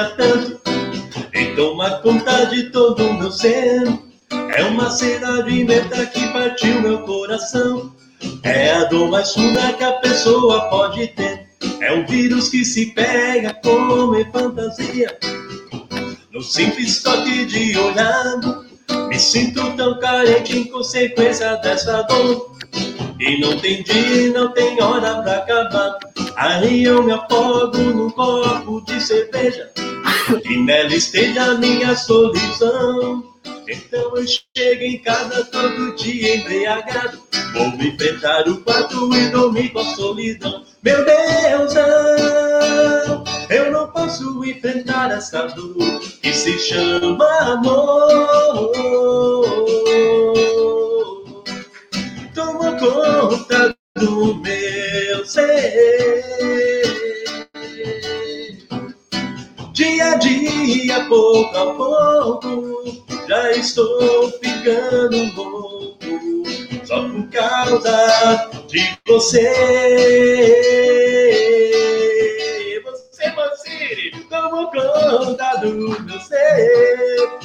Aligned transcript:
machuca 0.00 0.14
tanto 0.16 0.60
e 1.34 1.54
toma 1.56 1.90
conta 2.02 2.46
de 2.46 2.70
todo 2.70 3.06
o 3.06 3.14
meu 3.14 3.30
ser. 3.30 3.82
É 4.56 4.64
uma 4.64 4.90
cena 4.90 5.42
de 5.42 5.64
meta 5.64 6.06
que 6.06 6.26
partiu 6.28 6.80
meu 6.80 7.00
coração. 7.00 7.92
É 8.42 8.72
a 8.72 8.84
dor 8.84 9.10
mais 9.10 9.32
funda 9.32 9.72
que 9.72 9.84
a 9.84 9.92
pessoa 9.94 10.68
pode 10.68 11.08
ter. 11.08 11.48
É 11.80 11.92
um 11.92 12.06
vírus 12.06 12.48
que 12.48 12.64
se 12.64 12.86
pega 12.86 13.54
como 13.62 14.16
em 14.16 14.30
fantasia. 14.30 15.18
No 16.32 16.42
simples 16.42 17.02
toque 17.02 17.46
de 17.46 17.76
olhar, 17.76 18.40
me 19.08 19.18
sinto 19.18 19.74
tão 19.76 19.98
carente 19.98 20.56
em 20.56 20.64
consequência 20.64 21.56
dessa 21.56 22.02
dor. 22.02 22.56
E 23.18 23.40
não 23.40 23.58
tem 23.58 23.82
dia, 23.82 24.32
não 24.32 24.52
tem 24.52 24.80
hora 24.82 25.22
pra 25.22 25.36
acabar. 25.36 25.98
Aí 26.36 26.84
eu 26.84 27.02
me 27.02 27.12
afogo 27.12 27.76
num 27.76 28.10
copo 28.10 28.80
de 28.82 29.00
cerveja. 29.00 29.70
E 30.44 30.56
nela 30.58 30.94
esteja 30.94 31.44
a 31.44 31.54
minha 31.58 31.96
solidão. 31.96 33.24
Então 33.68 34.16
eu 34.16 34.26
chego 34.26 34.82
em 34.82 34.98
casa 34.98 35.44
todo 35.44 35.94
dia 35.96 36.36
embriagado. 36.36 37.18
Vou 37.52 37.66
enfrentar 37.66 38.48
o 38.48 38.60
quarto 38.62 39.14
e 39.14 39.28
dormir 39.30 39.70
com 39.70 39.78
a 39.80 39.84
solidão. 39.94 40.64
Meu 40.82 41.04
Deus, 41.04 41.74
não, 41.74 43.24
eu 43.50 43.70
não 43.70 43.88
posso 43.92 44.44
enfrentar 44.44 45.10
essa 45.12 45.46
dor 45.48 46.00
que 46.22 46.32
se 46.32 46.58
chama 46.58 47.26
amor. 47.40 48.72
Toma 52.34 52.78
conta 52.78 53.76
do 53.96 54.34
meu 54.36 55.26
ser. 55.26 56.79
Dia 60.00 60.12
a 60.12 60.16
dia, 60.16 61.04
pouco 61.10 61.58
a 61.58 61.74
pouco, 61.74 62.72
já 63.28 63.50
estou 63.50 64.30
ficando 64.42 65.30
louco. 65.36 65.98
Só 66.86 67.06
por 67.06 67.28
causa 67.28 68.50
de 68.66 68.96
você. 69.06 69.52
Você, 72.82 73.30
Mancini, 73.36 74.24
tomou 74.30 74.70
conta 74.70 75.56
do 75.60 75.74
meu 75.74 76.20
ser. 76.20 77.38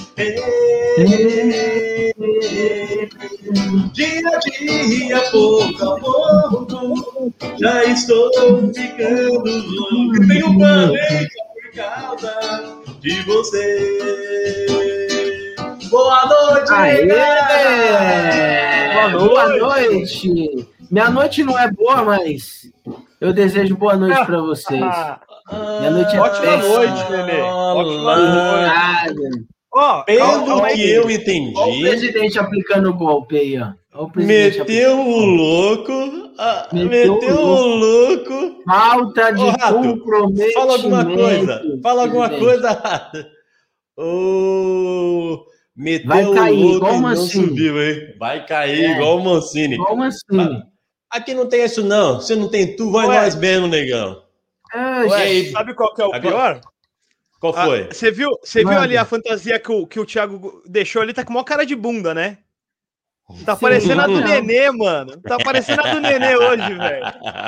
Dia 3.91 4.29
a 4.29 4.39
dia, 4.39 5.19
pouco 5.29 5.83
a 5.83 5.99
pouco, 5.99 7.33
já 7.59 7.83
estou 7.83 8.31
ficando 8.73 9.43
louco. 9.43 10.27
Tenho 10.29 10.57
planeta 10.57 11.45
por 11.53 11.54
causa 11.75 12.33
de 13.01 13.21
você. 13.23 14.65
Boa 15.89 16.25
noite, 16.25 16.73
Aê! 16.73 17.05
galera! 17.05 19.17
Boa 19.17 19.47
noite! 19.57 20.67
Minha 20.89 21.09
noite 21.09 21.43
não 21.43 21.57
é 21.59 21.69
boa, 21.71 22.03
mas 22.03 22.71
eu 23.19 23.33
desejo 23.33 23.75
boa 23.75 23.95
noite 23.95 24.23
pra 24.25 24.39
vocês. 24.41 24.79
Minha 24.79 25.91
noite 25.91 26.15
é 26.15 26.19
Ótima 26.21 26.41
péssima. 26.45 26.75
noite, 26.75 27.11
Nenê. 27.11 27.41
Ótima 27.41 28.01
Olá. 28.01 29.05
noite. 29.13 29.45
Ó, 29.73 30.03
Pelo 30.03 30.45
calma 30.45 30.67
aí. 30.67 30.75
que 30.75 30.89
eu 30.91 31.01
Olha 31.03 31.07
o 31.07 31.11
entendi, 31.11 31.81
presidente 31.81 32.39
aplicando 32.39 32.89
o 32.89 32.93
golpe 32.93 33.37
aí, 33.37 33.59
ó. 33.59 33.73
O 33.97 34.09
meteu 34.15 34.99
o 34.99 35.25
louco, 35.25 36.24
ah, 36.37 36.67
Meteu 36.73 37.15
meteu 37.15 37.35
o 37.35 37.39
o 37.39 37.65
louco. 37.75 38.63
Falta 38.65 39.31
de 39.31 39.41
Ô, 39.43 39.49
Rato, 39.51 39.73
comprometimento. 39.73 40.53
Fala 40.53 40.73
alguma 40.73 41.05
coisa, 41.05 41.63
fala 41.83 42.01
alguma 42.03 42.29
presidente. 42.29 42.61
coisa. 42.61 43.31
Ô, 43.97 45.45
meteu 45.75 46.07
Vai 46.07 46.33
cair, 46.33 46.53
o 46.57 46.61
louco 46.67 46.75
igual 46.77 46.91
e 46.91 46.95
o 46.95 47.01
não 47.01 47.01
Mancini. 47.09 47.47
subiu, 47.47 47.81
hein? 47.83 48.15
Vai 48.19 48.45
cair 48.45 48.83
É. 48.85 48.91
igual 48.95 49.17
o 49.17 49.23
Mancini. 49.23 49.77
Como 49.77 50.03
assim? 50.03 50.61
Aqui 51.09 51.33
não 51.33 51.47
tem 51.47 51.63
isso 51.63 51.83
não, 51.83 52.19
se 52.19 52.35
não 52.35 52.49
tem 52.49 52.75
tu, 52.75 52.91
vai 52.91 53.07
Ué. 53.07 53.21
nós 53.21 53.35
mesmo, 53.35 53.67
negão. 53.67 54.21
Ah, 54.73 55.03
Ué, 55.07 55.45
sabe 55.51 55.73
qual 55.73 55.93
que 55.93 56.01
é 56.01 56.05
o 56.05 56.13
agora- 56.13 56.21
pior? 56.21 56.61
Qual 57.39 57.53
Ah, 57.55 57.65
foi? 57.65 57.87
Você 57.91 58.11
viu, 58.11 58.29
você 58.43 58.59
viu 58.59 58.69
Manda. 58.69 58.81
ali 58.81 58.97
a 58.97 59.05
fantasia 59.05 59.59
que 59.59 59.71
o, 59.71 59.85
que 59.85 59.99
o 59.99 60.05
Thiago 60.05 60.61
deixou 60.65 61.01
ali? 61.01 61.13
Tá 61.13 61.23
com 61.23 61.31
maior 61.33 61.43
cara 61.43 61.65
de 61.65 61.75
bunda, 61.75 62.13
né? 62.13 62.39
Tá 63.43 63.55
parecendo 63.55 64.01
a 64.01 64.05
do 64.07 64.19
não. 64.19 64.27
Nenê, 64.27 64.69
mano. 64.69 65.17
Tá 65.21 65.37
parecendo 65.37 65.81
a 65.81 65.93
do 65.95 65.99
Nenê 65.99 66.35
hoje, 66.35 66.73
velho. 66.75 67.05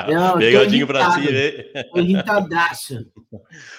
Não, 0.10 0.38
Pegadinho 0.40 0.88
pra 0.88 1.12
cima, 1.12 1.30
hein? 1.30 1.66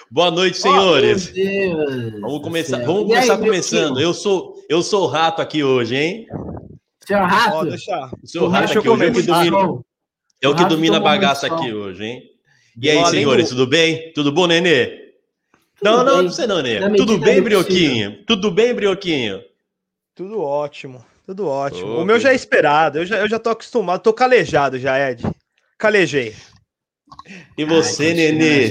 Boa 0.09 0.31
noite, 0.31 0.57
Ó, 0.59 0.61
senhores. 0.61 1.31
Meu 1.33 1.75
Deus 1.85 2.21
Vamos 2.21 2.41
começar, 2.41 2.77
vamos 2.85 3.01
aí, 3.01 3.07
começar 3.07 3.37
meu 3.37 3.45
começando. 3.47 3.99
Eu 3.99 4.13
sou, 4.13 4.55
eu 4.69 4.81
sou 4.81 5.03
o 5.03 5.07
rato 5.07 5.41
aqui 5.41 5.61
hoje, 5.63 5.95
hein? 5.95 6.25
Seu 7.05 7.17
rato. 7.19 7.65
deixa. 7.65 8.09
O 8.37 8.43
O 8.43 8.47
rato 8.47 8.65
Deixa 8.65 8.73
eu 8.75 8.79
aqui 8.79 8.89
hoje, 8.89 9.03
eu 9.03 9.13
que 9.13 9.21
começar. 9.23 9.33
domino, 9.39 9.57
Show. 9.59 9.85
eu 10.41 10.51
O 10.51 10.55
que 10.55 10.61
rato 10.63 10.75
domino 10.75 10.95
a 10.95 10.99
bagaça 11.01 11.47
aqui 11.47 11.73
hoje, 11.73 12.03
hein? 12.05 12.23
E 12.81 12.89
aí, 12.89 13.05
senhores, 13.07 13.49
do- 13.49 13.57
tudo 13.57 13.67
bem? 13.67 14.13
Tudo 14.13 14.31
bom, 14.31 14.47
Nenê? 14.47 15.09
não, 15.83 16.03
não, 16.03 16.15
bem. 16.15 16.23
não 16.25 16.31
sei 16.31 16.47
não, 16.47 16.61
Nenê. 16.61 16.95
Tudo 16.95 17.17
bem. 17.17 17.41
Brioquinho? 17.41 18.23
Tudo 18.25 18.49
bem, 18.51 18.73
Brioquinho? 18.73 19.41
Tudo 20.15 20.41
ótimo. 20.41 21.03
Tudo 21.29 21.45
ótimo. 21.47 21.91
Ô, 21.91 22.01
o 22.01 22.05
meu 22.05 22.19
já 22.19 22.31
é 22.31 22.35
esperado. 22.35 22.97
Eu 22.97 23.05
já, 23.05 23.17
eu 23.17 23.29
já 23.29 23.37
tô 23.37 23.51
acostumado. 23.51 24.01
Tô 24.01 24.11
calejado 24.11 24.79
já, 24.79 25.11
Ed. 25.11 25.23
Calejei. 25.77 26.33
E 27.55 27.63
você, 27.63 28.07
Ai, 28.07 28.13
Nenê? 28.15 28.69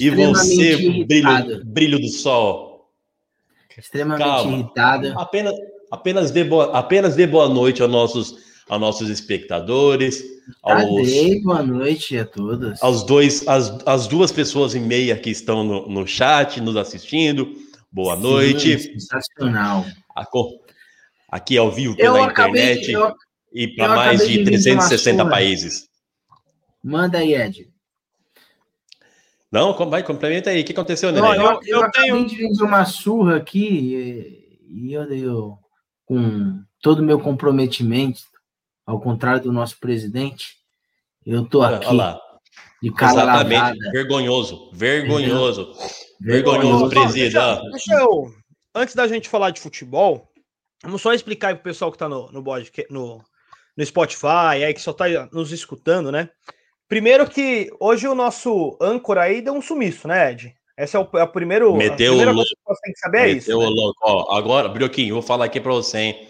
E 0.00 0.10
você, 0.10 1.04
brilho, 1.04 1.64
brilho 1.64 2.00
do 2.00 2.08
sol? 2.08 2.90
Extremamente 3.78 4.24
Calma. 4.24 4.58
irritado. 4.58 5.14
Apenas, 5.16 5.54
apenas, 5.88 6.30
dê 6.32 6.42
boa, 6.42 6.76
apenas 6.76 7.14
dê 7.14 7.28
boa 7.28 7.48
noite 7.48 7.80
aos 7.80 7.92
nossos, 7.92 8.36
aos 8.68 8.80
nossos 8.80 9.08
espectadores, 9.08 10.20
aos, 10.64 10.82
Cadê? 10.82 11.40
Boa 11.44 11.62
noite 11.62 12.18
a 12.18 12.24
todos. 12.24 12.82
aos 12.82 13.04
dois, 13.04 13.46
as, 13.46 13.78
as 13.86 14.08
duas 14.08 14.32
pessoas 14.32 14.74
e 14.74 14.80
meia 14.80 15.16
que 15.16 15.30
estão 15.30 15.62
no, 15.62 15.88
no 15.88 16.08
chat 16.08 16.60
nos 16.60 16.76
assistindo. 16.76 17.54
Boa 17.92 18.16
Sim, 18.16 18.22
noite. 18.22 18.78
Sensacional. 18.80 19.86
Aco- 20.12 20.63
Aqui 21.34 21.58
ao 21.58 21.68
vivo 21.68 21.94
Eu 21.94 22.12
pela 22.14 22.26
acabei, 22.26 22.62
internet 22.62 22.92
eu, 22.92 23.12
e 23.52 23.64
eu 23.64 23.74
para 23.74 23.96
mais 23.96 24.20
de 24.20 24.26
de 24.28 24.32
vir 24.34 24.38
de 24.44 24.50
360 24.50 25.16
uma 25.16 25.24
surra. 25.24 25.30
países. 25.34 25.88
Manda 26.80 27.18
aí, 27.18 27.34
Ed. 27.34 27.68
Não, 29.50 29.72
vai, 29.90 30.04
complementa 30.04 30.50
aí. 30.50 30.60
O 30.60 30.64
que 30.64 30.70
aconteceu, 30.70 31.10
Nenê? 31.10 31.26
eu, 31.26 31.32
eu- 31.34 31.42
eu 31.42 31.60
eu 31.66 31.80
acabei 31.82 32.10
tenho- 32.12 32.24
de 32.26 32.36
vir 32.36 32.50
de 32.52 32.62
uma 32.62 32.84
surra 32.84 33.36
aqui 33.36 33.66
e, 34.68 34.88
e 34.88 34.92
eu, 34.92 35.02
eu, 35.12 35.58
com 36.06 36.60
todo 36.80 37.00
o 37.00 37.04
meu 37.04 37.18
comprometimento, 37.18 38.22
ao 38.86 39.00
contrário 39.00 39.42
do 39.42 39.52
nosso 39.52 39.76
presidente, 39.80 40.54
eu 41.26 41.44
tô 41.48 41.62
Olha, 41.62 41.78
aqui 41.78 41.86
olha 41.86 41.96
lá. 41.96 42.20
de 42.80 42.92
cara 42.92 43.12
Exatamente. 43.12 43.54
lavada. 43.60 43.90
Vergonhoso. 43.92 44.70
Vergonhoso. 44.72 45.72
Vergonhoso. 45.72 45.74
Vergonhoso, 46.20 46.88
presida. 46.90 47.60
Deixa 47.72 47.94
eu. 47.94 48.32
Antes 48.72 48.94
da 48.94 49.08
gente 49.08 49.28
falar 49.28 49.50
de 49.50 49.60
futebol, 49.60 50.28
vamos 50.84 51.02
só 51.02 51.12
explicar 51.12 51.48
aí 51.48 51.54
pro 51.54 51.64
pessoal 51.64 51.90
que 51.90 51.98
tá 51.98 52.08
no, 52.08 52.30
no, 52.30 52.42
no, 52.90 53.24
no 53.76 53.86
Spotify, 53.86 54.62
aí 54.64 54.74
que 54.74 54.80
só 54.80 54.92
tá 54.92 55.06
nos 55.32 55.50
escutando, 55.50 56.12
né? 56.12 56.28
Primeiro 56.88 57.28
que 57.28 57.70
hoje 57.80 58.06
o 58.06 58.14
nosso 58.14 58.76
âncora 58.80 59.22
aí 59.22 59.40
deu 59.40 59.54
um 59.54 59.62
sumiço, 59.62 60.06
né, 60.06 60.30
Ed? 60.30 60.54
Essa 60.76 60.98
é 60.98 61.00
o, 61.00 61.18
é 61.18 61.22
o 61.22 61.28
primeiro. 61.28 61.72
a 61.74 61.76
Meteu 61.76 62.12
primeira 62.12 62.32
o 62.32 62.34
coisa 62.34 62.50
que 62.50 62.62
você 62.66 62.80
tem 62.82 62.92
que 62.92 62.98
saber 62.98 63.18
é 63.18 63.28
isso. 63.30 63.48
Meteu 63.48 63.58
o 63.58 63.62
né? 63.62 63.70
louco. 63.70 63.98
Ó, 64.02 64.36
agora, 64.36 64.68
Brioquinho, 64.68 65.14
vou 65.14 65.22
falar 65.22 65.46
aqui 65.46 65.60
pra 65.60 65.72
você, 65.72 65.98
hein? 65.98 66.28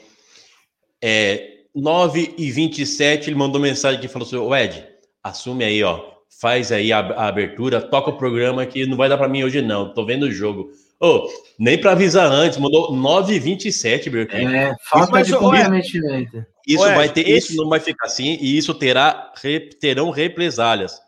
É, 1.03 1.55
9 1.75 2.35
e 2.39 2.51
27 2.51 3.29
ele 3.29 3.37
mandou 3.37 3.61
mensagem 3.61 3.99
aqui 3.99 4.07
e 4.07 4.09
falou 4.09 4.27
assim: 4.27 4.37
"Ô, 4.37 4.55
Ed, 4.55 4.87
assume 5.23 5.65
aí, 5.65 5.83
ó. 5.83 6.13
Faz 6.41 6.73
aí 6.73 6.93
a, 6.93 6.99
a 6.99 7.29
abertura, 7.29 7.81
toca 7.81 8.11
o 8.11 8.19
programa 8.19 8.67
que 8.67 8.87
não 8.87 8.97
vai 8.97 9.09
dar 9.09 9.17
pra 9.17 9.29
mim 9.29 9.45
hoje, 9.45 9.63
não. 9.63 9.93
Tô 9.93 10.05
vendo 10.05 10.25
o 10.25 10.33
jogo. 10.33 10.71
Ô, 11.05 11.29
nem 11.59 11.79
pra 11.81 11.93
avisar 11.93 12.27
antes, 12.31 12.59
mandou 12.59 12.93
9 12.95 13.35
e 13.35 13.39
27 13.39 14.09
Brioquinho. 14.11 14.49
É, 14.55 14.75
falta 14.91 15.11
Mas, 15.13 15.27
de 15.27 15.37
comprometimento. 15.37 16.45
Isso 16.67 16.87
Ed, 16.87 16.95
vai 16.95 17.09
ter, 17.09 17.29
esse- 17.29 17.49
isso 17.53 17.57
não 17.63 17.69
vai 17.69 17.79
ficar 17.81 18.07
assim, 18.07 18.39
e 18.41 18.57
isso 18.57 18.73
terá, 18.75 19.33
terão 19.81 20.11
represálias. 20.11 20.99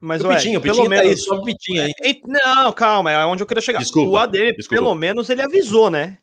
Mas 0.00 0.22
o 0.22 0.28
ué, 0.28 0.36
Pitinho, 0.36 0.58
o 0.58 0.62
pelo 0.62 0.74
Pitinho 0.76 0.90
tá 0.90 1.00
aí, 1.00 1.06
menos. 1.08 1.24
só 1.24 1.34
o 1.36 1.42
Pitinho 1.44 1.82
aí. 1.82 1.92
Ei, 2.02 2.20
Não, 2.26 2.72
calma, 2.72 3.10
é 3.12 3.24
onde 3.26 3.42
eu 3.42 3.46
queria 3.46 3.60
chegar. 3.60 3.78
Desculpa, 3.78 4.10
o 4.10 4.16
ADM, 4.16 4.52
desculpa. 4.56 4.82
pelo 4.82 4.94
menos, 4.94 5.28
ele 5.30 5.42
avisou, 5.42 5.90
né? 5.90 6.18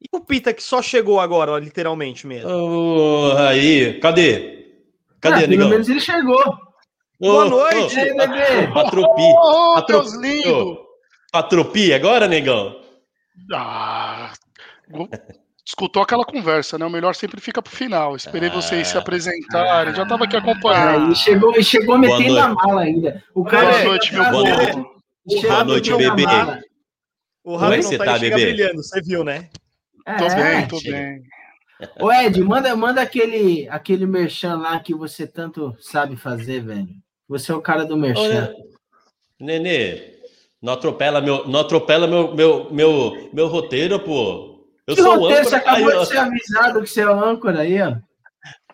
E 0.00 0.16
o 0.16 0.20
Pita 0.20 0.52
que 0.52 0.62
só 0.62 0.82
chegou 0.82 1.20
agora, 1.20 1.58
literalmente 1.58 2.26
mesmo. 2.26 2.50
Ô, 2.50 3.36
aí, 3.38 3.98
cadê? 4.00 4.66
Cadê, 5.20 5.36
Ah, 5.36 5.38
pelo 5.40 5.50
negão? 5.50 5.68
menos 5.70 5.88
ele 5.88 6.00
chegou. 6.00 6.42
Boa 7.20 7.44
Ô, 7.46 7.48
noite. 7.48 7.96
Patropi. 8.74 9.22
Ô, 9.22 9.74
Patro- 9.74 9.98
meus 9.98 10.14
lindos! 10.14 10.78
Patropi 11.32 11.94
agora, 11.94 12.28
negão? 12.28 12.78
Ah, 13.54 14.30
escutou 15.64 16.02
aquela 16.02 16.26
conversa, 16.26 16.76
né? 16.78 16.84
O 16.84 16.90
melhor 16.90 17.14
sempre 17.14 17.40
fica 17.40 17.62
pro 17.62 17.74
final. 17.74 18.14
Esperei 18.14 18.50
ah, 18.50 18.52
vocês 18.52 18.88
se 18.88 18.98
apresentarem, 18.98 19.94
já 19.94 20.04
tava 20.04 20.24
aqui 20.24 20.36
acompanhando. 20.36 21.08
Ah, 21.08 21.12
e 21.12 21.16
chegou, 21.16 21.58
e 21.58 21.64
chegou 21.64 21.96
metendo 21.96 22.38
a 22.38 22.48
mala 22.48 22.82
ainda. 22.82 23.24
O 23.34 23.44
cara 23.44 23.70
Boa 23.70 23.84
noite, 23.84 24.12
meu 24.12 24.24
povo. 24.30 25.02
Boa 25.24 25.64
noite, 25.64 25.96
bebê. 25.96 26.22
O 27.42 27.56
Rafa 27.56 27.76
não 27.78 27.98
tá, 27.98 28.04
tá 28.04 28.18
bebê? 28.18 28.36
brilhando, 28.36 28.82
você 28.82 29.00
viu, 29.00 29.24
né? 29.24 29.48
É, 30.06 30.16
tô 30.16 30.28
bem, 30.28 30.68
tô 30.68 30.80
bem. 30.82 31.22
Ô 31.98 32.12
Ed, 32.12 32.40
manda, 32.42 32.76
manda 32.76 33.00
aquele, 33.00 33.66
aquele 33.70 34.06
merchan 34.06 34.56
lá 34.56 34.78
que 34.78 34.94
você 34.94 35.26
tanto 35.26 35.74
sabe 35.80 36.14
fazer, 36.14 36.60
velho. 36.60 36.88
Você 37.26 37.50
é 37.50 37.54
o 37.54 37.62
cara 37.62 37.84
do 37.84 37.96
merchan. 37.96 38.54
Ô, 38.54 39.44
Nenê, 39.44 40.11
não 40.62 40.74
atropela 40.74 41.20
meu, 41.20 41.46
não 41.48 41.60
atropela 41.60 42.06
meu, 42.06 42.32
meu, 42.34 42.68
meu, 42.70 43.30
meu 43.32 43.48
roteiro, 43.48 43.98
pô. 43.98 44.64
Eu 44.86 44.94
que 44.94 45.02
sou 45.02 45.18
roteiro, 45.18 45.40
âncora. 45.40 45.44
Você 45.44 45.54
acabou 45.56 45.90
aí, 45.90 45.98
de 45.98 46.06
ser 46.06 46.16
avisado 46.18 46.82
que 46.82 46.86
você 46.86 47.00
é 47.00 47.08
o 47.08 47.24
âncora 47.24 47.60
aí, 47.60 47.82
ó. 47.82 47.96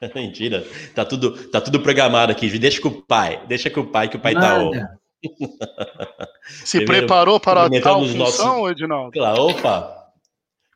Mentira. 0.14 0.66
Tá 0.94 1.04
tudo, 1.04 1.48
tá 1.48 1.60
tudo 1.60 1.80
programado 1.80 2.30
aqui. 2.30 2.58
Deixa 2.58 2.80
com 2.80 2.88
o 2.88 3.02
pai. 3.02 3.42
Deixa 3.48 3.70
com 3.70 3.80
o 3.80 3.86
pai, 3.86 4.08
que 4.08 4.16
o 4.16 4.20
pai 4.20 4.34
Nada. 4.34 4.70
tá. 4.70 4.98
Se 6.46 6.78
Primeiro, 6.78 7.06
preparou 7.06 7.40
para 7.40 7.68
tal 7.80 8.00
função, 8.00 8.16
nossos... 8.18 8.70
Edinaldo? 8.70 9.10
Claro, 9.10 9.48
opa. 9.48 9.96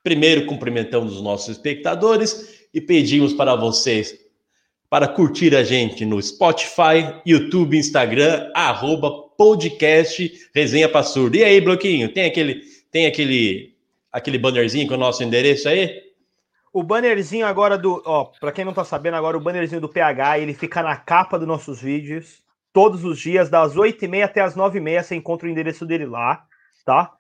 Primeiro, 0.02 0.46
cumprimentamos 0.46 1.14
os 1.14 1.22
nossos 1.22 1.50
espectadores 1.50 2.66
e 2.74 2.80
pedimos 2.80 3.32
para 3.34 3.54
vocês 3.54 4.18
para 4.92 5.08
curtir 5.08 5.56
a 5.56 5.64
gente 5.64 6.04
no 6.04 6.20
Spotify, 6.20 7.18
YouTube, 7.24 7.78
Instagram, 7.78 8.50
arroba 8.54 9.10
podcast 9.38 10.30
Resenha 10.54 10.86
Passurdo. 10.86 11.34
E 11.34 11.42
aí, 11.42 11.62
Bloquinho, 11.62 12.12
tem 12.12 12.26
aquele, 12.26 12.60
tem 12.90 13.06
aquele, 13.06 13.74
aquele 14.12 14.36
bannerzinho 14.36 14.86
com 14.86 14.92
o 14.92 14.98
nosso 14.98 15.24
endereço 15.24 15.66
aí? 15.66 15.98
O 16.74 16.82
bannerzinho 16.82 17.46
agora 17.46 17.78
do, 17.78 18.02
ó, 18.04 18.24
para 18.38 18.52
quem 18.52 18.66
não 18.66 18.74
tá 18.74 18.84
sabendo 18.84 19.16
agora, 19.16 19.34
o 19.34 19.40
bannerzinho 19.40 19.80
do 19.80 19.88
PH, 19.88 20.40
ele 20.40 20.52
fica 20.52 20.82
na 20.82 20.94
capa 20.94 21.38
dos 21.38 21.48
nossos 21.48 21.80
vídeos, 21.80 22.42
todos 22.70 23.02
os 23.02 23.18
dias, 23.18 23.48
das 23.48 23.74
8h30 23.74 24.22
até 24.22 24.42
as 24.42 24.54
9h30, 24.54 25.02
você 25.02 25.14
encontra 25.14 25.48
o 25.48 25.50
endereço 25.50 25.86
dele 25.86 26.04
lá, 26.04 26.44
tá? 26.84 27.12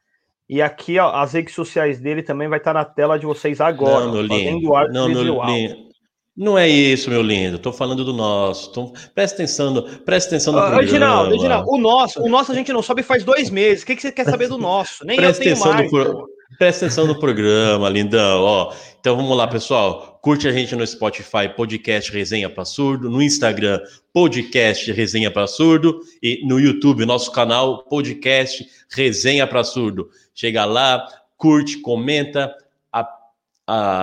E 0.46 0.60
aqui, 0.60 0.98
ó, 0.98 1.10
as 1.10 1.32
redes 1.32 1.54
sociais 1.54 1.98
dele 1.98 2.22
também 2.22 2.48
vai 2.48 2.58
estar 2.58 2.74
na 2.74 2.84
tela 2.84 3.18
de 3.18 3.24
vocês 3.24 3.62
agora. 3.62 4.04
Não, 4.04 4.12
meu 4.12 4.20
lindo. 4.20 4.70
Não, 4.92 5.08
meu 5.08 5.42
lindo. 5.46 5.91
Não 6.36 6.56
é 6.56 6.66
isso, 6.66 7.10
meu 7.10 7.20
lindo. 7.20 7.56
Estou 7.56 7.72
falando 7.72 8.04
do 8.04 8.12
nosso. 8.12 8.72
Tô... 8.72 8.92
Presta 9.14 9.36
atenção, 9.36 9.70
no... 9.70 9.82
presta 9.82 10.30
atenção 10.30 10.52
no 10.52 10.58
uh, 10.58 10.62
programa. 10.62 10.82
Reginaldo, 10.82 11.30
Reginaldo, 11.32 11.70
o 11.70 11.78
nosso, 11.78 12.22
o 12.22 12.28
nosso 12.28 12.52
a 12.52 12.54
gente 12.54 12.72
não 12.72 12.82
sabe 12.82 13.02
faz 13.02 13.22
dois 13.22 13.50
meses. 13.50 13.82
O 13.82 13.86
que, 13.86 13.96
que 13.96 14.02
você 14.02 14.10
quer 14.10 14.24
saber 14.24 14.48
do 14.48 14.56
nosso? 14.56 15.04
Nem 15.04 15.16
Presta 15.16 15.44
eu 15.44 15.54
tenho 15.54 15.66
mais. 15.66 15.92
No... 15.92 16.26
Presta 16.58 16.86
atenção 16.86 17.06
no 17.06 17.18
programa, 17.18 17.88
lindão. 17.88 18.42
Ó, 18.42 18.74
então 19.00 19.16
vamos 19.16 19.36
lá, 19.36 19.46
pessoal. 19.46 20.18
Curte 20.22 20.46
a 20.46 20.52
gente 20.52 20.76
no 20.76 20.86
Spotify, 20.86 21.48
podcast 21.54 22.12
Resenha 22.12 22.48
para 22.48 22.64
Surdo, 22.64 23.10
no 23.10 23.22
Instagram, 23.22 23.80
podcast 24.12 24.90
Resenha 24.92 25.30
para 25.30 25.46
Surdo 25.46 26.00
e 26.22 26.46
no 26.46 26.60
YouTube, 26.60 27.04
nosso 27.04 27.32
canal 27.32 27.84
podcast 27.84 28.66
Resenha 28.90 29.46
para 29.46 29.64
Surdo. 29.64 30.08
Chega 30.34 30.64
lá, 30.64 31.06
curte, 31.36 31.78
comenta, 31.78 32.54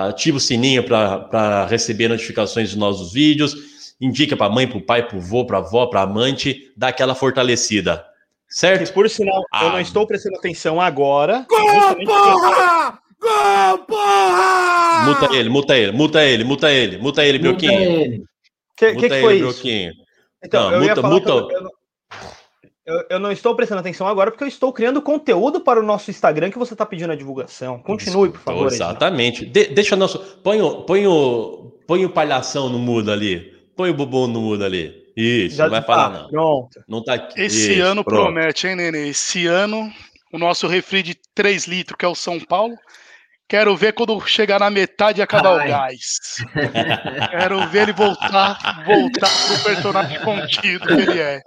ativa 0.08 0.36
o 0.36 0.40
sininho 0.40 0.82
para 0.84 1.66
receber 1.66 2.08
notificações 2.08 2.70
dos 2.70 2.78
nossos 2.78 3.12
vídeos, 3.12 3.54
indica 4.00 4.36
para 4.36 4.52
mãe, 4.52 4.66
para 4.66 4.78
o 4.78 4.82
pai, 4.82 5.06
para 5.06 5.16
o 5.16 5.20
vô, 5.20 5.44
para 5.44 5.58
a 5.58 5.60
avó, 5.60 5.86
para 5.86 6.02
amante, 6.02 6.72
dá 6.76 6.88
aquela 6.88 7.14
fortalecida. 7.14 8.04
Certo? 8.48 8.92
Por 8.92 9.08
sinal, 9.08 9.44
ah. 9.52 9.64
eu 9.64 9.70
não 9.72 9.80
estou 9.80 10.06
prestando 10.06 10.36
atenção 10.36 10.80
agora. 10.80 11.46
Gol, 11.48 12.04
porra! 12.04 12.98
Gol, 13.20 13.78
porra! 13.86 15.04
Muta 15.04 15.36
ele, 15.36 15.48
muta 15.48 15.76
ele, 15.76 15.92
muta 15.92 16.24
ele, 16.24 16.44
muta 16.44 16.72
ele, 16.72 16.98
muta 16.98 17.24
ele, 17.24 17.38
Brioquinho. 17.38 18.22
O 18.22 18.26
que, 18.76 18.94
que, 18.94 19.08
que, 19.08 19.20
foi 19.20 19.36
ele, 19.36 19.48
isso? 19.48 19.62
Então, 20.42 20.70
não, 20.70 20.80
muta, 20.80 21.02
muta. 21.02 21.30
Eu, 21.30 21.50
eu, 21.50 21.70
eu, 22.90 23.04
eu, 23.10 23.18
não 23.20 23.30
estou 23.30 23.54
prestando 23.54 23.80
atenção 23.80 24.06
agora 24.06 24.30
porque 24.32 24.42
eu 24.42 24.48
estou 24.48 24.72
criando 24.72 25.00
conteúdo 25.00 25.60
para 25.60 25.78
o 25.78 25.82
nosso 25.82 26.10
Instagram 26.10 26.50
que 26.50 26.58
você 26.58 26.74
está 26.74 26.84
pedindo 26.84 27.12
a 27.12 27.16
divulgação. 27.16 27.78
Continue, 27.78 28.30
por 28.30 28.40
favor. 28.40 28.66
Exatamente. 28.66 29.46
De, 29.46 29.66
deixa 29.66 29.94
nosso. 29.94 30.18
Põe 30.42 30.60
o, 30.60 30.82
põe, 30.82 31.06
o, 31.06 31.72
põe 31.86 32.04
o 32.04 32.10
palhação 32.10 32.68
no 32.68 32.78
mudo 32.78 33.12
ali. 33.12 33.56
Põe 33.76 33.90
o 33.90 33.94
bobão 33.94 34.26
no 34.26 34.40
mudo 34.40 34.64
ali. 34.64 35.00
Isso, 35.16 35.56
Já 35.56 35.64
não 35.64 35.70
vai 35.70 35.80
tá, 35.80 35.86
falar, 35.86 36.10
não. 36.10 36.28
Pronto. 36.28 36.84
Não 36.88 37.04
tá 37.04 37.14
aqui. 37.14 37.40
Esse 37.40 37.74
Isso, 37.74 37.82
ano 37.82 38.02
pronto. 38.02 38.24
promete, 38.24 38.66
hein, 38.66 38.74
Nenê? 38.74 39.08
Esse 39.08 39.46
ano, 39.46 39.92
o 40.32 40.38
nosso 40.38 40.66
refri 40.66 41.02
de 41.02 41.16
3 41.34 41.66
litros, 41.66 41.96
que 41.96 42.04
é 42.04 42.08
o 42.08 42.14
São 42.14 42.40
Paulo. 42.40 42.74
Quero 43.48 43.76
ver 43.76 43.92
quando 43.92 44.20
chegar 44.26 44.60
na 44.60 44.70
metade 44.70 45.20
e 45.20 45.22
acabar 45.22 45.60
Ai. 45.60 45.66
o 45.66 45.68
gás. 45.68 46.18
Quero 47.30 47.68
ver 47.68 47.82
ele 47.82 47.92
voltar, 47.92 48.84
voltar 48.84 49.30
pro 49.46 49.64
personagem 49.64 50.20
contido 50.20 50.86
que 50.86 50.92
ele 50.92 51.18
é. 51.20 51.40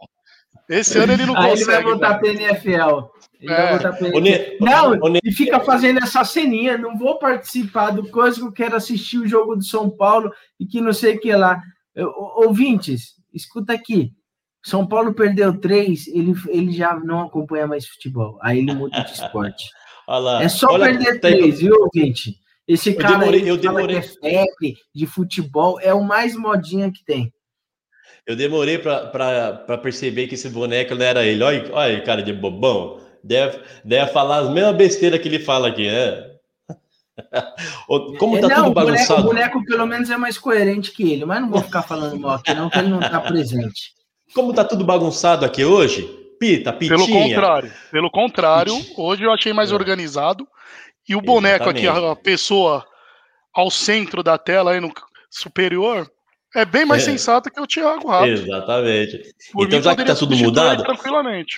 Esse 0.69 0.97
ano 0.97 1.13
ele 1.13 1.25
não 1.25 1.35
Aí 1.37 1.51
consegue. 1.51 1.71
Ele 1.71 1.81
vai 1.81 1.83
voltar 1.83 2.19
pro 2.19 2.27
NFL. 2.27 3.13
É. 3.41 4.57
Não, 4.59 4.93
e 5.23 5.31
fica 5.31 5.59
fazendo 5.59 5.99
essa 5.99 6.23
ceninha. 6.23 6.77
Não 6.77 6.97
vou 6.97 7.19
participar 7.19 7.91
do 7.91 8.09
coisa 8.09 8.39
que 8.39 8.45
eu 8.47 8.51
quero 8.51 8.75
assistir 8.75 9.17
o 9.17 9.27
jogo 9.27 9.55
do 9.55 9.63
São 9.63 9.89
Paulo 9.89 10.31
e 10.59 10.65
que 10.65 10.79
não 10.79 10.93
sei 10.93 11.15
o 11.15 11.19
que 11.19 11.33
lá. 11.35 11.61
Eu, 11.93 12.11
ouvintes, 12.37 13.15
escuta 13.33 13.73
aqui. 13.73 14.11
São 14.63 14.87
Paulo 14.87 15.13
perdeu 15.13 15.59
três, 15.59 16.07
ele, 16.07 16.33
ele 16.47 16.71
já 16.71 16.95
não 16.95 17.21
acompanha 17.21 17.67
mais 17.67 17.85
futebol. 17.85 18.39
Aí 18.41 18.59
ele 18.59 18.73
muda 18.73 19.01
de 19.01 19.11
esporte. 19.11 19.65
é 20.41 20.47
só 20.47 20.67
olha, 20.71 20.85
perder 20.85 21.19
tá 21.19 21.27
três, 21.27 21.59
viu, 21.59 21.75
ouvinte? 21.81 22.37
Esse 22.65 22.93
cara 22.93 23.17
demorei, 23.17 23.41
aí 23.41 23.47
eu 23.49 23.57
demorei. 23.57 23.99
que 23.99 24.07
é 24.25 24.45
febre 24.45 24.77
de 24.95 25.05
futebol 25.05 25.81
é 25.81 25.93
o 25.93 26.01
mais 26.01 26.33
modinha 26.33 26.89
que 26.89 27.03
tem. 27.03 27.32
Eu 28.25 28.35
demorei 28.35 28.77
para 28.77 29.77
perceber 29.81 30.27
que 30.27 30.35
esse 30.35 30.49
boneco 30.49 30.95
não 30.95 31.05
era 31.05 31.25
ele. 31.25 31.43
Olha, 31.43 31.69
olha 31.73 32.01
cara 32.01 32.23
de 32.23 32.31
bobão. 32.31 33.01
Deve, 33.23 33.59
deve 33.83 34.11
falar 34.11 34.39
as 34.39 34.49
mesmas 34.49 34.75
besteiras 34.75 35.19
que 35.19 35.27
ele 35.27 35.39
fala 35.39 35.69
aqui, 35.69 35.87
né? 35.87 36.31
Como 38.17 38.39
tá 38.39 38.47
não, 38.47 38.63
tudo 38.63 38.73
bagunçado. 38.73 39.21
O 39.21 39.23
boneco, 39.25 39.57
o 39.57 39.59
boneco, 39.59 39.65
pelo 39.65 39.85
menos, 39.85 40.09
é 40.09 40.17
mais 40.17 40.37
coerente 40.37 40.91
que 40.91 41.11
ele, 41.11 41.25
mas 41.25 41.41
não 41.41 41.49
vou 41.49 41.61
ficar 41.61 41.83
falando 41.83 42.19
mal 42.19 42.35
aqui, 42.35 42.53
não, 42.53 42.69
que 42.69 42.79
ele 42.79 42.89
não 42.89 42.99
está 42.99 43.19
presente. 43.21 43.93
Como 44.33 44.53
tá 44.53 44.63
tudo 44.63 44.83
bagunçado 44.83 45.45
aqui 45.45 45.63
hoje, 45.63 46.03
Pita, 46.39 46.73
Pitinha. 46.73 46.97
Pelo 46.97 47.07
contrário, 47.07 47.71
pelo 47.91 48.11
contrário, 48.11 48.85
hoje 48.97 49.23
eu 49.23 49.31
achei 49.31 49.53
mais 49.53 49.71
é. 49.71 49.75
organizado. 49.75 50.47
E 51.07 51.15
o 51.15 51.21
boneco 51.21 51.69
Exatamente. 51.69 51.87
aqui, 51.87 52.05
a 52.05 52.15
pessoa 52.15 52.85
ao 53.53 53.69
centro 53.69 54.23
da 54.23 54.37
tela, 54.37 54.71
aí 54.71 54.79
no 54.79 54.91
superior, 55.29 56.09
é 56.55 56.65
bem 56.65 56.85
mais 56.85 57.03
é. 57.03 57.05
sensato 57.05 57.49
que 57.49 57.59
o 57.59 57.67
Thiago 57.67 58.07
Rato. 58.07 58.27
Exatamente. 58.27 59.33
Por 59.51 59.67
então, 59.67 59.81
já 59.81 59.95
que 59.95 60.05
tá 60.05 60.15
tudo 60.15 60.35
mudado. 60.35 60.83
Tranquilamente. 60.83 61.57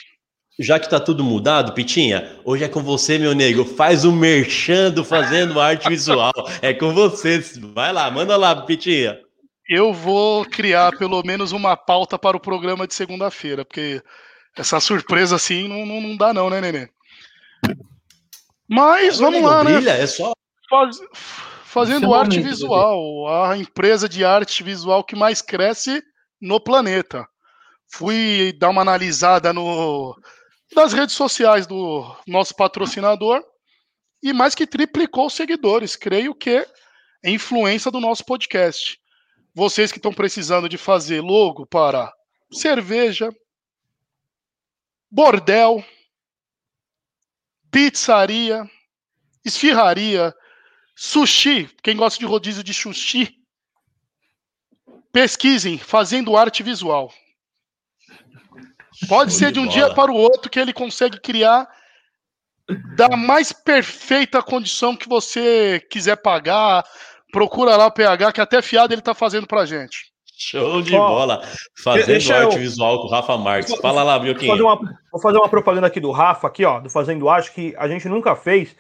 Já 0.58 0.80
que 0.80 0.90
tá 0.90 1.02
tudo 1.02 1.22
mudado, 1.22 1.74
Pitinha, 1.74 2.40
hoje 2.46 2.64
é 2.64 2.70
com 2.70 2.82
você, 2.82 3.18
meu 3.18 3.34
nego. 3.34 3.66
Faz 3.66 4.06
o 4.06 4.12
merchando 4.12 5.04
fazendo 5.04 5.60
arte 5.60 5.90
visual. 5.90 6.32
É 6.62 6.74
com 6.74 6.94
você. 6.94 7.40
Vai 7.74 7.92
lá, 7.92 8.10
manda 8.10 8.38
lá, 8.38 8.56
Pitinha. 8.56 9.20
Eu 9.68 9.94
vou 9.94 10.46
criar 10.46 10.96
pelo 10.98 11.22
menos 11.24 11.52
uma 11.52 11.76
pauta 11.76 12.18
para 12.18 12.38
o 12.38 12.40
programa 12.40 12.88
de 12.88 12.94
segunda-feira, 12.94 13.66
porque 13.66 14.02
essa 14.56 14.80
surpresa 14.80 15.36
assim 15.36 15.68
não, 15.68 15.86
não, 15.86 16.00
não, 16.00 16.16
dá, 16.16 16.34
não, 16.34 16.50
né, 16.50 16.62
Nenê? 16.62 16.88
Mas 18.70 19.20
vamos 19.20 19.42
lá, 19.42 19.64
né? 19.64 19.74
brilha, 19.74 19.94
né? 19.94 20.04
É 20.04 20.08
só. 20.08 20.34
Faz, 20.70 20.98
fazendo 21.76 22.16
é 22.16 22.18
arte 22.18 22.40
visual, 22.40 23.28
a 23.28 23.58
empresa 23.58 24.08
de 24.08 24.24
arte 24.24 24.64
visual 24.64 25.04
que 25.04 25.14
mais 25.14 25.42
cresce 25.42 26.02
no 26.40 26.58
planeta. 26.58 27.28
Fui 27.92 28.54
dar 28.58 28.70
uma 28.70 28.82
analisada 28.82 29.52
no, 29.52 30.18
nas 30.74 30.94
redes 30.94 31.16
sociais 31.16 31.68
do 31.68 32.16
nosso 32.26 32.56
patrocinador 32.56 33.44
e 34.24 34.32
mais 34.32 34.56
que 34.56 34.66
triplicou 34.66 35.28
os 35.28 35.34
seguidores. 35.34 35.98
Creio 35.98 36.34
que 36.34 36.66
é 37.22 37.30
influência 37.30 37.92
do 37.92 38.00
nosso 38.00 38.24
podcast. 38.24 38.98
Vocês 39.54 39.92
que 39.92 40.00
estão 40.00 40.14
precisando 40.14 40.70
de 40.70 40.78
fazer 40.78 41.20
logo 41.20 41.66
para 41.66 42.10
cerveja, 42.54 43.36
bordel, 45.12 45.84
pizzaria, 47.70 48.64
esfirraria, 49.44 50.34
sushi, 50.96 51.70
quem 51.84 51.96
gosta 51.96 52.20
de 52.20 52.26
rodízio 52.26 52.64
de 52.64 52.74
sushi, 52.74 53.36
pesquisem 55.12 55.78
fazendo 55.78 56.36
arte 56.38 56.64
visual. 56.64 57.12
Pode 59.08 59.34
ser 59.34 59.52
de 59.52 59.60
um 59.60 59.68
dia 59.68 59.94
para 59.94 60.12
o 60.12 60.16
outro 60.16 60.50
que 60.50 60.60
ele 60.60 60.72
consegue 60.72 61.20
criar 61.20 61.68
da 62.96 63.16
mais 63.16 63.52
perfeita 63.52 64.42
condição 64.42 64.96
que 64.96 65.08
você 65.08 65.86
quiser 65.92 66.16
pagar. 66.16 66.84
Procura 67.32 67.76
lá 67.76 67.88
o 67.88 67.92
PH, 67.92 68.32
que 68.32 68.42
até 68.42 68.62
fiado 68.62 68.94
ele 68.94 69.02
está 69.02 69.14
fazendo 69.14 69.46
para 69.46 69.66
gente. 69.66 70.14
Show 70.38 70.82
de 70.82 70.92
bola. 70.92 71.42
Fazendo 71.82 72.34
arte 72.34 72.56
eu... 72.56 72.60
visual 72.62 73.02
com 73.02 73.08
o 73.08 73.10
Rafa 73.10 73.38
Marques. 73.38 73.76
Fala 73.78 74.04
lá, 74.04 74.20
Bioquinho. 74.20 74.48
Vou 74.48 74.58
fazer, 74.58 74.64
uma, 74.64 74.98
vou 75.12 75.22
fazer 75.22 75.38
uma 75.38 75.50
propaganda 75.50 75.88
aqui 75.88 76.00
do 76.00 76.12
Rafa, 76.12 76.48
aqui, 76.48 76.66
ó, 76.66 76.80
do 76.80 76.90
Fazendo 76.90 77.30
Arte, 77.30 77.52
que 77.52 77.76
a 77.78 77.88
gente 77.88 78.08
nunca 78.08 78.36
fez, 78.36 78.76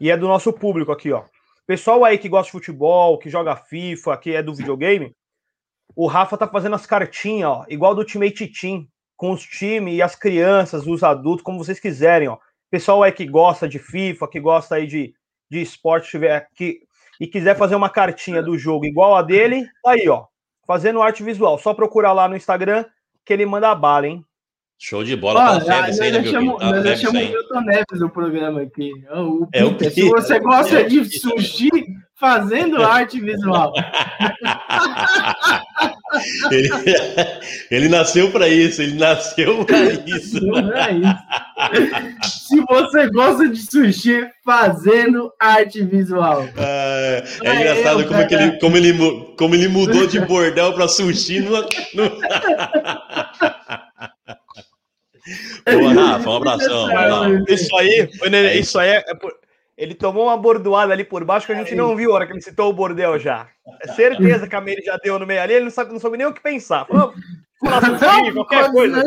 e 0.00 0.10
é 0.10 0.16
do 0.16 0.28
nosso 0.28 0.52
público 0.52 0.92
aqui, 0.92 1.12
ó. 1.12 1.24
Pessoal 1.68 2.02
aí 2.02 2.16
que 2.16 2.30
gosta 2.30 2.46
de 2.46 2.52
futebol, 2.52 3.18
que 3.18 3.28
joga 3.28 3.54
FIFA, 3.54 4.16
que 4.16 4.34
é 4.34 4.42
do 4.42 4.54
videogame, 4.54 5.14
o 5.94 6.06
Rafa 6.06 6.38
tá 6.38 6.48
fazendo 6.48 6.74
as 6.74 6.86
cartinhas, 6.86 7.50
ó, 7.50 7.66
igual 7.68 7.94
do 7.94 8.00
Ultimate 8.00 8.46
Team, 8.46 8.88
com 9.14 9.32
os 9.32 9.42
times 9.42 9.92
e 9.92 10.00
as 10.00 10.16
crianças, 10.16 10.86
os 10.86 11.02
adultos, 11.02 11.42
como 11.42 11.62
vocês 11.62 11.78
quiserem, 11.78 12.26
ó. 12.26 12.38
Pessoal 12.70 13.02
aí 13.02 13.12
que 13.12 13.26
gosta 13.26 13.68
de 13.68 13.78
FIFA, 13.78 14.28
que 14.28 14.40
gosta 14.40 14.76
aí 14.76 14.86
de, 14.86 15.14
de 15.50 15.60
esporte, 15.60 16.08
tiver 16.08 16.48
que 16.54 16.80
e 17.20 17.26
quiser 17.26 17.54
fazer 17.54 17.74
uma 17.74 17.90
cartinha 17.90 18.42
do 18.42 18.56
jogo 18.56 18.86
igual 18.86 19.14
a 19.14 19.20
dele, 19.20 19.66
tá 19.82 19.90
aí, 19.90 20.08
ó, 20.08 20.24
fazendo 20.66 21.02
arte 21.02 21.22
visual. 21.22 21.58
Só 21.58 21.74
procurar 21.74 22.14
lá 22.14 22.26
no 22.28 22.36
Instagram 22.36 22.86
que 23.26 23.32
ele 23.34 23.44
manda 23.44 23.74
bala, 23.74 24.06
hein? 24.06 24.24
Show 24.80 25.02
de 25.02 25.16
bola. 25.16 25.56
Ah, 25.56 25.60
tá 25.60 25.92
febre, 25.92 26.04
aí, 26.04 26.12
né, 26.12 26.30
chamo, 26.30 26.56
tá 26.56 26.70
nós 26.70 27.02
o 27.02 27.12
Milton 27.12 27.60
Neves 27.62 27.98
do 27.98 28.08
programa 28.08 28.62
aqui. 28.62 28.92
O 29.10 29.48
é 29.52 29.64
Peter, 29.70 29.88
o 29.88 29.90
se 29.90 30.08
você 30.08 30.38
gosta 30.38 30.84
de 30.84 31.18
sushi, 31.18 31.68
fazendo 32.14 32.80
arte 32.86 33.20
visual. 33.20 33.72
ele, 36.50 36.68
ele 37.72 37.88
nasceu 37.88 38.30
para 38.30 38.48
isso, 38.48 38.80
ele 38.80 38.94
nasceu 38.94 39.64
para 39.64 39.94
isso. 40.06 40.40
Se 42.22 42.60
você 42.68 43.10
gosta 43.10 43.48
de 43.48 43.60
sushi, 43.60 44.28
fazendo 44.44 45.32
arte 45.40 45.82
visual. 45.82 46.48
é, 46.56 47.24
é 47.42 47.54
engraçado 47.54 48.06
como, 48.06 48.26
que 48.28 48.34
ele, 48.34 48.58
como, 48.58 48.76
ele, 48.76 48.92
como 49.36 49.54
ele 49.56 49.66
mudou 49.66 50.06
de 50.06 50.20
bordel 50.20 50.72
para 50.72 50.86
sushi. 50.86 51.40
No, 51.40 51.50
no... 51.50 51.66
Boa, 55.70 55.92
Rafa, 55.92 56.30
um 56.30 56.36
abração. 56.36 56.88
Isso 57.48 57.76
aí, 57.76 58.08
é 58.32 58.56
isso 58.56 58.78
aí 58.78 58.90
é, 58.90 59.04
é 59.06 59.14
por 59.14 59.32
ele 59.78 59.94
tomou 59.94 60.24
uma 60.24 60.36
bordoada 60.36 60.92
ali 60.92 61.04
por 61.04 61.24
baixo 61.24 61.46
que 61.46 61.52
a 61.52 61.54
gente 61.54 61.76
não 61.76 61.94
viu 61.94 62.10
a 62.10 62.16
hora 62.16 62.26
que 62.26 62.32
ele 62.32 62.40
citou 62.40 62.68
o 62.68 62.72
bordel 62.72 63.16
já. 63.16 63.48
É 63.80 63.86
certeza 63.92 64.48
que 64.48 64.56
a 64.56 64.60
Meire 64.60 64.82
já 64.84 64.96
deu 64.96 65.16
no 65.20 65.26
meio 65.26 65.40
ali, 65.40 65.54
ele 65.54 65.66
não, 65.66 65.70
sabe, 65.70 65.92
não 65.92 66.00
soube 66.00 66.18
nem 66.18 66.26
o 66.26 66.32
que 66.32 66.42
pensar. 66.42 66.84
Falou, 66.84 67.14
qualquer 68.32 68.72
coisa. 68.72 69.04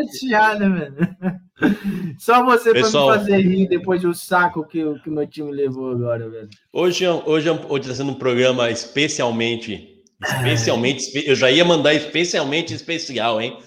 Só 2.17 2.43
você 2.45 2.71
Pessoal, 2.71 3.07
pra 3.07 3.17
me 3.17 3.19
fazer 3.19 3.41
rir 3.41 3.67
depois 3.67 4.01
do 4.01 4.13
saco 4.13 4.65
que, 4.65 4.81
que 4.99 5.09
o 5.09 5.13
meu 5.13 5.27
time 5.27 5.51
levou 5.51 5.91
agora, 5.91 6.29
velho. 6.29 6.49
Hoje, 6.71 7.05
hoje, 7.05 7.49
hoje 7.49 7.81
está 7.81 7.95
sendo 7.95 8.11
um 8.11 8.19
programa 8.19 8.71
especialmente. 8.71 9.89
Especialmente, 10.23 11.27
eu 11.27 11.35
já 11.35 11.51
ia 11.51 11.65
mandar 11.65 11.93
especialmente 11.93 12.73
especial, 12.73 13.41
hein? 13.41 13.57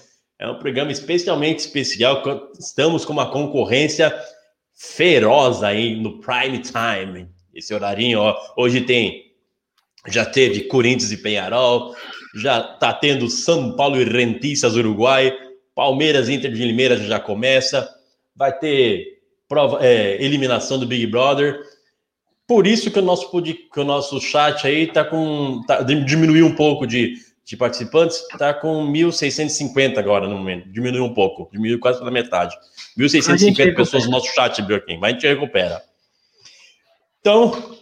É 0.45 0.51
um 0.51 0.59
programa 0.59 0.93
especialmente 0.93 1.61
especial. 1.61 2.23
Estamos 2.61 3.07
com 3.07 3.15
uma 3.15 3.31
concorrência 3.31 4.15
feroz 4.75 5.63
aí 5.63 5.97
no 5.99 6.21
prime 6.21 6.59
time. 6.59 7.31
Esse 7.55 7.73
horarinho, 7.73 8.19
ó, 8.19 8.37
hoje 8.55 8.83
tem, 8.83 9.33
já 10.07 10.27
teve 10.27 10.65
Corinthians 10.65 11.11
e 11.13 11.17
Penharol, 11.17 11.97
já 12.37 12.63
tá 12.63 12.93
tendo 12.93 13.31
São 13.31 13.75
Paulo 13.75 13.99
e 13.99 14.05
Rentistas 14.05 14.77
Uruguai, 14.77 15.35
Palmeiras 15.75 16.29
Inter 16.29 16.53
de 16.53 16.63
Limeira 16.63 16.99
já 16.99 17.19
começa, 17.19 17.89
vai 18.37 18.53
ter 18.53 19.23
prova, 19.49 19.79
é, 19.83 20.23
eliminação 20.23 20.79
do 20.79 20.87
Big 20.87 21.07
Brother. 21.07 21.59
Por 22.47 22.67
isso 22.67 22.91
que 22.91 22.99
o 22.99 23.03
nosso, 23.03 23.31
que 23.43 23.81
o 23.81 23.85
nosso 23.85 24.21
chat 24.21 24.67
aí 24.67 24.89
tá 24.89 25.07
com. 25.07 25.63
Tá, 25.67 25.81
diminuiu 25.81 26.45
um 26.45 26.55
pouco 26.55 26.87
de, 26.87 27.15
de 27.45 27.57
participantes, 27.57 28.27
tá 28.39 28.55
com 28.55 28.91
1.650 28.91 29.99
agora 29.99 30.27
no 30.27 30.39
momento. 30.39 30.69
Diminuiu 30.71 31.05
um 31.05 31.13
pouco, 31.13 31.49
diminuiu 31.53 31.79
quase 31.79 31.99
pela 31.99 32.11
metade. 32.11 32.57
1.650 32.99 33.77
pessoas 33.77 34.07
no 34.07 34.13
nosso 34.13 34.33
chat, 34.35 34.63
Bjorkin, 34.63 34.97
mas 34.99 35.11
a 35.11 35.13
gente 35.13 35.27
recupera. 35.27 35.83
Então, 37.21 37.77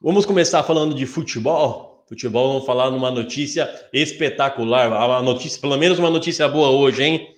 vamos 0.00 0.24
começar 0.24 0.62
falando 0.62 0.94
de 0.94 1.04
futebol. 1.04 2.04
Futebol, 2.08 2.52
vamos 2.54 2.66
falar 2.66 2.90
numa 2.90 3.10
notícia 3.10 3.68
espetacular. 3.92 4.88
Uma 4.88 5.22
notícia, 5.22 5.60
pelo 5.60 5.76
menos 5.76 5.98
uma 5.98 6.10
notícia 6.10 6.48
boa 6.48 6.70
hoje, 6.70 7.02
hein? 7.02 7.28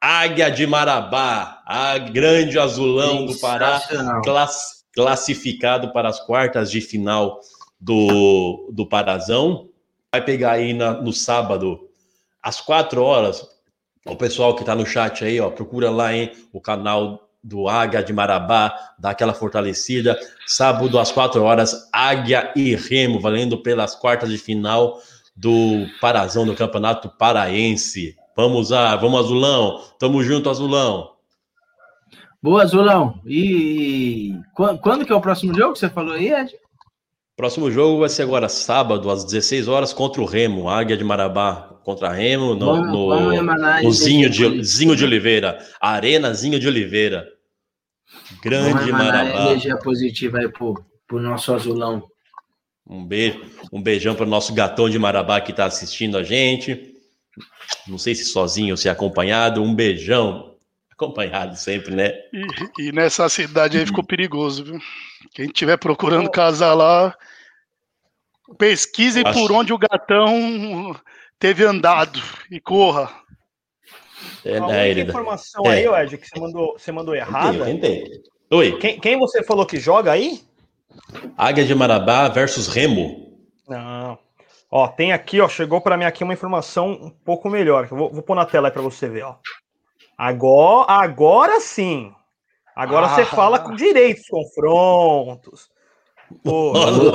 Águia 0.00 0.50
de 0.50 0.66
Marabá, 0.66 1.62
a 1.66 1.96
grande 1.98 2.58
azulão 2.58 3.24
do 3.26 3.38
Pará, 3.38 3.82
class, 4.22 4.84
classificado 4.94 5.92
para 5.92 6.08
as 6.08 6.20
quartas 6.20 6.70
de 6.70 6.80
final 6.80 7.40
do, 7.80 8.70
do 8.72 8.86
Parazão. 8.86 9.68
Vai 10.16 10.24
pegar 10.24 10.52
aí 10.52 10.72
na, 10.72 10.92
no 10.94 11.12
sábado, 11.12 11.90
às 12.42 12.58
quatro 12.58 13.02
horas, 13.02 13.46
o 14.06 14.16
pessoal 14.16 14.54
que 14.54 14.62
está 14.62 14.74
no 14.74 14.86
chat 14.86 15.22
aí, 15.22 15.38
ó, 15.38 15.50
procura 15.50 15.90
lá, 15.90 16.14
hein, 16.14 16.32
o 16.54 16.58
canal 16.58 17.28
do 17.44 17.68
Águia 17.68 18.02
de 18.02 18.14
Marabá, 18.14 18.74
dá 18.98 19.10
aquela 19.10 19.34
fortalecida. 19.34 20.18
Sábado 20.46 20.98
às 20.98 21.12
quatro 21.12 21.42
horas, 21.42 21.90
Águia 21.92 22.50
e 22.56 22.74
Remo, 22.74 23.20
valendo 23.20 23.58
pelas 23.58 23.94
quartas 23.94 24.30
de 24.30 24.38
final 24.38 24.98
do 25.36 25.86
Parazão 26.00 26.46
do 26.46 26.54
Campeonato 26.54 27.10
Paraense. 27.10 28.16
Vamos 28.34 28.70
lá, 28.70 28.96
vamos 28.96 29.20
Azulão, 29.20 29.82
tamo 29.98 30.22
junto 30.22 30.48
Azulão. 30.48 31.10
Boa, 32.42 32.62
Azulão. 32.62 33.20
E 33.26 34.34
quando 34.54 35.04
que 35.04 35.12
é 35.12 35.14
o 35.14 35.20
próximo 35.20 35.54
jogo 35.54 35.74
que 35.74 35.78
você 35.78 35.90
falou 35.90 36.14
aí, 36.14 36.32
Ed? 36.32 36.56
Próximo 37.36 37.70
jogo 37.70 38.00
vai 38.00 38.08
ser 38.08 38.22
agora 38.22 38.48
sábado, 38.48 39.10
às 39.10 39.22
16 39.24 39.68
horas, 39.68 39.92
contra 39.92 40.22
o 40.22 40.24
Remo, 40.24 40.70
Águia 40.70 40.96
de 40.96 41.04
Marabá 41.04 41.76
contra 41.84 42.10
Remo, 42.10 42.54
no, 42.54 42.66
vamos, 42.66 42.86
no, 42.88 43.08
vamos 43.08 43.82
no 43.84 43.92
Zinho, 43.92 44.28
de, 44.28 44.64
Zinho 44.64 44.96
de 44.96 45.04
Oliveira, 45.04 45.64
Arena 45.80 46.34
Zinho 46.34 46.58
de 46.58 46.66
Oliveira. 46.66 47.28
Grande 48.42 48.90
Marabá. 48.90 49.50
energia 49.50 49.76
positiva 49.76 50.38
aí 50.38 50.48
pro, 50.48 50.74
pro 51.06 51.20
nosso 51.20 51.54
azulão. 51.54 52.02
Um 52.88 53.04
beijo, 53.04 53.40
um 53.72 53.80
beijão 53.80 54.16
para 54.16 54.24
o 54.24 54.28
nosso 54.28 54.52
gatão 54.52 54.90
de 54.90 54.98
Marabá 54.98 55.40
que 55.40 55.52
está 55.52 55.66
assistindo 55.66 56.18
a 56.18 56.24
gente. 56.24 56.94
Não 57.86 57.98
sei 57.98 58.14
se 58.14 58.24
sozinho 58.24 58.72
ou 58.72 58.76
se 58.76 58.88
acompanhado. 58.88 59.62
Um 59.62 59.74
beijão. 59.74 60.56
Acompanhado 60.90 61.56
sempre, 61.56 61.94
né? 61.94 62.14
E, 62.32 62.88
e 62.88 62.92
nessa 62.92 63.28
cidade 63.28 63.76
aí 63.76 63.86
ficou 63.86 64.02
perigoso, 64.06 64.64
viu? 64.64 64.80
Quem 65.32 65.46
estiver 65.46 65.76
procurando 65.76 66.30
casa 66.30 66.72
lá, 66.74 67.16
pesquise 68.58 69.22
Acho... 69.24 69.38
por 69.38 69.52
onde 69.52 69.72
o 69.72 69.78
gatão 69.78 70.98
teve 71.38 71.64
andado 71.64 72.20
e 72.50 72.60
corra. 72.60 73.10
É, 74.44 74.58
a 74.58 74.86
é, 74.86 75.00
informação 75.00 75.64
é. 75.66 75.86
aí, 75.86 76.04
Ed, 76.04 76.18
que 76.18 76.28
você 76.28 76.40
mandou, 76.40 76.78
você 76.78 76.92
mandou 76.92 77.14
errada. 77.14 77.70
Entendi, 77.70 78.22
Oi. 78.50 78.78
Quem, 78.78 79.00
quem 79.00 79.18
você 79.18 79.42
falou 79.42 79.66
que 79.66 79.78
joga 79.78 80.12
aí? 80.12 80.40
Águia 81.36 81.64
de 81.64 81.74
Marabá 81.74 82.28
versus 82.28 82.68
Remo. 82.68 83.36
Não. 83.68 84.18
Ó, 84.70 84.88
tem 84.88 85.12
aqui, 85.12 85.40
ó, 85.40 85.48
chegou 85.48 85.80
para 85.80 85.96
mim 85.96 86.04
aqui 86.04 86.24
uma 86.24 86.32
informação 86.32 86.90
um 86.92 87.10
pouco 87.10 87.48
melhor. 87.48 87.86
vou, 87.86 88.10
vou 88.10 88.22
pôr 88.22 88.34
na 88.34 88.46
tela 88.46 88.68
aí 88.68 88.72
para 88.72 88.82
você 88.82 89.08
ver, 89.08 89.24
ó. 89.24 89.36
Agora, 90.16 90.92
agora 90.92 91.60
sim. 91.60 92.14
Agora 92.76 93.06
ah. 93.06 93.08
você 93.08 93.24
fala 93.24 93.58
com 93.58 93.74
direitos, 93.74 94.28
confrontos. 94.28 95.70
Pô, 96.44 96.72
oh. 96.74 97.12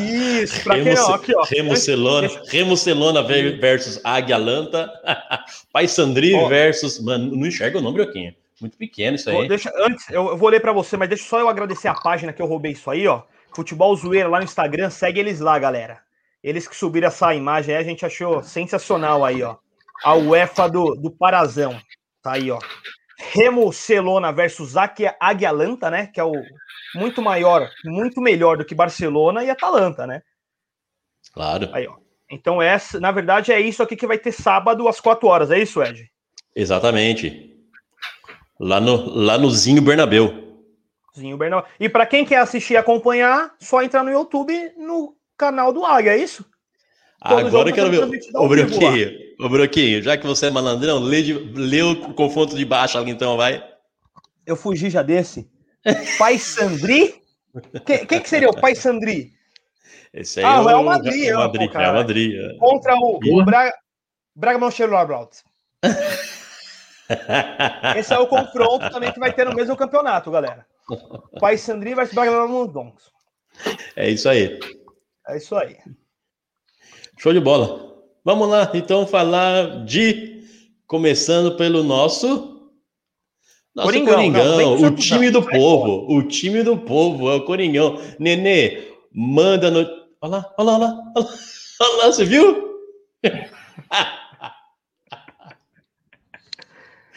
Isso, 0.00 0.62
pra 0.64 0.76
quem 0.76 0.94
não, 0.94 1.14
aqui, 1.14 1.34
ó. 1.36 1.42
Remucelona, 1.42 2.28
Remucelona 2.48 3.22
versus 3.22 4.00
Águia 4.02 4.38
Lanta. 4.38 4.90
Paisandri 5.70 6.34
oh. 6.34 6.48
versus. 6.48 6.98
Mano, 7.02 7.36
não 7.36 7.46
enxerga 7.46 7.78
o 7.78 7.82
nome, 7.82 7.96
Broquinha. 8.02 8.34
Muito 8.60 8.78
pequeno 8.78 9.16
isso 9.16 9.28
aí. 9.28 9.36
Oh, 9.36 9.46
deixa, 9.46 9.70
antes, 9.76 10.08
eu, 10.08 10.28
eu 10.28 10.36
vou 10.38 10.48
ler 10.48 10.60
para 10.60 10.72
você, 10.72 10.96
mas 10.96 11.08
deixa 11.08 11.24
só 11.24 11.38
eu 11.38 11.48
agradecer 11.48 11.88
a 11.88 11.94
página 11.94 12.32
que 12.32 12.40
eu 12.40 12.46
roubei 12.46 12.72
isso 12.72 12.90
aí, 12.90 13.06
ó. 13.06 13.22
Futebol 13.54 13.94
Zoeira 13.94 14.28
lá 14.28 14.38
no 14.38 14.44
Instagram, 14.44 14.88
segue 14.88 15.20
eles 15.20 15.40
lá, 15.40 15.58
galera. 15.58 16.00
Eles 16.42 16.66
que 16.66 16.76
subiram 16.76 17.08
essa 17.08 17.34
imagem 17.34 17.74
aí, 17.74 17.80
a 17.82 17.84
gente 17.84 18.06
achou 18.06 18.42
sensacional 18.42 19.22
aí, 19.24 19.42
ó 19.42 19.56
a 20.04 20.14
UEFA 20.14 20.68
do, 20.68 20.94
do 20.94 21.10
Parazão. 21.10 21.80
Tá 22.22 22.32
aí, 22.32 22.50
ó. 22.50 22.58
Remo 23.18 23.72
Celona 23.72 24.32
versus 24.32 24.74
Aguialanta, 25.20 25.90
né? 25.90 26.06
Que 26.06 26.20
é 26.20 26.24
o 26.24 26.32
muito 26.94 27.20
maior, 27.20 27.68
muito 27.84 28.20
melhor 28.20 28.56
do 28.56 28.64
que 28.64 28.74
Barcelona 28.74 29.44
e 29.44 29.50
Atalanta, 29.50 30.06
né? 30.06 30.22
Claro. 31.32 31.68
Aí, 31.72 31.86
ó. 31.86 31.96
Então, 32.30 32.60
essa, 32.60 33.00
na 33.00 33.10
verdade, 33.10 33.52
é 33.52 33.60
isso 33.60 33.82
aqui 33.82 33.96
que 33.96 34.06
vai 34.06 34.18
ter 34.18 34.32
sábado 34.32 34.86
às 34.86 35.00
4 35.00 35.26
horas, 35.26 35.50
é 35.50 35.58
isso, 35.58 35.82
Ed? 35.82 36.10
Exatamente. 36.54 37.56
Lá 38.60 38.80
no, 38.80 39.08
lá 39.14 39.38
no 39.38 39.50
Zinho 39.50 39.80
Bernabeu. 39.80 40.66
Zinho 41.16 41.36
Bernabeu. 41.36 41.68
E 41.80 41.88
para 41.88 42.06
quem 42.06 42.24
quer 42.24 42.38
assistir 42.38 42.74
e 42.74 42.76
acompanhar, 42.76 43.54
só 43.58 43.82
entrar 43.82 44.02
no 44.02 44.10
YouTube 44.10 44.52
no 44.76 45.16
canal 45.36 45.72
do 45.72 45.86
Águia, 45.86 46.12
é 46.12 46.18
isso? 46.18 46.44
Agora 47.20 47.70
eu 47.70 47.74
quero 47.74 47.90
ver. 47.90 48.20
Ô, 48.34 48.48
Broquinho, 48.48 49.10
ô, 49.40 49.48
Broquinho, 49.48 50.02
já 50.02 50.16
que 50.16 50.26
você 50.26 50.46
é 50.46 50.50
malandrão, 50.50 51.00
lê, 51.00 51.22
de, 51.22 51.32
lê 51.32 51.82
o 51.82 52.14
confronto 52.14 52.56
de 52.56 52.64
baixo 52.64 52.96
ali, 52.96 53.10
então, 53.10 53.36
vai. 53.36 53.64
Eu 54.46 54.56
fugi 54.56 54.88
já 54.88 55.02
desse. 55.02 55.50
Pai 56.18 56.38
Sandri? 56.38 57.14
Quem 57.84 58.06
que, 58.06 58.20
que, 58.20 58.28
seria 58.28 58.48
o 58.48 58.60
Pai 58.60 58.74
Sandri? 58.74 59.32
Esse 60.12 60.40
aí 60.40 60.46
ah, 60.46 60.56
é 60.56 60.60
o 60.60 60.66
Real 60.66 60.84
Madrid. 60.84 61.24
É 61.24 61.36
o 61.36 61.40
Madrid, 61.40 61.72
Real 61.72 61.94
Madrid. 61.94 62.34
É. 62.34 62.56
Contra 62.58 62.94
o, 62.94 63.18
o 63.22 63.44
Braga, 63.44 63.74
Braga. 64.34 64.58
Esse 67.96 68.12
é 68.12 68.18
o 68.18 68.26
confronto 68.26 68.90
também 68.90 69.12
que 69.12 69.20
vai 69.20 69.32
ter 69.32 69.46
no 69.46 69.54
mesmo 69.54 69.76
campeonato, 69.76 70.30
galera. 70.30 70.66
Pai 71.40 71.56
Sandrinho 71.56 71.96
vai 71.96 72.06
se 72.06 72.14
bagulhar 72.14 72.48
no 72.48 72.66
Dons. 72.66 73.10
É 73.96 74.08
isso 74.08 74.28
aí. 74.28 74.58
É 75.26 75.36
isso 75.36 75.56
aí. 75.56 75.76
Show 77.18 77.32
de 77.32 77.40
bola. 77.40 77.94
Vamos 78.24 78.48
lá, 78.48 78.70
então, 78.74 79.06
falar 79.06 79.84
de. 79.84 80.38
Começando 80.86 81.56
pelo 81.56 81.82
nosso. 81.82 82.70
Nosso 83.74 83.88
Coringão, 83.88 84.14
Coringão 84.14 84.56
não, 84.58 84.86
o 84.86 84.90
time 84.92 85.30
do 85.30 85.42
povo. 85.42 86.06
O 86.08 86.22
time 86.22 86.62
do 86.62 86.76
povo, 86.76 87.30
é 87.30 87.34
o 87.34 87.44
Coringão. 87.44 88.00
Nenê, 88.18 88.88
manda 89.12 89.70
no. 89.70 89.80
Olha 90.20 90.30
lá, 90.30 90.54
olha 90.56 90.70
lá, 90.70 90.74
olha 90.74 90.88
lá. 90.88 91.34
Olha 91.80 91.96
lá, 91.96 92.06
você 92.06 92.24
viu? 92.24 92.68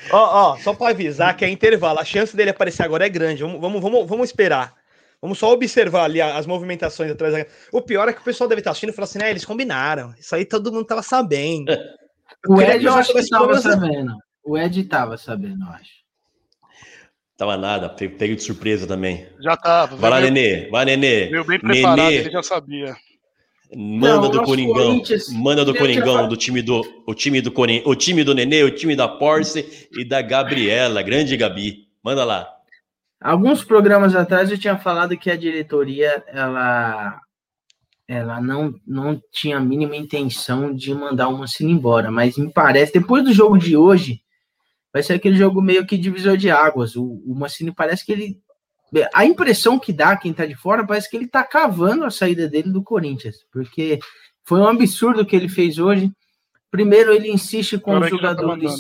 Ó, 0.10 0.18
ó, 0.54 0.58
só 0.58 0.74
para 0.74 0.90
avisar 0.90 1.38
que 1.38 1.46
é 1.46 1.50
intervalo. 1.50 2.00
A 2.00 2.04
chance 2.04 2.36
dele 2.36 2.50
aparecer 2.50 2.84
agora 2.84 3.06
é 3.06 3.10
grande. 3.10 3.44
Vamos, 3.44 3.62
vamos, 3.62 3.82
vamos, 3.82 4.10
vamos 4.10 4.30
esperar. 4.30 4.76
Vamos 5.22 5.38
só 5.38 5.52
observar 5.54 6.06
ali 6.06 6.20
as 6.20 6.48
movimentações 6.48 7.12
atrás. 7.12 7.46
O 7.72 7.82
pior 7.82 8.10
é 8.10 8.14
que 8.14 8.22
o 8.22 8.24
pessoal 8.24 8.48
deve 8.48 8.62
estar 8.62 8.72
assistindo 8.72 8.90
e 8.90 8.94
falar 8.94 9.06
assim, 9.06 9.20
né? 9.20 9.30
Eles 9.30 9.46
combinaram. 9.46 10.16
Isso 10.20 10.34
aí 10.36 10.44
todo 10.44 10.72
mundo 10.72 10.86
tava 10.86 11.04
sabendo. 11.04 11.72
O 12.48 12.60
Ed 12.60 12.84
eu 12.84 12.94
acho 12.94 13.14
que 13.14 13.30
tava 13.30 13.60
sabendo. 13.60 14.16
O 14.44 14.58
Ed 14.58 14.84
tava 14.86 15.16
sabendo, 15.16 15.64
eu 15.64 15.70
acho. 15.74 16.02
Tava 17.38 17.58
nada, 17.58 17.90
pego 17.90 18.36
de 18.36 18.42
surpresa 18.42 18.88
também. 18.88 19.28
Já 19.40 19.56
tava. 19.58 19.96
Vai 19.96 20.10
lá, 20.10 20.22
Nenê. 20.22 20.70
Vai, 20.70 20.86
Nenê. 20.86 21.30
Meu 21.30 21.44
bem 21.44 21.60
preparado, 21.60 21.98
Nenê. 21.98 22.16
ele 22.18 22.32
já 22.32 22.42
sabia. 22.42 22.96
Manda 23.76 24.22
não, 24.22 24.30
do 24.30 24.44
Coringão, 24.44 25.02
manda 25.34 25.66
do 25.66 25.74
Coringão, 25.74 26.28
do 26.28 26.36
time 26.36 26.62
do 26.62 26.82
o 27.08 27.14
time 27.14 27.42
do 27.42 27.52
Coring, 27.52 27.82
o 27.86 27.96
time 27.96 28.24
do 28.24 28.34
Nenê, 28.34 28.64
o 28.64 28.72
time 28.72 28.96
da 28.96 29.08
Porsche 29.08 29.88
e 29.94 30.04
da 30.04 30.22
Gabriela, 30.22 31.02
grande 31.02 31.38
Gabi. 31.38 31.88
Manda 32.04 32.26
lá. 32.26 32.48
Alguns 33.22 33.64
programas 33.64 34.16
atrás 34.16 34.50
eu 34.50 34.58
tinha 34.58 34.78
falado 34.78 35.16
que 35.16 35.30
a 35.30 35.38
diretoria 35.38 36.24
ela 36.28 37.22
ela 38.08 38.42
não, 38.42 38.74
não 38.86 39.22
tinha 39.32 39.56
a 39.56 39.62
mínima 39.62 39.96
intenção 39.96 40.74
de 40.74 40.94
mandar 40.94 41.30
o 41.30 41.38
Mancini 41.38 41.72
embora, 41.72 42.12
mas 42.12 42.38
me 42.38 42.52
parece, 42.52 42.92
depois 42.92 43.24
do 43.24 43.32
jogo 43.32 43.58
de 43.58 43.78
hoje, 43.78 44.22
vai 44.92 45.02
ser 45.02 45.14
aquele 45.14 45.38
jogo 45.38 45.62
meio 45.62 45.86
que 45.86 45.98
divisor 45.98 46.36
de 46.36 46.52
águas. 46.52 46.98
O, 46.98 47.06
o 47.26 47.34
Mancini 47.34 47.74
parece 47.74 48.06
que 48.06 48.12
ele 48.12 48.42
a 49.14 49.24
impressão 49.24 49.80
que 49.80 49.94
dá 49.94 50.18
quem 50.18 50.34
tá 50.34 50.46
de 50.46 50.56
fora 50.56 50.86
parece 50.86 51.10
que 51.10 51.16
ele 51.16 51.28
tá 51.28 51.44
cavando 51.44 52.04
a 52.04 52.12
saída 52.12 52.50
dele 52.50 52.70
do 52.70 52.84
Corinthians, 52.84 53.38
porque 53.50 54.00
foi 54.44 54.60
um 54.60 54.68
absurdo 54.68 55.22
o 55.22 55.26
que 55.26 55.36
ele 55.36 55.48
fez 55.48 55.78
hoje. 55.78 56.12
Primeiro, 56.70 57.14
ele 57.14 57.32
insiste 57.32 57.78
com 57.78 57.92
Agora 57.92 58.06
os 58.06 58.12
jogadores 58.12 58.74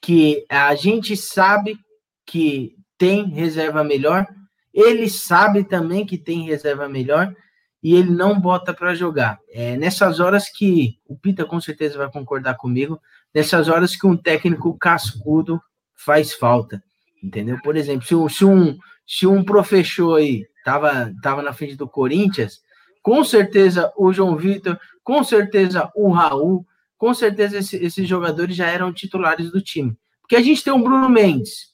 que, 0.00 0.44
que 0.44 0.46
a 0.48 0.72
gente 0.76 1.16
sabe 1.16 1.76
que 2.24 2.77
tem 2.98 3.28
reserva 3.28 3.82
melhor, 3.84 4.26
ele 4.74 5.08
sabe 5.08 5.64
também 5.64 6.04
que 6.04 6.18
tem 6.18 6.44
reserva 6.44 6.88
melhor 6.88 7.34
e 7.82 7.94
ele 7.94 8.10
não 8.10 8.38
bota 8.38 8.74
para 8.74 8.94
jogar. 8.94 9.38
É 9.50 9.76
nessas 9.76 10.20
horas 10.20 10.50
que 10.50 10.98
o 11.06 11.16
Pita 11.16 11.44
com 11.44 11.60
certeza 11.60 11.96
vai 11.96 12.10
concordar 12.10 12.56
comigo, 12.56 13.00
nessas 13.34 13.68
horas 13.68 13.96
que 13.96 14.06
um 14.06 14.16
técnico 14.16 14.76
cascudo 14.76 15.60
faz 15.94 16.32
falta, 16.32 16.82
entendeu? 17.22 17.58
Por 17.62 17.76
exemplo, 17.76 18.28
se, 18.28 18.36
se 18.36 18.44
um 18.44 18.76
se 19.08 19.26
um 19.26 19.42
professor 19.42 20.18
aí 20.18 20.46
tava, 20.62 21.10
tava 21.22 21.40
na 21.40 21.54
frente 21.54 21.74
do 21.74 21.88
Corinthians, 21.88 22.60
com 23.02 23.24
certeza 23.24 23.90
o 23.96 24.12
João 24.12 24.36
Vitor, 24.36 24.78
com 25.02 25.24
certeza 25.24 25.90
o 25.96 26.10
Raul, 26.10 26.66
com 26.98 27.14
certeza 27.14 27.56
esse, 27.56 27.76
esses 27.76 28.06
jogadores 28.06 28.54
já 28.54 28.66
eram 28.66 28.92
titulares 28.92 29.50
do 29.50 29.62
time. 29.62 29.96
Porque 30.20 30.36
a 30.36 30.42
gente 30.42 30.62
tem 30.62 30.74
o 30.74 30.78
Bruno 30.78 31.08
Mendes, 31.08 31.67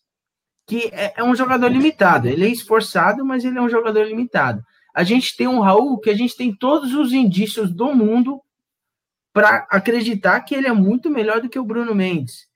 que 0.66 0.90
é, 0.92 1.14
é, 1.16 1.24
um 1.24 1.35
jogador 1.35 1.68
limitado. 1.68 2.29
Ele 2.29 2.44
é 2.44 2.48
esforçado, 2.48 3.24
mas 3.24 3.44
ele 3.44 3.59
é 3.59 3.62
um 3.62 3.68
jogador 3.68 4.05
limitado. 4.05 4.62
A 4.94 5.03
gente 5.03 5.37
tem 5.37 5.46
um 5.46 5.61
Raul 5.61 5.98
que 5.98 6.11
a 6.11 6.16
gente 6.16 6.37
tem 6.37 6.55
todos 6.55 6.94
os 6.94 7.12
indícios 7.12 7.72
do 7.72 7.94
mundo 7.94 8.40
para 9.33 9.66
acreditar 9.70 10.40
que 10.40 10.55
ele 10.55 10.68
é 10.68 10.72
muito 10.72 11.11
melhor 11.11 11.40
do 11.40 11.48
que 11.48 11.59
o 11.59 11.64
Bruno 11.64 11.94
Mendes. 11.94 12.46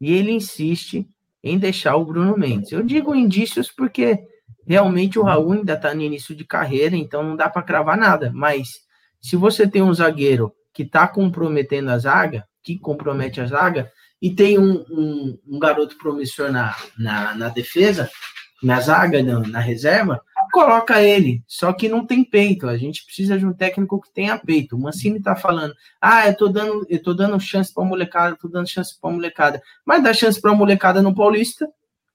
E 0.00 0.12
ele 0.12 0.32
insiste 0.32 1.06
em 1.44 1.58
deixar 1.58 1.96
o 1.96 2.04
Bruno 2.04 2.36
Mendes. 2.36 2.72
Eu 2.72 2.82
digo 2.82 3.14
indícios 3.14 3.70
porque 3.70 4.18
realmente 4.66 5.18
o 5.18 5.22
Raul 5.22 5.52
ainda 5.52 5.74
está 5.74 5.94
no 5.94 6.00
início 6.00 6.34
de 6.34 6.44
carreira, 6.44 6.96
então 6.96 7.22
não 7.22 7.36
dá 7.36 7.50
para 7.50 7.62
cravar 7.62 7.98
nada. 7.98 8.32
Mas 8.34 8.68
se 9.20 9.36
você 9.36 9.68
tem 9.68 9.82
um 9.82 9.92
zagueiro 9.92 10.52
que 10.72 10.82
está 10.82 11.06
comprometendo 11.06 11.90
a 11.90 11.98
zaga, 11.98 12.46
que 12.62 12.78
compromete 12.78 13.40
a 13.40 13.46
zaga, 13.46 13.90
e 14.22 14.30
tem 14.30 14.56
um, 14.56 14.84
um, 14.88 15.38
um 15.48 15.58
garoto 15.58 15.98
promissor 15.98 16.52
na, 16.52 16.76
na, 16.96 17.34
na, 17.34 17.48
defesa, 17.48 18.08
na 18.62 18.80
zaga, 18.80 19.20
na, 19.20 19.40
na 19.40 19.58
reserva, 19.58 20.22
coloca 20.52 21.02
ele, 21.02 21.42
só 21.44 21.72
que 21.72 21.88
não 21.88 22.06
tem 22.06 22.22
peito. 22.22 22.68
A 22.68 22.76
gente 22.76 23.04
precisa 23.04 23.36
de 23.36 23.44
um 23.44 23.52
técnico 23.52 24.00
que 24.00 24.12
tenha 24.14 24.38
peito. 24.38 24.76
O 24.76 24.78
Mancini 24.78 25.20
tá 25.20 25.34
falando: 25.34 25.74
"Ah, 26.00 26.28
eu 26.28 26.36
tô 26.36 26.46
dando, 26.46 26.86
eu 26.88 27.02
tô 27.02 27.12
dando 27.12 27.40
chance 27.40 27.74
para 27.74 27.84
molecada, 27.84 28.36
tô 28.40 28.46
dando 28.46 28.68
chance 28.68 28.96
para 29.00 29.10
molecada". 29.10 29.60
Mas 29.84 30.04
dá 30.04 30.14
chance 30.14 30.40
para 30.40 30.54
molecada 30.54 31.02
no 31.02 31.12
Paulista. 31.12 31.68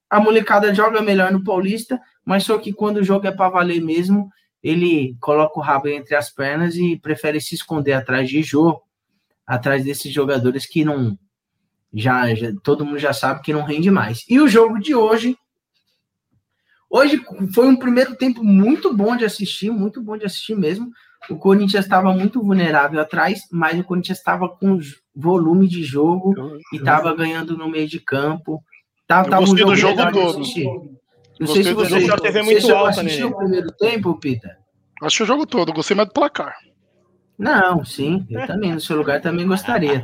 A 0.10 0.22
molecada 0.22 0.74
joga 0.74 1.02
melhor 1.02 1.34
no 1.34 1.44
Paulista, 1.44 2.00
mas 2.24 2.46
só 2.46 2.58
que 2.58 2.72
quando 2.72 2.98
o 2.98 3.04
jogo 3.04 3.28
é 3.28 3.32
para 3.32 3.50
valer 3.50 3.82
mesmo, 3.82 4.30
ele 4.64 5.18
coloca 5.20 5.60
o 5.60 5.62
rabo 5.62 5.90
entre 5.90 6.16
as 6.16 6.30
pernas 6.30 6.78
e 6.78 6.96
prefere 6.96 7.42
se 7.42 7.56
esconder 7.56 7.92
atrás 7.92 8.30
de 8.30 8.42
jogo, 8.42 8.82
atrás 9.46 9.84
desses 9.84 10.14
jogadores 10.14 10.66
que 10.66 10.86
não 10.86 11.18
já, 11.94 12.34
já 12.36 12.52
todo 12.64 12.86
mundo 12.86 13.00
já 13.00 13.14
sabe 13.14 13.42
que 13.42 13.54
não 13.54 13.64
rende 13.64 13.90
mais. 13.90 14.24
E 14.30 14.40
o 14.40 14.48
jogo 14.48 14.80
de 14.80 14.94
hoje 14.96 15.38
Hoje 16.90 17.22
foi 17.54 17.68
um 17.68 17.76
primeiro 17.76 18.16
tempo 18.16 18.44
muito 18.44 18.94
bom 18.96 19.16
de 19.16 19.26
assistir, 19.26 19.70
muito 19.70 20.02
bom 20.02 20.18
de 20.18 20.26
assistir 20.26 20.56
mesmo. 20.56 20.90
O 21.30 21.36
Corinthians 21.36 21.84
estava 21.84 22.14
muito 22.14 22.42
vulnerável 22.42 23.02
atrás, 23.02 23.42
mas 23.52 23.78
o 23.78 23.84
Corinthians 23.84 24.20
estava 24.20 24.48
com 24.48 24.80
volume 25.14 25.68
de 25.68 25.84
jogo 25.84 26.34
e 26.72 26.78
estava 26.78 27.14
ganhando 27.14 27.58
no 27.58 27.70
meio 27.70 27.88
de 27.88 28.00
campo. 28.00 28.64
Tava, 29.06 29.30
tava 29.30 29.44
um 29.44 29.58
jogo 29.58 29.72
do 29.72 29.76
jogo 29.76 30.12
todo. 30.12 30.40
Não 31.40 31.48
sei 31.48 31.64
se 31.64 31.74
você 31.74 32.00
já 32.02 32.18
teve 32.18 32.42
muito 32.42 32.74
alta 32.74 33.02
assistiu 33.02 33.30
o 33.30 33.38
primeiro 33.38 33.72
tempo, 33.74 34.18
Peter. 34.20 34.58
Acho 35.02 35.24
o 35.24 35.28
jogo 35.28 35.46
todo, 35.46 35.74
gostei 35.74 35.96
mais 35.96 36.08
do 36.08 36.14
placar. 36.14 36.56
Não, 37.38 37.86
sim, 37.86 38.26
eu 38.30 38.48
também, 38.48 38.74
no 38.74 38.82
seu 38.82 38.98
lugar 38.98 39.22
também 39.22 39.46
gostaria. 39.46 40.04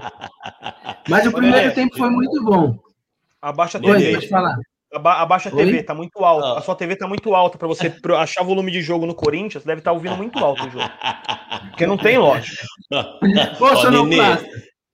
Mas 1.10 1.26
o 1.26 1.32
primeiro 1.32 1.74
tempo 1.74 1.98
foi 1.98 2.10
muito 2.10 2.44
bom. 2.44 2.78
Abaixa 3.42 3.78
a 3.78 3.82
TV. 3.82 3.94
Oi, 3.94 4.14
pode 4.14 4.30
falar. 4.30 4.56
Abaixa 4.94 5.50
a 5.50 5.52
TV, 5.52 5.78
Oi? 5.78 5.84
tá 5.84 5.96
muito 5.96 6.24
alto. 6.24 6.46
Ah. 6.46 6.60
A 6.60 6.62
sua 6.62 6.76
TV 6.76 6.96
tá 6.96 7.08
muito 7.08 7.34
alta 7.34 7.58
para 7.58 7.68
você 7.68 7.92
achar 8.18 8.44
volume 8.44 8.72
de 8.72 8.82
jogo 8.82 9.08
no 9.08 9.16
Corinthians, 9.16 9.64
deve 9.64 9.80
estar 9.80 9.90
tá 9.90 9.96
ouvindo 9.96 10.16
muito 10.16 10.38
alto 10.38 10.68
o 10.68 10.70
jogo. 10.70 10.90
Porque 11.72 11.88
não 11.88 11.98
tem 11.98 12.20
lógica. 12.20 12.64
Poxa, 13.58 13.90
não 13.90 14.06
Nenê, 14.06 14.38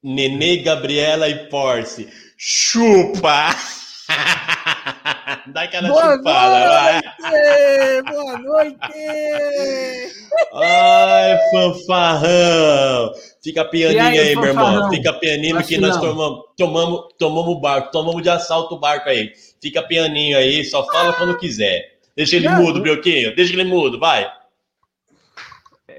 Nenê, 0.01 0.57
Gabriela 0.57 1.27
e 1.27 1.49
Porce. 1.49 2.07
Chupa! 2.37 3.49
Dá 5.47 5.63
aquela 5.63 5.89
boa 5.89 6.17
chupada, 6.17 6.93
noite! 6.93 8.03
Boa 8.09 8.37
noite! 8.39 8.79
Ai, 10.53 11.37
fanfarrão! 11.51 13.13
Fica 13.43 13.65
pianinho 13.65 14.01
aí, 14.01 14.19
aí 14.19 14.35
meu 14.35 14.45
irmão. 14.45 14.89
Fica 14.89 15.13
pianinho 15.13 15.63
que 15.63 15.77
nós 15.77 15.97
tomamos, 15.97 16.45
tomamos, 16.57 17.05
tomamos 17.17 17.55
o 17.55 17.59
barco, 17.59 17.91
tomamos 17.91 18.21
de 18.21 18.29
assalto 18.29 18.75
o 18.75 18.79
barco 18.79 19.09
aí. 19.09 19.31
Fica 19.61 19.81
pianinho 19.83 20.37
aí, 20.37 20.63
só 20.65 20.85
fala 20.87 21.13
quando 21.13 21.37
quiser. 21.37 21.97
Deixa 22.15 22.35
ele 22.35 22.49
mudo, 22.49 22.81
Brioquinho. 22.81 23.35
Deixa 23.35 23.53
ele 23.53 23.63
mudo, 23.63 23.99
vai. 23.99 24.29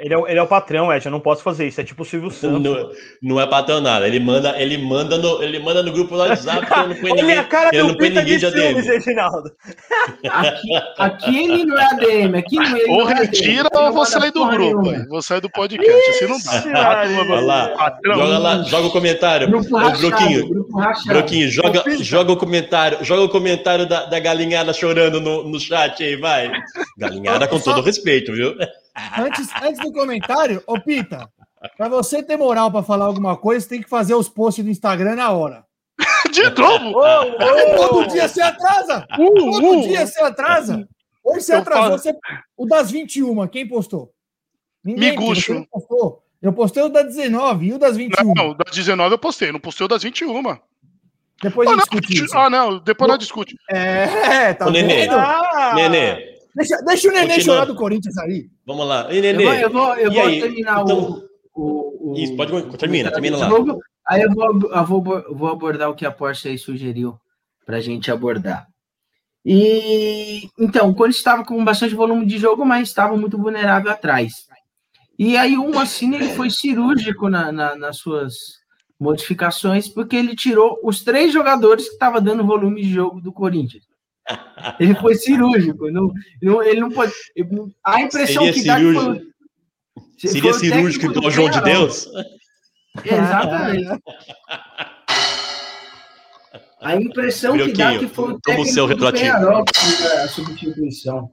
Ele 0.00 0.14
é, 0.14 0.30
ele 0.30 0.38
é 0.38 0.42
o 0.42 0.46
patrão, 0.46 0.92
Ed, 0.92 1.04
eu 1.04 1.12
não 1.12 1.20
posso 1.20 1.42
fazer 1.42 1.68
isso. 1.68 1.80
É 1.80 1.84
tipo 1.84 2.02
o 2.02 2.04
Silvio 2.04 2.30
Santos. 2.32 2.62
Não, 2.62 2.90
não 3.22 3.40
é 3.40 3.46
patrão 3.46 3.80
nada. 3.80 4.06
Ele 4.06 4.18
manda, 4.18 4.60
ele 4.60 4.78
manda 4.78 5.18
no, 5.18 5.42
ele 5.42 5.58
manda 5.58 5.82
no 5.82 5.92
grupo 5.92 6.14
do 6.14 6.20
WhatsApp 6.20 6.66
que 6.66 6.72
eu 6.72 6.88
não 6.88 6.96
põe 6.96 7.12
ninguém. 7.12 7.44
cara 7.44 7.70
eu 7.72 7.88
não 7.88 7.94
ninguém 7.94 8.38
de 8.38 8.46
ADM. 8.46 8.80
Reginaldo. 8.80 9.52
Aqui, 10.28 10.68
aqui 10.98 11.38
ele 11.38 11.64
não 11.64 11.78
é 11.78 11.84
ADM. 11.84 12.34
Aqui 12.36 12.56
não 12.56 12.76
é 12.76 12.82
ou 12.88 13.04
retira 13.04 13.68
ou 13.72 13.92
vou 13.92 14.06
sair 14.06 14.32
do 14.32 14.46
grupo. 14.46 15.08
Vou 15.08 15.22
sair 15.22 15.40
do 15.40 15.50
podcast. 15.50 16.10
Assim 16.10 16.26
não 16.26 16.72
dá. 16.72 17.02
Olha 17.30 17.40
lá. 17.40 17.98
Joga 18.04 18.38
lá, 18.38 18.62
joga 18.62 18.86
o 18.86 18.90
comentário. 18.90 19.48
Grupo 19.48 19.76
rachado, 19.76 20.08
Broquinho, 20.08 20.48
grupo 20.48 20.80
Broquinho, 21.06 21.50
joga, 21.50 21.84
joga 22.00 22.32
o 22.32 22.36
comentário. 22.36 22.98
Joga 23.04 23.22
o 23.22 23.28
comentário 23.28 23.86
da, 23.86 24.06
da 24.06 24.18
galinhada 24.18 24.72
chorando 24.72 25.20
no, 25.20 25.44
no 25.48 25.60
chat 25.60 26.02
aí, 26.02 26.16
vai. 26.16 26.50
Galinhada 26.96 27.46
com 27.46 27.58
todo 27.58 27.82
respeito, 27.82 28.32
viu? 28.32 28.54
Antes, 29.18 29.48
antes 29.62 29.80
do 29.80 29.92
comentário, 29.92 30.62
ô 30.66 30.80
Pita, 30.80 31.28
para 31.76 31.88
você 31.88 32.22
ter 32.22 32.36
moral 32.36 32.70
para 32.70 32.82
falar 32.82 33.06
alguma 33.06 33.36
coisa, 33.36 33.68
tem 33.68 33.82
que 33.82 33.88
fazer 33.88 34.14
os 34.14 34.28
posts 34.28 34.64
do 34.64 34.70
Instagram 34.70 35.16
na 35.16 35.30
hora. 35.30 35.64
De 36.32 36.48
novo? 36.50 36.98
Oh, 36.98 37.82
oh, 37.82 37.88
Todo 37.88 38.08
dia 38.08 38.28
você 38.28 38.40
atrasa. 38.40 39.06
Uh, 39.18 39.34
Todo 39.34 39.78
uh, 39.78 39.82
dia 39.82 40.06
você 40.06 40.20
atrasa. 40.20 40.88
Hoje 41.22 41.42
você 41.42 41.52
atrasou. 41.52 41.98
Você... 41.98 42.14
O 42.56 42.66
das 42.66 42.90
21, 42.90 43.46
quem 43.48 43.66
postou? 43.68 44.10
Ninguém 44.82 45.10
Miguxo. 45.10 45.66
postou. 45.70 46.22
Eu 46.40 46.52
postei 46.54 46.82
o 46.82 46.88
das 46.88 47.14
19 47.14 47.66
e 47.66 47.72
o 47.74 47.78
das 47.78 47.96
21. 47.96 48.34
Não, 48.34 48.50
o 48.50 48.54
das 48.54 48.74
19 48.74 49.14
eu 49.14 49.18
postei, 49.18 49.52
não 49.52 49.60
postei 49.60 49.84
o 49.84 49.88
das 49.88 50.02
21. 50.02 50.42
Depois 51.42 51.68
a 51.68 51.72
gente 51.72 51.80
ah, 51.80 51.84
discute 51.84 52.24
isso. 52.24 52.36
Ah, 52.36 52.48
não, 52.48 52.78
depois 52.78 53.08
nós 53.08 53.18
discute. 53.18 53.56
É, 53.68 54.54
tá 54.54 54.66
o 54.66 54.70
Nenê. 54.70 55.08
Ah, 55.08 55.72
Nenê. 55.74 56.29
Deixa, 56.54 56.76
deixa 56.82 57.08
o 57.08 57.12
Nenê 57.12 57.34
Continua. 57.34 57.54
chorar 57.54 57.64
do 57.64 57.74
Corinthians 57.74 58.18
aí. 58.18 58.48
Vamos 58.66 58.86
lá. 58.86 59.12
E, 59.12 59.20
Nenê. 59.20 59.64
Eu 59.64 59.70
vou, 59.70 59.94
eu 59.94 60.10
vou, 60.10 60.20
eu 60.24 60.30
vou 60.30 60.40
terminar 60.40 60.82
então, 60.82 61.22
o, 61.54 62.12
o, 62.12 62.14
Isso, 62.16 62.36
pode 62.36 62.78
termina, 62.78 63.10
termina 63.10 63.36
lá. 63.36 63.48
Aí 64.08 64.22
eu 64.22 64.32
vou, 64.32 64.46
eu 64.46 64.84
vou, 64.84 65.02
vou 65.34 65.48
abordar 65.48 65.88
o 65.88 65.94
que 65.94 66.04
a 66.04 66.10
Porsche 66.10 66.48
aí 66.48 66.58
sugeriu 66.58 67.18
para 67.64 67.76
a 67.76 67.80
gente 67.80 68.10
abordar. 68.10 68.66
E 69.44 70.48
então, 70.58 70.92
quando 70.92 71.12
estava 71.12 71.44
com 71.44 71.64
bastante 71.64 71.94
volume 71.94 72.26
de 72.26 72.38
jogo, 72.38 72.64
mas 72.64 72.88
estava 72.88 73.16
muito 73.16 73.38
vulnerável 73.38 73.90
atrás. 73.90 74.32
E 75.18 75.36
aí 75.36 75.56
o 75.56 75.70
Mancini 75.70 76.16
ele 76.16 76.34
foi 76.34 76.50
cirúrgico 76.50 77.28
na, 77.28 77.52
na, 77.52 77.76
nas 77.76 77.98
suas 77.98 78.34
modificações, 78.98 79.88
porque 79.88 80.16
ele 80.16 80.36
tirou 80.36 80.78
os 80.82 81.02
três 81.02 81.32
jogadores 81.32 81.86
que 81.86 81.92
estavam 81.92 82.20
dando 82.20 82.44
volume 82.44 82.82
de 82.82 82.90
jogo 82.90 83.20
do 83.20 83.32
Corinthians. 83.32 83.84
Ele 84.78 84.94
foi 84.94 85.14
cirúrgico. 85.14 85.90
Não, 85.90 86.12
não, 86.42 86.62
ele 86.62 86.80
não 86.80 86.90
pode. 86.90 87.12
A 87.84 88.00
impressão 88.02 88.44
Seria 88.44 88.52
que 88.52 88.64
dá 88.64 88.76
cirúrgico. 88.76 89.26
que 90.18 90.28
foi, 90.28 90.30
Seria 90.30 90.54
cirúrgico 90.54 91.06
igual 91.06 91.26
o 91.26 91.30
João 91.30 91.50
de 91.50 91.60
Deus? 91.62 92.08
Exatamente. 93.04 94.02
A 96.80 96.96
impressão 96.96 97.56
que 97.56 97.72
dá 97.72 97.98
que 97.98 98.08
foi 98.08 98.32
o 98.32 98.40
técnico 98.40 98.72
seu 98.72 98.86
do 98.88 99.12
Penharol 99.12 99.64
a 100.22 100.28
substituição. 100.28 101.30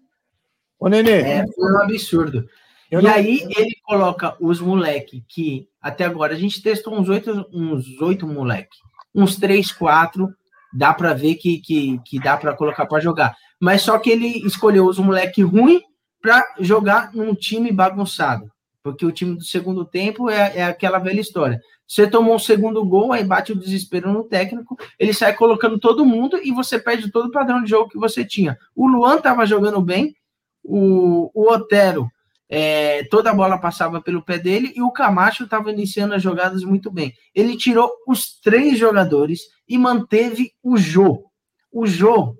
Ô, 0.79 0.89
Nenê. 0.89 1.21
É, 1.21 1.45
foi 1.47 1.71
um 1.71 1.81
absurdo. 1.81 2.47
Eu 2.91 2.99
e 2.99 3.03
não... 3.03 3.11
aí 3.11 3.47
ele 3.57 3.75
coloca 3.83 4.35
os 4.39 4.59
moleque 4.59 5.23
que 5.27 5.67
até 5.81 6.05
agora 6.05 6.33
a 6.33 6.37
gente 6.37 6.61
testou 6.61 6.97
uns 6.97 7.09
oito, 7.09 7.47
uns 7.51 7.99
oito 8.01 8.27
moleque, 8.27 8.77
uns 9.15 9.37
três, 9.37 9.71
quatro, 9.71 10.29
dá 10.77 10.93
para 10.93 11.11
ver 11.11 11.35
que, 11.35 11.57
que, 11.59 11.99
que 12.05 12.19
dá 12.19 12.37
para 12.37 12.55
colocar 12.55 12.85
para 12.85 13.01
jogar. 13.01 13.35
Mas 13.59 13.81
só 13.81 13.97
que 13.97 14.11
ele 14.11 14.45
escolheu 14.45 14.85
os 14.85 14.99
moleque 14.99 15.41
ruim 15.41 15.81
para 16.21 16.45
jogar 16.59 17.11
num 17.15 17.33
time 17.33 17.71
bagunçado, 17.71 18.51
porque 18.83 19.03
o 19.03 19.11
time 19.11 19.35
do 19.35 19.43
segundo 19.43 19.83
tempo 19.83 20.29
é, 20.29 20.57
é 20.57 20.63
aquela 20.65 20.99
velha 20.99 21.19
história. 21.19 21.59
Você 21.87 22.05
tomou 22.05 22.35
um 22.35 22.39
segundo 22.39 22.85
gol, 22.85 23.11
aí 23.11 23.23
bate 23.23 23.53
o 23.53 23.55
desespero 23.55 24.13
no 24.13 24.23
técnico, 24.25 24.77
ele 24.99 25.13
sai 25.13 25.33
colocando 25.33 25.79
todo 25.79 26.05
mundo 26.05 26.39
e 26.43 26.51
você 26.51 26.77
perde 26.77 27.11
todo 27.11 27.29
o 27.29 27.31
padrão 27.31 27.63
de 27.63 27.69
jogo 27.69 27.89
que 27.89 27.97
você 27.97 28.23
tinha. 28.23 28.55
O 28.75 28.87
Luan 28.87 29.15
estava 29.15 29.47
jogando 29.47 29.81
bem, 29.81 30.15
o, 30.63 31.31
o 31.33 31.51
Otero, 31.51 32.07
é, 32.49 33.03
toda 33.05 33.31
a 33.31 33.33
bola 33.33 33.59
passava 33.59 34.01
pelo 34.01 34.23
pé 34.23 34.37
dele 34.39 34.71
e 34.75 34.81
o 34.81 34.91
Camacho 34.91 35.43
estava 35.43 35.71
iniciando 35.71 36.13
as 36.13 36.23
jogadas 36.23 36.63
muito 36.63 36.89
bem. 36.89 37.13
Ele 37.35 37.57
tirou 37.57 37.91
os 38.07 38.39
três 38.39 38.77
jogadores 38.79 39.41
e 39.67 39.77
manteve 39.77 40.51
o 40.63 40.77
Jô. 40.77 41.25
O 41.71 41.85
Jô, 41.85 42.35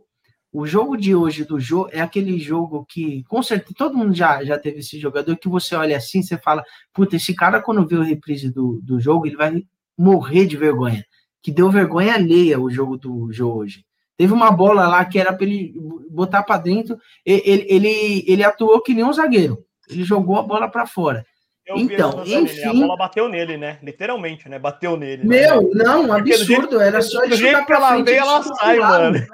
o 0.52 0.65
jogo 0.65 0.96
de 0.96 1.13
hoje 1.13 1.43
do 1.43 1.60
Jô 1.60 1.89
é 1.91 2.00
aquele 2.00 2.39
jogo 2.39 2.86
que, 2.86 3.24
com 3.26 3.43
certeza, 3.43 3.76
todo 3.78 3.98
mundo 3.98 4.13
já, 4.13 4.43
já 4.43 4.58
teve 4.58 4.80
esse 4.80 4.98
jogador 4.98 5.36
que 5.38 5.50
você 5.50 5.76
olha 5.76 5.98
assim, 5.98 6.24
você 6.24 6.38
fala, 6.38 6.63
puta, 6.93 7.17
esse 7.17 7.36
cara 7.36 7.62
quando 7.62 7.86
vê 7.86 7.96
o 7.96 8.04
reprise 8.04 8.50
do, 8.50 8.80
do 8.82 9.00
jogo, 9.00 9.28
ele 9.28 9.36
vai 9.36 9.62
morrer 9.98 10.46
de 10.46 10.56
vergonha. 10.56 11.06
Que 11.41 11.52
deu 11.52 11.70
vergonha 11.70 12.13
alheia 12.13 12.60
o 12.60 12.70
jogo 12.70 12.98
do 12.98 13.32
Jô 13.32 13.54
hoje. 13.54 13.86
Teve 14.15 14.34
uma 14.34 14.50
bola 14.50 14.88
lá 14.88 15.06
que 15.06 15.20
era 15.20 15.32
para 15.32 15.46
ele 15.46 15.76
botar 16.10 16.41
para 16.41 16.58
dentro, 16.58 16.98
ele, 17.24 17.65
ele, 17.70 18.24
ele 18.26 18.43
atuou 18.43 18.82
que 18.82 18.93
nem 18.93 19.04
um 19.04 19.13
zagueiro. 19.13 19.67
Ele 19.89 20.04
jogou 20.04 20.38
a 20.38 20.43
bola 20.43 20.69
para 20.69 20.86
fora. 20.86 21.26
Eu 21.65 21.78
então, 21.78 22.23
enfim. 22.26 22.63
A 22.63 22.73
bola 22.73 22.97
bateu 22.97 23.28
nele, 23.28 23.58
né? 23.58 23.78
Literalmente, 23.84 24.47
né? 24.47 24.58
Bateu 24.58 24.95
nele. 24.95 25.23
Né? 25.23 25.41
Meu, 25.41 25.62
né? 25.73 25.84
não, 25.84 26.13
absurdo. 26.13 26.80
Era 26.80 27.02
só 27.02 27.23
ele 27.23 27.36
chutar 27.36 27.65
pra 27.65 27.89
frente. 27.89 28.13
Ela 28.13 28.41
sai, 28.43 28.80
mano. 28.80 29.28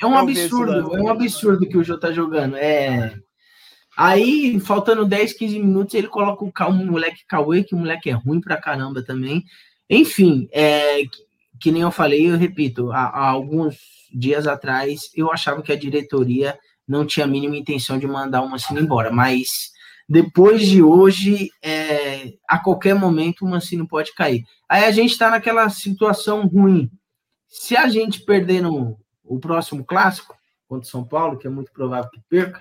É 0.00 0.06
um 0.06 0.16
absurdo, 0.16 0.96
é 0.96 1.00
um 1.00 1.08
absurdo 1.08 1.66
que 1.66 1.76
o 1.76 1.84
Jô 1.84 1.98
tá 1.98 2.12
jogando. 2.12 2.56
É. 2.56 3.14
Aí, 3.96 4.60
faltando 4.60 5.06
10, 5.06 5.32
15 5.32 5.58
minutos, 5.58 5.94
ele 5.94 6.08
coloca 6.08 6.44
o, 6.44 6.52
o 6.68 6.72
moleque 6.72 7.24
Cauê, 7.26 7.64
que 7.64 7.74
o 7.74 7.78
moleque 7.78 8.10
é 8.10 8.12
ruim 8.12 8.40
pra 8.40 8.60
caramba 8.60 9.02
também. 9.02 9.42
Enfim, 9.88 10.48
é, 10.52 11.02
que 11.60 11.70
nem 11.70 11.82
eu 11.82 11.90
falei, 11.90 12.30
eu 12.30 12.36
repito, 12.36 12.92
há, 12.92 13.04
há, 13.04 13.28
alguns 13.28 13.78
dias 14.12 14.46
atrás 14.46 15.10
eu 15.14 15.32
achava 15.32 15.62
que 15.62 15.72
a 15.72 15.76
diretoria 15.76 16.58
não 16.86 17.06
tinha 17.06 17.24
a 17.24 17.28
mínima 17.28 17.56
intenção 17.56 17.98
de 17.98 18.06
mandar 18.06 18.42
o 18.42 18.48
Mancini 18.48 18.80
embora, 18.80 19.10
mas 19.10 19.72
depois 20.08 20.66
de 20.66 20.82
hoje, 20.82 21.50
é, 21.60 22.34
a 22.48 22.58
qualquer 22.58 22.94
momento 22.94 23.44
o 23.44 23.48
Mancini 23.48 23.86
pode 23.86 24.14
cair. 24.14 24.44
Aí 24.68 24.84
a 24.84 24.90
gente 24.90 25.10
está 25.12 25.30
naquela 25.30 25.68
situação 25.68 26.46
ruim. 26.46 26.90
Se 27.48 27.76
a 27.76 27.88
gente 27.88 28.20
perder 28.20 28.62
no, 28.62 28.96
o 29.24 29.40
próximo 29.40 29.84
clássico 29.84 30.36
contra 30.68 30.86
o 30.86 30.90
São 30.90 31.04
Paulo, 31.04 31.38
que 31.38 31.46
é 31.46 31.50
muito 31.50 31.72
provável 31.72 32.10
que 32.10 32.20
perca, 32.28 32.60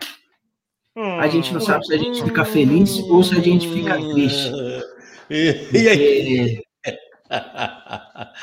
hum, 0.95 1.19
a 1.19 1.27
gente 1.27 1.53
não 1.53 1.61
sabe 1.61 1.85
se 1.85 1.93
a 1.93 1.97
gente 1.97 2.23
fica 2.23 2.43
feliz 2.45 2.97
ou 2.99 3.23
se 3.23 3.35
a 3.35 3.39
gente 3.39 3.71
fica 3.71 3.95
triste. 3.95 4.51
E, 5.29 5.67
e 5.71 5.89
aí? 5.89 6.64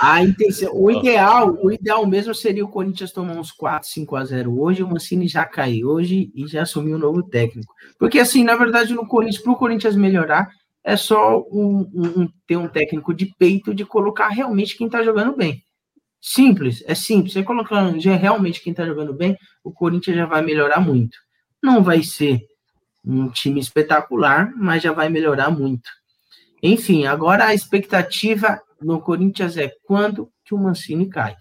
A 0.01 0.23
intenção, 0.25 0.73
o 0.75 0.91
ideal, 0.91 1.57
o 1.63 1.71
ideal 1.73 2.05
mesmo 2.07 2.35
seria 2.35 2.65
o 2.65 2.69
Corinthians 2.69 3.13
tomar 3.13 3.37
uns 3.37 3.53
4, 3.53 3.89
5 3.89 4.17
a 4.17 4.25
0 4.25 4.61
hoje, 4.61 4.83
o 4.83 4.89
Mancini 4.89 5.29
já 5.29 5.45
caiu 5.45 5.89
hoje 5.89 6.33
e 6.35 6.47
já 6.47 6.63
assumiu 6.63 6.97
um 6.97 7.01
novo 7.01 7.23
técnico. 7.23 7.73
Porque 7.99 8.19
assim, 8.19 8.43
na 8.43 8.57
verdade, 8.57 8.93
no 8.93 9.07
Corinthians, 9.07 9.43
para 9.43 9.53
o 9.53 9.57
Corinthians 9.57 9.95
melhorar, 9.95 10.49
é 10.85 10.97
só 10.97 11.39
um, 11.51 11.89
um, 11.95 12.29
ter 12.47 12.57
um 12.57 12.67
técnico 12.67 13.15
de 13.15 13.27
peito 13.39 13.73
de 13.73 13.85
colocar 13.85 14.29
realmente 14.29 14.77
quem 14.77 14.87
está 14.87 15.03
jogando 15.03 15.37
bem. 15.37 15.63
Simples, 16.21 16.83
é 16.87 16.95
simples. 16.95 17.33
Você 17.33 17.43
colocando 17.43 17.99
realmente 18.01 18.61
quem 18.61 18.73
está 18.73 18.85
jogando 18.85 19.13
bem, 19.13 19.37
o 19.63 19.73
Corinthians 19.73 20.17
já 20.17 20.27
vai 20.27 20.43
melhorar 20.43 20.81
muito. 20.81 21.19
Não 21.63 21.83
vai 21.83 22.03
ser 22.03 22.41
um 23.05 23.29
time 23.29 23.61
espetacular, 23.61 24.53
mas 24.57 24.83
já 24.83 24.93
vai 24.93 25.09
melhorar 25.09 25.51
muito. 25.51 25.89
Enfim, 26.63 27.07
agora 27.07 27.47
a 27.47 27.55
expectativa 27.55 28.61
no 28.81 29.01
Corinthians 29.01 29.57
é 29.57 29.71
quando 29.85 30.31
que 30.45 30.55
o 30.55 30.59
Mancini 30.59 31.09
cai. 31.09 31.35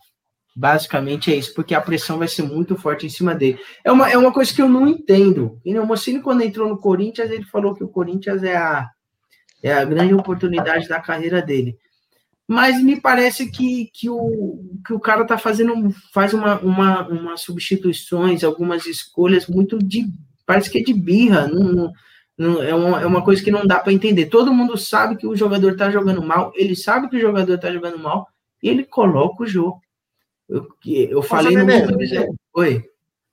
Basicamente 0.56 1.32
é 1.32 1.36
isso, 1.36 1.54
porque 1.54 1.74
a 1.74 1.82
pressão 1.82 2.18
vai 2.18 2.28
ser 2.28 2.44
muito 2.44 2.76
forte 2.76 3.06
em 3.06 3.10
cima 3.10 3.34
dele. 3.34 3.60
É 3.84 3.92
uma, 3.92 4.10
é 4.10 4.18
uma 4.18 4.34
coisa 4.34 4.54
que 4.54 4.62
eu 4.62 4.68
não 4.68 4.88
entendo. 4.88 5.60
E 5.64 5.78
o 5.78 5.86
Mancini, 5.86 6.22
quando 6.22 6.42
entrou 6.42 6.68
no 6.68 6.78
Corinthians, 6.78 7.30
ele 7.32 7.46
falou 7.46 7.74
que 7.74 7.84
o 7.84 7.88
Corinthians 7.88 8.44
é 8.44 8.58
a, 8.58 8.90
é 9.64 9.74
a 9.74 9.86
grande 9.86 10.14
oportunidade 10.14 10.88
da 10.88 11.00
carreira 11.00 11.42
dele 11.42 11.78
mas 12.52 12.84
me 12.84 13.00
parece 13.00 13.50
que, 13.50 13.90
que, 13.94 14.10
o, 14.10 14.60
que 14.86 14.92
o 14.92 15.00
cara 15.00 15.24
tá 15.24 15.38
fazendo, 15.38 15.74
faz 16.14 16.34
uma, 16.34 16.60
uma, 16.60 17.08
uma 17.08 17.38
substituições, 17.38 18.44
algumas 18.44 18.86
escolhas 18.86 19.48
muito 19.48 19.80
de, 19.80 20.06
parece 20.46 20.70
que 20.70 20.80
é 20.80 20.84
de 20.84 20.94
birra, 20.94 21.48
não, 21.48 21.64
não, 21.64 21.94
é, 22.64 22.74
uma, 22.74 23.02
é 23.02 23.06
uma 23.06 23.24
coisa 23.24 23.44
que 23.44 23.52
não 23.52 23.66
dá 23.66 23.80
para 23.80 23.94
entender. 23.94 24.28
Todo 24.28 24.54
mundo 24.54 24.78
sabe 24.78 25.16
que 25.16 25.28
o 25.28 25.36
jogador 25.36 25.76
tá 25.76 25.90
jogando 25.92 26.22
mal, 26.22 26.52
ele 26.56 26.76
sabe 26.76 27.10
que 27.10 27.18
o 27.18 27.22
jogador 27.22 27.58
tá 27.58 27.72
jogando 27.72 28.00
mal, 28.00 28.28
e 28.62 28.70
ele 28.70 28.84
coloca 28.84 29.44
o 29.44 29.48
jogo. 29.48 29.82
Eu, 30.50 30.68
eu 30.86 31.22
falei 31.22 31.56
no 31.56 31.66
momento. 31.66 31.96
Oi. 32.54 32.72
Deixa 32.72 32.90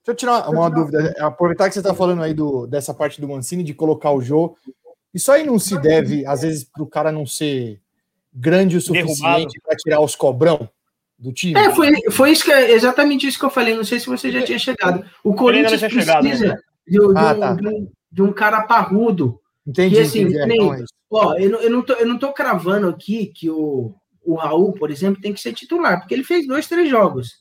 eu 0.07 0.15
tirar 0.15 0.49
uma 0.49 0.71
dúvida, 0.71 1.15
aproveitar 1.19 1.69
que 1.69 1.75
você 1.75 1.81
está 1.81 1.95
falando 1.95 2.23
aí 2.23 2.33
do, 2.33 2.67
dessa 2.67 2.95
parte 2.95 3.21
do 3.21 3.29
Mancini, 3.29 3.63
de 3.63 3.75
colocar 3.75 4.11
o 4.11 4.21
jogo. 4.21 4.57
Isso 5.13 5.31
aí 5.31 5.45
não 5.45 5.59
se 5.59 5.79
deve, 5.81 6.25
às 6.25 6.43
vezes, 6.43 6.65
para 6.65 6.83
o 6.83 6.87
cara 6.87 7.13
não 7.13 7.27
ser 7.27 7.81
grande 8.33 8.77
o 8.77 8.81
suficiente 8.81 9.61
para 9.61 9.77
tirar 9.77 10.01
os 10.01 10.15
cobrão 10.15 10.69
do 11.19 11.33
time? 11.33 11.59
É, 11.59 11.75
foi, 11.75 11.93
foi 12.11 12.31
isso 12.31 12.45
que, 12.45 12.53
exatamente 12.53 13.27
isso 13.27 13.39
que 13.39 13.45
eu 13.45 13.51
falei. 13.51 13.75
Não 13.75 13.85
sei 13.85 13.99
se 13.99 14.07
você 14.07 14.31
já 14.31 14.43
tinha 14.43 14.59
chegado. 14.59 15.05
O 15.25 15.35
Corinthians 15.35 15.81
precisa 15.81 16.01
chegado, 16.01 16.25
né? 16.25 16.31
de, 16.87 16.99
de, 16.99 16.99
ah, 17.17 17.35
tá. 17.35 17.55
de, 17.55 17.69
um, 17.69 17.91
de, 18.11 18.23
um, 18.23 18.33
cara 18.33 18.63
parrudo. 18.63 19.41
Entendi. 19.67 19.97
Que, 19.97 20.01
assim, 20.01 20.21
entendi. 20.23 20.47
Nem, 20.47 20.73
é 20.73 20.85
ó, 21.11 21.35
eu, 21.35 21.51
não, 21.51 21.61
eu, 21.61 21.71
não 21.71 21.83
tô, 21.83 21.93
eu 21.95 22.07
não 22.07 22.19
tô 22.19 22.33
cravando 22.33 22.89
aqui 22.89 23.27
que 23.27 23.51
o, 23.51 23.95
o 24.23 24.35
Raul, 24.35 24.73
por 24.73 24.91
exemplo, 24.91 25.21
tem 25.21 25.33
que 25.33 25.41
ser 25.41 25.53
titular, 25.53 26.01
porque 26.01 26.15
ele 26.15 26.25
fez 26.25 26.47
dois, 26.47 26.67
três 26.67 26.89
jogos. 26.89 27.33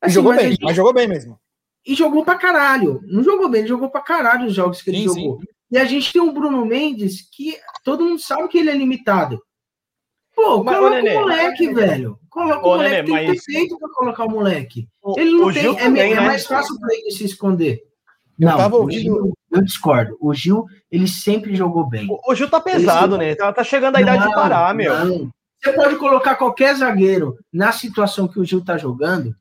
Assim, 0.00 0.14
jogou 0.14 0.34
bem, 0.34 0.50
gente, 0.50 0.62
mas 0.62 0.76
jogou 0.76 0.92
bem 0.92 1.08
mesmo. 1.08 1.38
E 1.86 1.94
jogou 1.94 2.24
pra 2.24 2.36
caralho. 2.36 3.00
Não 3.04 3.22
jogou 3.22 3.48
bem, 3.48 3.60
ele 3.60 3.68
jogou 3.68 3.90
pra 3.90 4.00
caralho 4.00 4.46
os 4.46 4.54
jogos 4.54 4.80
que 4.80 4.90
sim, 4.90 4.96
ele 4.96 5.04
jogou. 5.04 5.40
Sim. 5.40 5.46
E 5.70 5.78
a 5.78 5.84
gente 5.84 6.12
tem 6.12 6.22
um 6.22 6.32
Bruno 6.32 6.64
Mendes 6.64 7.28
que 7.30 7.58
todo 7.82 8.04
mundo 8.04 8.20
sabe 8.20 8.48
que 8.48 8.58
ele 8.58 8.70
é 8.70 8.76
limitado. 8.76 9.42
Pô, 10.34 10.64
mas, 10.64 10.76
coloca 10.76 11.00
o 11.00 11.20
moleque, 11.20 11.74
velho. 11.74 12.18
Coloca 12.28 12.66
o 12.66 12.70
moleque, 12.76 13.12
tem 13.12 13.28
mas... 13.28 13.44
feito 13.44 13.78
pra 13.78 13.88
colocar 13.90 14.24
o 14.24 14.30
moleque. 14.30 14.88
O, 15.02 15.18
ele 15.18 15.32
não 15.32 15.52
tem, 15.52 15.66
é, 15.66 15.74
também, 15.74 16.12
é, 16.12 16.14
né? 16.16 16.20
mais 16.20 16.46
fácil 16.46 16.78
pra 16.78 16.94
ele 16.94 17.10
se 17.12 17.24
esconder. 17.24 17.82
Eu 18.38 18.48
não, 18.48 18.56
tava 18.56 18.76
ouvindo. 18.76 19.32
Eu 19.54 19.62
discordo. 19.62 20.16
O 20.20 20.34
Gil, 20.34 20.66
ele 20.90 21.06
sempre 21.06 21.54
jogou 21.54 21.88
bem. 21.88 22.06
O, 22.10 22.32
o 22.32 22.34
Gil 22.34 22.50
tá 22.50 22.60
pesado, 22.60 23.16
né? 23.16 23.34
Tá, 23.34 23.52
tá 23.52 23.62
chegando 23.62 23.96
a 23.96 24.00
idade 24.00 24.20
não, 24.20 24.28
de 24.28 24.34
parar, 24.34 24.74
meu. 24.74 25.04
Não. 25.04 25.30
Você 25.62 25.72
pode 25.72 25.96
colocar 25.96 26.34
qualquer 26.34 26.74
zagueiro 26.74 27.38
na 27.52 27.72
situação 27.72 28.28
que 28.28 28.38
o 28.38 28.44
Gil 28.44 28.62
tá 28.62 28.76
jogando, 28.76 29.34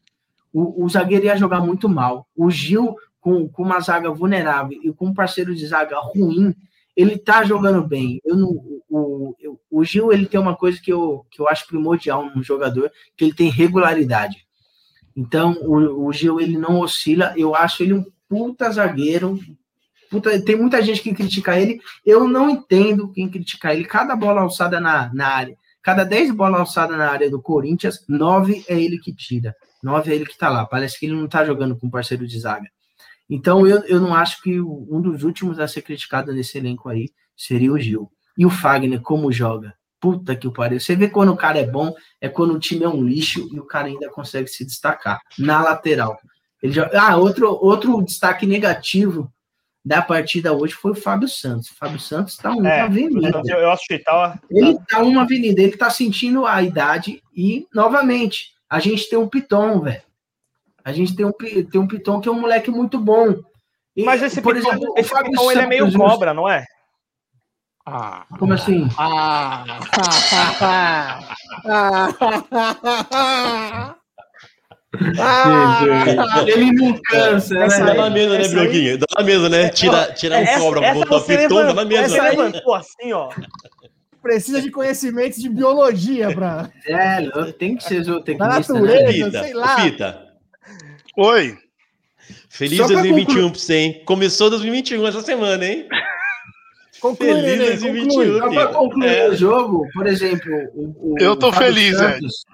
o, 0.53 0.85
o 0.85 0.89
zagueiro 0.89 1.25
ia 1.25 1.35
jogar 1.35 1.59
muito 1.59 1.89
mal. 1.89 2.27
O 2.35 2.49
Gil, 2.49 2.95
com, 3.19 3.49
com 3.49 3.63
uma 3.63 3.79
zaga 3.79 4.11
vulnerável 4.11 4.79
e 4.83 4.93
com 4.93 5.07
um 5.07 5.13
parceiro 5.13 5.53
de 5.55 5.65
zaga 5.67 5.97
ruim, 5.99 6.55
ele 6.95 7.17
tá 7.17 7.43
jogando 7.43 7.85
bem. 7.85 8.21
Eu 8.23 8.37
não, 8.37 8.49
o, 8.87 9.35
o, 9.41 9.59
o 9.69 9.83
Gil 9.83 10.13
ele 10.13 10.25
tem 10.25 10.39
uma 10.39 10.55
coisa 10.55 10.79
que 10.81 10.93
eu, 10.93 11.25
que 11.31 11.41
eu 11.41 11.49
acho 11.49 11.67
primordial 11.67 12.29
no 12.35 12.43
jogador, 12.43 12.91
que 13.17 13.25
ele 13.25 13.33
tem 13.33 13.49
regularidade. 13.49 14.45
Então, 15.15 15.53
o, 15.61 16.07
o 16.07 16.13
Gil 16.13 16.39
ele 16.39 16.57
não 16.57 16.79
oscila, 16.79 17.33
eu 17.35 17.55
acho 17.55 17.83
ele 17.83 17.93
um 17.93 18.05
puta 18.29 18.71
zagueiro. 18.71 19.39
Puta, 20.13 20.39
tem 20.45 20.55
muita 20.55 20.79
gente 20.79 21.01
que 21.01 21.11
critica 21.11 21.59
ele, 21.59 21.81
eu 22.05 22.27
não 22.27 22.47
entendo 22.47 23.11
quem 23.11 23.27
criticar 23.27 23.73
ele. 23.73 23.83
Cada 23.83 24.15
bola 24.15 24.41
alçada 24.41 24.79
na, 24.79 25.11
na 25.11 25.27
área, 25.27 25.57
cada 25.81 26.03
10 26.03 26.29
bolas 26.35 26.59
alçadas 26.59 26.95
na 26.95 27.09
área 27.09 27.31
do 27.31 27.41
Corinthians, 27.41 28.05
9 28.07 28.63
é 28.67 28.79
ele 28.79 28.99
que 28.99 29.11
tira. 29.11 29.55
9 29.81 30.11
é 30.11 30.15
ele 30.15 30.27
que 30.27 30.37
tá 30.37 30.49
lá. 30.49 30.67
Parece 30.67 30.99
que 30.99 31.07
ele 31.07 31.15
não 31.15 31.27
tá 31.27 31.43
jogando 31.43 31.75
com 31.75 31.89
parceiro 31.89 32.27
de 32.27 32.39
zaga. 32.39 32.69
Então, 33.27 33.65
eu, 33.65 33.79
eu 33.85 33.99
não 33.99 34.13
acho 34.13 34.39
que 34.43 34.61
um 34.61 35.01
dos 35.01 35.23
últimos 35.23 35.59
a 35.59 35.67
ser 35.67 35.81
criticado 35.81 36.31
nesse 36.31 36.59
elenco 36.59 36.89
aí 36.89 37.09
seria 37.35 37.73
o 37.73 37.79
Gil. 37.79 38.11
E 38.37 38.45
o 38.45 38.51
Fagner, 38.51 39.01
como 39.01 39.31
joga? 39.31 39.73
Puta 39.99 40.35
que 40.35 40.47
pariu. 40.51 40.79
Você 40.79 40.95
vê 40.95 41.09
quando 41.09 41.31
o 41.31 41.37
cara 41.37 41.57
é 41.57 41.65
bom, 41.65 41.91
é 42.21 42.29
quando 42.29 42.53
o 42.53 42.59
time 42.59 42.83
é 42.83 42.87
um 42.87 43.03
lixo 43.03 43.49
e 43.51 43.59
o 43.59 43.65
cara 43.65 43.87
ainda 43.87 44.11
consegue 44.11 44.47
se 44.47 44.63
destacar 44.63 45.19
na 45.39 45.63
lateral. 45.63 46.19
Ele. 46.61 46.79
Ah, 46.93 47.17
outro, 47.17 47.47
outro 47.49 47.99
destaque 48.03 48.45
negativo 48.45 49.33
da 49.83 50.01
partida 50.01 50.53
hoje 50.53 50.73
foi 50.73 50.91
o 50.91 50.95
Fábio 50.95 51.27
Santos. 51.27 51.69
O 51.69 51.75
Fábio 51.75 51.99
Santos 51.99 52.37
tá 52.37 52.51
uma 52.51 52.69
é, 52.69 52.81
avenida. 52.81 53.41
Eu, 53.45 53.57
eu 53.57 53.71
acho 53.71 53.85
que 53.85 53.99
tá... 53.99 54.39
Ele 54.49 54.77
tá 54.87 54.99
uma 54.99 55.23
avenida, 55.23 55.61
ele 55.61 55.75
tá 55.75 55.89
sentindo 55.89 56.45
a 56.45 56.61
idade 56.61 57.21
e, 57.35 57.67
novamente, 57.73 58.53
a 58.69 58.79
gente 58.79 59.09
tem 59.09 59.19
um 59.19 59.27
Piton, 59.27 59.81
velho. 59.81 60.01
A 60.85 60.93
gente 60.93 61.15
tem 61.15 61.25
um, 61.25 61.31
tem 61.31 61.81
um 61.81 61.87
Piton 61.87 62.21
que 62.21 62.29
é 62.29 62.31
um 62.31 62.39
moleque 62.39 62.71
muito 62.71 62.97
bom. 62.97 63.35
E, 63.95 64.03
Mas 64.03 64.23
esse 64.23 64.41
por 64.41 64.55
Piton, 64.55 64.69
exemplo, 64.69 64.93
esse 64.97 65.13
Piton 65.13 65.51
ele 65.51 65.61
é 65.61 65.67
meio 65.67 65.91
cobra, 65.93 66.33
não 66.33 66.47
é? 66.47 66.65
Ah, 67.85 68.25
Como 68.39 68.53
assim? 68.53 68.87
Ah, 68.97 69.65
ah, 71.65 73.95
ele 76.47 76.71
não 76.71 76.99
cansa, 77.03 77.55
né? 77.55 77.67
Dá 77.67 77.93
na 77.95 78.09
mesa, 78.09 78.37
né, 78.37 78.47
Brioquinho? 78.47 78.97
Dá 78.99 79.05
na 79.17 79.23
mesa, 79.23 79.49
né? 79.49 79.69
Tira, 79.69 80.13
tira 80.13 80.37
um 80.37 80.45
cobra 80.59 80.81
pra 80.81 80.93
botar 80.93 81.17
o 81.17 81.21
piton, 81.23 81.55
dá 81.65 81.73
na 81.73 81.85
mesa. 81.85 82.03
Essa 82.03 82.29
levantou 82.29 82.75
assim, 82.75 83.11
ó. 83.11 83.29
Precisa 84.21 84.61
de 84.61 84.71
conhecimentos 84.71 85.41
de 85.41 85.49
biologia 85.49 86.33
pra... 86.33 86.69
É, 86.87 87.21
tem 87.53 87.75
que 87.75 87.83
ser 87.83 88.03
zootecnista, 88.03 88.73
né? 88.79 89.11
Pita, 89.11 89.43
sei 89.43 89.53
lá. 89.53 89.81
Pita. 89.81 90.27
Oi. 91.17 91.57
Feliz 92.47 92.77
2021 92.87 93.49
pra 93.49 93.59
você, 93.59 93.75
hein? 93.75 94.01
Começou 94.05 94.49
2021 94.49 95.07
essa 95.07 95.21
semana, 95.21 95.65
hein? 95.65 95.87
Conclui, 97.01 97.33
feliz 97.33 97.59
né? 97.59 97.65
2021. 97.65 98.39
Conclui. 98.39 98.53
Para 98.53 98.67
concluir 98.67 99.09
é. 99.09 99.29
o 99.29 99.35
jogo, 99.35 99.87
por 99.93 100.07
exemplo, 100.07 100.51
o, 100.73 101.15
o 101.15 101.15
eu 101.19 101.35
tô 101.35 101.51
feliz, 101.51 101.97
Santos, 101.97 102.45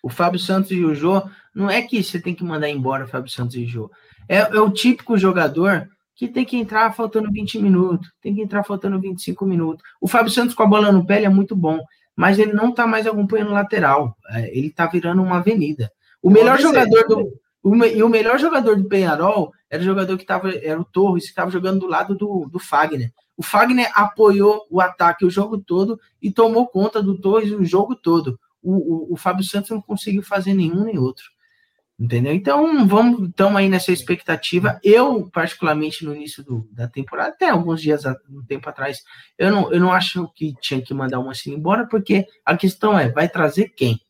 O 0.00 0.08
Fábio 0.08 0.38
Santos 0.38 0.70
e 0.70 0.84
o 0.84 0.94
Jô, 0.94 1.22
não 1.54 1.70
é 1.70 1.82
que 1.82 2.02
você 2.02 2.20
tem 2.20 2.34
que 2.34 2.44
mandar 2.44 2.68
embora 2.68 3.04
o 3.04 3.08
Fábio 3.08 3.30
Santos 3.30 3.54
e 3.56 3.64
Jô. 3.64 3.90
É, 4.28 4.38
é 4.38 4.60
o 4.60 4.70
típico 4.70 5.16
jogador 5.16 5.88
que 6.16 6.28
tem 6.28 6.44
que 6.44 6.56
entrar 6.56 6.94
faltando 6.94 7.30
20 7.30 7.58
minutos, 7.58 8.08
tem 8.20 8.34
que 8.34 8.42
entrar 8.42 8.64
faltando 8.64 9.00
25 9.00 9.44
minutos. 9.44 9.82
O 10.00 10.08
Fábio 10.08 10.30
Santos 10.30 10.54
com 10.54 10.62
a 10.62 10.66
bola 10.66 10.92
no 10.92 11.04
pé 11.04 11.22
é 11.22 11.28
muito 11.28 11.56
bom, 11.56 11.80
mas 12.16 12.38
ele 12.38 12.52
não 12.52 12.72
tá 12.72 12.86
mais 12.86 13.06
acompanhando 13.06 13.52
lateral. 13.52 14.16
É, 14.30 14.56
ele 14.56 14.70
tá 14.70 14.86
virando 14.86 15.22
uma 15.22 15.38
avenida. 15.38 15.90
O 16.22 16.30
melhor 16.30 16.58
jogador 16.58 17.06
do 17.06 17.44
o, 17.64 17.74
e 17.82 18.02
o 18.02 18.08
melhor 18.10 18.38
jogador 18.38 18.76
do 18.76 18.86
Penharol 18.86 19.50
era 19.70 19.80
o 19.80 19.86
jogador 19.86 20.18
que 20.18 20.22
estava, 20.22 20.54
era 20.54 20.78
o 20.78 20.84
Torres, 20.84 21.24
que 21.24 21.30
estava 21.30 21.50
jogando 21.50 21.80
do 21.80 21.86
lado 21.86 22.14
do, 22.14 22.46
do 22.46 22.58
Fagner. 22.58 23.10
O 23.38 23.42
Fagner 23.42 23.90
apoiou 23.94 24.66
o 24.70 24.82
ataque 24.82 25.24
o 25.24 25.30
jogo 25.30 25.56
todo 25.56 25.98
e 26.20 26.30
tomou 26.30 26.68
conta 26.68 27.02
do 27.02 27.18
Torres 27.18 27.50
o 27.52 27.64
jogo 27.64 27.96
todo. 27.96 28.38
O, 28.62 28.72
o, 28.72 29.14
o 29.14 29.16
Fábio 29.16 29.44
Santos 29.44 29.70
não 29.70 29.80
conseguiu 29.80 30.22
fazer 30.22 30.52
nenhum 30.52 30.84
nem 30.84 30.98
outro. 30.98 31.24
Entendeu? 31.98 32.32
Então, 32.32 32.86
vamos 32.88 33.28
então 33.28 33.56
aí 33.56 33.68
nessa 33.68 33.92
expectativa. 33.92 34.80
Eu, 34.82 35.30
particularmente, 35.30 36.04
no 36.04 36.14
início 36.14 36.42
do, 36.42 36.68
da 36.72 36.88
temporada, 36.88 37.30
até 37.30 37.48
alguns 37.48 37.80
dias, 37.80 38.02
um 38.28 38.42
tempo 38.46 38.68
atrás, 38.68 39.02
eu 39.38 39.50
não, 39.50 39.72
eu 39.72 39.78
não 39.78 39.92
acho 39.92 40.28
que 40.34 40.54
tinha 40.60 40.82
que 40.82 40.92
mandar 40.92 41.20
o 41.20 41.26
Mancini 41.26 41.56
embora, 41.56 41.86
porque 41.86 42.26
a 42.44 42.56
questão 42.56 42.98
é, 42.98 43.08
vai 43.08 43.28
trazer 43.28 43.68
quem? 43.68 44.00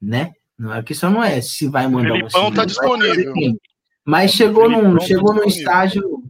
Né? 0.00 0.34
A 0.70 0.82
questão 0.82 1.10
não 1.10 1.22
é 1.22 1.40
se 1.40 1.66
vai 1.66 1.88
mandar 1.88 2.14
o 2.14 2.20
Mancini. 2.20 2.54
tá 2.54 2.64
disponível. 2.64 3.34
Mas 4.04 4.30
chegou 4.30 4.70
num, 4.70 4.96
tá 4.96 5.04
chegou 5.04 5.34
num 5.34 5.44
estágio 5.44 6.22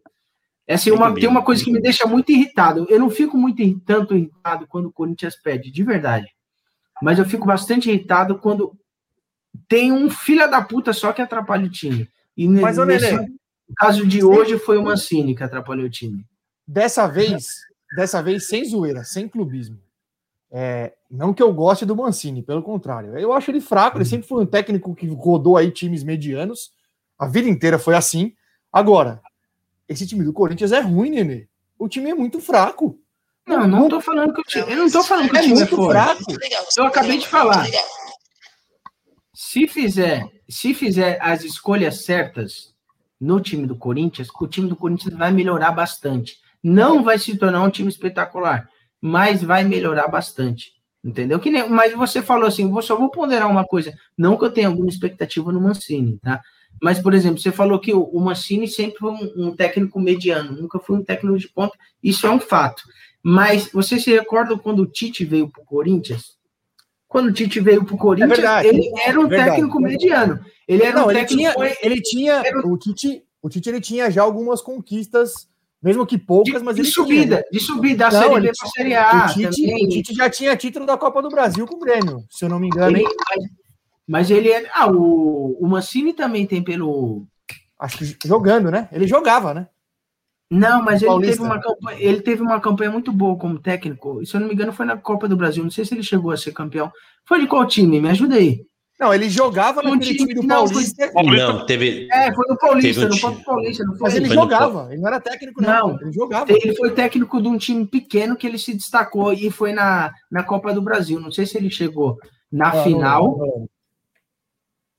é 0.66 0.74
assim, 0.74 0.90
uma, 0.90 1.14
tem 1.14 1.28
uma 1.28 1.44
coisa 1.44 1.62
que 1.62 1.70
me 1.70 1.80
deixa 1.80 2.06
muito 2.06 2.32
irritado. 2.32 2.86
Eu 2.90 2.98
não 2.98 3.08
fico 3.08 3.36
muito 3.38 3.62
tanto 3.80 4.16
irritado 4.16 4.66
quando 4.66 4.86
o 4.86 4.92
Corinthians 4.92 5.36
perde, 5.36 5.70
de 5.70 5.82
verdade. 5.84 6.26
Mas 7.00 7.18
eu 7.18 7.24
fico 7.24 7.46
bastante 7.46 7.88
irritado 7.88 8.38
quando 8.38 8.76
tem 9.68 9.92
um 9.92 10.10
filho 10.10 10.48
da 10.50 10.62
puta 10.62 10.92
só 10.92 11.12
que 11.12 11.22
atrapalha 11.22 11.66
o 11.66 11.70
time. 11.70 12.08
E 12.36 12.46
Mas, 12.48 12.76
nesse 12.78 13.32
caso 13.76 14.06
de 14.06 14.24
hoje 14.24 14.58
foi 14.58 14.78
o 14.78 14.82
Mancini 14.82 15.34
que 15.34 15.42
atrapalhou 15.42 15.86
o 15.86 15.90
time. 15.90 16.24
Dessa 16.66 17.06
vez, 17.06 17.46
dessa 17.96 18.22
vez 18.22 18.48
sem 18.48 18.64
zoeira, 18.64 19.04
sem 19.04 19.28
clubismo. 19.28 19.78
É, 20.50 20.92
não 21.10 21.34
que 21.34 21.42
eu 21.42 21.52
goste 21.52 21.84
do 21.84 21.96
Mancini, 21.96 22.42
pelo 22.42 22.62
contrário. 22.62 23.16
Eu 23.18 23.32
acho 23.32 23.50
ele 23.50 23.60
fraco, 23.60 23.96
ele 23.96 24.04
uhum. 24.04 24.10
sempre 24.10 24.28
foi 24.28 24.42
um 24.42 24.46
técnico 24.46 24.94
que 24.94 25.06
rodou 25.06 25.56
aí 25.56 25.70
times 25.70 26.02
medianos. 26.02 26.72
A 27.18 27.26
vida 27.26 27.48
inteira 27.48 27.78
foi 27.78 27.94
assim. 27.94 28.34
Agora, 28.72 29.20
esse 29.88 30.06
time 30.06 30.24
do 30.24 30.32
Corinthians 30.32 30.72
é 30.72 30.80
ruim, 30.80 31.10
Nenê. 31.10 31.46
O 31.78 31.88
time 31.88 32.10
é 32.10 32.14
muito 32.14 32.40
fraco. 32.40 32.98
Não, 33.46 33.66
não, 33.66 33.88
tô 33.88 34.00
falando 34.00 34.34
que 34.34 34.40
o 34.40 34.44
time. 34.44 34.72
Eu 34.72 34.76
não 34.76 34.90
tô 34.90 35.02
falando 35.04 35.28
que 35.28 35.36
o 35.36 35.38
é 35.38 35.42
time 35.42 35.54
é 35.54 35.56
muito 35.56 35.76
fraco. 35.76 36.24
Eu 36.76 36.84
acabei 36.86 37.18
de 37.18 37.28
falar. 37.28 37.64
Se 39.56 39.66
fizer, 39.66 40.28
se 40.46 40.74
fizer 40.74 41.18
as 41.18 41.42
escolhas 41.42 42.04
certas 42.04 42.74
no 43.18 43.40
time 43.40 43.66
do 43.66 43.74
Corinthians, 43.74 44.28
o 44.38 44.46
time 44.46 44.68
do 44.68 44.76
Corinthians 44.76 45.14
vai 45.14 45.32
melhorar 45.32 45.72
bastante. 45.72 46.36
Não 46.62 47.02
vai 47.02 47.18
se 47.18 47.38
tornar 47.38 47.62
um 47.62 47.70
time 47.70 47.88
espetacular, 47.88 48.68
mas 49.00 49.42
vai 49.42 49.64
melhorar 49.64 50.08
bastante. 50.08 50.72
Entendeu? 51.02 51.40
Que 51.40 51.50
nem, 51.50 51.66
mas 51.70 51.94
você 51.94 52.20
falou 52.20 52.46
assim, 52.46 52.68
vou 52.68 52.82
só 52.82 52.96
vou 52.96 53.10
ponderar 53.10 53.50
uma 53.50 53.64
coisa. 53.64 53.94
Não 54.14 54.36
que 54.36 54.44
eu 54.44 54.52
tenha 54.52 54.68
alguma 54.68 54.90
expectativa 54.90 55.50
no 55.50 55.62
Mancini, 55.62 56.18
tá? 56.18 56.42
Mas, 56.82 57.00
por 57.00 57.14
exemplo, 57.14 57.40
você 57.40 57.50
falou 57.50 57.80
que 57.80 57.94
o 57.94 58.20
Mancini 58.20 58.68
sempre 58.68 58.98
foi 58.98 59.10
um, 59.10 59.32
um, 59.38 59.56
técnico 59.56 59.98
mediano, 59.98 60.52
nunca 60.52 60.78
foi 60.78 60.96
um 60.96 61.02
técnico 61.02 61.38
de 61.38 61.48
ponta, 61.48 61.74
isso 62.02 62.26
é 62.26 62.30
um 62.30 62.38
fato. 62.38 62.82
Mas 63.22 63.72
você 63.72 63.98
se 63.98 64.10
recorda 64.10 64.58
quando 64.58 64.80
o 64.80 64.86
Tite 64.86 65.24
veio 65.24 65.48
para 65.48 65.62
o 65.62 65.64
Corinthians? 65.64 66.35
Quando 67.08 67.28
o 67.28 67.32
Tite 67.32 67.60
veio 67.60 67.84
para 67.84 67.94
o 67.94 67.98
Corinthians, 67.98 68.38
é 68.38 68.66
ele 68.66 68.90
era 69.04 69.20
um 69.20 69.28
verdade, 69.28 69.50
técnico 69.52 69.80
mediano. 69.80 70.40
Ele 70.66 70.82
era 70.82 70.98
Não, 70.98 71.06
um 71.06 71.10
ele 71.10 71.20
técnico. 71.20 71.52
Tinha, 71.52 71.76
ele 71.82 72.00
tinha. 72.00 72.42
O 72.64 72.76
Tite, 72.76 73.22
o 73.40 73.48
Tite 73.48 73.68
ele 73.68 73.80
tinha 73.80 74.10
já 74.10 74.22
algumas 74.22 74.60
conquistas, 74.60 75.48
mesmo 75.80 76.04
que 76.04 76.18
poucas, 76.18 76.62
mas 76.62 76.74
de 76.74 76.82
ele 76.82 76.90
subida, 76.90 77.36
tinha. 77.36 77.50
de 77.52 77.60
subida 77.60 78.10
da 78.10 78.10
Não, 78.10 78.22
Série 78.22 78.40
B 78.40 78.52
para 78.58 78.68
a 78.68 78.70
Série 78.70 78.94
A. 78.94 79.26
O 79.26 79.32
Tite, 79.32 79.84
o 79.84 79.88
Tite, 79.88 80.14
já 80.14 80.28
tinha 80.28 80.56
título 80.56 80.84
da 80.84 80.96
Copa 80.96 81.22
do 81.22 81.28
Brasil 81.28 81.66
com 81.66 81.76
o 81.76 81.80
Grêmio, 81.80 82.24
se 82.28 82.44
eu 82.44 82.48
não 82.48 82.58
me 82.58 82.66
engano. 82.66 82.96
Ele, 82.96 83.06
mas 84.06 84.30
ele 84.30 84.50
é. 84.50 84.68
Ah, 84.74 84.90
o, 84.90 85.56
o 85.60 85.66
Mancini 85.68 86.12
também 86.12 86.46
tem 86.46 86.62
pelo. 86.62 87.24
Acho 87.78 87.98
que 87.98 88.26
jogando, 88.26 88.70
né? 88.70 88.88
Ele 88.90 89.06
jogava, 89.06 89.54
né? 89.54 89.68
Não, 90.50 90.82
mas 90.82 91.02
ele 91.02 91.20
teve, 91.20 91.42
uma 91.42 91.60
campanha, 91.60 91.98
ele 91.98 92.20
teve 92.20 92.42
uma 92.42 92.60
campanha 92.60 92.90
muito 92.90 93.12
boa 93.12 93.36
como 93.36 93.58
técnico. 93.58 94.22
E, 94.22 94.26
se 94.26 94.36
eu 94.36 94.40
não 94.40 94.46
me 94.46 94.54
engano, 94.54 94.72
foi 94.72 94.86
na 94.86 94.96
Copa 94.96 95.28
do 95.28 95.36
Brasil. 95.36 95.62
Não 95.62 95.70
sei 95.70 95.84
se 95.84 95.92
ele 95.92 96.04
chegou 96.04 96.30
a 96.30 96.36
ser 96.36 96.52
campeão. 96.52 96.90
Foi 97.24 97.40
de 97.40 97.48
qual 97.48 97.66
time? 97.66 98.00
Me 98.00 98.10
ajuda 98.10 98.36
aí. 98.36 98.64
Não, 98.98 99.12
ele 99.12 99.28
jogava 99.28 99.82
no 99.82 99.98
time, 99.98 100.16
time, 100.16 100.34
do 100.34 100.42
não, 100.42 100.64
Paulista. 100.64 101.10
Foi... 101.12 101.36
Não, 101.36 101.66
teve. 101.66 102.08
É, 102.10 102.32
foi 102.32 102.48
no 102.48 102.56
Paulista, 102.56 103.04
um 103.04 103.08
no 103.08 103.14
time... 103.14 103.44
Paulista. 103.44 103.84
Não 103.84 103.92
foi 103.92 104.02
Mas 104.02 104.14
ele, 104.14 104.28
jogava, 104.28 104.88
ele 104.90 105.02
não 105.02 105.08
era 105.08 105.20
técnico, 105.20 105.60
não. 105.60 105.88
não. 105.88 106.00
Ele 106.00 106.12
jogava. 106.12 106.50
Ele 106.50 106.74
foi 106.76 106.90
técnico 106.92 107.42
de 107.42 107.48
um 107.48 107.58
time 107.58 107.86
pequeno 107.86 108.36
que 108.36 108.46
ele 108.46 108.58
se 108.58 108.72
destacou 108.72 109.32
e 109.32 109.50
foi 109.50 109.72
na, 109.72 110.12
na 110.30 110.42
Copa 110.42 110.72
do 110.72 110.80
Brasil. 110.80 111.20
Não 111.20 111.30
sei 111.30 111.44
se 111.44 111.58
ele 111.58 111.68
chegou 111.68 112.16
na 112.50 112.68
ah, 112.68 112.84
final. 112.84 113.36
Não, 113.36 113.46
não, 113.46 113.68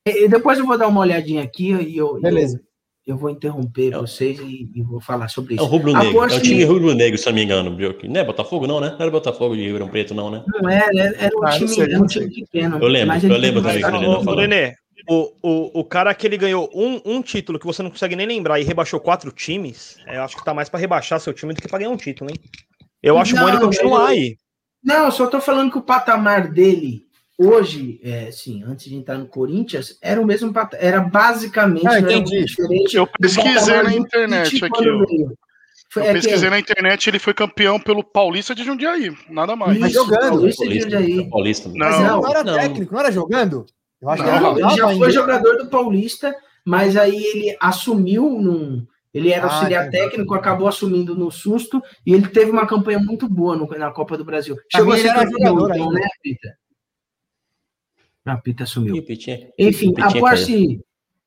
e 0.05 0.27
depois 0.27 0.59
eu 0.59 0.65
vou 0.65 0.77
dar 0.77 0.87
uma 0.87 1.01
olhadinha 1.01 1.43
aqui 1.43 1.73
e 1.73 1.97
eu, 1.97 2.19
Beleza. 2.21 2.61
Eu, 3.07 3.17
vou 3.17 3.29
interromper 3.29 3.93
é 3.93 3.97
vocês 3.97 4.37
e, 4.39 4.69
e, 4.75 4.83
vou 4.83 4.99
falar 4.99 5.29
sobre 5.29 5.55
isso. 5.55 5.63
É 5.63 5.65
o 5.65 5.69
Rubro 5.69 5.93
Negro, 5.93 6.23
é 6.23 6.35
o 6.35 6.41
time 6.41 6.63
Rubro 6.65 6.93
Negro, 6.93 7.17
se 7.17 7.25
não 7.25 7.33
me 7.33 7.43
engano, 7.43 7.71
Brioque. 7.71 8.07
Não 8.07 8.19
é 8.19 8.23
Botafogo, 8.23 8.67
não, 8.67 8.81
né? 8.81 8.89
Não 8.89 8.99
era 8.99 9.09
Botafogo 9.09 9.55
de 9.55 9.63
Ribeirão 9.63 9.87
Preto, 9.87 10.13
não, 10.13 10.29
né? 10.29 10.43
Não 10.45 10.69
é, 10.69 10.85
era 11.17 11.37
um, 11.37 11.45
ah, 11.45 11.51
time, 11.51 11.67
sei, 11.69 11.95
um 11.95 12.05
time 12.05 12.29
pequeno. 12.29 12.77
Eu 12.81 12.87
lembro, 12.87 13.15
eu 13.15 13.37
lembro 13.37 13.61
também 13.61 13.77
que 13.77 13.81
falou. 13.81 14.35
Renê, 14.35 14.75
o, 15.09 15.31
o, 15.41 15.79
o 15.79 15.83
cara 15.85 16.13
que 16.13 16.27
ele 16.27 16.37
ganhou 16.37 16.69
um, 16.75 17.01
um 17.05 17.21
título 17.21 17.57
que 17.57 17.65
você 17.65 17.81
não 17.81 17.89
consegue 17.89 18.15
nem 18.15 18.27
lembrar 18.27 18.59
e 18.59 18.63
rebaixou 18.63 18.99
quatro 18.99 19.31
times, 19.31 19.97
eu 20.05 20.21
acho 20.21 20.35
que 20.35 20.43
tá 20.43 20.53
mais 20.53 20.67
para 20.67 20.79
rebaixar 20.79 21.19
seu 21.19 21.33
time 21.33 21.53
do 21.53 21.61
que 21.61 21.67
para 21.67 21.79
ganhar 21.79 21.91
um 21.91 21.97
título, 21.97 22.29
hein? 22.29 22.37
Eu 23.01 23.17
acho 23.17 23.35
não, 23.35 23.43
bom 23.43 23.49
ele 23.49 23.59
continuar 23.59 24.01
eu, 24.01 24.07
aí. 24.07 24.37
Não, 24.83 25.09
só 25.11 25.27
tô 25.27 25.39
falando 25.39 25.71
que 25.71 25.77
o 25.77 25.81
patamar 25.81 26.51
dele 26.51 27.06
Hoje, 27.39 27.99
é, 28.03 28.31
sim, 28.31 28.63
antes 28.63 28.89
de 28.89 28.95
entrar 28.95 29.17
no 29.17 29.27
Corinthians, 29.27 29.97
era 30.01 30.19
o 30.19 30.25
mesmo 30.25 30.51
era 30.73 31.01
basicamente 31.01 31.87
ah, 31.87 31.99
entendi. 31.99 32.43
diferente. 32.43 32.97
Eu 32.97 33.05
pesquisei 33.05 33.83
na 33.83 33.93
internet 33.93 34.65
aqui. 34.65 34.83
Foi, 35.89 36.09
eu 36.09 36.13
pesquisei 36.13 36.49
na 36.49 36.59
internet, 36.59 37.07
ele 37.07 37.19
foi 37.19 37.33
campeão 37.35 37.79
pelo 37.79 38.03
Paulista 38.03 38.55
de 38.55 38.63
Jundiaí, 38.63 39.15
nada 39.29 39.55
mais. 39.55 39.77
Mas 39.77 39.93
jogando. 39.93 40.31
Paulista, 40.31 40.67
de 40.67 40.81
Jundiaí. 40.81 41.29
Paulista. 41.29 41.69
Não. 41.69 41.77
Mas 41.77 41.99
não, 41.99 42.21
não 42.21 42.29
era 42.29 42.43
técnico, 42.43 42.93
não 42.93 42.99
era 42.99 43.11
jogando? 43.11 43.65
Eu 44.01 44.09
acho 44.09 44.23
não, 44.23 44.55
que 44.55 44.61
ele 44.61 44.75
já 44.75 44.97
foi 44.97 45.11
jogador 45.11 45.57
do 45.57 45.67
Paulista, 45.67 46.35
mas 46.65 46.97
aí 46.97 47.23
ele 47.23 47.57
assumiu 47.59 48.29
num. 48.41 48.85
Ele 49.13 49.31
era 49.31 49.47
ah, 49.47 49.53
auxiliar 49.53 49.89
técnico, 49.89 50.33
acabou 50.33 50.67
assumindo 50.67 51.15
no 51.15 51.31
susto 51.31 51.81
e 52.05 52.13
ele 52.13 52.27
teve 52.27 52.51
uma 52.51 52.67
campanha 52.67 52.99
muito 52.99 53.27
boa 53.27 53.55
no, 53.55 53.67
na 53.67 53.91
Copa 53.91 54.17
do 54.17 54.25
Brasil. 54.25 54.55
Chegou 54.71 54.93
a 54.93 54.97
ser 54.97 55.07
jogador, 55.07 55.71
então, 55.73 55.91
né, 55.91 56.07
Pita? 56.21 56.49
A 58.27 58.33
ah, 58.33 58.37
Pita 58.37 58.65
sumiu. 58.65 58.93
Enfim, 59.57 59.93
após 59.97 60.41
se, 60.41 60.81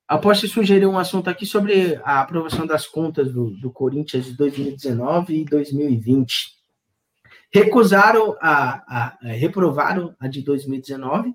após 0.06 0.38
se 0.38 0.48
sugerir 0.48 0.86
um 0.86 0.98
assunto 0.98 1.30
aqui 1.30 1.46
sobre 1.46 1.98
a 2.04 2.20
aprovação 2.20 2.66
das 2.66 2.86
contas 2.86 3.32
do, 3.32 3.50
do 3.58 3.70
Corinthians 3.70 4.26
de 4.26 4.36
2019 4.36 5.40
e 5.40 5.44
2020. 5.44 6.60
Recusaram 7.52 8.36
a, 8.40 8.82
a, 8.86 9.18
a 9.22 9.32
reprovaram 9.32 10.14
a 10.20 10.28
de 10.28 10.42
2019 10.42 11.34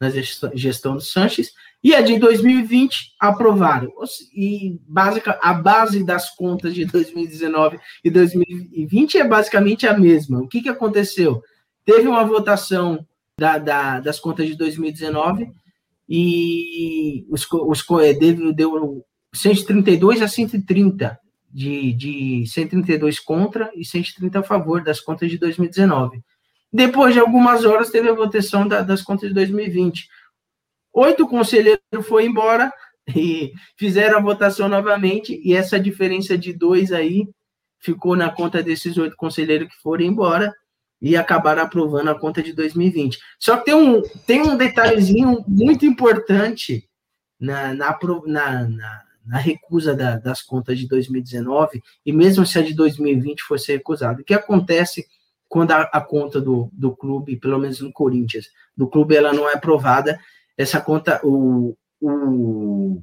na 0.00 0.10
gestão 0.54 0.94
do 0.94 1.00
Sanches, 1.00 1.52
e 1.82 1.94
a 1.94 2.00
de 2.00 2.18
2020 2.18 3.14
aprovaram. 3.20 3.92
E 4.34 4.80
básica, 4.86 5.38
a 5.42 5.54
base 5.54 6.04
das 6.04 6.34
contas 6.34 6.74
de 6.74 6.84
2019 6.84 7.78
e 8.02 8.10
2020 8.10 9.18
é 9.18 9.24
basicamente 9.24 9.86
a 9.86 9.96
mesma. 9.96 10.40
O 10.40 10.48
que, 10.48 10.62
que 10.62 10.68
aconteceu? 10.68 11.42
Teve 11.84 12.08
uma 12.08 12.24
votação 12.24 13.06
da, 13.38 13.58
da, 13.58 14.00
das 14.00 14.20
contas 14.20 14.46
de 14.46 14.56
2019 14.56 15.50
e 16.08 17.26
os, 17.30 17.46
os 17.50 17.84
deu, 18.18 18.52
deu 18.52 19.04
132 19.32 20.22
a 20.22 20.28
130 20.28 21.18
de, 21.50 21.92
de 21.92 22.46
132 22.46 23.20
contra 23.20 23.70
e 23.74 23.84
130 23.84 24.40
a 24.40 24.42
favor 24.42 24.82
das 24.82 25.00
contas 25.00 25.30
de 25.30 25.38
2019. 25.38 26.22
Depois 26.72 27.14
de 27.14 27.20
algumas 27.20 27.64
horas, 27.64 27.90
teve 27.90 28.08
a 28.08 28.14
votação 28.14 28.66
da, 28.66 28.82
das 28.82 29.02
contas 29.02 29.28
de 29.28 29.34
2020. 29.34 30.08
Oito 30.92 31.26
conselheiros 31.28 31.80
foram 32.02 32.26
embora 32.26 32.72
e 33.14 33.52
fizeram 33.76 34.18
a 34.18 34.22
votação 34.22 34.68
novamente, 34.68 35.40
e 35.44 35.54
essa 35.54 35.78
diferença 35.78 36.36
de 36.36 36.52
dois 36.52 36.90
aí 36.92 37.28
ficou 37.78 38.16
na 38.16 38.30
conta 38.30 38.62
desses 38.62 38.96
oito 38.96 39.16
conselheiros 39.16 39.68
que 39.68 39.80
foram 39.82 40.04
embora 40.04 40.52
e 41.04 41.18
acabaram 41.18 41.62
aprovando 41.62 42.08
a 42.08 42.18
conta 42.18 42.42
de 42.42 42.54
2020. 42.54 43.18
Só 43.38 43.58
que 43.58 43.66
tem 43.66 43.74
um, 43.74 44.00
tem 44.26 44.40
um 44.40 44.56
detalhezinho 44.56 45.44
muito 45.46 45.84
importante 45.84 46.88
na, 47.38 47.74
na, 47.74 47.98
na, 48.26 48.66
na, 48.66 49.02
na 49.26 49.38
recusa 49.38 49.94
da, 49.94 50.16
das 50.16 50.40
contas 50.40 50.78
de 50.78 50.88
2019, 50.88 51.82
e 52.06 52.10
mesmo 52.10 52.46
se 52.46 52.58
a 52.58 52.62
de 52.62 52.72
2020 52.72 53.42
fosse 53.42 53.70
recusada. 53.70 54.22
O 54.22 54.24
que 54.24 54.32
acontece 54.32 55.04
quando 55.46 55.72
a, 55.72 55.82
a, 55.82 56.00
conta 56.00 56.40
do, 56.40 56.70
do 56.72 56.96
clube, 56.96 57.36
pelo 57.36 57.58
menos 57.58 57.80
no 57.80 57.92
Corinthians, 57.92 58.46
do 58.74 58.88
clube 58.88 59.14
ela 59.14 59.30
não 59.30 59.46
é 59.46 59.52
aprovada, 59.52 60.18
essa 60.56 60.80
conta, 60.80 61.20
o, 61.22 61.76
o, 62.00 63.02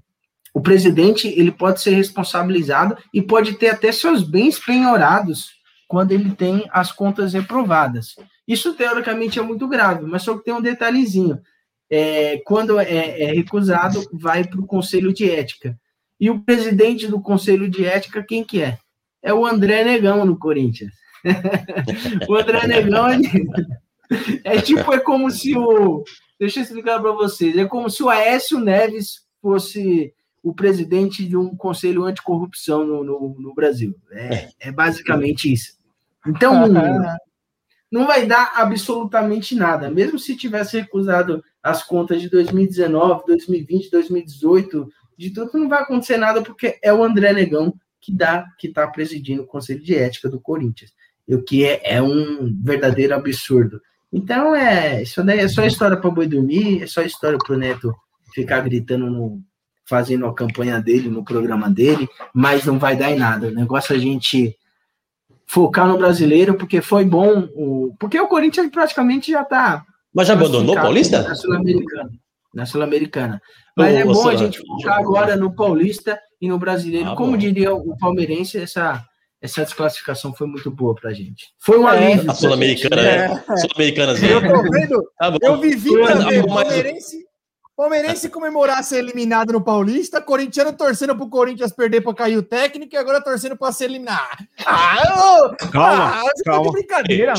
o 0.56 0.60
presidente 0.60 1.28
ele 1.28 1.52
pode 1.52 1.80
ser 1.80 1.92
responsabilizado 1.92 2.98
e 3.14 3.22
pode 3.22 3.54
ter 3.60 3.70
até 3.70 3.92
seus 3.92 4.24
bens 4.24 4.58
penhorados 4.58 5.61
quando 5.92 6.14
ele 6.14 6.34
tem 6.34 6.64
as 6.72 6.90
contas 6.90 7.34
reprovadas. 7.34 8.16
Isso 8.48 8.74
teoricamente 8.76 9.40
é 9.40 9.42
muito 9.42 9.68
grave, 9.68 10.06
mas 10.06 10.24
só 10.24 10.38
que 10.38 10.46
tem 10.46 10.54
um 10.54 10.62
detalhezinho. 10.62 11.42
É, 11.90 12.38
quando 12.46 12.80
é, 12.80 13.24
é 13.24 13.34
recusado, 13.34 14.02
vai 14.14 14.46
para 14.46 14.62
o 14.62 14.66
Conselho 14.66 15.12
de 15.12 15.30
Ética. 15.30 15.78
E 16.18 16.30
o 16.30 16.40
presidente 16.40 17.08
do 17.08 17.20
Conselho 17.20 17.70
de 17.70 17.86
Ética, 17.86 18.24
quem 18.24 18.42
que 18.42 18.62
é? 18.62 18.78
É 19.22 19.34
o 19.34 19.46
André 19.46 19.84
Negão 19.84 20.24
no 20.24 20.40
Corinthians. 20.40 20.94
o 22.30 22.36
André 22.36 22.68
Negão 22.68 23.10
é, 23.10 23.20
é 24.56 24.62
tipo, 24.62 24.94
é 24.94 25.00
como 25.00 25.30
se 25.30 25.58
o. 25.58 26.06
Deixa 26.40 26.60
eu 26.60 26.64
explicar 26.64 27.02
para 27.02 27.12
vocês. 27.12 27.58
É 27.58 27.66
como 27.66 27.90
se 27.90 28.02
o 28.02 28.10
Aécio 28.10 28.62
Neves 28.62 29.26
fosse 29.42 30.14
o 30.42 30.54
presidente 30.54 31.28
de 31.28 31.36
um 31.36 31.54
conselho 31.54 32.06
anticorrupção 32.06 32.86
no, 32.86 33.04
no, 33.04 33.36
no 33.38 33.54
Brasil. 33.54 33.94
É, 34.10 34.48
é 34.58 34.72
basicamente 34.72 35.52
isso. 35.52 35.81
Então, 36.28 36.68
não 37.92 38.08
vai 38.08 38.26
dar 38.26 38.54
absolutamente 38.56 39.56
nada. 39.56 39.90
Mesmo 39.90 40.18
se 40.18 40.36
tivesse 40.36 40.80
recusado 40.80 41.44
as 41.62 41.84
contas 41.84 42.22
de 42.22 42.30
2019, 42.30 43.24
2020, 43.28 43.92
2018, 43.92 44.88
de 45.18 45.30
tudo, 45.30 45.52
não 45.54 45.70
vai 45.70 45.82
acontecer 45.82 46.18
nada, 46.18 46.42
porque 46.42 46.80
é 46.82 46.94
o 46.94 47.04
André 47.04 47.34
Negão 47.34 47.74
que 48.00 48.12
dá, 48.12 48.48
que 48.58 48.68
está 48.68 48.88
presidindo 48.88 49.44
o 49.44 49.48
Conselho 49.48 49.84
de 49.84 49.96
Ética 49.96 50.28
do 50.28 50.42
Corinthians 50.42 50.92
o 51.36 51.42
que 51.42 51.66
é, 51.66 51.82
é 51.84 52.02
um 52.02 52.54
verdadeiro 52.62 53.16
absurdo. 53.16 53.82
Então, 54.12 54.56
é, 54.56 55.04
isso 55.04 55.24
daí 55.24 55.40
é 55.40 55.48
só 55.48 55.66
história 55.66 55.98
para 55.98 56.10
boi 56.10 56.28
dormir, 56.28 56.84
é 56.84 56.88
só 56.88 57.02
história 57.02 57.38
para 57.38 57.56
o 57.56 57.58
Neto 57.58 57.94
ficar 58.34 58.60
gritando, 58.62 59.10
no, 59.10 59.42
fazendo 59.86 60.26
a 60.26 60.36
campanha 60.36 60.82
dele, 60.82 61.10
no 61.10 61.24
programa 61.24 61.70
dele, 61.70 62.10
mas 62.34 62.66
não 62.66 62.78
vai 62.78 62.96
dar 62.96 63.12
em 63.12 63.18
nada. 63.18 63.48
O 63.48 63.52
negócio 63.52 63.94
é 63.94 63.98
a 63.98 64.00
gente 64.00 64.56
focar 65.52 65.86
no 65.86 65.98
brasileiro, 65.98 66.54
porque 66.54 66.82
foi 66.82 67.04
bom, 67.04 67.50
o, 67.54 67.94
porque 68.00 68.18
o 68.18 68.28
Corinthians 68.28 68.72
praticamente 68.72 69.32
já 69.32 69.42
está. 69.42 69.84
Mas 70.14 70.28
já 70.28 70.34
abandonou 70.34 70.78
o 70.78 70.82
Paulista? 70.82 71.24
Na 71.24 71.36
Sul-Americana. 71.36 72.10
Na 72.54 72.66
Sul-Americana. 72.66 73.42
Mas 73.76 73.96
é 73.96 74.06
bom 74.06 74.30
a 74.30 74.36
gente 74.36 74.60
focar 74.60 74.98
agora 74.98 75.36
no 75.36 75.54
Paulista 75.54 76.18
e 76.40 76.48
no 76.48 76.58
brasileiro. 76.58 77.10
Ah, 77.10 77.16
Como 77.18 77.32
bom. 77.32 77.38
diria 77.38 77.74
o 77.74 77.98
palmeirense, 77.98 78.58
essa 78.60 79.04
essa 79.42 79.64
desclassificação 79.64 80.34
foi 80.34 80.46
muito 80.46 80.70
boa 80.70 80.94
pra 80.94 81.12
gente. 81.12 81.48
Foi 81.60 81.80
um 81.80 81.90
é, 81.90 81.98
alívio. 81.98 82.32
A 82.32 82.34
Sul-Americana, 82.34 83.02
né? 83.02 83.26
É. 83.26 83.58
Sul-Americana, 83.58 84.14
Eu 84.14 84.42
tô 84.42 84.72
vendo, 84.72 85.12
tá 85.18 85.38
eu 85.42 85.60
vivi 85.60 85.90
ver 85.90 86.46
Palmeirense, 86.46 87.26
Palmeirense 87.76 88.30
comemorar 88.30 88.84
ser 88.84 89.00
eliminado 89.00 89.54
no 89.54 89.64
Paulista, 89.64 90.22
corintiano 90.22 90.74
torcendo 90.74 91.16
pro 91.16 91.30
Corinthians 91.30 91.72
perder 91.72 92.02
pra 92.02 92.14
cair 92.14 92.38
o 92.38 92.44
técnico 92.44 92.94
e 92.94 92.98
agora 92.98 93.24
torcendo 93.24 93.58
pra 93.58 93.72
ser 93.72 93.86
eliminado. 93.86 94.46
Ah, 94.66 95.56
calma, 95.72 96.22
ah, 96.22 96.32
calma. 96.46 96.64
De 96.64 96.72
brincadeira. 96.72 97.34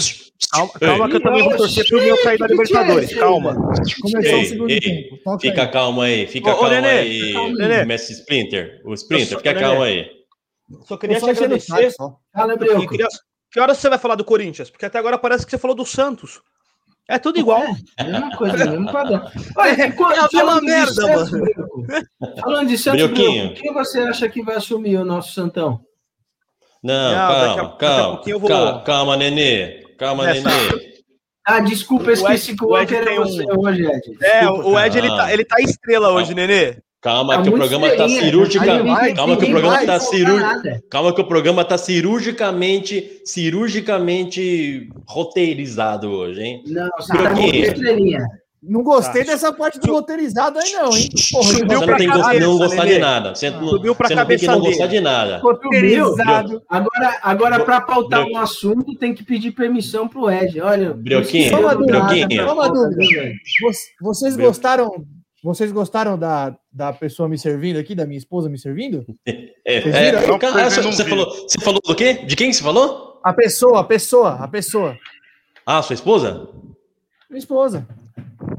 Calma, 0.51 0.73
calma 0.73 1.09
que 1.09 1.17
eu 1.17 1.23
também 1.23 1.43
vou 1.45 1.57
torcer 1.57 1.87
pro 1.87 2.03
meu 2.03 2.23
cair 2.23 2.39
da 2.39 2.47
Libertadores. 2.47 3.15
Calma. 3.15 3.55
Começou 4.01 4.39
ei, 4.39 4.43
o 4.43 4.49
segundo 4.49 4.71
ei, 4.71 4.81
tempo. 4.81 5.39
fica 5.39 5.63
aí. 5.63 5.71
calma 5.71 6.05
aí, 6.05 6.27
fica 6.27 6.51
ô, 6.51 6.55
calma 6.55 6.69
ô, 6.69 6.71
Nenê, 6.71 6.89
aí, 6.89 7.55
Nenê. 7.55 7.85
Messi 7.85 8.13
Splinter. 8.13 8.81
O 8.85 8.95
Splinter, 8.95 9.39
fica 9.39 9.55
calma 9.55 9.85
aí. 9.85 10.11
Só 10.87 10.97
queria 10.97 11.21
te 11.21 11.31
agradecer. 11.31 11.91
Só. 11.93 12.19
Fala, 12.33 12.57
queria... 12.89 13.07
Que 13.53 13.61
horas 13.61 13.77
você 13.77 13.89
vai 13.91 13.99
falar 13.99 14.15
do 14.15 14.25
Corinthians? 14.25 14.71
Porque 14.71 14.87
até 14.87 14.99
agora 14.99 15.19
parece 15.19 15.45
que 15.45 15.51
você 15.51 15.59
falou 15.59 15.77
do 15.77 15.85
Santos. 15.85 16.41
É 17.09 17.19
tudo 17.19 17.39
igual. 17.39 17.63
É, 17.99 18.05
mesma 18.05 18.37
coisa, 18.37 18.57
mesmo 18.65 18.91
padrão. 18.91 19.23
Olha, 19.57 19.83
é, 19.83 20.39
é 20.39 20.43
uma 20.43 20.61
merda, 20.61 20.93
Santos, 20.93 21.31
mano. 21.33 21.47
Falando 22.41 22.69
de 22.69 22.79
Santos, 22.79 23.11
quem 23.13 23.73
você 23.73 24.01
acha 24.01 24.29
que 24.29 24.43
vai 24.43 24.57
assumir 24.57 24.97
o 24.97 25.05
nosso 25.05 25.33
Santão? 25.35 25.81
Não, 26.83 27.11
Não 27.11 27.17
calma, 27.17 27.53
a, 27.53 27.77
calma, 27.77 28.23
vou... 28.39 28.49
calma, 28.49 28.83
calma, 28.83 29.17
Nenê. 29.17 29.83
Calma, 29.99 30.29
é, 30.29 30.35
Nenê. 30.35 30.93
Ah, 31.45 31.61
desculpa, 31.61 32.07
eu 32.07 32.15
esqueci 32.15 32.57
que 32.57 32.65
o 32.65 32.77
Ed 32.77 32.95
era 32.95 33.15
você 33.17 33.43
um... 33.43 33.61
hoje, 33.61 33.85
Ed. 33.85 34.01
Desculpa, 34.01 34.27
é, 34.27 34.49
o 34.49 34.79
Ed 34.79 34.99
ele 34.99 35.09
tá, 35.09 35.33
ele 35.33 35.45
tá 35.45 35.61
estrela 35.61 36.11
hoje, 36.11 36.35
Nenê. 36.35 36.77
Calma 37.03 37.35
tá 37.35 37.43
que 37.43 37.49
o 37.49 37.53
programa 37.53 37.89
está 37.89 38.09
cirurgicamente. 38.09 39.15
Calma 39.15 39.37
que 39.37 39.45
o 39.45 39.51
programa 39.51 39.81
está 39.81 39.99
cirúrgico. 39.99 40.89
Calma 40.89 41.13
que 41.13 41.21
o 41.21 41.25
programa 41.25 41.63
está 41.63 41.77
cirurgicamente, 41.77 43.23
cirurgicamente 43.25 44.89
roteirizado 45.05 46.09
hoje, 46.09 46.41
hein? 46.41 46.63
Não, 46.69 46.89
tá 46.89 47.33
não 48.63 48.85
gostei 48.85 49.25
tá. 49.25 49.33
dessa 49.33 49.53
parte 49.53 49.81
do 49.81 49.93
roteirizado 49.93 50.57
aí, 50.61 50.71
não, 50.75 50.97
hein? 50.97 51.09
Porra, 51.33 51.53
você 51.53 51.65
não 51.65 51.97
tem 51.97 52.09
que 52.09 52.39
não 52.39 52.59
gostar 52.59 52.85
de 52.87 52.99
nada. 53.01 53.35
Você 53.35 53.51
não, 53.51 53.69
Subiu 53.69 53.95
pra 53.97 54.07
você 54.07 54.15
não 54.15 54.27
tem 54.27 54.39
que 54.39 54.47
não 54.47 54.61
gostar 54.61 54.87
de 54.87 55.01
nada. 55.01 55.39
Roteirizado. 55.39 56.63
Agora, 56.69 57.19
agora 57.21 57.65
para 57.65 57.81
pautar 57.81 58.25
um 58.25 58.39
assunto, 58.39 58.95
tem 58.95 59.13
que 59.13 59.25
pedir 59.25 59.51
permissão 59.51 60.07
pro 60.07 60.31
Ed. 60.31 60.61
Olha. 60.61 60.95
Brioquinho, 60.95 61.51
Brioquinho. 61.85 62.47
Vocês 64.01 64.37
gostaram 64.37 65.05
vocês 65.43 65.73
gostaram 65.73 66.17
da, 66.17 66.57
da 66.73 66.93
pessoa 66.93 67.29
me 67.29 67.37
servindo 67.37 67.77
aqui, 67.77 67.95
da 67.95 68.07
minha 68.07 68.19
esposa 68.19 68.49
me 68.49 68.59
servindo? 68.59 69.05
É, 69.65 69.77
é, 69.77 70.27
não, 70.27 70.39
você, 70.69 70.83
você, 70.83 71.05
falou, 71.05 71.31
você 71.31 71.61
falou 71.65 71.81
do 71.85 71.95
quê? 71.95 72.15
De 72.15 72.35
quem 72.35 72.53
você 72.53 72.61
falou? 72.61 73.21
A 73.23 73.33
pessoa, 73.33 73.79
a 73.79 73.85
pessoa, 73.85 74.35
a 74.35 74.49
pessoa. 74.49 74.99
Ah, 75.65 75.81
sua 75.81 75.95
esposa? 75.95 76.49
Minha 77.31 77.39
esposa. 77.39 77.87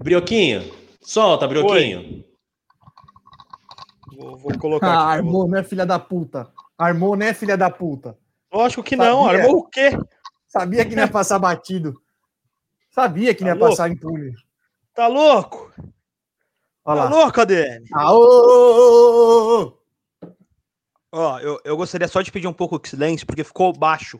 Brioquinho, 0.01 0.63
solta, 1.01 1.45
Brioquinho. 1.45 2.23
Vou, 4.17 4.37
vou, 4.37 4.57
colocar 4.57 4.87
ah, 4.87 5.11
aqui. 5.11 5.17
Armou, 5.17 5.45
né, 5.45 5.61
filha 5.61 5.85
da 5.85 5.99
puta? 5.99 6.47
Armou, 6.77 7.17
né, 7.17 7.33
filha 7.33 7.57
da 7.57 7.69
puta? 7.69 8.17
Lógico 8.51 8.81
que 8.81 8.95
Sabia. 8.95 9.11
não, 9.11 9.27
armou 9.27 9.57
o 9.57 9.63
quê? 9.65 9.91
Sabia 10.47 10.85
que 10.85 10.95
não 10.95 11.03
ia 11.03 11.09
passar 11.09 11.37
batido. 11.37 12.01
Sabia 12.91 13.35
que 13.35 13.43
não 13.43 13.49
ia 13.49 13.59
tá 13.59 13.67
passar 13.67 13.91
impune. 13.91 14.33
Tá 14.95 15.07
louco? 15.07 15.69
Olha 16.85 17.03
Alô, 17.03 17.31
ADM? 17.33 17.85
Aô! 17.93 19.79
Ó, 21.13 21.39
eu, 21.39 21.61
eu 21.63 21.77
gostaria 21.77 22.07
só 22.09 22.21
de 22.21 22.31
pedir 22.31 22.47
um 22.47 22.53
pouco 22.53 22.77
de 22.77 22.89
silêncio, 22.89 23.25
porque 23.25 23.43
ficou 23.43 23.71
baixo. 23.71 24.19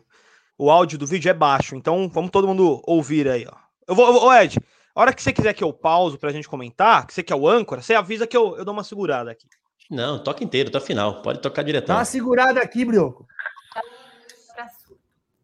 O 0.56 0.70
áudio 0.70 0.98
do 0.98 1.06
vídeo 1.06 1.28
é 1.28 1.34
baixo, 1.34 1.76
então 1.76 2.08
vamos 2.08 2.30
todo 2.30 2.48
mundo 2.48 2.80
ouvir 2.86 3.28
aí, 3.28 3.46
ó. 3.46 3.56
Eu 3.86 3.94
vou, 3.94 4.06
eu 4.06 4.12
vou 4.14 4.32
Ed, 4.32 4.58
a 4.94 5.00
hora 5.00 5.12
que 5.12 5.22
você 5.22 5.30
quiser 5.30 5.52
que 5.52 5.62
eu 5.62 5.74
pauso 5.74 6.16
pra 6.16 6.32
gente 6.32 6.48
comentar, 6.48 7.06
que 7.06 7.12
você 7.12 7.22
quer 7.22 7.34
o 7.34 7.46
âncora, 7.46 7.82
você 7.82 7.94
avisa 7.94 8.26
que 8.26 8.36
eu, 8.36 8.56
eu 8.56 8.64
dou 8.64 8.72
uma 8.72 8.84
segurada 8.84 9.30
aqui. 9.30 9.46
Não, 9.90 10.22
toca 10.22 10.42
inteiro, 10.42 10.74
o 10.74 10.80
final. 10.80 11.20
Pode 11.20 11.40
tocar 11.40 11.62
direto. 11.62 11.88
Dá 11.88 11.96
uma 11.96 12.04
segurada 12.06 12.62
aqui, 12.62 12.84
Brioco. 12.84 13.26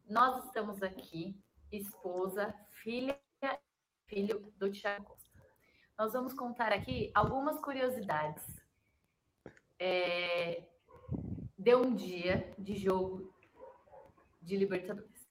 Nós 0.09 0.45
estamos 0.47 0.83
aqui, 0.83 1.37
esposa, 1.71 2.55
filha, 2.71 3.19
filho 4.07 4.53
do 4.59 4.69
Costa. 5.05 5.20
Nós 6.01 6.15
vamos 6.15 6.33
contar 6.33 6.73
aqui 6.73 7.11
algumas 7.15 7.61
curiosidades. 7.61 8.43
É, 9.79 10.67
deu 11.59 11.83
um 11.83 11.95
dia 11.95 12.55
de 12.59 12.75
jogo 12.75 13.31
de 14.41 14.57
Libertadores. 14.57 15.29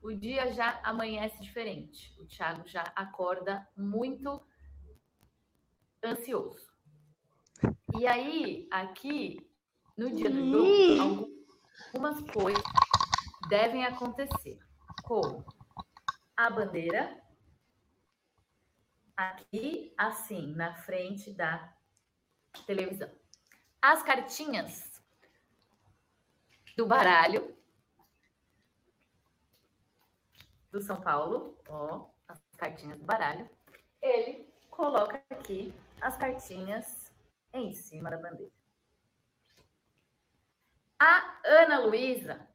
O 0.00 0.10
dia 0.10 0.50
já 0.54 0.80
amanhece 0.82 1.38
diferente. 1.42 2.18
O 2.18 2.24
Thiago 2.24 2.66
já 2.66 2.80
acorda 2.96 3.68
muito 3.76 4.42
ansioso. 6.02 6.66
E 7.98 8.06
aí, 8.06 8.66
aqui, 8.70 9.46
no 9.98 10.14
dia 10.14 10.30
do 10.30 10.96
jogo, 10.96 11.28
algumas 11.92 12.22
coisas 12.32 12.64
devem 13.50 13.84
acontecer. 13.84 14.58
Como 15.02 15.44
a 16.34 16.48
bandeira, 16.48 17.22
aqui, 19.16 19.94
assim, 19.96 20.54
na 20.54 20.74
frente 20.74 21.32
da 21.32 21.72
televisão. 22.66 23.10
As 23.80 24.02
cartinhas 24.02 25.02
do 26.76 26.86
baralho 26.86 27.56
do 30.70 30.80
São 30.80 31.00
Paulo, 31.00 31.56
ó, 31.68 32.08
as 32.26 32.40
cartinhas 32.56 32.98
do 32.98 33.04
baralho. 33.04 33.48
Ele 34.02 34.52
coloca 34.70 35.22
aqui 35.30 35.72
as 36.00 36.16
cartinhas 36.16 37.12
em 37.52 37.72
cima 37.72 38.10
da 38.10 38.18
bandeira. 38.18 38.52
A 40.98 41.40
Ana 41.44 41.78
Luísa 41.80 42.48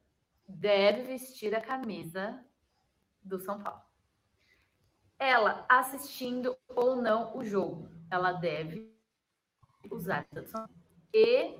deve 0.47 1.03
vestir 1.03 1.55
a 1.55 1.62
camisa 1.62 2.43
do 3.22 3.39
São 3.39 3.62
Paulo. 3.62 3.89
Ela 5.20 5.66
assistindo 5.68 6.58
ou 6.70 6.96
não 6.96 7.36
o 7.38 7.44
jogo, 7.44 7.90
ela 8.10 8.32
deve 8.32 8.90
usar 9.92 10.26
e 11.14 11.58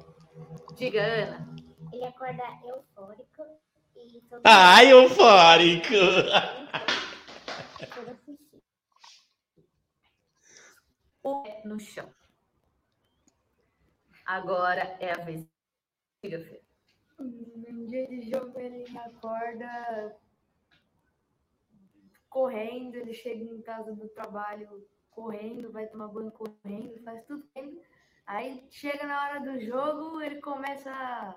diga 0.76 1.01
Ana, 1.01 1.55
ele 1.91 2.05
acorda 2.05 2.43
eufórico 2.64 3.43
e 3.95 4.22
todo 4.30 4.41
Ah, 4.45 4.84
eufórico! 4.86 5.93
O 11.22 11.43
pé 11.43 11.62
no 11.66 11.80
chão. 11.80 12.10
Agora 14.26 14.97
é 15.01 15.12
a 15.12 15.26
vez. 15.26 15.45
Diga, 16.24 16.39
Fê. 16.39 16.62
No 17.20 17.88
dia 17.88 18.07
de 18.07 18.30
jogo 18.30 18.57
ele 18.57 18.86
acorda 18.97 20.16
correndo, 22.30 22.95
ele 22.95 23.13
chega 23.13 23.43
em 23.43 23.61
casa 23.61 23.93
do 23.93 24.07
trabalho 24.09 24.86
correndo, 25.11 25.71
vai 25.71 25.88
tomar 25.88 26.07
banho 26.07 26.32
correndo, 26.32 27.03
faz 27.03 27.23
tudo 27.25 27.43
correndo. 27.53 27.80
Aí 28.25 28.63
chega 28.69 29.05
na 29.05 29.23
hora 29.23 29.39
do 29.39 29.59
jogo, 29.59 30.21
ele 30.21 30.36
começa 30.36 30.91
a 30.91 31.36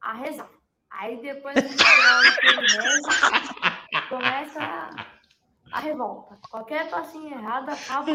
a 0.00 0.12
rezar. 0.14 0.48
Aí 0.90 1.20
depois 1.20 1.54
ele 1.56 1.68
reza, 1.68 3.08
começa 4.08 4.60
a, 4.62 5.06
a, 5.72 5.80
revolta. 5.80 6.38
Qualquer 6.50 6.88
passinho 6.88 7.30
errado 7.30 7.68
acaba 7.70 8.12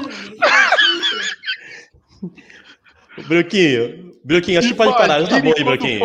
Brioquinho, 3.28 4.20
Brioquinho, 4.24 4.60
acho 4.60 4.70
que 4.70 4.74
pode 4.74 4.94
parar. 4.94 5.22
Já 5.22 5.28
tá 5.28 5.40
bom 5.40 5.54
aí, 5.56 5.64
Brioquinho. 5.64 6.00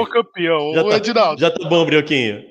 Já, 0.75 1.15
tá, 1.15 1.37
já 1.39 1.51
tá 1.51 1.69
bom, 1.69 1.87
Brioquinho. 1.87 2.45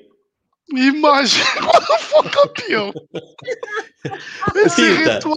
Imagina 0.70 1.77
quando 1.88 2.00
for 2.00 2.30
campeão. 2.30 2.92
Esse 4.54 4.82
Pita. 4.82 5.14
ritual 5.14 5.36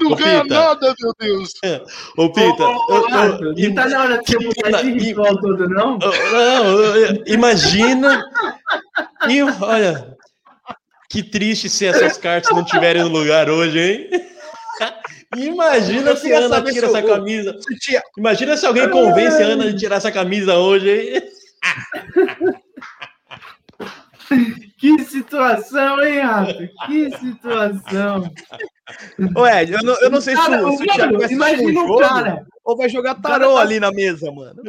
não 0.00 0.14
ganha 0.14 0.42
Pita. 0.42 0.54
nada, 0.54 0.94
meu 1.00 1.12
Deus. 1.18 1.52
Ô, 2.16 2.30
Pita, 2.32 2.64
Ô, 2.64 2.76
ô, 2.76 3.00
ô, 3.00 3.06
Arthur, 3.06 3.54
não 3.56 3.74
tá 3.74 3.88
na 3.88 4.02
hora 4.02 4.22
de 4.22 4.36
mudar 4.38 4.70
esse 4.70 4.90
ritual 4.92 5.40
todo, 5.40 5.68
não? 5.68 5.98
Não, 5.98 7.22
imagina. 7.26 8.24
E 9.28 9.42
olha, 9.42 10.16
que 11.08 11.22
triste 11.22 11.68
se 11.68 11.86
essas 11.86 12.18
cartas 12.18 12.54
não 12.54 12.62
estiverem 12.62 13.02
no 13.02 13.08
lugar 13.08 13.50
hoje, 13.50 13.80
hein? 13.80 14.10
Imagina 15.36 16.16
se 16.16 16.32
a 16.32 16.38
Ana 16.38 16.62
tira 16.62 16.86
essa 16.86 17.02
camisa. 17.02 17.54
Imagina 18.16 18.56
se 18.56 18.64
alguém 18.64 18.88
convence 18.88 19.42
a 19.42 19.46
Ana 19.46 19.70
de 19.70 19.78
tirar 19.78 19.96
essa 19.96 20.10
camisa 20.10 20.54
hoje, 20.54 20.90
hein? 20.90 21.22
Que 24.78 24.98
situação, 25.04 26.00
hein, 26.02 26.20
Rato? 26.20 26.68
Que 26.86 27.10
situação. 27.18 28.30
Ed, 29.60 29.72
eu 29.72 29.82
não, 29.82 29.94
eu 30.00 30.10
não 30.10 30.20
sei 30.20 30.34
Cara, 30.34 30.58
se, 30.58 30.64
o- 30.64 30.70
se 30.70 30.76
o 30.76 30.78
mano, 30.86 30.92
Thiago 30.94 31.12
vai 31.16 31.24
assistir 31.24 31.34
imagina 31.34 31.72
jogo 31.80 31.98
cara. 31.98 32.46
ou 32.64 32.76
vai 32.76 32.88
jogar 32.88 33.14
tarô 33.16 33.56
tá- 33.56 33.60
ali 33.60 33.80
na 33.80 33.90
mesa, 33.90 34.30
mano. 34.32 34.62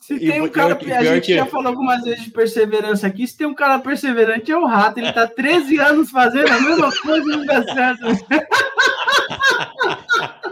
Se 0.00 0.14
E 0.14 0.20
tem 0.20 0.40
um 0.40 0.48
cara, 0.48 0.76
que- 0.76 0.92
a 0.92 1.02
gente 1.02 1.26
que- 1.26 1.34
já 1.34 1.44
falou 1.46 1.66
algumas 1.66 2.02
vezes 2.04 2.22
de 2.24 2.30
perseverança 2.30 3.08
aqui, 3.08 3.26
se 3.26 3.36
tem 3.36 3.46
um 3.46 3.54
cara 3.54 3.80
perseverante 3.80 4.52
é 4.52 4.56
o 4.56 4.64
Rato, 4.64 4.98
ele 5.00 5.12
tá 5.12 5.26
13 5.26 5.78
anos 5.80 6.10
fazendo 6.10 6.48
a 6.48 6.60
mesma 6.60 6.92
coisa 7.02 7.28
e 7.28 7.36
não 7.36 7.44
dá 7.44 7.62
certo. 7.64 8.06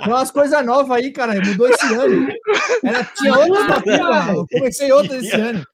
Tem 0.04 0.12
umas 0.12 0.30
coisas 0.32 0.66
novas 0.66 0.90
aí, 0.98 1.10
cara. 1.12 1.34
Mudou 1.40 1.68
esse 1.68 1.86
ano. 1.94 2.28
Era, 2.84 3.04
tinha 3.16 3.38
outras 3.38 3.66
da 3.68 3.80
fila. 3.80 4.32
Eu 4.34 4.46
comecei 4.52 4.92
outras 4.92 5.22
esse 5.24 5.34
ano. 5.36 5.64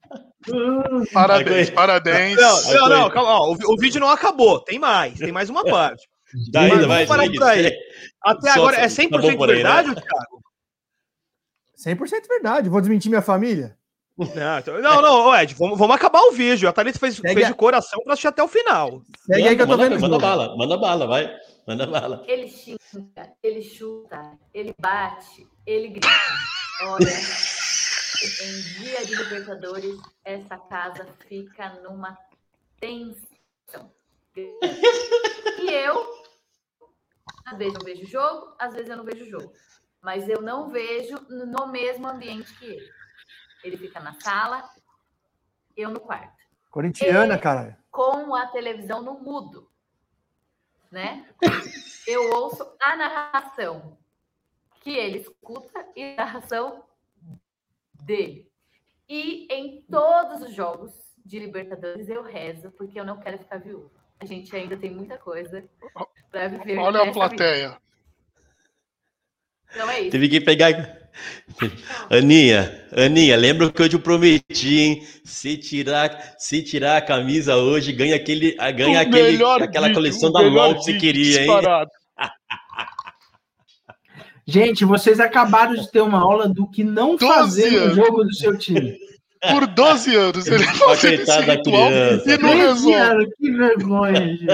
Parabéns, 1.12 1.70
parabéns. 1.70 2.36
Não, 2.36 2.72
não, 2.74 2.88
não, 2.88 3.10
calma, 3.10 3.30
ó, 3.40 3.52
o, 3.52 3.74
o 3.74 3.76
vídeo 3.76 4.00
não 4.00 4.08
acabou, 4.08 4.60
tem 4.60 4.78
mais, 4.78 5.18
tem 5.18 5.32
mais 5.32 5.50
uma 5.50 5.64
parte. 5.68 6.08
Dá 6.52 6.60
ainda, 6.62 6.76
Mas 6.76 6.86
vai, 6.86 7.06
vamos 7.06 7.08
parar 7.08 7.32
por 7.32 7.42
aí. 7.66 7.76
Até 8.22 8.52
Só- 8.52 8.58
agora 8.60 8.76
é 8.76 8.80
tá 8.82 8.86
100% 8.86 9.10
bom 9.20 9.36
por 9.36 9.50
aí, 9.50 9.62
né? 9.62 9.82
verdade, 9.82 9.94
Thiago? 10.00 10.40
100% 12.06 12.28
verdade. 12.28 12.68
Vou 12.68 12.80
desmentir 12.80 13.08
minha 13.10 13.22
família. 13.22 13.76
Não, 14.16 14.58
então- 14.58 14.80
não, 14.82 15.34
Ed, 15.34 15.54
vamos, 15.54 15.78
vamos 15.78 15.96
acabar 15.96 16.20
o 16.20 16.32
vídeo. 16.32 16.68
A 16.68 16.72
Thalita 16.72 16.98
fez, 16.98 17.16
Segue 17.16 17.34
fez 17.34 17.46
de 17.48 17.54
coração 17.54 17.98
pra 18.04 18.12
assistir 18.12 18.28
até 18.28 18.42
o 18.42 18.48
final. 18.48 19.02
Segue 19.26 19.48
aí 19.48 19.56
que 19.56 19.62
eu 19.62 19.66
tô 19.66 19.72
manda, 19.76 19.88
vendo. 19.88 20.00
manda 20.00 20.18
bala, 20.18 20.56
manda 20.56 20.76
bala, 20.76 21.06
vai. 21.06 21.30
Manda 21.66 21.86
bala. 21.86 22.22
Ele 22.28 22.48
xinga, 22.48 22.78
ele 23.42 23.62
chuta, 23.62 24.20
ele 24.52 24.74
bate, 24.78 25.46
ele 25.66 25.88
grita. 25.88 26.08
Olha, 26.82 27.06
em 28.22 28.82
dia 28.82 29.04
de 29.06 29.14
Libertadores, 29.14 29.98
essa 30.24 30.58
casa 30.58 31.06
fica 31.26 31.70
numa 31.82 32.16
tensão. 32.78 33.92
E 34.36 35.70
eu, 35.70 36.24
às 37.44 37.58
vezes 37.58 37.74
eu 37.74 37.84
vejo 37.84 38.02
o 38.02 38.06
jogo, 38.06 38.54
às 38.58 38.72
vezes 38.72 38.90
eu 38.90 38.96
não 38.96 39.04
vejo 39.04 39.24
o 39.24 39.28
jogo. 39.28 39.52
Mas 40.02 40.28
eu 40.28 40.40
não 40.40 40.68
vejo 40.68 41.16
no 41.28 41.66
mesmo 41.66 42.08
ambiente 42.08 42.52
que 42.58 42.64
ele. 42.64 42.90
Ele 43.62 43.76
fica 43.76 44.00
na 44.00 44.18
sala, 44.20 44.66
eu 45.76 45.90
no 45.90 46.00
quarto 46.00 46.40
Corintiana, 46.70 47.36
cara. 47.36 47.78
com 47.90 48.34
a 48.34 48.46
televisão 48.46 49.02
no 49.02 49.20
mudo, 49.20 49.68
né? 50.90 51.28
Eu 52.06 52.30
ouço 52.30 52.66
a 52.80 52.96
narração 52.96 53.98
que 54.80 54.90
ele 54.90 55.18
escuta 55.18 55.86
e 55.94 56.14
a 56.14 56.16
narração 56.16 56.84
dele. 58.02 58.48
E 59.08 59.46
em 59.50 59.82
todos 59.90 60.42
os 60.42 60.54
jogos 60.54 60.92
de 61.24 61.38
Libertadores 61.38 62.08
eu 62.08 62.22
rezo, 62.22 62.70
porque 62.72 62.98
eu 62.98 63.04
não 63.04 63.18
quero 63.18 63.38
ficar 63.38 63.58
viúva. 63.58 63.90
A 64.20 64.24
gente 64.24 64.54
ainda 64.54 64.76
tem 64.76 64.90
muita 64.90 65.16
coisa 65.16 65.64
para 66.30 66.48
viver. 66.48 66.78
Olha 66.78 67.02
a 67.02 67.12
plateia. 67.12 67.68
vida. 67.68 67.80
Então 69.72 69.90
é 69.90 70.00
isso. 70.00 70.10
Teve 70.10 70.28
que 70.28 70.40
pegar. 70.40 71.00
Aninha, 72.08 72.86
Aninha, 72.92 73.36
lembra 73.36 73.66
o 73.66 73.72
que 73.72 73.82
eu 73.82 73.88
te 73.88 73.98
prometi, 73.98 74.78
hein? 74.78 75.06
Se 75.24 75.56
tirar, 75.56 76.34
se 76.38 76.62
tirar 76.62 76.96
a 76.96 77.02
camisa 77.02 77.56
hoje, 77.56 77.92
ganha 77.92 78.14
aquele, 78.14 78.52
ganha 78.72 78.98
O 78.98 79.02
aquele, 79.02 79.44
aquela 79.44 79.88
vídeo, 79.88 79.94
coleção 79.94 80.30
da 80.32 80.40
LOL 80.40 80.76
que 80.76 80.84
você 80.84 80.98
queria, 80.98 81.42
hein? 81.42 81.48
Gente, 84.50 84.84
vocês 84.84 85.20
acabaram 85.20 85.74
de 85.74 85.90
ter 85.90 86.00
uma 86.00 86.18
aula 86.20 86.48
do 86.48 86.66
que 86.68 86.82
não 86.84 87.16
12 87.16 87.26
fazer 87.34 87.70
no 87.70 87.78
anos. 87.84 87.96
jogo 87.96 88.24
do 88.24 88.34
seu 88.34 88.56
time. 88.58 88.96
Por 89.52 89.66
12 89.66 90.14
anos 90.16 90.46
ele 90.46 90.64
fazendo 90.64 91.22
esse 91.22 91.40
ritual 91.40 91.88
criança. 91.88 92.24
e 92.26 92.38
não 92.38 92.50
13 92.50 92.56
resolve. 92.58 92.94
anos, 92.94 93.26
que 93.38 93.50
vergonha, 93.52 94.26
gente. 94.36 94.46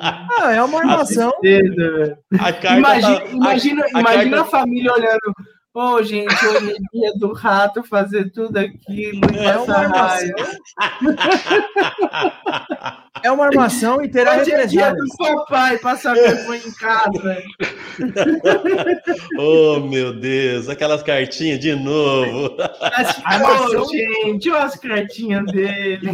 Ah, 0.00 0.52
é 0.52 0.62
uma 0.62 0.78
armação. 0.80 1.30
A 1.30 2.76
Imagina, 2.76 3.18
tá- 3.18 3.24
a- 3.24 3.30
imagina, 3.32 3.84
a 3.94 4.00
imagina 4.00 4.36
carta- 4.36 4.40
a 4.40 4.44
família 4.44 4.92
olhando 4.92 5.32
Ô, 5.76 5.94
oh, 5.94 6.02
gente, 6.04 6.32
hoje 6.46 6.70
é 6.70 6.76
dia 6.92 7.12
do 7.18 7.32
rato 7.32 7.82
fazer 7.82 8.30
tudo 8.30 8.56
aquilo 8.58 9.20
e 9.34 9.38
é 9.44 9.56
uma 9.56 9.76
armação. 9.76 10.30
é 13.20 13.32
uma 13.32 13.46
armação 13.46 14.00
e 14.00 14.08
terá 14.08 14.36
hoje 14.36 14.52
é 14.52 14.66
dia 14.66 14.94
do 14.94 15.04
papai 15.18 15.76
passar 15.78 16.14
vergonha 16.14 16.62
em 16.64 16.70
casa. 16.74 17.42
oh, 19.36 19.80
meu 19.80 20.12
Deus, 20.12 20.68
aquelas 20.68 21.02
cartinhas 21.02 21.58
de 21.58 21.74
novo. 21.74 22.56
Armação... 23.24 23.82
Oh, 23.82 23.88
gente, 23.90 24.48
olha 24.50 24.62
as 24.62 24.76
cartinhas 24.76 25.44
dele. 25.46 26.08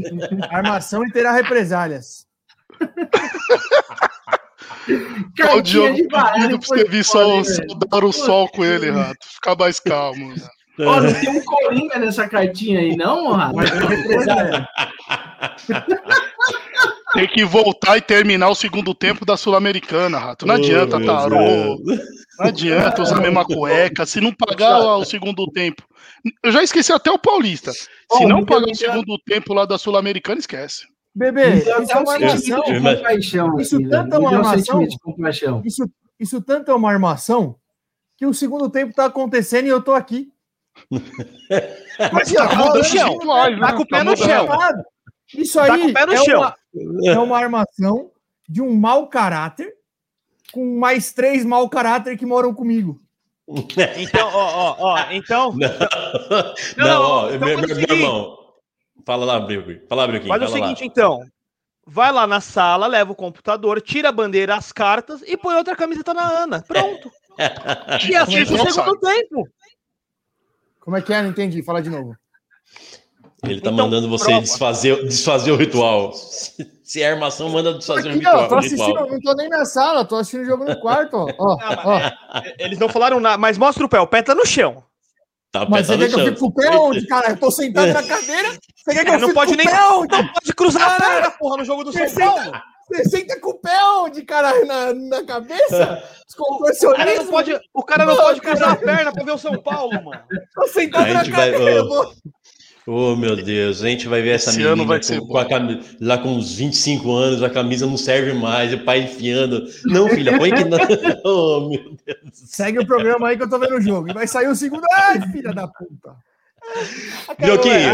Armação 0.50 1.06
e 1.06 1.12
terá 1.12 1.32
represálias. 1.32 2.26
o 5.56 5.60
Diogo 5.62 5.96
pedindo 5.96 6.58
pra 6.58 6.68
você 6.68 6.84
vir 6.84 7.04
só, 7.04 7.42
só 7.44 7.62
dar 7.88 8.04
o 8.04 8.12
sol 8.12 8.48
com 8.48 8.64
ele, 8.64 8.90
Rato. 8.90 9.26
Ficar 9.26 9.56
mais 9.56 9.78
calmo. 9.80 10.34
Ó, 10.80 11.00
não 11.00 11.12
tem 11.12 11.28
um 11.28 11.44
Coringa 11.44 11.98
nessa 11.98 12.28
cartinha 12.28 12.80
aí, 12.80 12.96
não, 12.96 13.32
Rato? 13.32 13.56
Tem 17.12 17.26
que 17.26 17.44
voltar 17.44 17.96
e 17.96 18.00
terminar 18.00 18.48
o 18.50 18.54
segundo 18.54 18.94
tempo 18.94 19.24
da 19.24 19.36
Sul-Americana, 19.36 20.18
Rato. 20.18 20.46
Não 20.46 20.54
oh, 20.54 20.58
adianta, 20.58 21.04
tarô. 21.04 21.76
Não 22.38 22.46
adianta 22.46 23.02
usar 23.02 23.18
a 23.18 23.20
mesma 23.20 23.44
cueca. 23.44 24.06
Se 24.06 24.20
não 24.20 24.32
pagar 24.32 24.96
o 24.96 25.04
segundo 25.04 25.44
tempo. 25.50 25.82
Eu 26.42 26.52
já 26.52 26.62
esqueci 26.62 26.92
até 26.92 27.10
o 27.10 27.18
Paulista. 27.18 27.72
Se 27.72 28.26
não 28.26 28.44
pagar 28.44 28.70
o 28.70 28.74
segundo 28.74 29.18
tempo 29.26 29.52
lá 29.52 29.64
da 29.64 29.76
Sul-Americana, 29.76 30.38
esquece. 30.38 30.86
Bebê, 31.14 31.54
isso 31.58 31.70
é 31.70 31.96
uma 31.96 32.12
armação. 32.14 32.62
Compaixão, 32.62 33.60
isso 33.60 33.88
tanto 33.88 34.14
é 34.14 34.18
uma 34.18 34.36
armação. 34.36 34.82
Isso, 35.64 35.90
isso 36.18 36.40
tanto 36.40 36.70
é 36.70 36.74
uma 36.74 36.90
armação 36.90 37.56
que 38.16 38.26
o 38.26 38.34
segundo 38.34 38.70
tempo 38.70 38.90
está 38.90 39.06
acontecendo 39.06 39.66
e 39.66 39.70
eu 39.70 39.82
tô 39.82 39.92
aqui. 39.92 40.32
Mas 42.12 42.32
tá 42.32 42.48
com 42.48 42.62
o 42.62 42.72
pé 42.72 42.78
no 42.78 42.84
chão. 42.84 43.18
Tá 43.58 43.72
com 43.72 43.82
o 43.82 43.88
pé 43.88 44.04
no 44.04 44.16
chão. 44.16 44.48
Isso 45.34 45.60
aí 45.60 45.92
tá 45.92 46.00
é, 46.00 46.36
uma, 46.36 46.56
é 47.06 47.18
uma 47.18 47.38
armação 47.38 48.10
de 48.48 48.60
um 48.60 48.74
mau 48.74 49.08
caráter 49.08 49.74
com 50.52 50.78
mais 50.78 51.12
três 51.12 51.44
mau 51.44 51.68
caráter 51.68 52.16
que 52.16 52.26
moram 52.26 52.52
comigo. 52.52 53.00
Então, 53.96 54.28
ó, 54.32 54.44
ó, 54.54 54.76
ó, 54.78 55.06
então. 55.10 55.52
Não, 55.52 55.68
não, 56.76 56.86
não 56.86 57.02
ó, 57.02 57.30
então 57.30 57.48
meu, 57.48 57.58
meu 57.58 57.78
irmão, 57.78 58.38
Fala 59.04 59.24
lá, 59.24 59.40
Brioquinho. 59.40 59.80
Fala, 59.88 60.06
Brioquinho. 60.06 60.32
Faz 60.36 60.50
o 60.50 60.52
seguinte, 60.52 60.80
lá. 60.80 60.86
então. 60.86 61.20
Vai 61.86 62.12
lá 62.12 62.26
na 62.26 62.40
sala, 62.40 62.86
leva 62.86 63.10
o 63.12 63.16
computador, 63.16 63.80
tira 63.80 64.10
a 64.10 64.12
bandeira, 64.12 64.54
as 64.54 64.70
cartas 64.70 65.22
e 65.26 65.36
põe 65.36 65.56
outra 65.56 65.74
camiseta 65.74 66.14
na 66.14 66.28
Ana. 66.28 66.62
Pronto. 66.62 67.10
e 68.08 68.14
assiste 68.14 68.54
o 68.54 68.70
segundo 68.70 69.00
tempo. 69.00 69.48
Como 70.78 70.96
é 70.96 71.02
que 71.02 71.12
é? 71.12 71.22
Não 71.22 71.30
entendi. 71.30 71.62
Fala 71.62 71.82
de 71.82 71.90
novo. 71.90 72.14
Ele 73.44 73.60
tá 73.60 73.70
então, 73.70 73.84
mandando 73.84 74.08
você 74.08 74.38
desfazer, 74.40 75.02
desfazer 75.04 75.50
o 75.50 75.56
ritual. 75.56 76.12
Se 76.12 77.00
é 77.00 77.10
armação, 77.10 77.48
manda 77.48 77.72
desfazer 77.72 78.10
Aqui, 78.10 78.18
o 78.18 78.20
ritual. 78.20 78.44
Ó, 78.44 78.48
tô 78.48 78.56
assistindo, 78.56 79.06
não 79.06 79.20
tô 79.20 79.32
nem 79.34 79.48
na 79.48 79.64
sala, 79.64 80.04
tô 80.04 80.16
assistindo 80.16 80.42
o 80.42 80.46
jogo 80.46 80.64
no 80.64 80.78
quarto. 80.78 81.16
Ó, 81.16 81.26
ó, 81.38 81.56
ó. 81.84 81.98
É, 81.98 82.54
eles 82.58 82.78
não 82.78 82.88
falaram 82.88 83.18
nada, 83.18 83.38
mas 83.38 83.56
mostra 83.56 83.84
o 83.84 83.88
pé, 83.88 83.98
o 83.98 84.06
pé 84.06 84.22
tá 84.22 84.34
no 84.34 84.44
chão. 84.44 84.84
Tá 85.52 85.66
Mas 85.68 85.86
você 85.86 85.98
quer 85.98 86.08
que 86.08 86.14
eu 86.14 86.24
fique 86.26 86.38
com 86.38 86.46
o 86.46 86.54
pé 86.54 86.70
onde, 86.70 87.06
cara? 87.08 87.30
Eu 87.30 87.36
tô 87.36 87.50
sentado 87.50 87.92
na 87.92 88.02
cadeira. 88.02 88.50
Você 88.76 88.94
quer 88.94 89.04
que 89.04 89.10
eu 89.10 89.18
não 89.18 89.34
pode 89.34 89.56
nem, 89.56 89.66
Não 89.66 90.06
pode 90.06 90.54
cruzar 90.56 90.92
a 90.92 91.00
perna, 91.00 91.30
porra, 91.32 91.56
no 91.58 91.64
jogo 91.64 91.84
do 91.84 91.92
São 91.92 92.08
Paulo. 92.14 92.52
Você 92.88 93.08
senta 93.08 93.38
com 93.40 93.50
o 93.50 93.54
pé 93.54 93.84
onde, 93.98 94.22
cara? 94.22 94.64
Na, 94.64 94.92
na 94.92 95.24
cabeça? 95.24 96.02
O 96.40 96.94
cara 96.94 97.14
não 97.16 97.26
pode, 97.26 97.60
o 97.74 97.82
cara 97.82 98.06
não, 98.06 98.14
não 98.14 98.22
pode 98.22 98.40
cruzar 98.40 98.60
cara. 98.60 98.72
a 98.72 98.76
perna 98.76 99.12
pra 99.12 99.24
ver 99.24 99.32
o 99.32 99.38
São 99.38 99.60
Paulo, 99.60 99.92
mano. 100.04 100.22
Tô 100.54 100.68
sentado 100.68 101.12
na 101.12 101.28
cadeira, 101.28 101.84
vai, 101.84 102.06
Oh, 102.92 103.14
meu 103.14 103.36
Deus, 103.36 103.84
a 103.84 103.88
gente 103.88 104.08
vai 104.08 104.20
ver 104.20 104.30
essa 104.30 104.50
Esse 104.50 104.58
menina 104.58 104.84
vai 104.84 105.00
com, 105.00 105.24
com 105.24 105.38
a 105.38 105.44
camisa, 105.44 105.80
lá 106.00 106.18
com 106.18 106.30
uns 106.30 106.54
25 106.54 107.12
anos, 107.12 107.40
a 107.40 107.48
camisa 107.48 107.86
não 107.86 107.96
serve 107.96 108.32
mais, 108.32 108.74
o 108.74 108.80
pai 108.80 109.02
enfiando. 109.02 109.64
Não, 109.84 110.08
filha, 110.08 110.36
põe 110.36 110.52
que 110.52 110.64
não. 110.64 110.76
Oh, 111.24 111.68
meu 111.68 111.96
Deus. 112.04 112.32
Segue 112.32 112.80
o 112.80 112.86
programa 112.86 113.28
aí 113.28 113.36
que 113.36 113.44
eu 113.44 113.48
tô 113.48 113.60
vendo 113.60 113.76
o 113.76 113.80
jogo. 113.80 114.10
E 114.10 114.12
vai 114.12 114.26
sair 114.26 114.48
o 114.48 114.56
segundo. 114.56 114.84
Ai, 114.92 115.20
filha 115.30 115.52
da 115.52 115.68
puta. 115.68 116.16
Bioquinho, 117.38 117.92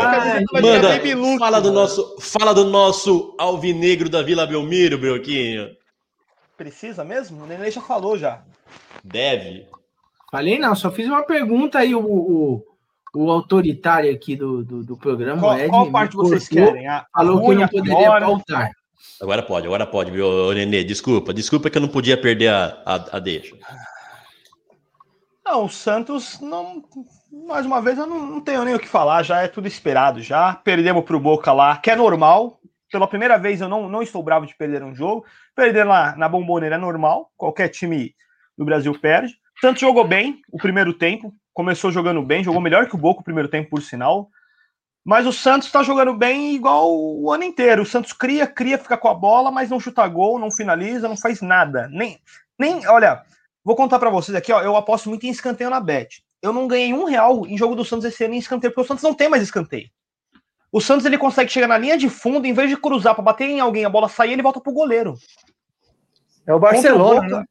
manda, 0.50 1.38
fala 1.38 1.60
do 1.60 1.70
nosso, 1.70 2.16
fala 2.18 2.54
do 2.54 2.64
nosso 2.64 3.34
alvinegro 3.38 4.08
da 4.08 4.22
Vila 4.22 4.46
Belmiro, 4.46 4.96
Bioquinho. 4.96 5.76
Precisa 6.56 7.04
mesmo? 7.04 7.44
O 7.44 7.46
Nenê 7.46 7.70
já 7.70 7.82
falou 7.82 8.16
já. 8.16 8.42
Deve. 9.04 9.66
Falei 10.30 10.58
não, 10.58 10.74
só 10.74 10.90
fiz 10.90 11.06
uma 11.06 11.22
pergunta 11.22 11.80
aí, 11.80 11.94
o, 11.94 12.00
o 12.00 12.75
o 13.14 13.30
autoritário 13.30 14.12
aqui 14.12 14.36
do, 14.36 14.62
do, 14.62 14.84
do 14.84 14.96
programa, 14.96 15.40
qual, 15.40 15.58
Ed, 15.58 15.68
qual 15.68 15.90
parte 15.90 16.16
vocês 16.16 16.48
querem? 16.48 16.86
A, 16.86 17.06
falou 17.12 17.40
que 17.40 17.54
não 17.54 17.68
poderia 17.68 18.06
agora... 18.06 18.26
pautar. 18.26 18.70
Agora 19.20 19.42
pode, 19.42 19.66
agora 19.66 19.86
pode, 19.86 20.10
viu, 20.10 20.52
Nenê? 20.52 20.84
Desculpa, 20.84 21.32
desculpa 21.32 21.70
que 21.70 21.78
eu 21.78 21.82
não 21.82 21.88
podia 21.88 22.20
perder 22.20 22.48
a, 22.48 22.82
a, 22.84 23.16
a 23.16 23.18
deixa. 23.18 23.56
Não, 25.44 25.64
o 25.64 25.68
Santos 25.68 26.40
não. 26.40 26.82
Mais 27.46 27.64
uma 27.64 27.80
vez, 27.80 27.96
eu 27.96 28.06
não, 28.06 28.26
não, 28.26 28.40
tenho 28.40 28.64
nem 28.64 28.74
o 28.74 28.78
que 28.78 28.88
falar, 28.88 29.22
já 29.22 29.42
é 29.42 29.48
tudo 29.48 29.68
esperado. 29.68 30.20
Já 30.20 30.54
perdemos 30.54 31.04
para 31.04 31.16
o 31.16 31.20
Boca 31.20 31.52
lá, 31.52 31.76
que 31.76 31.90
é 31.90 31.96
normal. 31.96 32.58
Pela 32.90 33.06
primeira 33.06 33.38
vez, 33.38 33.60
eu 33.60 33.68
não, 33.68 33.88
não 33.88 34.02
estou 34.02 34.22
bravo 34.22 34.46
de 34.46 34.56
perder 34.56 34.82
um 34.82 34.94
jogo. 34.94 35.24
Perder 35.54 35.84
lá 35.84 36.14
na 36.16 36.28
bomboneira 36.28 36.76
é 36.76 36.78
normal, 36.78 37.30
qualquer 37.36 37.68
time 37.68 38.14
do 38.56 38.64
Brasil 38.64 38.98
perde. 38.98 39.34
Santos 39.60 39.80
jogou 39.80 40.06
bem 40.06 40.40
o 40.50 40.58
primeiro 40.58 40.92
tempo, 40.92 41.32
começou 41.56 41.90
jogando 41.90 42.20
bem, 42.22 42.44
jogou 42.44 42.60
melhor 42.60 42.86
que 42.86 42.94
o 42.94 42.98
Boca 42.98 43.22
o 43.22 43.24
primeiro 43.24 43.48
tempo, 43.48 43.70
por 43.70 43.80
sinal. 43.80 44.28
Mas 45.02 45.26
o 45.26 45.32
Santos 45.32 45.68
está 45.68 45.82
jogando 45.82 46.12
bem 46.12 46.54
igual 46.54 46.94
o 46.94 47.32
ano 47.32 47.44
inteiro. 47.44 47.80
O 47.80 47.86
Santos 47.86 48.12
cria, 48.12 48.46
cria, 48.46 48.76
fica 48.76 48.98
com 48.98 49.08
a 49.08 49.14
bola, 49.14 49.50
mas 49.50 49.70
não 49.70 49.80
chuta 49.80 50.06
gol, 50.06 50.38
não 50.38 50.50
finaliza, 50.50 51.08
não 51.08 51.16
faz 51.16 51.40
nada. 51.40 51.88
Nem, 51.90 52.20
nem 52.58 52.86
olha, 52.86 53.22
vou 53.64 53.74
contar 53.74 53.98
para 53.98 54.10
vocês 54.10 54.36
aqui, 54.36 54.52
ó, 54.52 54.60
eu 54.60 54.76
aposto 54.76 55.08
muito 55.08 55.24
em 55.24 55.30
escanteio 55.30 55.70
na 55.70 55.80
bet. 55.80 56.22
Eu 56.42 56.52
não 56.52 56.68
ganhei 56.68 56.92
um 56.92 57.04
real 57.04 57.46
em 57.46 57.56
jogo 57.56 57.74
do 57.74 57.86
Santos 57.86 58.04
esse 58.04 58.22
ano 58.22 58.34
em 58.34 58.38
escanteio, 58.38 58.70
porque 58.70 58.84
o 58.84 58.88
Santos 58.88 59.02
não 59.02 59.14
tem 59.14 59.30
mais 59.30 59.42
escanteio. 59.42 59.88
O 60.70 60.78
Santos 60.78 61.06
ele 61.06 61.16
consegue 61.16 61.50
chegar 61.50 61.68
na 61.68 61.78
linha 61.78 61.96
de 61.96 62.10
fundo, 62.10 62.46
em 62.46 62.52
vez 62.52 62.68
de 62.68 62.76
cruzar 62.76 63.14
para 63.14 63.24
bater 63.24 63.48
em 63.48 63.60
alguém, 63.60 63.86
a 63.86 63.88
bola 63.88 64.10
sair, 64.10 64.32
ele 64.32 64.42
volta 64.42 64.60
pro 64.60 64.74
goleiro. 64.74 65.14
É 66.46 66.52
o 66.52 66.60
Barcelona? 66.60 67.46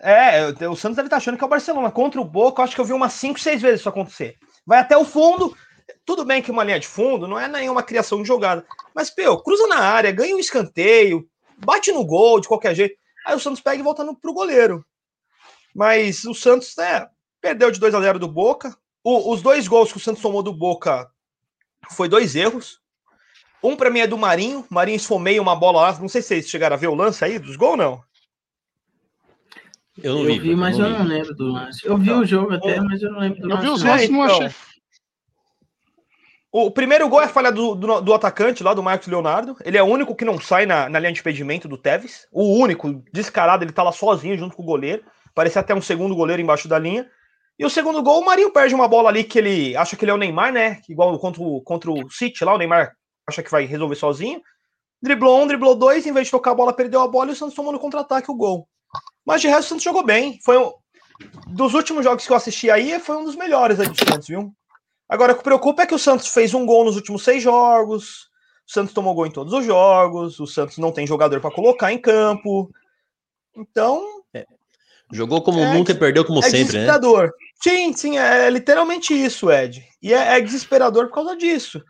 É, 0.00 0.46
o 0.68 0.76
Santos 0.76 0.96
deve 0.96 1.06
estar 1.06 1.16
achando 1.16 1.36
que 1.36 1.42
é 1.42 1.46
o 1.46 1.50
Barcelona. 1.50 1.90
Contra 1.90 2.20
o 2.20 2.24
Boca, 2.24 2.62
acho 2.62 2.74
que 2.74 2.80
eu 2.80 2.84
vi 2.84 2.92
umas 2.92 3.12
5, 3.14 3.38
6 3.40 3.60
vezes 3.60 3.80
isso 3.80 3.88
acontecer. 3.88 4.36
Vai 4.64 4.78
até 4.78 4.96
o 4.96 5.04
fundo. 5.04 5.56
Tudo 6.04 6.24
bem 6.24 6.42
que 6.42 6.50
uma 6.50 6.64
linha 6.64 6.78
de 6.78 6.86
fundo 6.86 7.26
não 7.26 7.38
é 7.38 7.48
nenhuma 7.48 7.82
criação 7.82 8.22
de 8.22 8.28
jogada. 8.28 8.64
Mas, 8.94 9.10
pô, 9.10 9.38
cruza 9.42 9.66
na 9.66 9.78
área, 9.78 10.12
ganha 10.12 10.36
um 10.36 10.38
escanteio, 10.38 11.28
bate 11.58 11.90
no 11.92 12.04
gol 12.04 12.40
de 12.40 12.48
qualquer 12.48 12.74
jeito. 12.74 12.96
Aí 13.26 13.34
o 13.34 13.40
Santos 13.40 13.60
pega 13.60 13.80
e 13.80 13.82
volta 13.82 14.04
pro 14.14 14.32
goleiro. 14.32 14.84
Mas 15.74 16.24
o 16.24 16.34
Santos, 16.34 16.74
né, 16.76 17.06
perdeu 17.40 17.70
de 17.70 17.80
2 17.80 17.94
a 17.94 18.00
0 18.00 18.18
do 18.18 18.28
Boca. 18.28 18.76
O, 19.02 19.32
os 19.32 19.42
dois 19.42 19.66
gols 19.66 19.90
que 19.90 19.98
o 19.98 20.00
Santos 20.00 20.22
tomou 20.22 20.42
do 20.42 20.52
Boca 20.52 21.10
foi 21.90 22.08
dois 22.08 22.36
erros. 22.36 22.80
Um 23.62 23.76
para 23.76 23.90
mim 23.90 24.00
é 24.00 24.06
do 24.06 24.18
Marinho. 24.18 24.64
Marinho 24.70 24.96
esfomeia 24.96 25.42
uma 25.42 25.56
bola 25.56 25.82
lá. 25.82 25.98
Não 25.98 26.08
sei 26.08 26.22
se 26.22 26.28
vocês 26.28 26.48
chegaram 26.48 26.74
a 26.74 26.78
ver 26.78 26.88
o 26.88 26.94
lance 26.94 27.24
aí 27.24 27.38
dos 27.38 27.56
gols, 27.56 27.78
não. 27.78 28.02
Eu, 30.02 30.14
não 30.14 30.24
vi, 30.24 30.36
eu 30.36 30.42
vi, 30.42 30.56
mas 30.56 30.78
eu 30.78 30.88
não 30.88 31.04
lembro 31.04 31.34
do 31.34 31.52
lance. 31.52 31.86
Eu 31.86 31.96
vi 31.98 32.12
o 32.12 32.24
jogo 32.24 32.54
até, 32.54 32.80
mas 32.80 33.02
eu 33.02 33.10
não 33.10 33.20
lembro 33.20 33.40
do 33.40 33.48
lance. 33.48 33.66
Eu 33.66 33.70
vi 33.70 33.74
os 33.74 33.82
lances, 33.82 34.10
não 34.10 34.22
achei. 34.22 34.50
O 36.50 36.70
primeiro 36.70 37.08
gol 37.08 37.20
é 37.20 37.28
falha 37.28 37.52
do, 37.52 37.74
do, 37.74 38.00
do, 38.00 38.14
atacante 38.14 38.64
lá, 38.64 38.72
do 38.72 38.82
Marcos 38.82 39.06
Leonardo. 39.06 39.54
Ele 39.62 39.76
é 39.76 39.82
o 39.82 39.86
único 39.86 40.14
que 40.14 40.24
não 40.24 40.40
sai 40.40 40.64
na, 40.64 40.88
na 40.88 40.98
linha 40.98 41.12
de 41.12 41.20
impedimento 41.20 41.68
do 41.68 41.76
Tevez. 41.76 42.26
O 42.32 42.58
único, 42.58 43.02
descarado, 43.12 43.64
ele 43.64 43.72
tá 43.72 43.82
lá 43.82 43.92
sozinho 43.92 44.38
junto 44.38 44.56
com 44.56 44.62
o 44.62 44.66
goleiro. 44.66 45.04
Parece 45.34 45.58
até 45.58 45.74
um 45.74 45.82
segundo 45.82 46.16
goleiro 46.16 46.40
embaixo 46.40 46.66
da 46.66 46.78
linha. 46.78 47.06
E 47.58 47.66
o 47.66 47.70
segundo 47.70 48.02
gol, 48.02 48.20
o 48.20 48.24
Marinho 48.24 48.50
perde 48.50 48.74
uma 48.74 48.88
bola 48.88 49.10
ali 49.10 49.24
que 49.24 49.38
ele 49.38 49.76
acha 49.76 49.94
que 49.94 50.04
ele 50.04 50.10
é 50.10 50.14
o 50.14 50.18
Neymar, 50.18 50.52
né? 50.52 50.80
Igual 50.88 51.18
contra 51.18 51.42
o, 51.42 51.60
contra 51.60 51.90
o 51.90 52.10
City 52.10 52.44
lá, 52.44 52.54
o 52.54 52.58
Neymar 52.58 52.92
acha 53.28 53.42
que 53.42 53.50
vai 53.50 53.66
resolver 53.66 53.96
sozinho. 53.96 54.40
Driblou 55.02 55.42
um, 55.42 55.46
driblou 55.46 55.74
dois, 55.74 56.06
em 56.06 56.12
vez 56.12 56.28
de 56.28 56.30
tocar 56.30 56.52
a 56.52 56.54
bola, 56.54 56.72
perdeu 56.72 57.02
a 57.02 57.08
bola 57.08 57.30
e 57.30 57.32
o 57.32 57.36
Santos 57.36 57.54
tomou 57.54 57.72
no 57.72 57.78
contra-ataque 57.78 58.30
o 58.30 58.34
gol. 58.34 58.66
Mas 59.28 59.42
de 59.42 59.48
resto, 59.48 59.66
o 59.66 59.68
Santos 59.68 59.84
jogou 59.84 60.02
bem. 60.02 60.38
Foi 60.42 60.56
um... 60.56 60.72
Dos 61.48 61.74
últimos 61.74 62.02
jogos 62.02 62.26
que 62.26 62.32
eu 62.32 62.36
assisti 62.36 62.70
aí, 62.70 62.98
foi 62.98 63.14
um 63.18 63.24
dos 63.24 63.36
melhores 63.36 63.78
aí 63.78 63.86
do 63.86 63.94
Santos, 63.94 64.26
viu? 64.26 64.54
Agora, 65.06 65.34
o 65.34 65.36
que 65.36 65.44
preocupa 65.44 65.82
é 65.82 65.86
que 65.86 65.94
o 65.94 65.98
Santos 65.98 66.28
fez 66.28 66.54
um 66.54 66.64
gol 66.64 66.82
nos 66.86 66.96
últimos 66.96 67.22
seis 67.24 67.42
jogos. 67.42 68.30
O 68.66 68.72
Santos 68.72 68.94
tomou 68.94 69.12
gol 69.12 69.26
em 69.26 69.30
todos 69.30 69.52
os 69.52 69.66
jogos. 69.66 70.40
O 70.40 70.46
Santos 70.46 70.78
não 70.78 70.92
tem 70.92 71.06
jogador 71.06 71.42
para 71.42 71.50
colocar 71.50 71.92
em 71.92 71.98
campo. 71.98 72.70
Então. 73.54 74.02
É. 74.32 74.46
Jogou 75.12 75.42
como 75.42 75.60
é, 75.60 75.74
nunca 75.74 75.92
e 75.92 75.94
perdeu 75.94 76.24
como 76.24 76.38
é 76.38 76.48
sempre, 76.48 76.78
né? 76.78 76.86
Sim, 77.62 77.92
sim, 77.92 78.16
é 78.16 78.48
literalmente 78.48 79.12
isso, 79.12 79.52
Ed. 79.52 79.84
E 80.00 80.14
é, 80.14 80.38
é, 80.38 80.40
desesperador 80.40 81.08
por 81.08 81.16
causa 81.16 81.36
disso. 81.36 81.84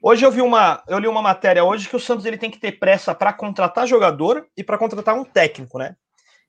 Hoje 0.00 0.24
eu 0.24 0.30
vi 0.30 0.40
uma, 0.40 0.84
eu 0.86 1.00
li 1.00 1.08
uma 1.08 1.22
matéria 1.22 1.64
hoje 1.64 1.88
que 1.88 1.96
o 1.96 2.00
Santos 2.00 2.24
ele 2.26 2.38
tem 2.38 2.50
que 2.50 2.60
ter 2.60 2.78
pressa 2.78 3.12
para 3.12 3.32
contratar 3.32 3.88
jogador 3.88 4.46
e 4.56 4.62
para 4.62 4.78
contratar 4.78 5.16
um 5.16 5.24
técnico, 5.24 5.78
né? 5.78 5.96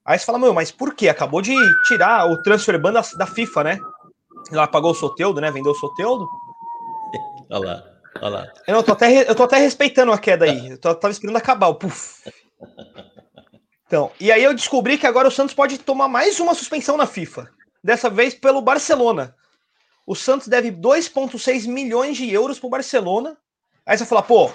Aí 0.08 0.18
você 0.18 0.26
fala, 0.26 0.40
meu, 0.40 0.54
mas 0.54 0.72
por 0.72 0.96
quê? 0.96 1.10
Acabou 1.10 1.42
de 1.42 1.54
tirar 1.84 2.32
o 2.32 2.42
transfer 2.42 2.80
ban 2.80 2.94
da, 2.94 3.02
da 3.18 3.28
FIFA, 3.28 3.64
né? 3.66 3.80
Ela 4.50 4.66
pagou 4.66 4.92
o 4.92 4.96
Soteudo, 4.96 5.42
né? 5.42 5.52
Vendeu 5.52 5.74
o 5.74 5.76
Soteudo. 5.76 6.26
Olha 7.50 7.66
lá, 7.66 7.84
olha 8.22 8.30
lá. 8.30 8.54
Eu, 8.68 8.74
não, 8.76 8.84
tô 8.84 8.92
até, 8.92 9.30
eu 9.30 9.34
tô 9.34 9.44
até 9.44 9.56
respeitando 9.58 10.12
a 10.12 10.18
queda 10.18 10.44
aí. 10.44 10.72
Eu 10.72 10.78
tô, 10.78 10.94
tava 10.94 11.14
esperando 11.14 11.38
acabar 11.38 11.68
o 11.68 11.76
puf. 11.76 12.22
Então, 13.86 14.12
e 14.20 14.34
aí 14.34 14.44
eu 14.44 14.54
descobri 14.54 14.98
que 14.98 15.08
agora 15.08 15.30
o 15.30 15.32
Santos 15.32 15.56
pode 15.56 15.78
tomar 15.78 16.10
mais 16.10 16.38
uma 16.42 16.54
suspensão 16.54 16.98
na 16.98 17.06
FIFA. 17.06 17.50
Dessa 17.82 18.10
vez 18.10 18.34
pelo 18.34 18.62
Barcelona. 18.62 19.34
O 20.06 20.14
Santos 20.14 20.50
deve 20.50 20.72
2,6 20.72 21.70
milhões 21.70 22.18
de 22.18 22.30
euros 22.30 22.60
pro 22.60 22.70
Barcelona. 22.70 23.38
Aí 23.86 23.98
você 23.98 24.06
fala, 24.06 24.22
pô, 24.22 24.52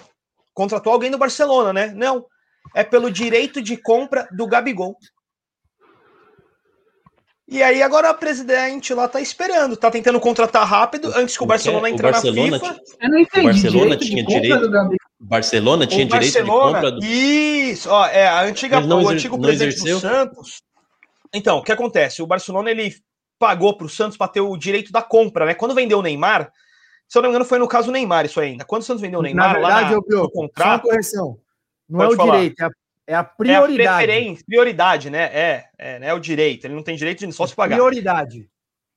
contratou 0.53 0.93
alguém 0.93 1.11
do 1.11 1.17
Barcelona, 1.17 1.73
né? 1.73 1.87
Não. 1.95 2.27
É 2.75 2.85
pelo 2.85 3.11
direito 3.11 3.63
de 3.63 3.79
compra 3.79 4.29
do 4.33 4.47
Gabigol. 4.47 4.99
E 7.53 7.63
aí 7.63 7.83
agora 7.83 8.09
a 8.09 8.15
presidente 8.15 8.95
lá 8.95 9.07
tá 9.07 9.21
esperando, 9.21 9.77
tá 9.77 9.91
tentando 9.91 10.19
contratar 10.19 10.67
rápido 10.67 11.13
antes 11.15 11.37
que 11.37 11.43
o 11.43 11.47
Barcelona 11.47 11.91
entre 11.91 12.11
na 12.11 12.19
FIFA. 12.19 12.81
Eu 12.99 13.11
não 13.11 13.19
entendi. 13.19 13.41
O 13.41 13.51
Barcelona 13.51 13.97
tinha 13.99 14.25
direito. 14.25 14.71
Barcelona 15.21 15.87
tinha 15.87 16.07
direito 16.07 16.33
Barcelona, 16.33 16.67
de 16.67 16.75
compra 16.75 16.93
do... 16.93 17.05
Isso, 17.05 17.91
ó, 17.91 18.07
é 18.07 18.27
a 18.27 18.41
antiga, 18.45 18.81
o 18.81 19.09
antigo 19.09 19.39
presidente 19.39 19.75
exerceu? 19.75 19.97
do 19.97 20.01
Santos. 20.01 20.63
Então, 21.31 21.59
o 21.59 21.63
que 21.63 21.71
acontece? 21.71 22.23
O 22.23 22.27
Barcelona 22.27 22.71
ele 22.71 22.95
pagou 23.39 23.77
para 23.77 23.87
o 23.87 23.91
Santos 23.91 24.17
para 24.17 24.29
ter 24.29 24.41
o 24.41 24.57
direito 24.57 24.91
da 24.91 25.03
compra, 25.03 25.45
né? 25.45 25.53
Quando 25.53 25.75
vendeu 25.75 25.99
o 25.99 26.03
Neymar, 26.03 26.51
se 27.07 27.19
eu 27.19 27.21
não 27.21 27.29
me 27.29 27.35
engano, 27.35 27.45
foi 27.45 27.59
no 27.59 27.69
caso 27.69 27.93
Neymar 27.93 28.25
isso 28.25 28.41
ainda. 28.41 28.65
Quando 28.65 28.81
o 28.81 28.85
Santos 28.87 29.03
vendeu 29.03 29.21
o 29.21 29.23
Neymar, 29.23 29.49
na 29.49 29.53
verdade, 29.53 29.95
lá 29.95 30.01
na, 30.09 30.23
no 30.23 30.31
contrato, 30.31 30.85
correção. 30.85 31.37
Não 31.87 32.03
é 32.03 32.09
o 32.09 32.17
falar. 32.17 32.37
direito, 32.37 32.63
é 32.63 32.65
a 32.65 32.71
é 33.13 33.17
a 33.17 33.25
prioridade. 33.25 34.11
É 34.11 34.31
a 34.31 34.37
prioridade, 34.47 35.11
né? 35.11 35.25
É, 35.25 35.65
é, 35.79 35.99
né? 35.99 36.09
é 36.09 36.15
o 36.15 36.19
direito. 36.19 36.65
Ele 36.67 36.75
não 36.75 36.83
tem 36.83 36.97
direito 36.97 37.27
de 37.27 37.33
só 37.33 37.47
se 37.47 37.55
pagar. 37.55 37.77
Prioridade. 37.77 38.49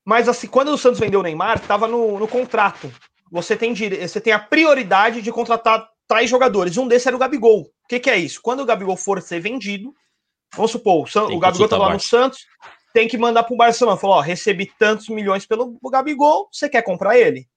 Mas 0.06 0.30
assim, 0.30 0.48
quando 0.48 0.70
o 0.70 0.78
Santos 0.78 1.00
vendeu 1.00 1.20
o 1.20 1.24
Neymar, 1.24 1.58
estava 1.58 1.88
no, 1.88 2.18
no 2.20 2.28
contrato. 2.28 2.92
Você 3.32 3.56
tem, 3.58 3.74
dire... 3.74 4.08
você 4.08 4.22
tem 4.22 4.32
a 4.32 4.40
prioridade 4.40 5.22
de 5.22 5.32
contratar 5.32 5.90
tais 6.08 6.30
jogadores. 6.30 6.78
Um 6.78 6.88
desses 6.88 7.08
era 7.08 7.16
o 7.16 7.20
Gabigol. 7.20 7.62
O 7.62 7.88
que, 7.90 8.00
que 8.00 8.10
é 8.10 8.18
isso? 8.18 8.40
Quando 8.42 8.62
o 8.62 8.66
Gabigol 8.66 8.96
for 8.96 9.22
ser 9.22 9.40
vendido, 9.40 9.94
vamos 10.56 10.72
supor, 10.72 11.04
o, 11.04 11.08
San... 11.08 11.24
o 11.24 11.40
Gabigol 11.40 11.68
tá 11.68 11.78
lá 11.78 11.92
no 11.92 12.00
Santos, 12.00 12.46
tem 12.94 13.08
que 13.08 13.18
mandar 13.18 13.44
pro 13.44 13.58
Barcelona. 13.58 13.98
Falou, 13.98 14.18
ó, 14.18 14.22
recebi 14.22 14.72
tantos 14.80 15.10
milhões 15.10 15.46
pelo 15.46 15.78
Gabigol, 15.92 16.48
você 16.52 16.70
quer 16.70 16.84
comprar 16.84 17.18
ele? 17.18 17.48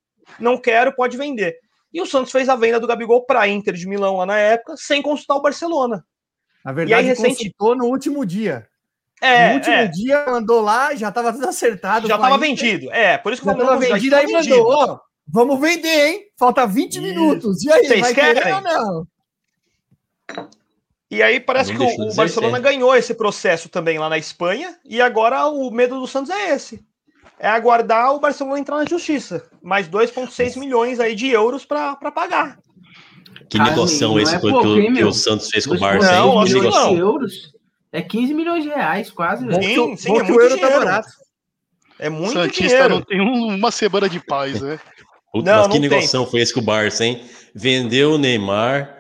Não 0.41 0.59
quero, 0.59 0.95
pode 0.95 1.17
vender. 1.17 1.57
E 1.93 2.03
o 2.03 2.07
Santos 2.07 2.33
fez 2.33 2.49
a 2.49 2.57
venda 2.57 2.81
do 2.81 2.87
Gabigol 2.87 3.25
para 3.25 3.49
Inter 3.49 3.75
de 3.75 3.87
Milão 3.87 4.17
lá 4.17 4.27
na 4.27 4.37
época, 4.37 4.77
sem 4.77 5.01
consultar 5.01 5.37
o 5.37 5.43
Barcelona. 5.43 6.05
Na 6.69 6.73
verdade, 6.73 7.07
e 7.07 7.11
aí, 7.11 7.17
recente... 7.17 7.55
no 7.59 7.87
último 7.87 8.27
dia. 8.27 8.69
É, 9.23 9.49
no 9.49 9.55
último 9.55 9.75
é. 9.75 9.87
dia 9.87 10.27
mandou 10.27 10.61
lá, 10.61 10.95
já 10.95 11.09
estava 11.09 11.33
tudo 11.33 11.49
acertado. 11.49 12.07
Já 12.07 12.17
estava 12.17 12.37
vendido. 12.37 12.93
É, 12.93 13.17
por 13.17 13.33
isso 13.33 13.41
que 13.41 13.49
já 13.49 13.55
estava 13.55 13.79
vendido, 13.79 14.15
aí 14.15 14.31
mandou, 14.31 14.67
ó, 14.71 15.01
vamos 15.27 15.59
vender, 15.59 16.09
hein? 16.09 16.25
Falta 16.39 16.67
20 16.67 16.93
isso. 16.93 17.01
minutos. 17.01 17.63
E 17.63 17.73
aí, 17.73 17.87
Vocês 17.87 18.01
vai 18.03 18.15
querem? 18.15 18.43
querer 18.43 18.55
ou 18.55 18.61
não? 18.61 19.07
E 21.11 21.23
aí 21.23 21.41
parece 21.41 21.75
que 21.75 21.83
o, 21.83 22.11
o 22.11 22.15
Barcelona 22.15 22.59
ganhou 22.59 22.95
esse 22.95 23.15
processo 23.15 23.71
também 23.71 23.99
lá 23.99 24.11
na 24.11 24.19
Espanha, 24.19 24.79
e 24.85 25.01
agora 25.01 25.47
o 25.47 25.71
medo 25.71 25.99
do 25.99 26.07
Santos 26.07 26.29
é 26.29 26.51
esse. 26.51 26.87
É 27.39 27.49
aguardar 27.49 28.15
o 28.15 28.21
Barcelona 28.21 28.59
entrar 28.59 28.77
na 28.77 28.85
justiça. 28.85 29.49
Mais 29.63 29.89
2,6 29.89 30.59
milhões 30.59 31.01
aí 31.01 31.15
de 31.15 31.31
euros 31.31 31.65
para 31.65 31.97
pagar. 32.13 32.59
Que 33.49 33.59
negociação 33.59 34.19
esse 34.19 34.35
é 34.35 34.41
que, 34.41 34.51
pouco, 34.51 34.75
que, 34.75 35.05
o 35.05 35.13
Santos 35.13 35.49
fez 35.51 35.67
com 35.67 35.75
o 35.75 35.79
Barça? 35.79 36.13
Não, 36.13 36.41
aí? 36.41 36.53
não. 36.53 36.97
euros. 36.97 37.53
É 37.93 38.03
15 38.03 38.35
milhões 38.35 38.65
de 38.65 38.69
reais, 38.69 39.11
quase. 39.11 39.47
Sim, 39.63 39.97
sim, 39.97 40.17
é 40.17 40.23
muito 40.23 40.41
euro 40.41 40.59
tá 40.59 40.71
barato. 40.71 41.09
É 41.99 42.09
muito 42.09 42.33
Santista 42.33 42.63
dinheiro. 42.63 42.89
não 42.91 43.03
tem 43.03 43.21
uma 43.21 43.71
semana 43.71 44.09
de 44.09 44.21
paz, 44.21 44.61
né? 44.61 44.79
Puta, 45.33 45.51
não, 45.51 45.63
mas 45.65 45.73
que 45.73 45.79
negociação 45.79 46.27
foi 46.27 46.41
esse 46.41 46.55
com 46.55 46.61
o 46.61 46.63
Barça, 46.63 47.05
hein? 47.05 47.23
Vendeu 47.55 48.13
o 48.13 48.19
Neymar, 48.19 48.97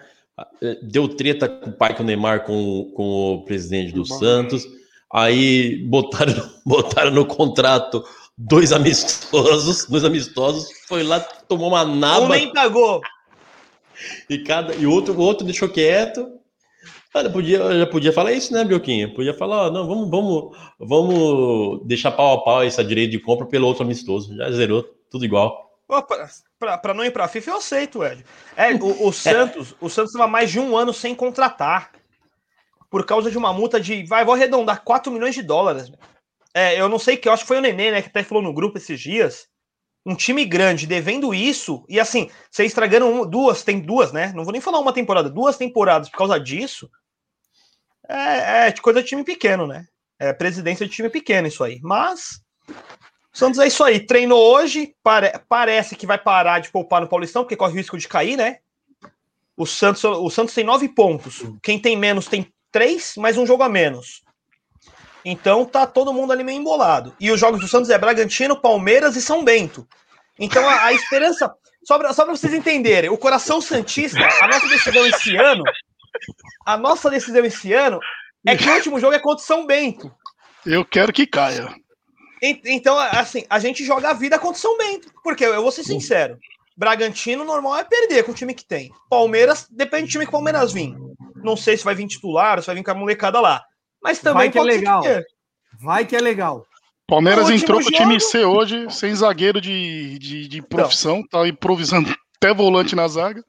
eh, 0.63 0.79
deu 0.83 1.09
treta 1.09 1.49
com 1.49 1.71
o 1.71 1.73
pai 1.73 1.95
com 1.95 2.03
o 2.03 2.07
Neymar 2.07 2.45
com, 2.45 2.91
com 2.95 3.35
o 3.35 3.45
presidente 3.45 3.93
do 3.93 4.05
Santos, 4.05 4.67
aí 5.13 5.85
botaram, 5.87 6.35
botaram 6.67 7.11
no 7.11 7.25
contrato 7.25 8.05
dois 8.37 8.73
amistosos, 8.73 9.87
dois 9.87 10.05
amistosos, 10.05 10.69
foi 10.87 11.03
lá, 11.03 11.21
tomou 11.21 11.69
uma 11.69 11.85
naba. 11.85 12.27
Um 12.27 12.29
nem 12.29 12.53
pagou. 12.53 13.01
E 14.29 14.39
cada 14.39 14.75
e 14.75 14.87
outro, 14.87 15.19
outro 15.19 15.45
deixou 15.45 15.69
quieto. 15.69 16.39
Olha, 17.15 17.31
podia, 17.31 17.79
já 17.79 17.87
podia 17.87 18.13
falar 18.13 18.33
isso, 18.33 18.53
né, 18.53 18.65
Bioquinha? 18.65 19.13
Podia 19.13 19.33
falar, 19.33 19.67
ó, 19.67 19.71
não, 19.71 19.87
vamos, 19.87 20.11
vamos, 20.11 20.57
vamos 20.79 21.87
deixar 21.87 22.13
pau 22.13 22.35
a 22.35 22.45
pau 22.45 22.63
essa 22.63 22.85
direito 22.85 23.13
de 23.13 23.19
compra 23.19 23.47
pelo 23.47 23.67
outro 23.67 23.83
amistoso. 23.83 24.37
Já 24.37 24.51
zerou, 24.51 24.85
tudo 25.11 25.25
igual. 25.25 25.69
Para 26.59 26.93
não 26.93 27.05
ir 27.05 27.11
para 27.11 27.25
a 27.25 27.29
FIFA, 27.29 27.51
eu 27.51 27.57
aceito, 27.57 28.05
Ed. 28.05 28.25
É, 28.55 28.73
o, 28.75 29.09
o 29.09 29.13
Santos, 29.13 29.75
o 29.81 29.89
Santos 29.89 30.13
estava 30.13 30.31
mais 30.31 30.51
de 30.51 30.61
um 30.61 30.77
ano 30.77 30.93
sem 30.93 31.15
contratar. 31.15 31.93
Por 32.91 33.05
causa 33.05 33.31
de 33.31 33.39
uma 33.39 33.53
multa 33.53 33.81
de. 33.81 34.05
Vai, 34.05 34.25
vou 34.25 34.35
arredondar 34.35 34.83
4 34.83 35.11
milhões 35.11 35.35
de 35.35 35.43
dólares. 35.43 35.91
É, 36.55 36.81
eu 36.81 36.89
não 36.89 36.99
sei 36.99 37.17
que, 37.17 37.29
eu 37.29 37.33
acho 37.33 37.43
que 37.43 37.49
foi 37.49 37.59
o 37.59 37.61
Nenê, 37.61 37.91
né, 37.91 38.03
que 38.03 38.09
até 38.09 38.23
falou 38.23 38.43
no 38.43 38.53
grupo 38.53 38.79
esses 38.79 38.99
dias 39.01 39.48
um 40.09 40.15
time 40.15 40.43
grande 40.47 40.87
devendo 40.87 41.35
isso, 41.35 41.85
e 41.87 42.01
assim, 42.01 42.31
você 42.51 42.65
estragando 42.65 43.27
duas, 43.27 43.63
tem 43.63 43.79
duas, 43.79 44.11
né? 44.11 44.33
Não 44.35 44.43
vou 44.43 44.53
nem 44.53 44.61
falar 44.61 44.79
uma 44.79 44.93
temporada, 44.93 45.29
duas 45.29 45.59
temporadas 45.59 46.09
por 46.09 46.17
causa 46.17 46.41
disso. 46.41 46.91
É, 48.09 48.69
é 48.69 48.73
coisa 48.73 49.03
de 49.03 49.09
time 49.09 49.23
pequeno, 49.23 49.67
né? 49.67 49.87
É 50.19 50.33
presidência 50.33 50.87
de 50.87 50.93
time 50.93 51.11
pequeno 51.11 51.47
isso 51.47 51.63
aí. 51.63 51.79
Mas 51.83 52.41
o 52.71 53.37
Santos 53.37 53.61
é 53.61 53.67
isso 53.67 53.85
aí. 53.85 54.01
Treinou 54.01 54.43
hoje, 54.55 54.97
pare, 55.03 55.31
parece 55.47 55.95
que 55.95 56.07
vai 56.07 56.17
parar 56.17 56.61
de 56.61 56.71
poupar 56.71 57.03
no 57.03 57.09
Paulistão, 57.09 57.43
porque 57.43 57.55
corre 57.55 57.75
o 57.75 57.77
risco 57.77 57.99
de 57.99 58.09
cair, 58.09 58.39
né? 58.39 58.61
O 59.59 59.67
Santos, 59.67 60.03
o 60.05 60.31
Santos 60.31 60.55
tem 60.55 60.65
nove 60.65 60.89
pontos. 60.89 61.43
Quem 61.63 61.79
tem 61.79 61.99
menos 61.99 62.27
tem 62.29 62.51
três, 62.73 63.13
mais 63.19 63.37
um 63.37 63.45
jogo 63.45 63.63
a 63.63 63.69
menos. 63.69 64.23
Então 65.31 65.63
tá 65.67 65.87
todo 65.87 66.11
mundo 66.11 66.33
ali 66.33 66.43
meio 66.43 66.59
embolado. 66.59 67.15
E 67.21 67.31
os 67.31 67.39
jogos 67.39 67.61
do 67.61 67.69
Santos 67.69 67.91
é 67.91 67.99
Bragantino, 67.99 68.59
Palmeiras 68.59 69.15
e 69.15 69.21
São 69.21 69.45
Bento. 69.45 69.87
Então 70.39 70.67
a, 70.67 70.87
a 70.87 70.93
esperança. 70.95 71.55
Só 71.85 71.99
para 71.99 72.13
vocês 72.13 72.55
entenderem, 72.55 73.11
o 73.11 73.19
coração 73.19 73.61
Santista, 73.61 74.27
a 74.43 74.49
nossa 74.49 74.67
decisão 74.69 75.07
esse 75.07 75.37
ano. 75.37 75.65
A 76.65 76.79
nossa 76.79 77.11
decisão 77.11 77.45
esse 77.45 77.75
ano 77.75 78.01
é 78.47 78.57
que 78.57 78.67
o 78.67 78.75
último 78.75 78.99
jogo 78.99 79.15
é 79.15 79.19
contra 79.19 79.43
o 79.43 79.47
São 79.47 79.67
Bento. 79.67 80.11
Eu 80.65 80.83
quero 80.83 81.13
que 81.13 81.27
caia. 81.27 81.75
Então, 82.43 82.99
assim, 82.99 83.45
a 83.51 83.59
gente 83.59 83.85
joga 83.85 84.09
a 84.09 84.15
vida 84.15 84.39
contra 84.39 84.57
o 84.57 84.61
São 84.61 84.79
Bento. 84.79 85.13
Porque 85.23 85.45
eu 85.45 85.61
vou 85.61 85.71
ser 85.71 85.85
sincero. 85.85 86.39
Bragantino, 86.75 87.45
normal 87.45 87.77
é 87.77 87.85
perder 87.85 88.23
com 88.23 88.33
o 88.33 88.35
time 88.35 88.55
que 88.55 88.65
tem. 88.65 88.91
Palmeiras, 89.11 89.67
depende 89.71 90.05
do 90.05 90.11
time 90.11 90.25
que 90.25 90.31
o 90.31 90.33
Palmeiras 90.33 90.73
vir. 90.73 90.95
Não 91.37 91.55
sei 91.57 91.77
se 91.77 91.85
vai 91.85 91.95
vir 91.95 92.07
titular, 92.07 92.61
se 92.61 92.67
vai 92.67 92.77
vir 92.77 92.85
com 92.85 92.93
a 92.93 92.95
molecada 92.95 93.41
lá. 93.41 93.63
Mas 94.03 94.19
também 94.19 94.35
Vai 94.35 94.51
que 94.51 94.59
é 94.59 94.63
legal. 94.63 95.03
Que 95.03 95.25
Vai 95.81 96.05
que 96.05 96.17
é 96.17 96.21
legal. 96.21 96.65
Palmeiras 97.07 97.49
entrou 97.49 97.81
com 97.81 97.89
o 97.89 97.93
time 97.93 98.21
C 98.21 98.45
hoje, 98.45 98.87
sem 98.91 99.15
zagueiro 99.15 99.61
de, 99.61 100.19
de, 100.19 100.47
de 100.47 100.61
profissão, 100.61 101.23
tá 101.27 101.49
improvisando 101.49 102.15
até 102.37 102.53
volante 102.53 102.95
na 102.95 103.09
zaga. 103.09 103.43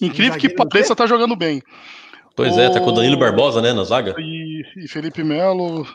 Incrível 0.00 0.38
que 0.38 0.48
pareça 0.48 0.96
tá 0.96 1.06
jogando 1.06 1.36
bem. 1.36 1.62
Pois 2.34 2.56
o... 2.56 2.60
é, 2.60 2.70
tá 2.70 2.80
com 2.80 2.86
o 2.86 2.92
Danilo 2.92 3.18
Barbosa, 3.18 3.60
né, 3.60 3.72
na 3.72 3.84
zaga. 3.84 4.14
E, 4.18 4.62
e 4.76 4.88
Felipe 4.88 5.22
Melo. 5.22 5.86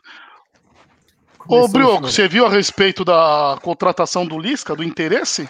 Começou 1.39 1.65
Ô, 1.65 1.67
Brioco, 1.67 2.07
você 2.07 2.27
viu 2.27 2.45
a 2.45 2.49
respeito 2.49 3.03
da 3.03 3.57
contratação 3.63 4.25
do 4.25 4.37
Lisca, 4.37 4.75
do 4.75 4.83
interesse? 4.83 5.49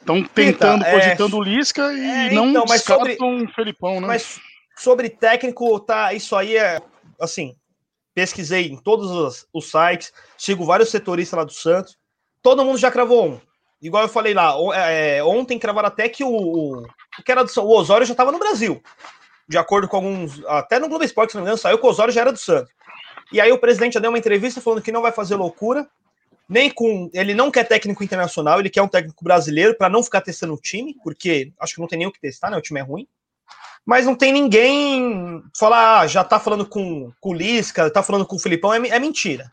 Estão 0.00 0.22
tentando, 0.22 0.84
Eita, 0.84 0.98
cogitando 0.98 1.36
o 1.36 1.42
Lisca 1.42 1.92
e 1.92 2.00
é, 2.00 2.30
não 2.32 2.48
então, 2.48 2.64
descartam 2.64 3.14
sobre... 3.14 3.44
o 3.44 3.54
Felipão, 3.54 4.00
né? 4.00 4.06
Mas 4.06 4.40
sobre 4.76 5.10
técnico, 5.10 5.78
tá, 5.78 6.14
isso 6.14 6.34
aí 6.34 6.56
é 6.56 6.80
assim, 7.20 7.54
pesquisei 8.14 8.66
em 8.66 8.76
todos 8.76 9.10
os, 9.10 9.46
os, 9.52 9.70
sites, 9.70 10.12
sigo 10.36 10.64
vários 10.64 10.90
setoristas 10.90 11.36
lá 11.36 11.44
do 11.44 11.52
Santos, 11.52 11.96
todo 12.42 12.64
mundo 12.64 12.78
já 12.78 12.90
cravou 12.90 13.28
um. 13.28 13.40
Igual 13.80 14.02
eu 14.02 14.08
falei 14.08 14.34
lá, 14.34 14.54
é, 14.74 15.22
ontem 15.24 15.58
cravaram 15.58 15.88
até 15.88 16.08
que 16.08 16.22
o, 16.22 16.30
o, 16.30 16.86
que 17.24 17.32
era 17.32 17.42
do, 17.42 17.50
o 17.62 17.70
Osório 17.70 18.06
já 18.06 18.12
estava 18.12 18.32
no 18.32 18.38
Brasil. 18.38 18.82
De 19.48 19.56
acordo 19.56 19.88
com 19.88 19.96
alguns. 19.96 20.44
Até 20.46 20.78
no 20.78 20.88
Globo 20.88 21.02
Esporte, 21.02 21.32
se 21.32 21.36
não 21.36 21.42
me 21.42 21.46
engano, 21.46 21.58
saiu 21.58 21.78
que 21.78 21.86
o 21.86 21.88
Osório 21.88 22.12
já 22.12 22.20
era 22.20 22.32
do 22.32 22.38
Santos. 22.38 22.70
E 23.32 23.40
aí 23.40 23.50
o 23.50 23.58
presidente 23.58 23.94
já 23.94 24.00
deu 24.00 24.10
uma 24.10 24.18
entrevista 24.18 24.60
falando 24.60 24.82
que 24.82 24.92
não 24.92 25.02
vai 25.02 25.12
fazer 25.12 25.34
loucura, 25.34 25.88
nem 26.48 26.70
com. 26.70 27.10
Ele 27.14 27.34
não 27.34 27.50
quer 27.50 27.64
técnico 27.64 28.04
internacional, 28.04 28.60
ele 28.60 28.70
quer 28.70 28.82
um 28.82 28.88
técnico 28.88 29.24
brasileiro 29.24 29.76
para 29.76 29.88
não 29.88 30.02
ficar 30.02 30.20
testando 30.20 30.54
o 30.54 30.60
time, 30.60 30.94
porque 31.02 31.52
acho 31.58 31.74
que 31.74 31.80
não 31.80 31.88
tem 31.88 31.98
nem 31.98 32.06
o 32.06 32.12
que 32.12 32.20
testar, 32.20 32.50
né? 32.50 32.56
O 32.56 32.62
time 32.62 32.80
é 32.80 32.82
ruim 32.82 33.08
mas 33.86 34.06
não 34.06 34.14
tem 34.14 34.32
ninguém 34.32 35.42
falar, 35.58 36.00
ah, 36.00 36.06
já 36.06 36.22
tá 36.22 36.38
falando 36.38 36.66
com, 36.66 37.10
com 37.20 37.30
o 37.30 37.34
Lisca, 37.34 37.90
tá 37.90 38.02
falando 38.02 38.26
com 38.26 38.36
o 38.36 38.40
Filipão, 38.40 38.72
é, 38.72 38.88
é 38.88 38.98
mentira. 38.98 39.50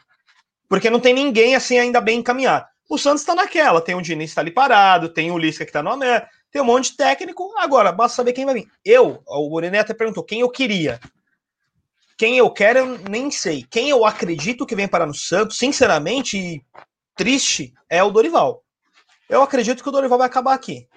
Porque 0.70 0.90
não 0.90 1.00
tem 1.00 1.14
ninguém 1.14 1.56
assim 1.56 1.78
ainda 1.78 2.02
bem 2.02 2.20
encaminhado. 2.20 2.66
O 2.90 2.98
Santos 2.98 3.24
tá 3.24 3.36
naquela, 3.36 3.82
tem 3.82 3.96
o 3.96 4.02
Diniz 4.02 4.34
tá 4.34 4.42
ali 4.42 4.52
parado, 4.52 5.10
tem 5.10 5.32
o 5.32 5.38
Lisca 5.38 5.66
que 5.66 5.72
tá 5.72 5.84
no 5.84 5.92
América, 5.92 6.30
tem 6.52 6.62
um 6.62 6.66
monte 6.66 6.92
de 6.92 6.98
técnico, 6.98 7.54
agora 7.58 7.92
basta 7.92 8.18
saber 8.18 8.34
quem 8.34 8.46
vai 8.46 8.54
vir. 8.54 8.68
Eu, 8.84 9.22
o 9.28 9.50
Morené 9.50 9.80
até 9.80 9.94
perguntou 9.94 10.24
quem 10.24 10.42
eu 10.42 10.50
queria. 10.50 11.00
Quem 12.18 12.38
eu 12.38 12.50
quero, 12.50 12.80
eu 12.80 12.98
nem 13.10 13.30
sei. 13.30 13.66
Quem 13.70 13.90
eu 13.90 14.06
acredito 14.06 14.66
que 14.66 14.76
vem 14.76 14.88
parar 14.88 15.06
no 15.06 15.14
Santos, 15.14 15.58
sinceramente, 15.58 16.66
triste 17.16 17.74
é 17.90 18.02
o 18.02 18.10
Dorival. 18.10 18.64
Eu 19.30 19.44
acredito 19.44 19.84
que 19.84 19.90
o 19.90 19.92
Dorival 19.92 20.18
vai 20.18 20.28
acabar 20.28 20.54
aqui. 20.54 20.88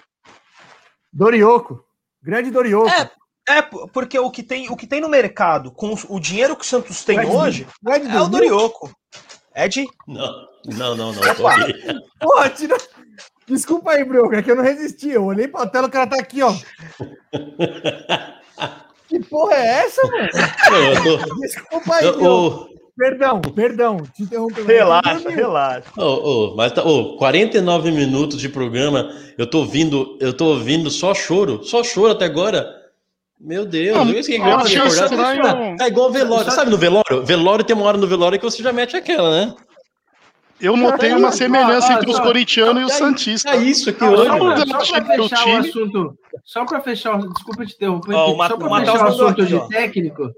Dorioco. 1.13 1.85
Grande 2.23 2.51
Dorioco. 2.51 2.89
É, 2.89 3.11
é, 3.49 3.63
porque 3.63 4.19
o 4.19 4.31
que, 4.31 4.43
tem, 4.43 4.69
o 4.71 4.77
que 4.77 4.87
tem 4.87 5.01
no 5.01 5.09
mercado, 5.09 5.71
com 5.71 5.95
o 6.09 6.21
dinheiro 6.21 6.57
que 6.57 6.65
o 6.65 6.67
Santos 6.67 7.05
tem 7.05 7.21
hoje, 7.27 7.67
é, 7.89 7.97
é 7.97 8.21
o 8.21 8.29
Dorioco. 8.29 8.91
Ed? 9.55 9.85
Não, 10.07 10.49
não, 10.67 10.97
não, 10.97 11.13
não. 11.13 11.23
Porra, 12.21 12.51
tira... 12.51 12.77
Desculpa 13.47 13.91
aí, 13.93 14.05
Bruno, 14.05 14.33
é 14.35 14.43
que 14.43 14.51
eu 14.51 14.57
não 14.57 14.63
resisti. 14.63 15.11
Eu 15.11 15.25
olhei 15.25 15.49
pra 15.49 15.67
tela, 15.67 15.89
o 15.89 15.91
cara 15.91 16.07
tá 16.07 16.17
aqui, 16.17 16.41
ó. 16.41 16.55
que 19.09 19.19
porra 19.29 19.55
é 19.55 19.67
essa, 19.85 20.07
mano? 20.07 20.29
Tô... 21.03 21.41
Desculpa 21.41 21.95
aí, 21.97 22.07
eu, 22.07 22.71
Perdão, 23.01 23.41
perdão, 23.41 23.97
te 24.15 24.25
interrompi. 24.25 24.61
Relaxa, 24.61 25.31
relaxa. 25.31 25.91
Oh, 25.97 26.51
oh, 26.53 26.55
mas 26.55 26.71
tá, 26.71 26.85
oh, 26.85 27.17
49 27.17 27.91
minutos 27.91 28.39
de 28.39 28.47
programa, 28.47 29.11
eu 29.39 29.47
tô 29.47 29.61
ouvindo, 29.61 30.19
eu 30.21 30.35
tô 30.35 30.49
ouvindo 30.49 30.91
só 30.91 31.15
choro, 31.15 31.65
só 31.65 31.83
choro 31.83 32.13
até 32.13 32.27
agora. 32.27 32.80
Meu 33.41 33.65
Deus, 33.65 33.97
não, 33.97 34.11
eu 34.11 34.21
esqueci, 34.21 34.39
é 34.39 35.87
igual 35.87 36.13
velório. 36.13 36.51
Sabe 36.51 36.71
no 36.71 36.77
velório? 36.77 37.25
Velório 37.25 37.65
tem 37.65 37.75
uma 37.75 37.87
hora 37.87 37.97
no 37.97 38.07
velório 38.07 38.39
que 38.39 38.45
você 38.45 38.63
já 38.63 38.71
mete 38.71 38.97
aquela, 38.97 39.31
né? 39.31 39.55
Eu 40.61 40.77
notei 40.77 41.15
uma 41.15 41.33
semelhança 41.33 41.95
entre 41.95 42.11
os 42.11 42.21
corintianos 42.21 42.83
e 42.83 42.85
os 42.85 42.93
santistas. 42.93 43.51
É 43.51 43.57
isso 43.57 43.89
aqui 43.89 44.05
hoje. 44.05 44.29
Só 44.29 44.37
para 44.37 45.07
fechar 45.07 45.47
o 45.47 45.57
assunto, 45.57 46.19
só 46.45 46.65
para 46.67 46.81
fechar, 46.83 47.19
desculpa 47.19 47.65
te 47.65 47.75
interromper, 47.75 48.15
oh, 48.15 48.37
só 48.37 48.57
para 48.59 48.79
fechar 48.79 49.05
o 49.05 49.09
assunto 49.09 49.47
de 49.47 49.69
técnico, 49.69 50.35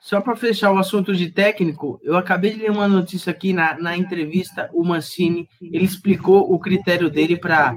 só 0.00 0.20
para 0.20 0.36
fechar 0.36 0.72
o 0.72 0.78
assunto 0.78 1.14
de 1.14 1.30
técnico, 1.30 2.00
eu 2.02 2.16
acabei 2.16 2.54
de 2.54 2.62
ler 2.62 2.72
uma 2.72 2.88
notícia 2.88 3.30
aqui 3.30 3.52
na, 3.52 3.78
na 3.78 3.96
entrevista, 3.96 4.68
o 4.72 4.84
Mancini, 4.84 5.48
ele 5.62 5.84
explicou 5.84 6.52
o 6.52 6.58
critério 6.58 7.08
dele 7.08 7.36
para 7.36 7.76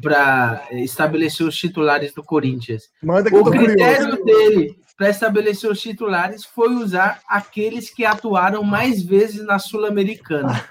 para 0.00 0.66
estabelecer 0.72 1.46
os 1.46 1.56
titulares 1.56 2.12
do 2.14 2.22
Corinthians. 2.22 2.84
o 3.02 3.50
critério 3.50 4.16
curioso. 4.16 4.24
dele 4.24 4.82
para 4.96 5.10
estabelecer 5.10 5.68
os 5.70 5.80
titulares 5.80 6.44
foi 6.44 6.74
usar 6.74 7.20
aqueles 7.26 7.90
que 7.90 8.04
atuaram 8.04 8.62
mais 8.62 9.02
vezes 9.02 9.44
na 9.44 9.58
Sul-Americana. 9.58 10.64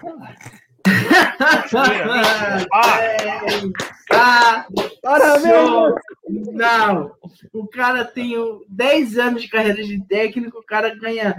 ah, 4.14 4.66
parabéns! 5.02 5.96
Não, 6.54 7.12
o 7.52 7.68
cara 7.68 8.06
tem 8.06 8.36
10 8.70 9.18
anos 9.18 9.42
de 9.42 9.50
carreira 9.50 9.84
de 9.84 10.02
técnico, 10.06 10.60
o 10.60 10.66
cara 10.66 10.96
ganha 10.96 11.36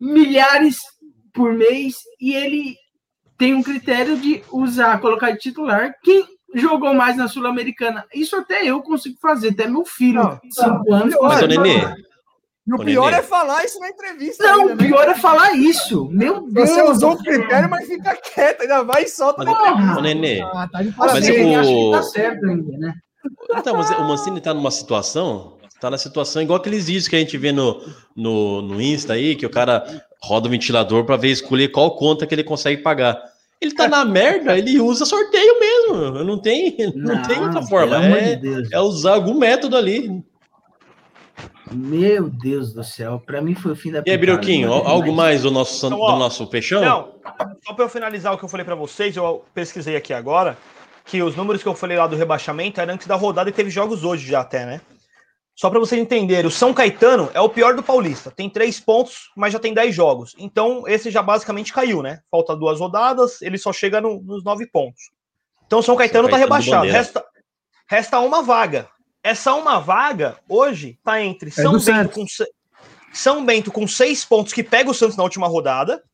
milhares 0.00 0.76
por 1.34 1.52
mês 1.52 1.96
e 2.20 2.34
ele 2.34 2.76
tem 3.36 3.54
um 3.54 3.62
critério 3.62 4.16
de 4.16 4.42
usar, 4.52 5.00
colocar 5.00 5.32
de 5.32 5.38
titular 5.38 5.92
quem 6.02 6.24
jogou 6.54 6.94
mais 6.94 7.16
na 7.16 7.28
Sul-Americana. 7.28 8.04
Isso 8.14 8.36
até 8.36 8.64
eu 8.64 8.82
consigo 8.82 9.18
fazer, 9.20 9.50
até 9.50 9.66
meu 9.66 9.84
filho, 9.84 10.40
5 10.50 10.94
anos. 10.94 11.14
Mas, 11.20 11.48
Nenê, 11.48 11.94
e 12.68 12.74
o 12.74 12.78
pior 12.84 13.14
é 13.14 13.22
falar 13.22 13.64
isso 13.64 13.80
na 13.80 13.88
entrevista. 13.88 14.44
Não, 14.44 14.60
ainda, 14.68 14.74
o 14.74 14.76
pior 14.76 15.06
né? 15.06 15.12
é 15.12 15.16
falar 15.16 15.54
isso. 15.54 16.06
Meu 16.10 16.42
Deus. 16.42 16.68
Você 16.68 16.82
usou 16.82 17.12
o 17.12 17.16
critério, 17.16 17.70
mas 17.70 17.86
fica 17.86 18.14
quieto, 18.16 18.60
ainda 18.60 18.82
vai 18.82 19.04
e 19.04 19.08
solta. 19.08 19.42
Mas, 19.42 19.96
ô, 19.96 20.00
Nenê. 20.02 20.42
Ah, 20.42 20.68
tá 20.70 20.82
de 20.82 20.92
parabéns. 20.92 21.28
Mas 21.28 21.38
o... 21.38 21.60
acho 21.60 21.68
que 21.70 21.90
tá 21.92 22.02
certo 22.02 22.44
ainda, 22.44 22.78
né? 22.78 22.94
Então, 23.50 23.76
mas 23.76 23.90
o 23.90 24.04
Mancini 24.04 24.40
tá 24.40 24.52
numa 24.52 24.70
situação, 24.70 25.56
tá 25.80 25.90
na 25.90 25.96
situação 25.96 26.42
igual 26.42 26.58
aqueles 26.58 26.86
vídeos 26.86 27.08
que 27.08 27.16
a 27.16 27.18
gente 27.18 27.36
vê 27.38 27.52
no, 27.52 27.82
no, 28.14 28.62
no 28.62 28.80
Insta 28.80 29.14
aí, 29.14 29.34
que 29.34 29.46
o 29.46 29.50
cara 29.50 29.84
roda 30.22 30.46
o 30.46 30.50
ventilador 30.50 31.04
para 31.04 31.16
ver 31.16 31.28
escolher 31.28 31.68
qual 31.68 31.96
conta 31.96 32.26
que 32.26 32.34
ele 32.34 32.44
consegue 32.44 32.82
pagar. 32.82 33.18
Ele 33.60 33.74
tá 33.74 33.88
na 33.88 34.04
merda, 34.04 34.56
ele 34.56 34.80
usa 34.80 35.04
sorteio 35.04 35.58
mesmo. 35.58 36.24
Não 36.24 36.38
tem, 36.38 36.76
não, 36.94 37.16
não 37.16 37.22
tem 37.22 37.40
outra 37.40 37.62
forma. 37.62 37.96
É, 37.96 38.36
de 38.36 38.72
é 38.72 38.80
usar 38.80 39.14
algum 39.14 39.34
método 39.34 39.76
ali. 39.76 40.22
Meu 41.72 42.30
Deus 42.30 42.72
do 42.72 42.82
céu, 42.82 43.22
para 43.24 43.42
mim 43.42 43.54
foi 43.54 43.72
o 43.72 43.76
fim 43.76 43.90
da 43.92 44.02
E 44.06 44.10
aí, 44.10 44.16
Biroquinho, 44.16 44.72
algo 44.72 45.12
mais 45.12 45.42
do 45.42 45.50
nosso, 45.50 45.86
então, 45.86 46.00
ó, 46.00 46.12
do 46.12 46.18
nosso 46.18 46.46
peixão? 46.46 46.80
Não, 46.80 47.08
só 47.64 47.74
para 47.74 47.84
eu 47.84 47.88
finalizar 47.88 48.32
o 48.32 48.38
que 48.38 48.44
eu 48.44 48.48
falei 48.48 48.64
para 48.64 48.74
vocês, 48.74 49.14
eu 49.16 49.44
pesquisei 49.52 49.94
aqui 49.94 50.14
agora, 50.14 50.56
que 51.04 51.22
os 51.22 51.36
números 51.36 51.62
que 51.62 51.68
eu 51.68 51.74
falei 51.74 51.96
lá 51.96 52.06
do 52.06 52.16
rebaixamento 52.16 52.80
eram 52.80 52.94
antes 52.94 53.06
da 53.06 53.16
rodada 53.16 53.50
e 53.50 53.52
teve 53.52 53.68
jogos 53.68 54.02
hoje 54.02 54.26
já 54.30 54.40
até, 54.40 54.64
né? 54.64 54.80
Só 55.58 55.68
para 55.68 55.80
vocês 55.80 56.00
entenderem, 56.00 56.46
o 56.46 56.52
São 56.52 56.72
Caetano 56.72 57.28
é 57.34 57.40
o 57.40 57.48
pior 57.48 57.74
do 57.74 57.82
Paulista. 57.82 58.30
Tem 58.30 58.48
três 58.48 58.78
pontos, 58.78 59.28
mas 59.36 59.52
já 59.52 59.58
tem 59.58 59.74
dez 59.74 59.92
jogos. 59.92 60.32
Então, 60.38 60.84
esse 60.86 61.10
já 61.10 61.20
basicamente 61.20 61.72
caiu, 61.72 62.00
né? 62.00 62.20
Falta 62.30 62.54
duas 62.54 62.78
rodadas, 62.78 63.42
ele 63.42 63.58
só 63.58 63.72
chega 63.72 64.00
no, 64.00 64.22
nos 64.22 64.44
nove 64.44 64.68
pontos. 64.68 65.10
Então, 65.66 65.80
o 65.80 65.82
São 65.82 65.96
Caetano, 65.96 66.28
São 66.28 66.30
Caetano 66.30 66.48
tá 66.48 66.56
rebaixado. 66.56 66.88
Resta, 66.88 67.24
resta 67.90 68.20
uma 68.20 68.40
vaga. 68.40 68.88
Essa 69.20 69.52
uma 69.54 69.80
vaga, 69.80 70.38
hoje, 70.48 70.96
tá 71.02 71.20
entre 71.20 71.48
é 71.48 71.52
São, 71.52 71.76
Bento 71.76 72.10
com, 72.10 72.24
São 73.12 73.44
Bento 73.44 73.72
com 73.72 73.88
seis 73.88 74.24
pontos, 74.24 74.52
que 74.52 74.62
pega 74.62 74.88
o 74.88 74.94
Santos 74.94 75.16
na 75.16 75.24
última 75.24 75.48
rodada. 75.48 76.04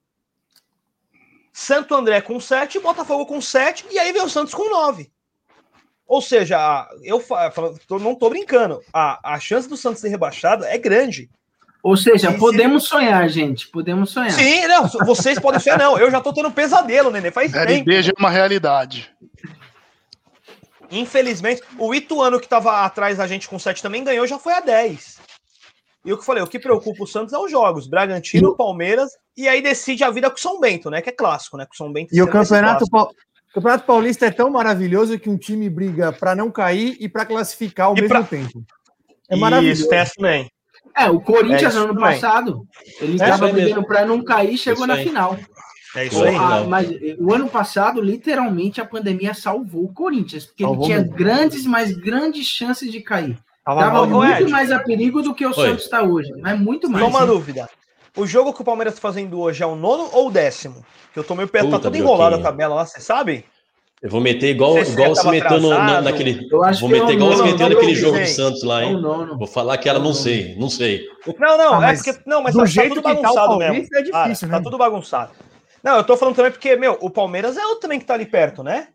Santo 1.53 1.95
André 1.95 2.23
com 2.23 2.41
sete, 2.41 2.81
Botafogo 2.81 3.27
com 3.27 3.43
sete, 3.43 3.85
e 3.91 3.99
aí 3.99 4.11
vem 4.11 4.23
o 4.23 4.31
Santos 4.31 4.55
com 4.55 4.71
nove. 4.71 5.13
Ou 6.07 6.21
seja, 6.21 6.87
eu 7.03 7.99
não 7.99 8.15
tô 8.15 8.29
brincando. 8.29 8.81
A, 8.93 9.35
a 9.35 9.41
chance 9.41 9.69
do 9.69 9.77
Santos 9.77 10.01
ser 10.01 10.09
rebaixado 10.09 10.65
é 10.65 10.77
grande. 10.77 11.31
Ou 11.83 11.97
seja, 11.97 12.31
e 12.31 12.39
podemos 12.39 12.85
se... 12.85 12.89
sonhar, 12.91 13.29
gente. 13.29 13.69
Podemos 13.69 14.11
sonhar. 14.11 14.33
Sim, 14.33 14.67
não. 14.67 14.89
Vocês 15.05 15.39
podem 15.39 15.61
sonhar, 15.61 15.79
não. 15.79 15.99
Eu 15.99 16.11
já 16.11 16.21
tô 16.21 16.33
tendo 16.33 16.51
pesadelo, 16.51 17.11
Nenê. 17.11 17.31
Faz 17.31 17.53
tempo. 17.53 17.91
é 17.91 18.13
uma 18.19 18.31
realidade. 18.31 19.11
Infelizmente, 20.91 21.63
o 21.79 21.95
Ituano 21.95 22.39
que 22.39 22.47
estava 22.47 22.85
atrás 22.85 23.19
da 23.19 23.27
gente 23.27 23.49
com 23.49 23.59
7 23.59 23.83
também 23.83 24.05
ganhou, 24.05 24.27
já 24.27 24.39
foi 24.39 24.55
a 24.55 24.61
10. 24.61 25.21
E 26.05 26.13
o 26.13 26.17
que 26.17 26.23
eu 26.23 26.27
falei, 26.27 26.43
o 26.43 26.47
que 26.47 26.59
preocupa 26.59 27.05
o 27.05 27.07
Santos 27.07 27.33
é 27.33 27.39
os 27.39 27.51
jogos. 27.51 27.87
Bragantino, 27.87 28.53
e 28.53 28.57
Palmeiras, 28.57 29.11
e 29.37 29.49
aí 29.49 29.63
decide 29.63 30.05
a 30.05 30.11
vida 30.11 30.31
com 30.31 30.37
o 30.37 30.41
São 30.41 30.61
Bento, 30.61 30.91
né? 30.91 31.01
Que 31.01 31.09
é 31.11 31.13
clássico, 31.13 31.57
né? 31.57 31.67
Com 31.67 31.75
São 31.75 31.93
Bento 31.93 32.15
e 32.15 32.23
o 32.23 32.31
campeonato. 32.31 32.85
O 33.55 33.63
campeonato 33.63 33.87
Paulista 33.87 34.27
é 34.27 34.33
tão 34.33 34.51
maravilhoso 34.51 35.17
que 35.17 35.31
um 35.31 35.37
time 35.37 35.71
briga 35.71 36.13
para 36.13 36.35
não 36.35 36.51
cair 36.51 36.97
e 36.99 37.09
para 37.09 37.25
classificar 37.25 37.87
ao 37.87 37.93
e 37.97 38.01
mesmo 38.01 38.09
pra... 38.09 38.25
tempo. 38.25 38.65
É 39.31 39.37
maravilhoso. 39.37 39.83
Isso, 39.83 39.89
tem 39.89 40.05
também. 40.17 40.51
É, 40.97 41.09
o 41.09 41.21
Corinthians 41.21 41.75
é 41.75 41.79
ano 41.79 41.95
também. 41.95 42.03
passado, 42.03 42.67
ele 43.01 43.15
estava 43.15 43.49
é 43.49 43.53
brigando 43.53 43.87
para 43.87 44.05
não 44.05 44.25
cair, 44.25 44.59
chegou 44.59 44.89
na 44.89 44.97
final. 44.97 45.39
É 45.95 46.07
isso 46.07 46.25
aí. 46.25 46.35
Ah, 46.35 46.65
mas 46.69 46.91
eh, 46.91 47.17
o 47.17 47.33
ano 47.33 47.49
passado, 47.49 48.01
literalmente, 48.01 48.81
a 48.81 48.85
pandemia 48.85 49.33
salvou 49.35 49.85
o 49.85 49.93
Corinthians, 49.93 50.47
porque 50.47 50.65
salvou 50.65 50.85
ele 50.85 50.93
tinha 50.93 51.01
mesmo. 51.03 51.17
grandes, 51.17 51.65
mas 51.65 51.93
grandes 51.93 52.47
chances 52.49 52.91
de 52.91 53.01
cair. 53.01 53.39
Tava 53.65 54.05
muito 54.05 54.43
Ed. 54.43 54.51
mais 54.51 54.73
a 54.73 54.81
perigo 54.81 55.23
do 55.23 55.33
que 55.33 55.47
o 55.47 55.51
Oi. 55.51 55.55
Santos 55.55 55.85
está 55.85 56.03
hoje, 56.03 56.33
mas 56.41 56.59
muito 56.59 56.91
mais. 56.91 57.05
Só 57.05 57.09
uma 57.09 57.21
hein? 57.21 57.27
dúvida. 57.27 57.69
O 58.17 58.27
jogo 58.27 58.53
que 58.53 58.63
o 58.63 58.65
Palmeiras 58.65 58.95
está 58.95 59.09
fazendo 59.09 59.41
hoje 59.41 59.63
é 59.63 59.67
o 59.67 59.75
nono 59.75 60.09
ou 60.13 60.29
o 60.29 60.31
décimo? 60.31 60.85
Que 61.13 61.19
eu 61.19 61.25
tô 61.25 61.35
meio 61.35 61.49
perto, 61.49 61.71
tá 61.71 61.79
tudo 61.79 61.97
enrolado 61.97 62.37
a 62.37 62.41
tabela 62.41 62.75
lá, 62.75 62.87
você 62.87 63.01
sabe? 63.01 63.45
Eu 64.01 64.11
vou 64.11 64.21
meter 64.21 64.51
igual, 64.51 64.77
igual 64.79 65.15
se 65.17 65.27
meteu 65.29 65.61
no, 65.61 65.71
no, 65.71 66.01
naquele. 66.03 66.47
vou 66.49 66.89
meter 66.91 67.15
igual 67.15 67.37
se 67.37 67.43
meteu 67.43 67.71
naquele 67.71 67.95
jogo 67.95 68.19
do 68.19 68.27
Santos 68.27 68.63
lá, 68.63 68.85
hein? 68.85 69.01
Vou 69.01 69.47
falar 69.47 69.79
que 69.79 69.89
ela 69.89 69.99
não 69.99 70.13
sei, 70.13 70.55
não 70.57 70.69
sei. 70.69 71.09
Não, 71.39 71.57
não, 71.57 71.81
ah, 71.81 71.91
é 71.91 71.95
porque. 71.95 72.15
Não, 72.27 72.43
mas 72.43 72.53
do 72.55 72.61
tá, 72.61 72.67
jeito 72.67 73.01
tá 73.01 73.15
tudo 73.15 73.23
bagunçado 73.23 73.53
tá 73.53 73.59
mesmo. 73.59 73.89
É 73.95 74.03
difícil, 74.03 74.49
ah, 74.49 74.51
né? 74.51 74.59
Tá 74.59 74.63
tudo 74.63 74.79
bagunçado. 74.79 75.33
Não, 75.83 75.97
eu 75.97 76.05
tô 76.05 76.17
falando 76.17 76.37
também 76.37 76.51
porque, 76.51 76.77
meu, 76.77 76.99
o 77.01 77.09
Palmeiras 77.09 77.57
é 77.57 77.65
outro 77.65 77.81
também 77.81 77.99
que 77.99 78.05
tá 78.05 78.15
ali 78.15 78.27
perto, 78.27 78.63
né? 78.63 78.89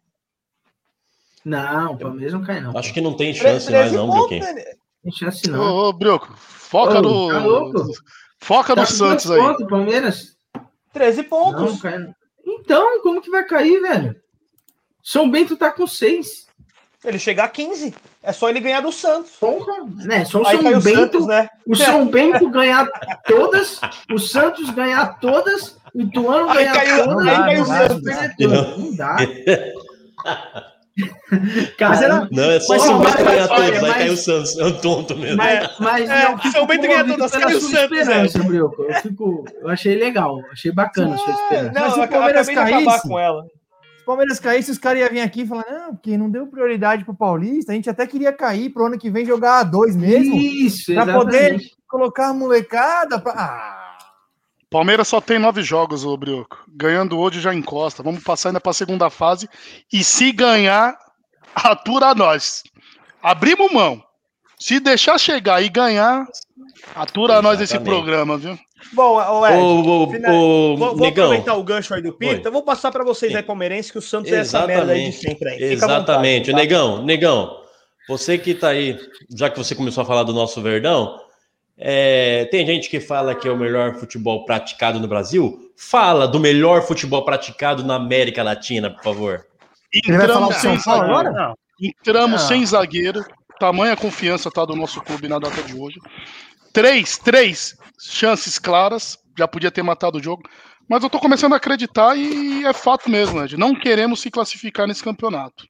Não, 1.43 1.93
o 1.93 1.97
Palmeiras 1.97 2.33
não 2.33 2.43
cai, 2.43 2.61
não. 2.61 2.77
Acho 2.77 2.93
que 2.93 3.01
não 3.01 3.13
tem 3.13 3.33
chance 3.33 3.71
mais, 3.71 3.91
não, 3.91 4.09
Brioquinho. 4.09 4.43
Né? 4.43 4.63
Tem 5.03 5.11
chance, 5.11 5.49
não. 5.49 5.59
Ô, 5.59 5.89
ô 5.89 5.93
Brioco, 5.93 6.31
foca 6.37 6.99
ô, 6.99 7.01
no. 7.01 7.29
Tá 7.29 7.39
louco? 7.39 7.85
Foca 8.39 8.75
tá 8.75 8.81
no 8.81 8.87
Santos 8.87 9.29
aí. 9.29 9.39
Pontos, 9.39 9.67
Palmeiras? 9.67 10.37
13 10.93 11.23
pontos. 11.23 11.83
Não. 11.83 12.15
Então, 12.45 13.01
como 13.01 13.21
que 13.21 13.29
vai 13.29 13.43
cair, 13.43 13.81
velho? 13.81 14.15
São 15.03 15.29
Bento 15.29 15.55
tá 15.55 15.71
com 15.71 15.85
6. 15.85 16.47
Ele 17.03 17.19
chegar 17.19 17.45
a 17.45 17.49
15. 17.49 17.95
É 18.21 18.33
só 18.33 18.49
ele 18.49 18.59
ganhar 18.59 18.81
do 18.81 18.91
Santos. 18.91 19.31
Porra, 19.37 19.85
né? 20.05 20.25
Só 20.25 20.41
o 20.41 20.47
Aí 20.47 20.57
São 20.57 20.63
Bento, 20.63 20.77
o, 20.77 20.81
Santos, 20.81 21.27
né? 21.27 21.49
o 21.65 21.75
São 21.75 22.05
Bento 22.07 22.49
ganhar 22.49 22.85
todas, 23.25 23.79
o 24.11 24.17
Santos 24.17 24.69
ganhar 24.71 25.19
todas 25.19 25.79
o 25.93 26.01
Ituano 26.01 26.53
ganha 26.53 26.73
caiu, 26.73 27.03
todas, 27.05 27.27
aí 27.27 27.37
caiu 27.37 27.61
o 27.61 27.65
Santos. 27.65 28.77
Não 28.77 28.95
dá. 28.95 29.17
Cara, 31.77 32.27
não, 32.31 32.51
é 32.51 32.59
só 32.59 32.75
o 32.75 32.79
São 32.79 32.99
Bento 32.99 33.23
ganhar 33.23 33.47
todas, 33.47 33.83
aí 33.83 33.93
caiu 33.93 34.13
o 34.13 34.17
Santos. 34.17 34.57
É 34.57 34.65
um 34.65 34.73
tonto 34.79 35.17
mesmo. 35.17 35.37
Mas, 35.37 35.69
mas 35.79 36.09
é, 36.09 36.35
o 36.35 36.51
São 36.51 36.65
Bento 36.65 36.81
ganha 36.81 37.05
todas, 37.05 37.31
caiu 37.31 37.57
o 37.57 37.61
Santos. 37.61 38.07
É. 38.07 38.25
Eu, 38.57 38.71
fico, 39.01 39.45
eu 39.61 39.69
achei 39.69 39.95
legal, 39.95 40.39
achei 40.51 40.71
bacana 40.71 41.15
a 41.15 41.17
sua 41.17 41.33
esperança. 41.33 41.71
Não, 41.71 41.81
mas 41.81 41.93
se 41.93 41.99
o 41.99 42.07
Palmeiras 42.07 42.47
caísse, 42.47 43.07
com 43.07 43.19
ela. 43.19 43.43
Se 43.43 44.01
o 44.01 44.05
Palmeiras 44.05 44.39
caísse, 44.39 44.71
os 44.71 44.77
caras 44.77 45.01
iam 45.01 45.09
vir 45.09 45.21
aqui 45.21 45.41
e 45.41 45.47
falar: 45.47 45.65
não, 45.69 45.95
porque 45.95 46.17
não 46.17 46.29
deu 46.29 46.47
prioridade 46.47 47.05
pro 47.05 47.15
Paulista, 47.15 47.71
a 47.71 47.75
gente 47.75 47.89
até 47.89 48.05
queria 48.05 48.33
cair 48.33 48.69
pro 48.69 48.85
ano 48.85 48.97
que 48.97 49.09
vem 49.09 49.25
jogar 49.25 49.59
a 49.59 49.63
dois 49.63 49.95
mesmo. 49.95 50.35
Isso, 50.35 50.93
Pra 50.93 51.05
poder 51.05 51.59
colocar 51.87 52.29
a 52.29 52.33
molecada. 52.33 53.19
Pra... 53.19 53.33
Ah, 53.33 53.78
Palmeiras 54.69 55.07
só 55.07 55.19
tem 55.19 55.39
nove 55.39 55.63
jogos, 55.63 56.05
ô 56.05 56.15
Brioco. 56.15 56.63
Ganhando 56.67 57.17
hoje 57.17 57.41
já 57.41 57.53
encosta. 57.53 58.03
Vamos 58.03 58.23
passar 58.23 58.49
ainda 58.49 58.61
para 58.61 58.69
a 58.69 58.73
segunda 58.73 59.09
fase. 59.09 59.49
E 59.91 60.03
se 60.03 60.31
ganhar, 60.31 60.95
atura 61.55 62.13
nós. 62.13 62.63
Abrimos 63.21 63.71
mão. 63.71 64.03
Se 64.59 64.79
deixar 64.79 65.17
chegar 65.17 65.63
e 65.63 65.69
ganhar, 65.69 66.27
atura 66.95 67.33
Exatamente. 67.33 67.43
nós 67.43 67.61
esse 67.61 67.79
programa, 67.79 68.37
viu? 68.37 68.59
Bom, 68.93 69.15
o 69.15 69.47
Ed, 69.47 69.57
o, 69.57 70.03
o, 70.03 70.11
final, 70.11 70.33
o, 70.33 70.77
vou, 70.77 70.95
vou 70.95 71.07
aproveitar 71.07 71.55
o 71.55 71.63
gancho 71.63 71.93
aí 71.93 72.01
do 72.01 72.13
Pita. 72.13 72.47
Eu 72.47 72.51
vou 72.51 72.63
passar 72.63 72.91
para 72.91 73.03
vocês 73.03 73.35
aí, 73.35 73.43
palmeirenses, 73.43 73.91
que 73.91 73.97
o 73.97 74.01
Santos 74.01 74.31
Exatamente. 74.31 74.71
é 74.71 74.73
essa 74.73 74.85
merda 74.85 74.93
aí 74.93 75.09
de 75.09 75.15
sempre 75.15 75.49
aí. 75.49 75.63
Exatamente. 75.63 76.51
Vontade, 76.51 76.51
tá? 76.51 76.57
Negão, 76.57 77.03
Negão, 77.03 77.57
você 78.07 78.37
que 78.37 78.53
tá 78.53 78.69
aí, 78.69 78.97
já 79.35 79.49
que 79.49 79.57
você 79.57 79.75
começou 79.75 80.03
a 80.03 80.05
falar 80.05 80.23
do 80.23 80.33
nosso 80.33 80.61
Verdão, 80.61 81.19
é, 81.81 82.45
tem 82.51 82.65
gente 82.65 82.89
que 82.89 82.99
fala 82.99 83.33
que 83.33 83.47
é 83.47 83.51
o 83.51 83.57
melhor 83.57 83.95
futebol 83.95 84.43
praticado 84.43 84.99
no 84.99 85.07
Brasil. 85.07 85.71
Fala 85.77 86.27
do 86.27 86.37
melhor 86.37 86.81
futebol 86.81 87.23
praticado 87.23 87.85
na 87.85 87.95
América 87.95 88.43
Latina, 88.43 88.89
por 88.89 89.01
favor. 89.01 89.45
Entramos 89.93 90.55
sem 90.57 90.77
zagueiro. 90.77 91.31
Não. 91.31 91.55
Entramos 91.81 92.41
não. 92.41 92.47
sem 92.47 92.65
zagueiro. 92.65 93.25
Tamanha 93.57 93.95
confiança 93.95 94.51
tá 94.51 94.65
do 94.65 94.75
nosso 94.75 95.01
clube 95.01 95.29
na 95.29 95.39
data 95.39 95.63
de 95.63 95.73
hoje. 95.73 95.99
Três, 96.73 97.17
três 97.17 97.77
chances 97.97 98.59
claras. 98.59 99.17
Já 99.37 99.47
podia 99.47 99.71
ter 99.71 99.81
matado 99.81 100.17
o 100.17 100.23
jogo. 100.23 100.43
Mas 100.87 101.01
eu 101.01 101.09
tô 101.09 101.17
começando 101.17 101.53
a 101.53 101.57
acreditar 101.57 102.17
e 102.17 102.65
é 102.65 102.73
fato 102.73 103.09
mesmo, 103.09 103.41
Ed. 103.41 103.55
Não 103.55 103.73
queremos 103.73 104.19
se 104.19 104.29
classificar 104.29 104.85
nesse 104.85 105.03
campeonato. 105.03 105.65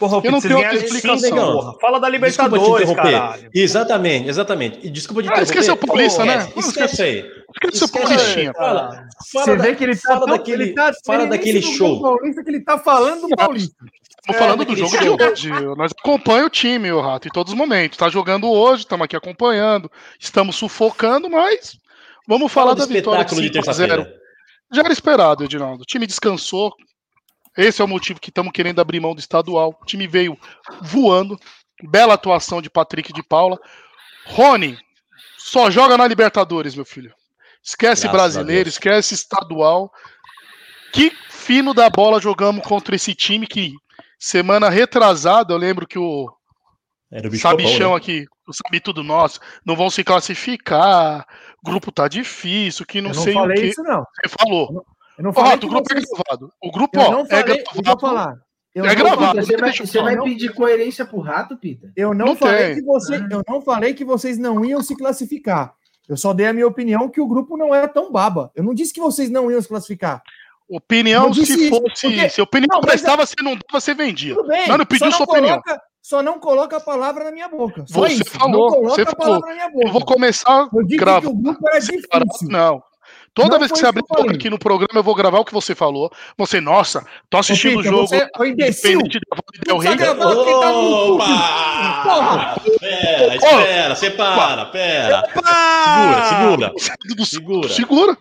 Porra, 0.00 0.22
eu 0.24 0.32
não 0.32 0.40
tenho 0.40 0.56
outra 0.56 0.74
explicação. 0.74 1.36
porra. 1.36 1.78
Fala 1.78 2.00
da 2.00 2.08
Libertadores, 2.08 2.90
caralho. 2.94 3.50
Exatamente, 3.54 4.30
exatamente. 4.30 4.80
E 4.82 4.88
desculpa 4.88 5.22
de 5.22 5.28
ah, 5.30 5.42
esqueceu 5.42 5.74
o 5.74 5.76
Paulista, 5.76 6.24
né? 6.24 6.50
É, 6.56 6.58
esquece 6.58 7.02
aí. 7.02 7.24
Esquece 7.54 7.84
o 7.84 7.88
Paulistinha. 7.92 8.52
Fala, 8.54 9.06
Você 9.30 9.56
vê 9.56 9.74
que 9.74 9.84
ele 9.84 9.94
tá 9.94 10.14
fala 10.14 10.26
daquele, 10.26 10.62
ele 10.62 10.72
tá, 10.72 10.90
fala 11.04 11.26
daquele 11.26 11.60
show. 11.60 12.00
Paulista 12.00 12.42
que 12.42 12.48
ele 12.48 12.60
tá 12.60 12.78
falando 12.78 13.28
do 13.28 13.36
Paulista. 13.36 13.76
Estamos 14.06 14.38
falando 14.38 14.64
do 14.64 14.76
jogo 14.76 14.98
de 14.98 15.08
hoje. 15.10 15.50
Nós 15.76 15.92
acompanhamos 15.92 16.46
o 16.46 16.50
time, 16.50 16.90
o 16.90 17.00
Rato, 17.02 17.28
em 17.28 17.30
todos 17.30 17.52
os 17.52 17.58
momentos. 17.58 17.98
Tá 17.98 18.08
jogando 18.08 18.50
hoje, 18.50 18.84
estamos 18.84 19.04
aqui 19.04 19.16
acompanhando, 19.16 19.90
estamos 20.18 20.56
sufocando, 20.56 21.28
mas 21.28 21.76
vamos 22.26 22.50
falar 22.50 22.72
da 22.72 22.86
vitória 22.86 23.22
de 23.22 23.34
5 23.34 23.68
a 23.68 23.72
0. 23.74 24.06
Já 24.72 24.80
era 24.80 24.92
esperado, 24.92 25.44
Edinaldo. 25.44 25.82
O 25.82 25.86
time 25.86 26.06
descansou, 26.06 26.72
esse 27.60 27.80
é 27.80 27.84
o 27.84 27.88
motivo 27.88 28.20
que 28.20 28.30
estamos 28.30 28.52
querendo 28.52 28.80
abrir 28.80 29.00
mão 29.00 29.14
do 29.14 29.20
estadual. 29.20 29.78
O 29.80 29.84
time 29.84 30.06
veio 30.06 30.38
voando. 30.80 31.38
Bela 31.82 32.14
atuação 32.14 32.60
de 32.60 32.68
Patrick 32.68 33.12
de 33.12 33.22
Paula. 33.22 33.58
Rony, 34.26 34.78
só 35.38 35.70
joga 35.70 35.96
na 35.96 36.06
Libertadores, 36.06 36.74
meu 36.74 36.84
filho. 36.84 37.14
Esquece 37.62 38.02
Graças 38.02 38.10
brasileiro, 38.10 38.68
esquece 38.68 39.14
estadual. 39.14 39.90
Que 40.92 41.12
fino 41.28 41.72
da 41.72 41.88
bola 41.88 42.20
jogamos 42.20 42.64
contra 42.64 42.94
esse 42.94 43.14
time 43.14 43.46
que 43.46 43.74
semana 44.18 44.68
retrasada, 44.68 45.54
eu 45.54 45.58
lembro 45.58 45.86
que 45.86 45.98
o, 45.98 46.30
o 47.10 47.36
Sabichão 47.36 47.92
né? 47.92 47.96
aqui, 47.96 48.26
o 48.46 48.52
Sabe 48.52 48.80
Tudo 48.80 49.02
Nosso, 49.02 49.40
não 49.64 49.74
vão 49.74 49.88
se 49.88 50.04
classificar, 50.04 51.26
o 51.62 51.66
grupo 51.66 51.90
tá 51.90 52.06
difícil, 52.08 52.84
que 52.84 53.00
não, 53.00 53.12
não 53.12 53.22
sei 53.22 53.34
o 53.34 53.48
que. 53.48 53.66
Isso, 53.66 53.82
não. 53.82 54.04
Você 54.04 54.34
falou. 54.38 54.84
Eu 55.20 55.24
não 55.24 55.32
falei 55.34 55.52
o 55.52 55.58
grupo 55.58 55.92
é 55.92 56.00
vocês... 56.00 56.04
é 56.04 56.14
gravado. 56.16 56.52
O 56.62 56.70
grupo, 56.70 56.98
ó, 56.98 57.20
é 57.20 57.26
falei, 57.26 57.58
é 57.58 57.82
gravado. 57.82 58.00
falar. 58.00 58.36
Eu 58.74 58.86
é 58.86 58.94
gravado. 58.94 59.42
Você 59.42 59.56
vai, 59.58 59.72
você 59.72 60.02
vai 60.02 60.22
pedir 60.22 60.54
coerência 60.54 61.04
pro 61.04 61.20
rato, 61.20 61.58
Pita? 61.58 61.92
Eu 61.94 62.14
não, 62.14 62.26
não 62.26 62.36
falei 62.36 62.68
tem. 62.68 62.74
que 62.76 62.82
você, 62.82 63.16
ah. 63.16 63.28
eu 63.30 63.42
não 63.46 63.60
falei 63.60 63.92
que 63.92 64.02
vocês 64.02 64.38
não 64.38 64.64
iam 64.64 64.82
se 64.82 64.96
classificar. 64.96 65.74
Eu 66.08 66.16
só 66.16 66.32
dei 66.32 66.46
a 66.46 66.54
minha 66.54 66.66
opinião 66.66 67.06
que 67.10 67.20
o 67.20 67.26
grupo 67.26 67.58
não 67.58 67.74
era 67.74 67.86
tão 67.86 68.10
baba. 68.10 68.50
Eu 68.54 68.64
não 68.64 68.72
disse 68.72 68.94
que 68.94 69.00
vocês 69.00 69.28
não 69.28 69.50
iam 69.50 69.60
se 69.60 69.68
classificar. 69.68 70.22
Opinião, 70.66 71.34
se 71.34 71.68
fosse. 71.68 72.08
Porque... 72.08 72.28
Se 72.30 72.40
a 72.40 72.44
opinião 72.44 72.76
não, 72.76 72.80
prestava, 72.80 73.26
você 73.26 73.34
não 73.42 73.52
dava, 73.52 73.64
você 73.72 73.92
vendia. 73.92 74.34
Tudo 74.34 74.48
bem, 74.48 74.68
mas 74.68 74.78
não 74.78 74.86
pediu 74.86 75.12
sua 75.12 75.26
coloca, 75.26 75.58
opinião. 75.58 75.80
Só 76.00 76.22
não 76.22 76.38
coloca 76.38 76.78
a 76.78 76.80
palavra 76.80 77.24
na 77.24 77.32
minha 77.32 77.48
boca. 77.48 77.84
Só 77.86 78.00
você 78.00 78.14
isso. 78.14 78.30
falou. 78.30 78.70
Não 78.70 78.78
coloca 78.78 78.94
você 78.94 79.02
a 79.02 79.14
palavra 79.14 79.40
falou. 79.40 79.48
na 79.48 79.54
minha 79.54 79.70
boca. 79.70 79.86
Eu 79.86 79.92
vou 79.92 80.04
começar. 80.06 80.68
Eu 80.72 80.82
disse 80.84 80.96
grava. 80.96 81.20
que 81.20 81.26
o 81.26 81.34
grupo 81.34 81.68
era 81.68 81.78
difícil. 81.78 82.08
Não. 82.48 82.82
Toda 83.32 83.50
não 83.50 83.58
vez 83.60 83.70
que 83.70 83.78
você 83.78 83.86
abrir 83.86 84.02
a 84.10 84.16
boca 84.16 84.34
aqui 84.34 84.50
no 84.50 84.58
programa, 84.58 84.98
eu 84.98 85.04
vou 85.04 85.14
gravar 85.14 85.38
o 85.38 85.44
que 85.44 85.52
você 85.52 85.74
falou. 85.74 86.10
Você, 86.36 86.60
nossa, 86.60 87.06
tô 87.28 87.38
assistindo 87.38 87.78
o 87.78 87.82
jogo. 87.82 88.08
Você 88.08 88.16
é 88.16 88.46
independente 88.46 89.20
da 89.30 89.36
Del 89.66 89.78
Rey. 89.78 89.92
Opa! 91.14 92.60
Pera, 92.80 93.36
espera, 93.36 93.94
separa, 93.94 94.66
pera. 94.66 95.22
Segura, 96.28 96.72
segura. 96.78 97.24
Segura. 97.24 97.68
Segura. 97.68 98.18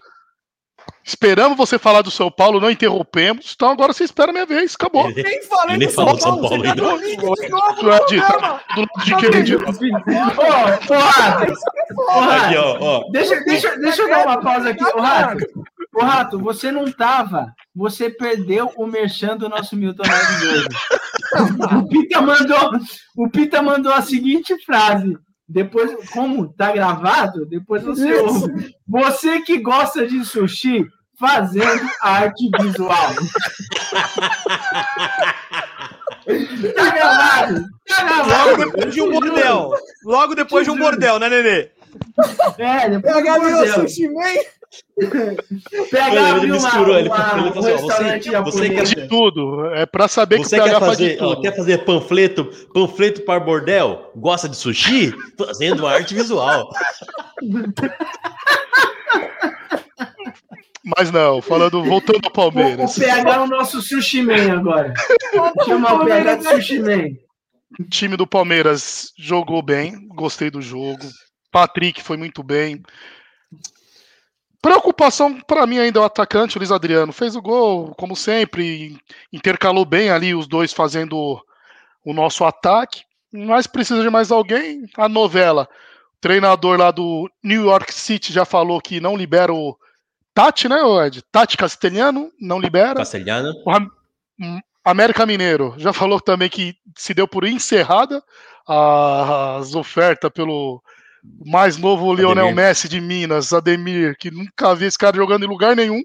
Esperamos 1.09 1.57
você 1.57 1.79
falar 1.79 2.03
do 2.03 2.11
São 2.11 2.29
Paulo, 2.29 2.61
não 2.61 2.69
interrompemos. 2.69 3.53
Então 3.55 3.71
agora 3.71 3.91
você 3.91 4.03
espera 4.03 4.29
a 4.29 4.31
minha 4.31 4.45
vez, 4.45 4.75
acabou. 4.75 5.09
Ele, 5.09 5.23
Nem 5.23 5.41
falei 5.41 5.75
ele 5.75 5.87
do 5.87 5.91
São 5.91 6.05
Paulo, 6.05 6.21
São 6.21 6.39
Paulo 6.39 6.63
ainda. 6.63 6.75
De 9.03 9.15
querer 9.15 9.43
de 9.43 9.55
Aqui, 9.55 9.71
ó, 12.57 12.77
ó. 12.79 13.09
Deixa, 13.09 13.43
deixa, 13.43 13.75
deixa 13.77 14.03
eu 14.03 14.09
dar 14.09 14.23
uma 14.23 14.39
pausa 14.39 14.69
aqui, 14.69 14.83
ô 14.83 15.01
Rato. 15.01 15.45
Ô 15.95 16.03
Rato, 16.03 16.37
você 16.37 16.71
não 16.71 16.91
tava, 16.91 17.55
você 17.75 18.11
perdeu 18.11 18.71
o 18.77 18.85
merchan 18.85 19.35
do 19.35 19.49
nosso 19.49 19.75
Milton 19.75 20.03
Neves 20.03 20.43
hoje. 20.43 20.67
O 21.75 21.87
Pita 21.89 22.21
mandou, 22.21 22.71
o 23.17 23.29
Pita 23.31 23.63
mandou 23.63 23.91
a 23.91 24.03
seguinte 24.03 24.55
frase. 24.63 25.17
Depois, 25.47 26.07
como 26.11 26.53
tá 26.53 26.71
gravado, 26.71 27.47
depois 27.47 27.81
você 27.81 28.13
ouve. 28.13 28.75
Você 28.87 29.41
que 29.41 29.57
gosta 29.57 30.05
de 30.05 30.23
sushi, 30.23 30.85
fazendo 31.19 31.89
arte 32.01 32.49
visual. 32.61 33.13
tá 36.75 36.89
gravado! 36.91 37.65
Tá 37.87 38.03
gravado! 38.03 38.29
Logo 38.29 38.57
depois 38.65 38.93
de 38.93 39.01
um 39.01 39.11
bordel. 39.11 39.73
Logo 40.05 40.35
depois 40.35 40.65
de 40.65 40.71
um 40.71 40.77
bordel, 40.77 41.17
né, 41.19 41.29
Nenê? 41.29 41.69
É, 42.57 42.89
depois 42.89 43.13
PH 43.13 43.39
virou 43.39 43.67
sushi 43.67 44.09
man. 44.09 44.23
PH 45.89 46.37
ele 46.37 46.51
misturou, 46.51 46.85
uma, 46.85 46.99
ele, 46.99 47.09
uma, 47.09 47.39
ele 47.39 47.51
falou 47.51 47.75
assim, 47.75 48.19
você, 48.19 48.41
você 48.41 48.69
quer 48.69 48.83
de 48.83 49.07
tudo, 49.07 49.65
é 49.73 49.87
para 49.87 50.07
saber 50.07 50.37
que 50.37 50.47
você 50.47 50.61
quer 50.61 50.79
fazer, 50.79 51.17
ó, 51.21 51.41
quer 51.41 51.55
fazer 51.55 51.79
panfleto, 51.79 52.45
panfleto 52.73 53.21
para 53.21 53.39
bordel? 53.39 54.11
Gosta 54.15 54.47
de 54.47 54.55
sushi? 54.55 55.11
Fazendo 55.37 55.87
arte 55.87 56.13
visual. 56.13 56.69
Mas 60.97 61.11
não, 61.11 61.41
falando, 61.41 61.83
voltando 61.83 62.25
ao 62.25 62.31
Palmeiras. 62.31 62.97
O, 62.97 63.01
o 63.01 63.03
PH 63.03 63.33
é 63.33 63.39
o 63.39 63.47
nosso 63.47 63.81
sushi 63.81 64.21
man 64.21 64.53
agora. 64.53 64.93
Chama 65.65 65.93
o 65.93 66.05
PH 66.05 66.35
de 66.35 66.43
sushi 66.49 66.79
man. 66.79 67.09
O 67.79 67.83
time 67.83 68.17
do 68.17 68.25
Palmeiras 68.25 69.11
jogou 69.17 69.61
bem, 69.61 70.07
gostei 70.09 70.49
do 70.49 70.61
jogo. 70.61 71.05
Patrick 71.51 72.01
foi 72.01 72.17
muito 72.17 72.41
bem. 72.41 72.81
Preocupação 74.61 75.39
para 75.39 75.65
mim 75.65 75.77
ainda 75.77 75.99
é 75.99 76.01
o 76.01 76.05
atacante, 76.05 76.57
o 76.57 76.59
Luiz 76.59 76.71
Adriano. 76.71 77.13
Fez 77.13 77.35
o 77.35 77.41
gol, 77.41 77.93
como 77.95 78.15
sempre, 78.15 78.97
intercalou 79.31 79.85
bem 79.85 80.09
ali 80.09 80.33
os 80.33 80.47
dois 80.47 80.73
fazendo 80.73 81.39
o 82.03 82.13
nosso 82.13 82.43
ataque. 82.43 83.03
Mas 83.31 83.67
precisa 83.67 84.01
de 84.01 84.09
mais 84.09 84.31
alguém. 84.31 84.85
A 84.97 85.07
novela, 85.07 85.69
o 86.17 86.19
treinador 86.19 86.79
lá 86.79 86.89
do 86.89 87.29
New 87.43 87.65
York 87.65 87.93
City 87.93 88.33
já 88.33 88.43
falou 88.43 88.81
que 88.81 88.99
não 88.99 89.15
libera 89.15 89.53
o 89.53 89.77
Tati, 90.33 90.69
né, 90.69 90.77
Ed? 91.05 91.21
Tati 91.31 91.57
Castelhano, 91.57 92.31
não 92.39 92.59
libera. 92.59 92.95
Castelhano. 92.95 93.53
O 93.65 94.89
América 94.89 95.25
Mineiro 95.25 95.75
já 95.77 95.91
falou 95.91 96.19
também 96.21 96.49
que 96.49 96.75
se 96.95 97.13
deu 97.13 97.27
por 97.27 97.45
encerrada 97.45 98.23
as 98.67 99.73
ofertas 99.75 100.31
pelo 100.31 100.81
mais 101.45 101.77
novo 101.77 102.13
Lionel 102.13 102.45
Ademir. 102.45 102.55
Messi 102.55 102.87
de 102.87 103.01
Minas, 103.01 103.51
Ademir, 103.51 104.15
que 104.17 104.31
nunca 104.31 104.73
vi 104.75 104.85
esse 104.85 104.97
cara 104.97 105.17
jogando 105.17 105.43
em 105.43 105.47
lugar 105.47 105.75
nenhum. 105.75 106.01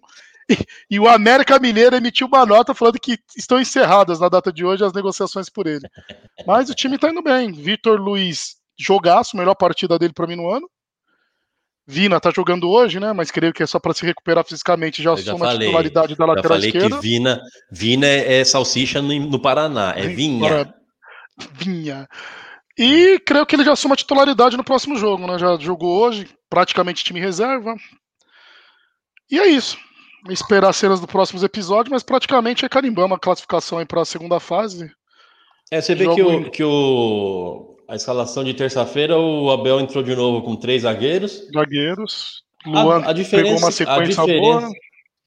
E, 0.50 0.58
e, 0.90 1.00
o 1.00 1.08
América 1.08 1.58
Mineiro 1.58 1.96
emitiu 1.96 2.26
uma 2.26 2.44
nota 2.44 2.74
falando 2.74 2.98
que 3.00 3.18
estão 3.36 3.58
encerradas 3.58 4.20
na 4.20 4.28
data 4.28 4.52
de 4.52 4.64
hoje 4.64 4.84
as 4.84 4.92
negociações 4.92 5.48
por 5.48 5.66
ele. 5.66 5.88
Mas 6.46 6.68
o 6.68 6.74
time 6.74 6.98
tá 6.98 7.08
indo 7.08 7.22
bem. 7.22 7.52
Vitor 7.52 7.98
Luiz, 7.98 8.56
jogaço, 8.78 9.36
melhor 9.36 9.54
partida 9.54 9.98
dele 9.98 10.12
para 10.12 10.26
mim 10.26 10.36
no 10.36 10.50
ano. 10.50 10.68
Vina 11.86 12.18
tá 12.18 12.30
jogando 12.34 12.70
hoje, 12.70 12.98
né? 12.98 13.12
Mas 13.12 13.30
creio 13.30 13.52
que 13.52 13.62
é 13.62 13.66
só 13.66 13.78
para 13.78 13.92
se 13.92 14.06
recuperar 14.06 14.44
fisicamente 14.44 15.02
já 15.02 15.12
assume 15.12 15.46
a 15.46 15.58
titularidade 15.58 16.16
da 16.16 16.24
lateral 16.24 16.42
já 16.42 16.48
falei 16.48 16.68
esquerda. 16.70 16.96
que 16.96 17.02
Vina, 17.02 17.42
Vina 17.70 18.06
é, 18.06 18.40
é 18.40 18.44
salsicha 18.44 19.02
no, 19.02 19.14
no, 19.14 19.38
Paraná, 19.38 19.92
é 19.94 20.06
vinha. 20.08 20.48
Para... 20.48 20.74
Vinha. 21.52 22.08
E 22.78 23.20
creio 23.20 23.44
que 23.44 23.54
ele 23.54 23.64
já 23.64 23.72
assume 23.72 23.92
a 23.92 23.96
titularidade 23.96 24.56
no 24.56 24.64
próximo 24.64 24.96
jogo, 24.96 25.26
né? 25.26 25.38
Já 25.38 25.58
jogou 25.58 26.00
hoje, 26.00 26.26
praticamente 26.48 27.04
time 27.04 27.20
reserva. 27.20 27.74
E 29.30 29.38
é 29.38 29.46
isso. 29.46 29.76
Esperar 30.30 30.72
cenas 30.72 31.00
do 31.00 31.06
próximos 31.06 31.42
episódios, 31.42 31.92
mas 31.92 32.02
praticamente 32.02 32.64
é 32.64 32.68
carimbando 32.68 33.14
a 33.14 33.18
classificação 33.18 33.78
aí 33.78 33.84
para 33.84 34.00
a 34.00 34.06
segunda 34.06 34.40
fase. 34.40 34.90
É, 35.70 35.82
você 35.82 35.94
vê 35.94 36.08
que 36.14 36.22
o, 36.22 36.50
que 36.50 36.64
o 36.64 37.73
a 37.88 37.96
escalação 37.96 38.42
de 38.44 38.54
terça-feira, 38.54 39.18
o 39.18 39.50
Abel 39.50 39.80
entrou 39.80 40.02
de 40.02 40.14
novo 40.14 40.42
com 40.42 40.56
três 40.56 40.82
zagueiros. 40.82 41.46
Zagueiros. 41.52 42.44
Luan 42.66 43.02
a, 43.04 43.10
a 43.10 43.12
diferença, 43.12 43.44
pegou 43.44 43.58
uma 43.58 43.70
sequência 43.70 44.22
a 44.22 44.26
diferença, 44.26 44.40
boa. 44.40 44.70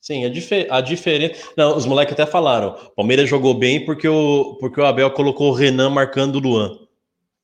Sim, 0.02 0.26
a, 0.26 0.30
difer 0.30 0.68
a 0.72 0.82
diferença. 0.82 1.50
Não, 1.56 1.76
os 1.76 1.86
moleques 1.86 2.14
até 2.14 2.26
falaram. 2.26 2.70
O 2.70 2.96
Palmeiras 2.96 3.30
jogou 3.30 3.54
bem 3.54 3.86
porque 3.86 4.08
o, 4.08 4.56
porque 4.60 4.80
o 4.80 4.86
Abel 4.86 5.12
colocou 5.12 5.50
o 5.50 5.54
Renan 5.54 5.90
marcando 5.90 6.36
o 6.36 6.40
Luan. 6.40 6.78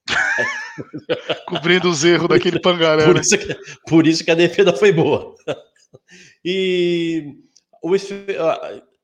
Cobrindo 1.47 1.89
os 1.89 2.03
erros 2.03 2.27
daquele 2.27 2.59
pangaré. 2.59 3.05
Por, 3.05 3.15
né? 3.15 3.21
isso 3.21 3.37
que, 3.37 3.57
por 3.87 4.07
isso 4.07 4.23
que 4.23 4.31
a 4.31 4.35
defesa 4.35 4.73
foi 4.73 4.91
boa. 4.91 5.35
E 6.45 7.37
o, 7.81 7.95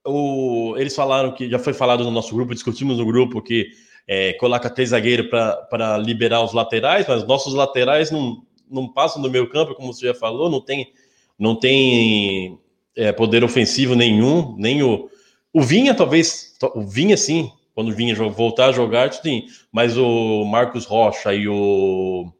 o, 0.06 0.76
eles 0.78 0.94
falaram 0.94 1.32
que 1.32 1.50
já 1.50 1.58
foi 1.58 1.72
falado 1.72 2.04
no 2.04 2.12
nosso 2.12 2.36
grupo, 2.36 2.54
discutimos 2.54 2.98
no 2.98 3.06
grupo 3.06 3.42
que 3.42 3.70
é, 4.12 4.34
coloca 4.34 4.72
três 4.72 4.90
zagueiros 4.90 5.28
para 5.30 6.00
liberar 6.00 6.44
os 6.44 6.52
laterais, 6.52 7.06
mas 7.08 7.28
nossos 7.28 7.54
laterais 7.54 8.10
não, 8.10 8.42
não 8.68 8.92
passam 8.92 9.22
do 9.22 9.30
meio 9.30 9.48
campo, 9.48 9.76
como 9.76 9.94
você 9.94 10.08
já 10.08 10.16
falou, 10.16 10.50
não 10.50 10.60
tem, 10.60 10.92
não 11.38 11.56
tem 11.56 12.58
é, 12.98 13.12
poder 13.12 13.44
ofensivo 13.44 13.94
nenhum, 13.94 14.56
nem 14.58 14.82
o. 14.82 15.08
O 15.54 15.62
Vinha, 15.62 15.94
talvez. 15.94 16.58
O 16.74 16.82
Vinha, 16.82 17.16
sim, 17.16 17.52
quando 17.76 17.94
Vinha 17.94 18.16
voltar 18.16 18.70
a 18.70 18.72
jogar, 18.72 19.14
sim. 19.14 19.46
Mas 19.72 19.96
o 19.96 20.44
Marcos 20.44 20.86
Rocha 20.86 21.32
e 21.32 21.48
o. 21.48 22.34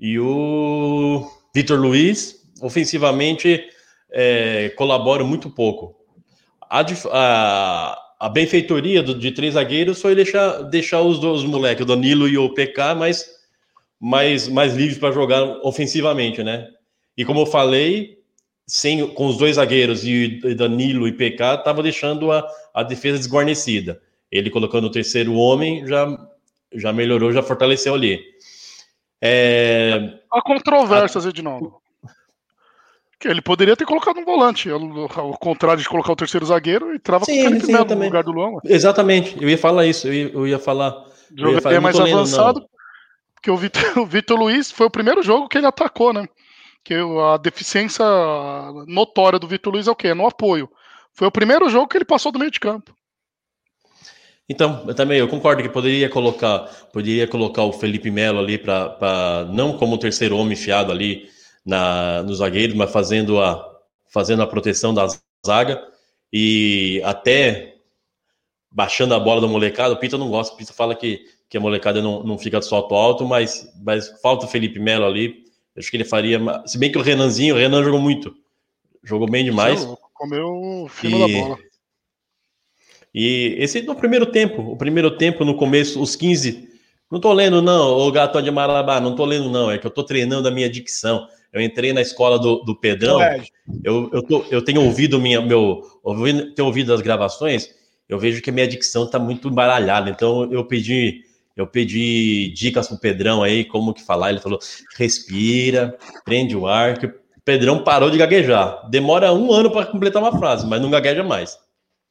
E 0.00 0.18
o 0.18 1.30
Vitor 1.54 1.78
Luiz, 1.78 2.48
ofensivamente, 2.62 3.62
é, 4.10 4.70
colaboram 4.70 5.26
muito 5.26 5.50
pouco. 5.50 5.94
A, 6.62 6.80
a, 7.12 8.05
a 8.18 8.28
benfeitoria 8.28 9.02
do, 9.02 9.14
de 9.14 9.30
três 9.30 9.54
zagueiros 9.54 10.00
foi 10.00 10.14
deixar, 10.14 10.62
deixar 10.62 11.02
os 11.02 11.18
dois 11.18 11.42
moleques, 11.42 11.82
o 11.82 11.86
Danilo 11.86 12.26
e 12.28 12.38
o 12.38 12.52
PK, 12.52 12.94
mais, 12.94 13.28
mais, 14.00 14.48
mais 14.48 14.74
livres 14.74 14.98
para 14.98 15.12
jogar 15.12 15.42
ofensivamente, 15.62 16.42
né? 16.42 16.68
E 17.16 17.24
como 17.24 17.40
eu 17.40 17.46
falei, 17.46 18.18
sem, 18.66 19.06
com 19.08 19.26
os 19.26 19.36
dois 19.36 19.56
zagueiros 19.56 20.04
e 20.04 20.54
Danilo 20.54 21.06
e 21.06 21.12
PK, 21.12 21.54
estava 21.54 21.82
deixando 21.82 22.32
a, 22.32 22.46
a 22.74 22.82
defesa 22.82 23.18
desguarnecida. 23.18 24.00
Ele 24.30 24.50
colocando 24.50 24.86
o 24.86 24.90
terceiro 24.90 25.34
homem 25.34 25.86
já, 25.86 26.28
já 26.74 26.92
melhorou, 26.92 27.32
já 27.32 27.42
fortaleceu 27.42 27.94
ali. 27.94 28.20
É... 29.22 30.18
Há 30.30 30.42
controvérsias, 30.42 31.26
a... 31.26 31.28
Edinaldo. 31.28 31.74
Ele 33.28 33.42
poderia 33.42 33.76
ter 33.76 33.84
colocado 33.84 34.18
um 34.18 34.24
volante, 34.24 34.68
ao 34.70 35.36
contrário 35.38 35.82
de 35.82 35.88
colocar 35.88 36.12
o 36.12 36.16
terceiro 36.16 36.46
zagueiro, 36.46 36.94
e 36.94 36.98
trava 36.98 37.24
sim, 37.24 37.42
com 37.42 37.48
o 37.48 37.52
Felipe 37.52 37.72
Melo 37.72 37.84
no 37.84 38.04
lugar 38.04 38.22
do 38.22 38.32
Luan. 38.32 38.60
Exatamente, 38.64 39.36
eu 39.40 39.48
ia 39.48 39.58
falar 39.58 39.86
isso, 39.86 40.06
eu 40.06 40.14
ia, 40.14 40.30
eu 40.32 40.46
ia 40.46 40.58
falar. 40.58 40.94
Jogo 41.36 41.60
mais 41.82 41.98
avançado, 41.98 42.60
lendo, 42.60 42.70
porque 43.34 43.50
o 43.50 43.56
Vitor, 43.56 43.82
o 43.98 44.06
Vitor 44.06 44.38
Luiz 44.38 44.70
foi 44.70 44.86
o 44.86 44.90
primeiro 44.90 45.22
jogo 45.22 45.48
que 45.48 45.58
ele 45.58 45.66
atacou, 45.66 46.12
né? 46.12 46.26
que 46.86 46.94
a 46.94 47.36
deficiência 47.36 48.04
notória 48.86 49.40
do 49.40 49.48
Vitor 49.48 49.72
Luiz 49.72 49.88
é 49.88 49.90
o 49.90 49.96
quê? 49.96 50.08
É 50.08 50.14
no 50.14 50.24
apoio. 50.24 50.70
Foi 51.12 51.26
o 51.26 51.32
primeiro 51.32 51.68
jogo 51.68 51.88
que 51.88 51.98
ele 51.98 52.04
passou 52.04 52.30
do 52.30 52.38
meio 52.38 52.50
de 52.50 52.60
campo. 52.60 52.94
Então, 54.48 54.84
eu 54.86 54.94
também 54.94 55.18
eu 55.18 55.26
concordo 55.26 55.60
que 55.64 55.68
poderia 55.68 56.08
colocar, 56.08 56.60
poderia 56.92 57.26
colocar 57.26 57.64
o 57.64 57.72
Felipe 57.72 58.08
Melo 58.08 58.38
ali 58.38 58.56
para 58.56 59.48
não 59.50 59.76
como 59.76 59.98
terceiro 59.98 60.36
homem 60.36 60.54
fiado 60.54 60.92
ali 60.92 61.28
na 61.66 62.22
nos 62.22 62.38
zagueiros, 62.38 62.76
mas 62.76 62.90
fazendo 62.90 63.40
a 63.40 63.74
fazendo 64.08 64.42
a 64.42 64.46
proteção 64.46 64.94
da 64.94 65.08
zaga 65.44 65.82
e 66.32 67.02
até 67.04 67.74
baixando 68.70 69.14
a 69.14 69.20
bola 69.20 69.40
da 69.40 69.48
molecada. 69.48 69.92
O 69.92 69.98
Pita 69.98 70.16
não 70.16 70.30
gosta, 70.30 70.54
o 70.54 70.56
Pita 70.56 70.72
fala 70.72 70.94
que, 70.94 71.26
que 71.48 71.56
a 71.56 71.60
molecada 71.60 72.00
não, 72.00 72.22
não 72.22 72.38
fica 72.38 72.60
de 72.60 72.66
salto 72.66 72.94
alto, 72.94 73.26
mas, 73.26 73.68
mas 73.82 74.08
falta 74.22 74.46
o 74.46 74.48
Felipe 74.48 74.78
Melo 74.78 75.04
ali 75.04 75.44
Acho 75.76 75.90
que 75.90 75.96
ele 75.96 76.04
faria. 76.04 76.40
Se 76.64 76.78
bem 76.78 76.90
que 76.90 76.98
o 76.98 77.02
Renanzinho, 77.02 77.54
o 77.54 77.58
Renan 77.58 77.84
jogou 77.84 78.00
muito. 78.00 78.34
Jogou 79.04 79.28
bem 79.28 79.44
demais. 79.44 79.86
Comeu 80.14 80.86
fino 80.88 81.18
e... 81.18 81.20
da 81.20 81.40
bola. 81.40 81.58
E 83.14 83.56
esse 83.58 83.82
no 83.82 83.94
primeiro 83.94 84.26
tempo. 84.26 84.62
O 84.62 84.76
primeiro 84.76 85.16
tempo, 85.16 85.44
no 85.44 85.54
começo, 85.54 86.00
os 86.00 86.16
15. 86.16 86.74
Não 87.10 87.20
tô 87.20 87.32
lendo, 87.32 87.62
não, 87.62 87.98
o 87.98 88.10
gato 88.10 88.42
de 88.42 88.50
Marabá, 88.50 89.00
não 89.00 89.14
tô 89.14 89.24
lendo, 89.24 89.48
não. 89.48 89.70
É 89.70 89.78
que 89.78 89.86
eu 89.86 89.90
tô 89.90 90.02
treinando 90.02 90.48
a 90.48 90.50
minha 90.50 90.68
dicção. 90.68 91.28
Eu 91.56 91.62
entrei 91.62 91.90
na 91.94 92.02
escola 92.02 92.38
do, 92.38 92.56
do 92.56 92.76
Pedrão. 92.76 93.18
Eu, 93.82 94.10
eu, 94.12 94.22
tô, 94.22 94.44
eu 94.50 94.62
tenho 94.62 94.82
ouvido 94.82 95.18
minha, 95.18 95.40
meu. 95.40 95.80
Ouvido, 96.02 96.54
tenho 96.54 96.68
ouvido 96.68 96.92
as 96.92 97.00
gravações. 97.00 97.70
Eu 98.06 98.18
vejo 98.18 98.42
que 98.42 98.50
a 98.50 98.52
minha 98.52 98.68
dicção 98.68 99.08
tá 99.08 99.18
muito 99.18 99.48
embaralhada. 99.48 100.10
Então 100.10 100.52
eu 100.52 100.66
pedi 100.66 101.24
eu 101.56 101.66
pedi 101.66 102.52
dicas 102.54 102.88
pro 102.88 103.00
Pedrão 103.00 103.42
aí, 103.42 103.64
como 103.64 103.94
que 103.94 104.04
falar. 104.04 104.28
Ele 104.28 104.38
falou: 104.38 104.58
respira, 104.98 105.96
prende 106.26 106.54
o 106.54 106.66
ar, 106.66 106.98
que 106.98 107.06
o 107.06 107.14
Pedrão 107.42 107.82
parou 107.82 108.10
de 108.10 108.18
gaguejar. 108.18 108.86
Demora 108.90 109.32
um 109.32 109.50
ano 109.50 109.70
para 109.70 109.86
completar 109.86 110.22
uma 110.22 110.38
frase, 110.38 110.66
mas 110.66 110.82
não 110.82 110.90
gagueja 110.90 111.24
mais. 111.24 111.58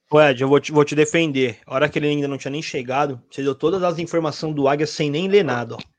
Ô 0.10 0.20
Ed, 0.20 0.42
eu 0.42 0.50
vou 0.50 0.60
te, 0.60 0.72
vou 0.72 0.84
te 0.84 0.96
defender. 0.96 1.60
A 1.68 1.76
hora 1.76 1.88
que 1.88 2.00
ele 2.00 2.08
ainda 2.08 2.28
não 2.28 2.40
tinha 2.40 2.52
nem 2.52 2.64
chegado, 2.64 3.22
você 3.30 3.44
deu 3.44 3.54
todas 3.54 3.84
as 3.84 4.00
informações 4.00 4.56
do 4.56 4.68
Águia 4.68 4.88
sem 4.88 5.12
nem 5.12 5.28
ler 5.28 5.44
nada, 5.44 5.76
ó. 5.76 5.95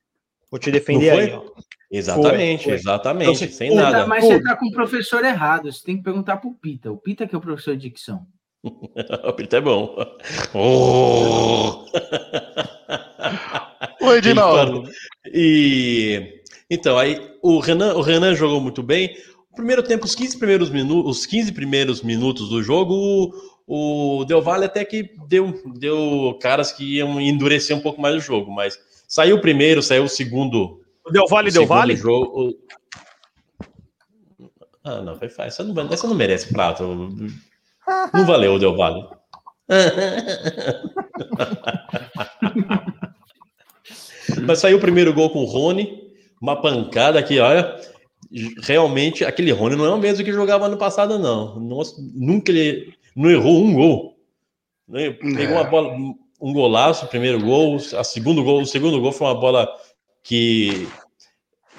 Vou 0.51 0.59
te 0.61 0.70
defender 0.70 1.11
aí, 1.11 1.32
ó. 1.32 1.44
Exatamente, 1.90 2.64
foi, 2.64 2.72
foi. 2.72 2.80
exatamente, 2.80 3.44
então, 3.44 3.57
sem 3.57 3.74
nada. 3.74 4.07
Mas 4.07 4.24
você 4.24 4.42
tá 4.42 4.57
com 4.57 4.66
o 4.66 4.72
professor 4.72 5.24
errado, 5.24 5.72
você 5.72 5.84
tem 5.84 5.97
que 5.97 6.03
perguntar 6.03 6.38
pro 6.38 6.55
Pita. 6.55 6.90
O 6.90 6.97
Pita 6.97 7.26
que 7.26 7.34
é 7.34 7.38
o 7.38 7.40
professor 7.40 7.76
de 7.76 7.88
dicção. 7.88 8.26
o 8.64 9.32
Pita 9.32 9.59
é 9.59 9.61
bom. 9.61 9.97
Oh! 10.55 11.84
Oi, 14.07 14.18
Edinaldo. 14.18 14.88
E 15.32 16.42
então, 16.70 16.99
aí 16.99 17.20
o 17.42 17.59
Renan, 17.61 17.94
o 17.94 18.01
Renan 18.01 18.34
jogou 18.34 18.61
muito 18.61 18.82
bem. 18.82 19.16
O 19.53 19.57
primeiro 19.57 19.82
tempo, 19.82 20.05
os 20.05 20.14
15 20.14 20.38
primeiros 20.38 20.70
minutos, 20.70 21.18
os 21.18 21.26
15 21.26 21.53
primeiros 21.53 22.03
minutos 22.03 22.49
do 22.49 22.62
jogo, 22.62 23.32
o, 23.66 24.20
o 24.20 24.24
Del 24.24 24.42
Valle 24.42 24.64
até 24.64 24.84
que 24.84 25.11
deu, 25.28 25.62
deu 25.78 26.38
caras 26.40 26.72
que 26.72 26.97
iam 26.97 27.20
endurecer 27.20 27.76
um 27.76 27.80
pouco 27.80 28.01
mais 28.01 28.16
o 28.16 28.20
jogo, 28.20 28.51
mas 28.51 28.78
saiu 29.07 29.36
o 29.36 29.40
primeiro, 29.40 29.82
saiu 29.82 30.04
o 30.04 30.09
segundo. 30.09 30.80
O 31.04 31.11
Del 31.11 31.26
Valle, 31.28 31.50
o 31.50 31.52
Del 31.52 31.66
Valle? 31.66 31.96
Jogo, 31.96 32.54
Ah, 34.84 35.02
não, 35.02 35.16
foi 35.16 35.28
fácil. 35.28 35.48
Essa 35.48 35.64
não, 35.64 35.92
essa 35.92 36.07
não 36.07 36.14
merece 36.14 36.52
prato. 36.52 36.84
Não 38.12 38.26
valeu 38.26 38.54
o 38.54 38.59
Del 38.59 38.76
Valle. 38.76 39.07
Mas 44.44 44.59
saiu 44.59 44.78
o 44.78 44.80
primeiro 44.80 45.12
gol 45.12 45.30
com 45.30 45.40
o 45.40 45.44
Rony, 45.44 46.02
uma 46.40 46.61
pancada 46.61 47.18
aqui, 47.18 47.38
olha. 47.38 47.76
Realmente, 48.62 49.24
aquele 49.24 49.52
Rony 49.52 49.76
não 49.76 49.86
é 49.86 49.90
o 49.90 49.98
mesmo 49.98 50.24
que 50.24 50.32
jogava 50.32 50.66
ano 50.66 50.76
passado, 50.76 51.18
não. 51.18 51.61
Nossa, 51.61 51.94
nunca 52.14 52.50
ele 52.50 52.92
não 53.14 53.30
errou 53.30 53.62
um 53.62 53.72
gol. 53.72 54.16
Né? 54.88 55.11
Pegou 55.11 55.57
uma 55.57 55.66
é. 55.66 55.70
bola, 55.70 55.96
um 56.41 56.53
golaço, 56.53 57.07
o 57.07 57.09
primeiro 57.09 57.41
gol, 57.41 57.76
a 57.97 58.05
segundo 58.05 58.43
gol, 58.43 58.62
o 58.62 58.66
segundo 58.66 59.01
gol 59.01 59.12
foi 59.12 59.26
uma 59.26 59.34
bola 59.34 59.68
que 60.22 60.89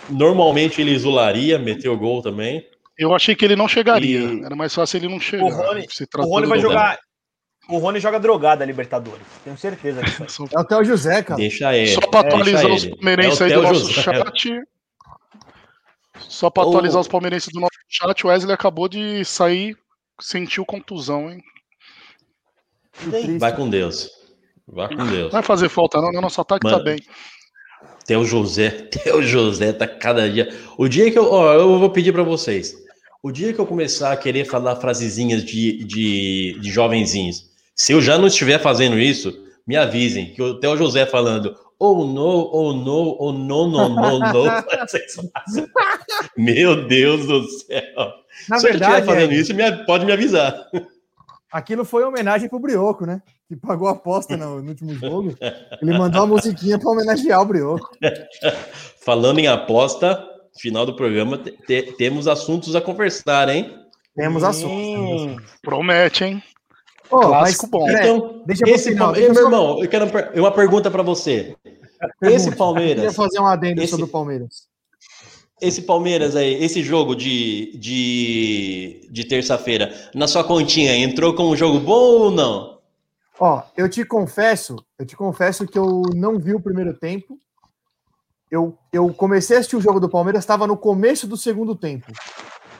normalmente 0.10 0.82
ele 0.82 0.92
isolaria, 0.92 1.60
meteu 1.60 1.94
o 1.94 1.98
gol 1.98 2.22
também. 2.22 2.66
Eu 2.98 3.14
achei 3.14 3.36
que 3.36 3.46
ele 3.46 3.56
não 3.56 3.68
chegaria. 3.68 4.20
E... 4.20 4.44
Era 4.44 4.56
mais 4.56 4.74
fácil 4.74 4.98
ele 4.98 5.10
não 5.10 5.20
chegar. 5.20 5.46
O 5.46 5.50
Rony, 5.50 5.88
o 6.18 6.26
Rony 6.26 6.48
vai 6.48 6.60
jogar. 6.60 7.00
O 7.70 7.78
Rony 7.78 8.00
joga 8.00 8.20
drogado 8.20 8.64
a 8.64 8.66
Libertadores. 8.66 9.26
Tenho 9.44 9.58
certeza 9.58 10.02
disso. 10.02 10.48
É 10.56 10.60
o 10.60 10.64
Theo 10.64 10.84
José, 10.86 11.22
cara. 11.22 11.38
Deixa 11.38 11.76
ele. 11.76 11.94
Só 11.94 12.02
para 12.02 12.28
atualizar 12.28 12.72
os 12.72 12.86
palmeirenses 12.86 13.42
é 13.42 13.46
aí 13.46 13.54
do 13.54 13.62
nosso 13.62 13.92
José. 13.92 14.02
chat. 14.02 14.62
Só 16.20 16.50
para 16.50 16.64
atualizar 16.64 17.02
os 17.02 17.08
palmeirenses 17.08 17.50
do 17.54 17.60
nosso 17.60 17.78
chat, 17.90 18.26
o 18.26 18.30
Wesley 18.30 18.54
acabou 18.54 18.88
de 18.88 19.24
sair, 19.26 19.78
sentiu 20.20 20.66
contusão, 20.66 21.30
hein? 21.30 21.44
Vai 23.38 23.56
com 23.56 23.70
Deus. 23.70 24.10
Vai 24.68 24.94
com 24.94 25.06
Deus. 25.06 25.32
Vai 25.32 25.44
fazer 25.44 25.70
falta, 25.70 26.02
não. 26.02 26.12
Nosso 26.22 26.42
ataque 26.42 26.64
tá 26.64 26.72
Mano, 26.72 26.84
tá 26.84 26.92
bem. 26.92 27.00
Theo 28.06 28.26
José, 28.26 28.70
Theo 28.92 29.24
José 29.24 29.74
tá 29.74 29.88
cada 29.88 30.30
dia. 30.30 30.50
O 30.78 30.88
dia 30.88 31.10
que 31.12 31.18
eu. 31.18 31.32
Ó, 31.32 31.54
eu 31.54 31.80
vou 31.80 31.90
pedir 31.90 32.12
para 32.12 32.24
vocês. 32.24 32.76
O 33.22 33.32
dia 33.32 33.54
que 33.54 33.60
eu 33.60 33.66
começar 33.66 34.12
a 34.12 34.18
querer 34.18 34.46
falar 34.46 34.76
frasezinhas 34.76 35.44
de, 35.44 35.84
de, 35.84 36.58
de 36.62 36.72
jovenzinhos, 36.72 37.50
se 37.76 37.92
eu 37.92 38.02
já 38.02 38.18
não 38.18 38.28
estiver 38.28 38.60
fazendo 38.60 38.98
isso, 38.98 39.34
me 39.66 39.76
avisem, 39.76 40.34
que 40.34 40.42
até 40.42 40.70
o 40.70 40.78
José 40.78 41.06
falando, 41.06 41.56
oh 41.80 42.06
no, 42.06 42.50
oh 42.54 42.74
no, 42.74 43.18
oh 43.20 43.32
no, 43.34 43.68
no, 43.68 43.90
no, 43.90 44.20
no. 44.20 44.44
Meu 46.38 46.88
Deus 46.88 47.26
do 47.26 47.44
céu. 47.50 48.14
Na 48.48 48.60
se 48.60 48.68
verdade, 48.68 48.94
eu 48.94 49.00
estiver 49.00 49.06
fazendo 49.06 49.34
é... 49.34 49.36
isso, 49.36 49.86
pode 49.86 50.06
me 50.06 50.12
avisar. 50.12 50.56
Aquilo 51.52 51.84
foi 51.84 52.04
homenagem 52.04 52.48
pro 52.48 52.60
Brioco, 52.60 53.06
né? 53.06 53.22
Que 53.48 53.56
pagou 53.56 53.88
a 53.88 53.92
aposta 53.92 54.36
no, 54.36 54.62
no 54.62 54.70
último 54.70 54.94
jogo. 54.94 55.34
Ele 55.82 55.98
mandou 55.98 56.24
a 56.24 56.28
musiquinha 56.28 56.78
para 56.78 56.90
homenagear 56.90 57.42
o 57.42 57.46
Brioco. 57.46 57.90
Falando 59.00 59.40
em 59.40 59.48
aposta, 59.48 60.22
final 60.60 60.86
do 60.86 60.96
programa, 60.96 61.38
te, 61.38 61.94
temos 61.98 62.28
assuntos 62.28 62.76
a 62.76 62.82
conversar, 62.82 63.48
hein? 63.48 63.74
Temos 64.16 64.44
assuntos. 64.44 65.22
Hum, 65.22 65.38
promete, 65.62 66.26
hein? 66.26 66.44
Oh, 67.10 67.20
Clássico 67.20 67.70
mas, 67.72 67.72
bom. 67.72 67.90
Então, 67.90 68.44
deixa 68.46 68.70
esse, 68.70 68.92
final, 68.92 69.14
deixa 69.14 69.34
meu 69.34 69.46
irmão, 69.46 69.82
eu 69.82 69.88
quero 69.88 70.08
uma 70.36 70.52
pergunta 70.52 70.92
para 70.92 71.04
você. 71.04 71.56
Pergunta. 72.20 72.36
Esse 72.36 72.56
Palmeiras. 72.56 73.04
Eu 73.04 73.10
queria 73.10 73.14
fazer 73.14 73.40
um 73.40 73.48
adendo 73.48 73.82
esse... 73.82 73.92
sobre 73.92 74.06
o 74.06 74.10
Palmeiras. 74.10 74.68
esse 75.62 75.82
Palmeiras 75.84 76.36
aí, 76.36 76.62
esse 76.64 76.84
jogo 76.84 77.16
de, 77.16 77.78
de, 77.78 79.08
de 79.10 79.24
terça-feira, 79.24 79.94
na 80.14 80.28
sua 80.28 80.44
continha, 80.44 80.98
entrou 80.98 81.34
com 81.34 81.44
um 81.44 81.56
jogo 81.56 81.80
bom 81.80 81.94
ou 81.94 82.32
não? 82.32 82.77
Ó, 83.40 83.62
eu 83.76 83.88
te 83.88 84.04
confesso, 84.04 84.76
eu 84.98 85.06
te 85.06 85.16
confesso 85.16 85.68
que 85.68 85.78
eu 85.78 86.02
não 86.16 86.40
vi 86.40 86.56
o 86.56 86.62
primeiro 86.62 86.98
tempo. 86.98 87.40
Eu, 88.50 88.78
eu 88.92 89.14
comecei 89.14 89.58
a 89.58 89.60
assistir 89.60 89.76
o 89.76 89.82
jogo 89.82 90.00
do 90.00 90.10
Palmeiras, 90.10 90.44
estava 90.44 90.66
no 90.66 90.78
começo 90.78 91.28
do 91.28 91.38
segundo 91.38 91.76
tempo. 91.76 92.12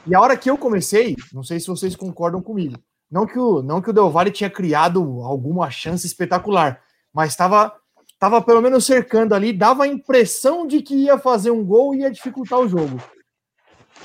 E 0.06 0.14
a 0.14 0.20
hora 0.20 0.36
que 0.36 0.50
eu 0.50 0.58
comecei, 0.58 1.14
não 1.32 1.44
sei 1.44 1.60
se 1.60 1.66
vocês 1.66 1.94
concordam 1.94 2.40
comigo, 2.40 2.76
não 3.10 3.26
que 3.26 3.38
o, 3.38 3.62
não 3.62 3.80
que 3.80 3.90
o 3.90 3.92
Del 3.92 4.10
Valle 4.10 4.30
tinha 4.30 4.50
criado 4.50 5.00
alguma 5.22 5.70
chance 5.70 6.06
espetacular, 6.06 6.82
mas 7.12 7.30
estava 7.30 7.72
tava 8.18 8.42
pelo 8.42 8.60
menos 8.60 8.84
cercando 8.84 9.34
ali, 9.34 9.52
dava 9.52 9.84
a 9.84 9.88
impressão 9.88 10.66
de 10.66 10.82
que 10.82 10.94
ia 10.94 11.18
fazer 11.18 11.52
um 11.52 11.64
gol 11.64 11.94
e 11.94 12.00
ia 12.00 12.10
dificultar 12.10 12.58
o 12.58 12.68
jogo. 12.68 13.00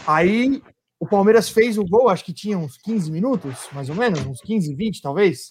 Aí 0.05 0.61
o 0.99 1.07
Palmeiras 1.07 1.49
fez 1.49 1.77
o 1.77 1.85
gol, 1.85 2.09
acho 2.09 2.23
que 2.23 2.33
tinha 2.33 2.57
uns 2.57 2.77
15 2.77 3.11
minutos, 3.11 3.67
mais 3.71 3.89
ou 3.89 3.95
menos, 3.95 4.23
uns 4.25 4.39
15, 4.41 4.75
20 4.75 5.01
talvez, 5.01 5.47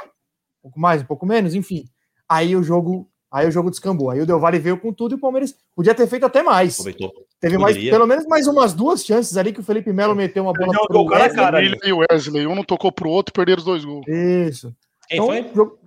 um 0.62 0.70
pouco 0.70 0.80
mais, 0.80 1.02
um 1.02 1.06
pouco 1.06 1.26
menos, 1.26 1.54
enfim. 1.54 1.84
Aí 2.28 2.54
o 2.54 2.62
jogo, 2.62 3.08
aí 3.30 3.48
o 3.48 3.50
jogo 3.50 3.70
descambou. 3.70 4.10
Aí 4.10 4.20
o 4.20 4.26
Del 4.26 4.38
Valle 4.38 4.58
veio 4.58 4.78
com 4.78 4.92
tudo 4.92 5.14
e 5.14 5.16
o 5.16 5.20
Palmeiras 5.20 5.54
podia 5.74 5.94
ter 5.94 6.06
feito 6.06 6.24
até 6.24 6.42
mais. 6.42 6.78
Aproveitou. 6.78 7.12
Teve 7.40 7.58
mais, 7.58 7.76
pelo 7.76 8.06
menos 8.06 8.24
mais 8.26 8.46
umas 8.46 8.72
duas 8.72 9.04
chances 9.04 9.36
ali 9.36 9.52
que 9.52 9.58
o 9.58 9.64
Felipe 9.64 9.92
Melo 9.92 10.14
meteu 10.14 10.44
uma 10.44 10.52
bola 10.52 10.72
pro 10.86 11.04
Wesley. 11.06 11.34
Cara, 11.34 11.58
William 11.58 11.78
e 11.84 11.92
o 11.92 11.98
Wesley, 11.98 12.46
um 12.46 12.54
não 12.54 12.62
tocou 12.62 12.92
pro 12.92 13.10
outro, 13.10 13.34
perderam 13.34 13.58
os 13.58 13.64
dois 13.64 13.84
gols. 13.84 14.06
Isso. 14.06 14.72
Quem 15.08 15.18
então, 15.18 15.26
foi? 15.26 15.50
Jogo... 15.52 15.78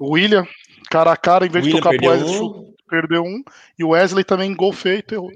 O 0.00 0.14
William, 0.14 0.44
cara 0.90 1.12
a 1.12 1.16
cara, 1.16 1.46
em 1.46 1.48
vez 1.48 1.64
William 1.64 1.76
de 1.76 1.82
tocar 1.82 1.96
pro 1.96 2.08
Wesley, 2.08 2.40
um. 2.40 2.74
perdeu 2.90 3.22
um. 3.22 3.42
E 3.78 3.84
o 3.84 3.90
Wesley 3.90 4.24
também, 4.24 4.52
gol 4.52 4.72
feito, 4.72 5.14
errou. 5.14 5.30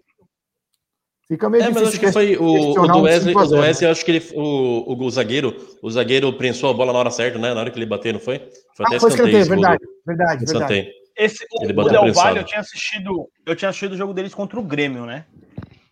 Fica 1.31 1.49
meio 1.49 1.63
é, 1.63 1.71
mas 1.71 1.85
acho 1.85 2.01
que 2.01 2.11
foi 2.11 2.37
o, 2.37 2.73
o 2.73 2.87
do 2.89 3.03
Wesley, 3.03 3.33
o 3.33 3.47
do 3.47 3.55
Wesley, 3.55 3.89
acho 3.89 4.05
que 4.05 4.11
ele, 4.11 4.25
o, 4.35 4.93
o, 4.93 5.05
o, 5.05 5.11
zagueiro, 5.11 5.57
o 5.81 5.89
zagueiro 5.89 6.33
prensou 6.33 6.69
a 6.69 6.75
bola 6.75 6.93
na 6.93 6.99
hora 6.99 7.11
certa, 7.13 7.39
né? 7.39 7.55
Na 7.55 7.61
hora 7.61 7.71
que 7.71 7.79
ele 7.79 7.87
bateu, 7.87 8.13
não 8.13 8.19
foi? 8.19 8.43
Foi 8.81 8.87
até 8.87 8.97
ah, 8.97 9.01
foi 9.01 9.11
escanteio, 9.11 9.45
verdade, 9.45 9.85
verdade, 10.07 10.45
verdade. 10.47 10.91
Esse, 11.17 11.45
o, 11.53 11.65
o 11.65 11.89
Del 11.91 12.13
Valle, 12.15 12.39
eu 12.39 12.45
tinha 12.45 12.61
assistido, 12.61 13.29
eu 13.45 13.55
tinha 13.55 13.69
assistido 13.69 13.93
o 13.93 13.97
jogo 13.97 14.15
deles 14.15 14.33
contra 14.33 14.59
o 14.59 14.63
Grêmio, 14.63 15.05
né? 15.05 15.27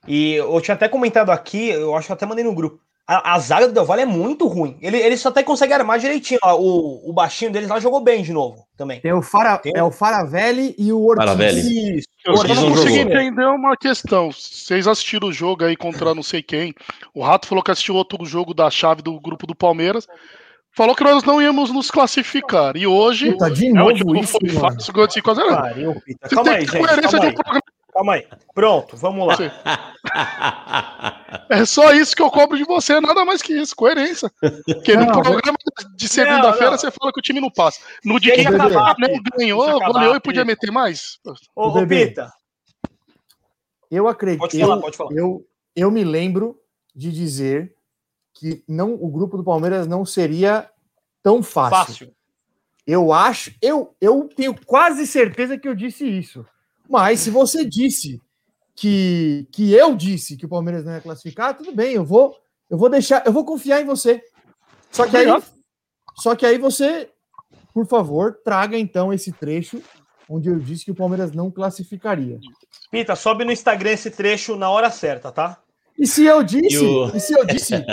E 0.07 0.37
eu 0.37 0.59
tinha 0.63 0.75
até 0.75 0.89
comentado 0.89 1.31
aqui, 1.31 1.69
eu 1.69 1.95
acho 1.95 2.07
que 2.07 2.13
até 2.15 2.25
mandei 2.25 2.43
no 2.43 2.55
grupo. 2.55 2.81
A, 3.07 3.35
a 3.35 3.39
zaga 3.39 3.67
do 3.67 3.75
Del 3.75 3.85
Valle 3.85 4.03
é 4.03 4.07
muito 4.07 4.47
ruim. 4.47 4.79
Ele, 4.81 4.97
ele 4.99 5.17
só 5.17 5.29
até 5.29 5.43
consegue 5.43 5.73
armar 5.73 5.99
direitinho. 5.99 6.41
Ó, 6.43 6.57
o, 6.57 7.11
o 7.11 7.13
baixinho 7.13 7.51
deles 7.51 7.69
lá 7.69 7.81
jogou 7.81 8.01
bem 8.03 8.23
de 8.23 8.33
novo 8.33 8.67
também. 8.77 9.01
Tem 9.01 9.13
o, 9.13 9.23
Fara, 9.23 9.59
Tem... 9.59 9.73
É 9.75 9.83
o 9.83 9.91
Faravelli 9.91 10.75
e 10.79 10.93
o 10.93 11.03
Ortiz. 11.03 11.25
Faravelli. 11.25 12.03
Eu 12.25 12.37
só 12.37 12.55
não 12.55 12.71
consegui 12.71 12.99
entender 12.99 13.47
uma 13.47 13.77
questão. 13.77 14.31
Vocês 14.31 14.87
assistiram 14.87 15.29
o 15.29 15.33
jogo 15.33 15.65
aí 15.65 15.75
contra 15.75 16.15
não 16.15 16.23
sei 16.23 16.43
quem. 16.43 16.75
O 17.15 17.23
Rato 17.23 17.47
falou 17.47 17.65
que 17.65 17.71
assistiu 17.71 17.95
outro 17.95 18.25
jogo 18.27 18.53
da 18.53 18.71
chave 18.71 19.01
do 19.01 19.19
grupo 19.19 19.47
do 19.47 19.55
Palmeiras. 19.55 20.07
Falou 20.79 20.95
que 20.95 21.03
nós 21.03 21.25
não 21.25 21.43
íamos 21.43 21.73
nos 21.73 21.91
classificar. 21.91 22.77
E 22.77 22.87
hoje. 22.87 23.33
Puta, 23.33 23.51
de 23.51 23.73
novo 23.73 23.91
é, 23.91 23.95
tipo, 23.95 24.15
isso, 24.15 24.39
foi 24.41 24.49
fácil, 24.49 24.93
gol 24.93 25.09
de 25.09 25.15
5 25.15 25.31
a 25.33 25.35
0. 25.35 25.49
Calma 26.31 26.53
aí, 26.53 26.67
gente. 26.67 26.71
Calma 26.71 27.25
aí. 27.25 27.35
Calma 27.93 28.15
aí. 28.15 28.27
Pronto, 28.55 28.97
vamos 28.97 29.27
lá. 29.27 29.37
É 31.51 31.65
só 31.65 31.93
isso 31.93 32.15
que 32.15 32.23
eu 32.23 32.31
cobro 32.31 32.57
de 32.57 32.63
você, 32.63 33.01
nada 33.01 33.25
mais 33.25 33.43
que 33.43 33.53
isso, 33.53 33.75
coerência. 33.75 34.31
Porque 34.67 34.95
não, 34.95 35.07
no 35.07 35.23
programa 35.23 35.59
de 35.97 36.09
segunda-feira 36.09 36.79
você 36.79 36.91
fala 36.93 37.13
que 37.13 37.19
o 37.19 37.23
time 37.23 37.41
não 37.41 37.51
passa. 37.51 37.81
No 38.05 38.21
dia 38.21 38.35
que 38.35 38.47
acabar, 38.47 38.95
não 38.99 39.09
ganhou, 39.37 39.81
goleou 39.81 40.15
e 40.15 40.21
podia 40.21 40.45
meter 40.45 40.71
mais. 40.71 41.19
Ô, 41.57 41.69
ô 41.69 41.87
Pita. 41.87 42.31
Eu 43.91 44.07
acredito. 44.07 44.41
Pode 44.41 44.61
falar, 44.61 44.77
pode 44.79 44.97
falar. 44.97 45.11
Eu, 45.13 45.45
eu 45.75 45.91
me 45.91 46.05
lembro 46.05 46.57
de 46.95 47.11
dizer 47.11 47.75
que 48.39 48.63
não, 48.69 48.95
o 48.95 49.09
grupo 49.11 49.37
do 49.37 49.45
Palmeiras 49.45 49.87
não 49.87 50.05
seria 50.05 50.71
tão 51.23 51.43
fácil. 51.43 51.77
Fácil. 51.77 52.15
Eu 52.87 53.13
acho, 53.13 53.53
eu, 53.61 53.95
eu 54.01 54.29
tenho 54.35 54.55
quase 54.65 55.07
certeza 55.07 55.59
que 55.59 55.69
eu 55.69 55.75
disse 55.75 56.07
isso. 56.07 56.47
Mas 56.89 57.21
se 57.21 57.31
você 57.31 57.65
disse 57.65 58.21
que, 58.75 59.47
que 59.53 59.73
eu 59.73 59.95
disse 59.95 60.37
que 60.37 60.47
o 60.47 60.49
Palmeiras 60.49 60.85
não 60.85 60.93
ia 60.95 61.01
classificar, 61.01 61.57
tudo 61.57 61.73
bem, 61.73 61.95
eu 61.95 62.05
vou 62.05 62.37
eu 62.71 62.77
vou 62.77 62.89
deixar, 62.89 63.27
eu 63.27 63.33
vou 63.33 63.45
confiar 63.45 63.81
em 63.81 63.85
você. 63.85 64.23
Só 64.91 65.07
que 65.07 65.17
aí 65.17 65.27
só 66.17 66.35
que 66.35 66.45
aí 66.45 66.59
você, 66.59 67.11
por 67.73 67.87
favor, 67.87 68.41
traga 68.45 68.77
então 68.77 69.13
esse 69.13 69.33
trecho 69.33 69.83
onde 70.29 70.49
eu 70.49 70.59
disse 70.59 70.85
que 70.85 70.91
o 70.91 70.95
Palmeiras 70.95 71.33
não 71.33 71.51
classificaria. 71.51 72.39
Pita, 72.91 73.17
sobe 73.17 73.45
no 73.45 73.53
Instagram 73.53 73.93
esse 73.93 74.11
trecho 74.11 74.57
na 74.57 74.69
hora 74.71 74.91
certa, 74.91 75.33
tá? 75.33 75.63
E 75.99 76.07
se 76.07 76.25
eu 76.25 76.45
disse, 76.45 76.77
e, 76.77 76.79
o... 76.79 77.17
e 77.17 77.19
se 77.19 77.33
eu 77.33 77.45
disse, 77.45 77.85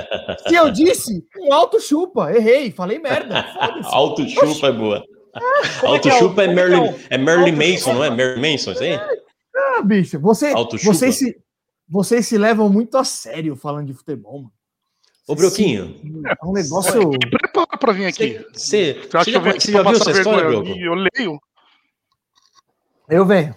se 0.48 0.56
eu 0.56 0.72
disse, 0.72 1.26
um 1.40 1.52
alto 1.52 1.80
chupa, 1.82 2.32
errei, 2.32 2.70
falei 2.72 3.00
merda. 3.00 3.44
Alto 3.90 4.28
chupa 4.30 4.68
é 4.68 4.72
boa. 4.72 5.04
Alto 5.82 6.08
é 6.08 6.20
chupa 6.20 6.44
é, 6.44 6.46
é, 6.46 6.54
Merlin, 6.54 6.94
é 7.10 7.18
Merlin 7.18 7.52
Mason, 7.52 7.94
não 7.94 8.04
é? 8.04 8.12
Merlin 8.12 8.52
Mason, 8.52 8.74
isso 8.74 8.84
aí? 8.84 8.94
Ah, 9.56 9.82
bicho, 9.84 10.20
você, 10.20 10.54
vocês, 10.54 11.16
se, 11.16 11.36
vocês 11.90 12.28
se 12.28 12.38
levam 12.38 12.70
muito 12.70 12.96
a 12.96 13.04
sério 13.04 13.56
falando 13.56 13.88
de 13.88 13.94
futebol, 13.94 14.38
mano. 14.40 14.52
Ô, 15.28 15.34
Broquinho. 15.34 16.00
É 16.28 16.46
um 16.46 16.54
negócio. 16.54 17.10
Me 17.10 17.18
prepara 17.18 17.78
pra 17.80 17.92
vir 17.92 18.06
aqui. 18.06 18.46
Você, 18.54 18.94
você, 19.10 19.32
já, 19.32 19.42
já 19.42 19.82
viu 19.82 19.92
essa 19.94 20.12
história, 20.12 20.48
Broco? 20.48 20.70
Eu 20.70 20.94
leio. 20.94 21.40
Eu 23.10 23.26
venho. 23.26 23.56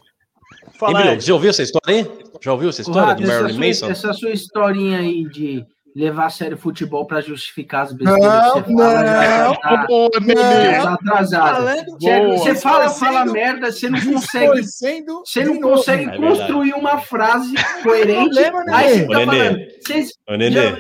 Fala, 0.71 1.03
Broco, 1.03 1.21
já 1.21 1.35
ouviu 1.35 1.51
essa 1.51 1.63
história 1.63 1.97
aí? 1.97 2.11
Já 2.41 2.53
ouviu 2.53 2.69
essa 2.69 2.83
história 2.83 3.15
do 3.15 3.27
Marilyn 3.27 3.69
Mason? 3.69 3.91
Essa 3.91 4.13
sua 4.13 4.31
historinha 4.31 4.99
aí 4.99 5.25
de 5.29 5.65
levar 5.95 6.27
a 6.27 6.31
sério 6.31 6.57
futebol 6.57 7.07
para 7.07 7.21
justificar 7.21 7.83
as 7.83 7.93
besteiras 7.93 8.25
não, 8.25 8.63
que 8.63 8.73
você 8.73 8.77
fala. 8.77 9.03
Não, 9.03 9.55
tá, 9.55 9.87
boa, 9.89 10.11
tá 10.11 10.93
atrasado. 10.95 11.99
Você, 11.99 12.27
você 12.27 12.55
fala, 12.55 12.89
fala 12.91 13.25
merda, 13.25 13.73
você 13.73 13.91
não 13.91 14.01
consegue, 14.01 14.63
você 14.63 15.45
não 15.45 15.61
consegue 15.61 16.05
é 16.05 16.17
construir 16.17 16.73
uma 16.75 16.99
frase 16.99 17.55
coerente. 17.83 18.29
Problema, 18.29 18.65
aí 18.69 18.99
você 19.01 19.07
tá 19.07 19.27
falando, 19.27 19.59
vocês 19.85 20.13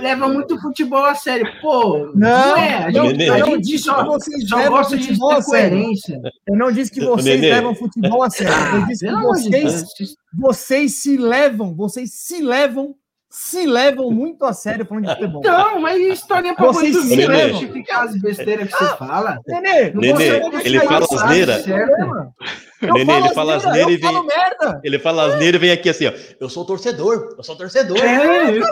levam 0.00 0.32
muito 0.32 0.60
futebol 0.60 1.04
a 1.04 1.14
sério. 1.14 1.46
Pô, 1.60 2.12
não, 2.14 2.14
não 2.14 2.56
é. 2.56 2.84
A 2.84 2.90
gente, 2.90 3.24
eu, 3.24 3.34
a 3.34 3.38
gente 3.40 3.78
só, 3.78 4.04
vocês 4.04 4.48
só 4.48 4.68
gosta 4.68 4.96
de 4.96 5.18
coerência. 5.18 6.20
Eu 6.46 6.56
não 6.56 6.70
disse 6.70 6.90
que 6.90 7.00
vocês 7.00 7.40
levam 7.40 7.74
futebol 7.74 8.22
a 8.22 8.30
sério. 8.30 8.54
Eu 8.54 8.86
disse 8.86 9.06
que 9.06 9.12
vocês, 9.14 9.84
vocês 10.32 10.94
se 11.02 11.16
levam, 11.16 11.74
vocês 11.74 12.10
se 12.12 12.40
levam 12.42 12.94
se 13.30 13.66
levam 13.66 14.10
muito 14.10 14.44
a 14.44 14.52
sério 14.52 14.86
falando 14.86 15.06
de 15.06 15.14
futebol. 15.14 15.42
Não, 15.42 15.80
mas 15.80 16.00
história 16.00 16.50
é 16.50 16.54
pra 16.54 16.66
Vocês 16.66 16.94
muito 16.94 17.08
se 17.08 17.26
levam. 17.26 17.60
justificar 17.60 18.04
as 18.04 18.16
besteiras 18.20 18.68
que 18.68 18.76
você 18.76 18.84
ah, 18.84 18.96
fala. 18.96 19.40
Nenê, 19.46 19.90
Nenê 19.90 20.40
ele 20.64 20.80
fala 20.80 21.06
asneira. 21.10 21.62
Nenê, 22.80 23.12
ele 23.18 23.34
fala 23.34 23.56
asneira 23.56 23.90
e 23.90 23.96
vem. 23.96 24.26
Ele 24.84 24.98
fala 24.98 25.24
asneira 25.26 25.56
e 25.56 25.60
vem 25.60 25.70
aqui 25.72 25.88
assim, 25.88 26.06
ó. 26.06 26.12
Eu 26.38 26.48
sou 26.48 26.64
torcedor, 26.64 27.34
eu 27.36 27.42
sou 27.42 27.56
torcedor. 27.56 27.98
É, 27.98 28.50
eu 28.50 28.62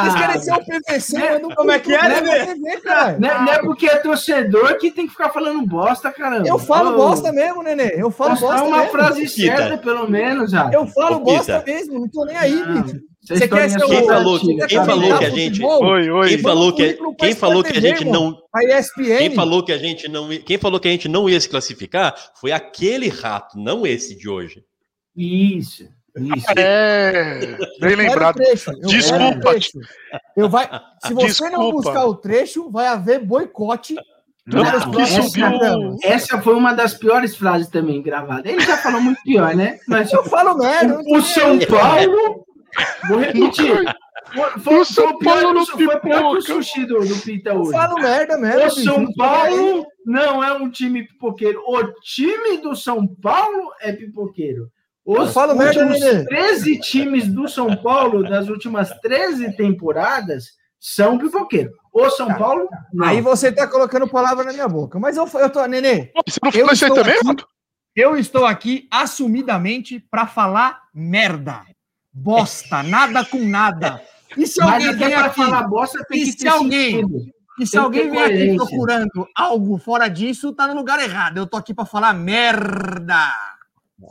Vocês 0.00 0.14
querem 0.14 0.40
ser 0.40 0.52
o 0.52 0.64
PVC, 0.64 1.18
né? 1.18 1.38
não 1.38 1.50
Como 1.50 1.70
é 1.70 1.78
que 1.78 1.94
é, 1.94 2.08
Nenê? 2.20 2.54
Não 3.18 3.52
é 3.52 3.58
porque 3.60 3.86
é 3.86 3.96
torcedor 3.96 4.76
que 4.78 4.90
tem 4.90 5.06
que 5.06 5.12
ficar 5.12 5.30
falando 5.30 5.66
bosta, 5.66 6.12
caramba. 6.12 6.46
Eu 6.46 6.58
falo 6.58 6.94
bosta 6.96 7.32
mesmo, 7.32 7.62
Nenê. 7.62 7.94
Eu 7.96 8.10
falo 8.10 8.36
bosta 8.36 8.62
mesmo. 8.62 8.68
uma 8.68 8.86
frase 8.88 9.28
certa, 9.28 9.78
pelo 9.78 10.08
menos, 10.08 10.50
já. 10.50 10.70
Eu 10.70 10.86
falo 10.86 11.20
bosta 11.20 11.62
mesmo, 11.66 12.00
não 12.00 12.08
tô 12.08 12.24
nem 12.24 12.36
aí, 12.36 12.62
bicho. 12.64 13.00
Você 13.28 13.46
quer 13.46 13.68
ser 13.68 13.80
quem 13.80 14.06
falou, 14.06 14.40
quem 14.40 14.84
falou 14.84 15.18
que 15.18 15.24
a 15.24 15.30
gente 15.30 15.62
oi, 15.62 16.10
oi, 16.10 16.28
quem 16.28 16.38
falou 16.38 16.72
que 16.72 16.98
quem 17.18 17.34
falou 17.34 17.62
que 17.62 17.76
a 17.76 17.80
gente 17.80 18.04
não 18.04 18.38
a 18.54 18.64
ESPN. 18.64 19.18
quem 19.18 19.34
falou 19.34 19.62
que 19.62 19.72
a 19.72 19.78
gente 19.78 20.08
não 20.08 20.28
quem 20.28 20.58
falou 20.58 20.80
que 20.80 20.88
a 20.88 20.90
gente 20.90 21.08
não 21.08 21.28
ia 21.28 21.38
se 21.38 21.48
classificar 21.48 22.14
foi 22.40 22.52
aquele 22.52 23.08
rato, 23.08 23.58
não 23.58 23.86
esse 23.86 24.16
de 24.16 24.28
hoje. 24.28 24.64
Isso. 25.16 25.84
Isso. 26.16 26.46
É, 26.56 27.56
bem 27.80 27.94
lembrado. 27.94 28.40
Eu 28.40 28.88
Desculpa. 28.88 29.54
Eu 30.36 30.48
vai, 30.48 30.68
se 31.04 31.12
você 31.12 31.26
Desculpa. 31.26 31.56
não 31.56 31.70
buscar 31.70 32.06
o 32.06 32.14
trecho, 32.14 32.70
vai 32.70 32.86
haver 32.86 33.20
boicote 33.20 33.94
não, 34.46 34.62
essa, 34.98 35.28
essa, 36.02 36.40
foi 36.40 36.54
uma 36.54 36.72
das 36.72 36.94
piores 36.94 37.36
frases 37.36 37.68
também 37.68 38.00
gravadas. 38.00 38.50
Ele 38.50 38.62
já 38.62 38.78
falou 38.78 39.00
muito 39.00 39.22
pior, 39.22 39.54
né? 39.54 39.78
Mas 39.86 40.10
eu 40.10 40.24
falo 40.24 40.56
merda. 40.56 41.02
O, 41.06 41.18
o 41.18 41.22
São 41.22 41.58
Paulo. 41.58 42.46
Vou 43.08 43.18
repetir. 43.18 43.84
Foi, 44.62 44.80
o 44.80 44.84
São 44.84 45.18
Paulo 45.18 45.54
no 45.54 45.66
foi 45.66 46.00
pior 46.00 46.32
que 46.32 46.38
o 46.38 46.42
sushi 46.42 46.84
do, 46.84 47.00
do 47.00 47.16
Pita 47.20 47.54
hoje. 47.54 47.68
Eu 47.68 47.72
falo 47.72 47.94
merda 48.00 48.36
mesmo. 48.36 48.66
O 48.66 48.70
São 48.70 49.12
Paulo 49.14 49.86
não 50.04 50.44
é 50.44 50.52
um 50.52 50.70
time 50.70 51.06
pipoqueiro. 51.06 51.62
O 51.66 51.82
time 52.02 52.58
do 52.58 52.76
São 52.76 53.06
Paulo 53.06 53.72
é 53.80 53.92
pipoqueiro. 53.92 54.70
Os 55.04 55.18
eu 55.18 55.26
falo 55.28 55.54
últimos 55.54 56.00
merda, 56.00 56.26
13 56.26 56.80
times 56.80 57.28
do 57.28 57.48
São 57.48 57.74
Paulo 57.76 58.22
das 58.28 58.48
últimas 58.48 58.90
13 59.00 59.56
temporadas 59.56 60.58
são 60.78 61.18
pipoqueiros. 61.18 61.72
O 61.92 62.10
São 62.10 62.28
Paulo. 62.34 62.68
Não. 62.92 63.06
Aí 63.06 63.20
você 63.20 63.48
está 63.48 63.66
colocando 63.66 64.06
palavra 64.06 64.44
na 64.44 64.52
minha 64.52 64.68
boca. 64.68 64.98
Mas 64.98 65.16
eu, 65.16 65.26
eu 65.26 65.50
tô, 65.50 65.64
Nenê. 65.64 66.12
Você 66.26 66.38
não 66.42 66.52
falou 66.52 66.72
isso 66.72 66.94
também, 66.94 67.14
aqui, 67.14 67.44
Eu 67.96 68.16
estou 68.16 68.44
aqui 68.44 68.86
assumidamente 68.90 69.98
para 70.10 70.26
falar 70.26 70.82
merda. 70.94 71.62
Bosta, 72.18 72.82
nada 72.82 73.24
com 73.24 73.38
nada. 73.38 74.02
E 74.36 74.46
se 74.46 74.60
alguém 74.60 74.94
vem 74.94 75.14
aqui, 75.14 75.36
falar 75.36 75.62
bosta, 75.62 76.04
tem 76.04 76.24
que 76.24 76.32
se 76.32 76.46
alguém, 76.46 77.02
e 77.58 77.66
se 77.66 77.76
alguém 77.76 78.10
vem 78.10 78.22
aqui 78.22 78.56
procurando 78.56 79.26
algo 79.34 79.78
fora 79.78 80.08
disso, 80.08 80.52
tá 80.52 80.66
no 80.66 80.74
lugar 80.74 81.00
errado. 81.00 81.38
Eu 81.38 81.46
tô 81.46 81.56
aqui 81.56 81.72
para 81.72 81.84
falar 81.84 82.12
merda. 82.12 83.32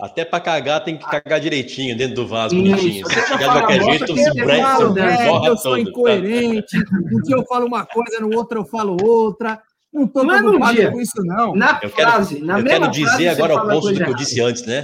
Até 0.02 0.26
para 0.26 0.42
cagar 0.42 0.84
tem 0.84 0.98
que 0.98 1.06
cagar 1.06 1.40
direitinho 1.40 1.98
dentro 1.98 2.16
do 2.16 2.28
vaso, 2.28 2.54
bonitinho. 2.56 3.08
Se 3.08 3.16
cagar 3.16 3.38
de 3.38 3.46
qualquer 3.46 3.84
jeito, 3.84 4.18
se 4.18 4.34
breve, 4.34 5.48
Eu 5.48 5.58
sou 5.58 5.78
incoerente. 5.78 6.78
Um 6.78 7.22
dia 7.22 7.36
eu 7.38 7.46
falo 7.46 7.68
uma 7.68 7.86
coisa, 7.86 8.20
no 8.20 8.36
outro 8.36 8.60
eu 8.60 8.66
falo 8.66 8.98
outra. 9.02 9.62
Não 9.94 10.06
tô 10.06 10.26
preocupado 10.26 10.92
com 10.92 11.00
isso, 11.00 11.24
não. 11.24 11.56
Na 11.56 11.80
eu 11.82 11.90
frase, 11.90 12.36
quero, 12.36 12.46
na 12.46 12.60
eu 12.60 12.66
quero 12.66 12.88
dizer 12.90 13.30
agora 13.30 13.54
o 13.54 13.58
oposto 13.60 13.94
do 13.94 14.04
que 14.04 14.10
eu 14.10 14.16
disse 14.16 14.42
antes, 14.42 14.66
né? 14.66 14.84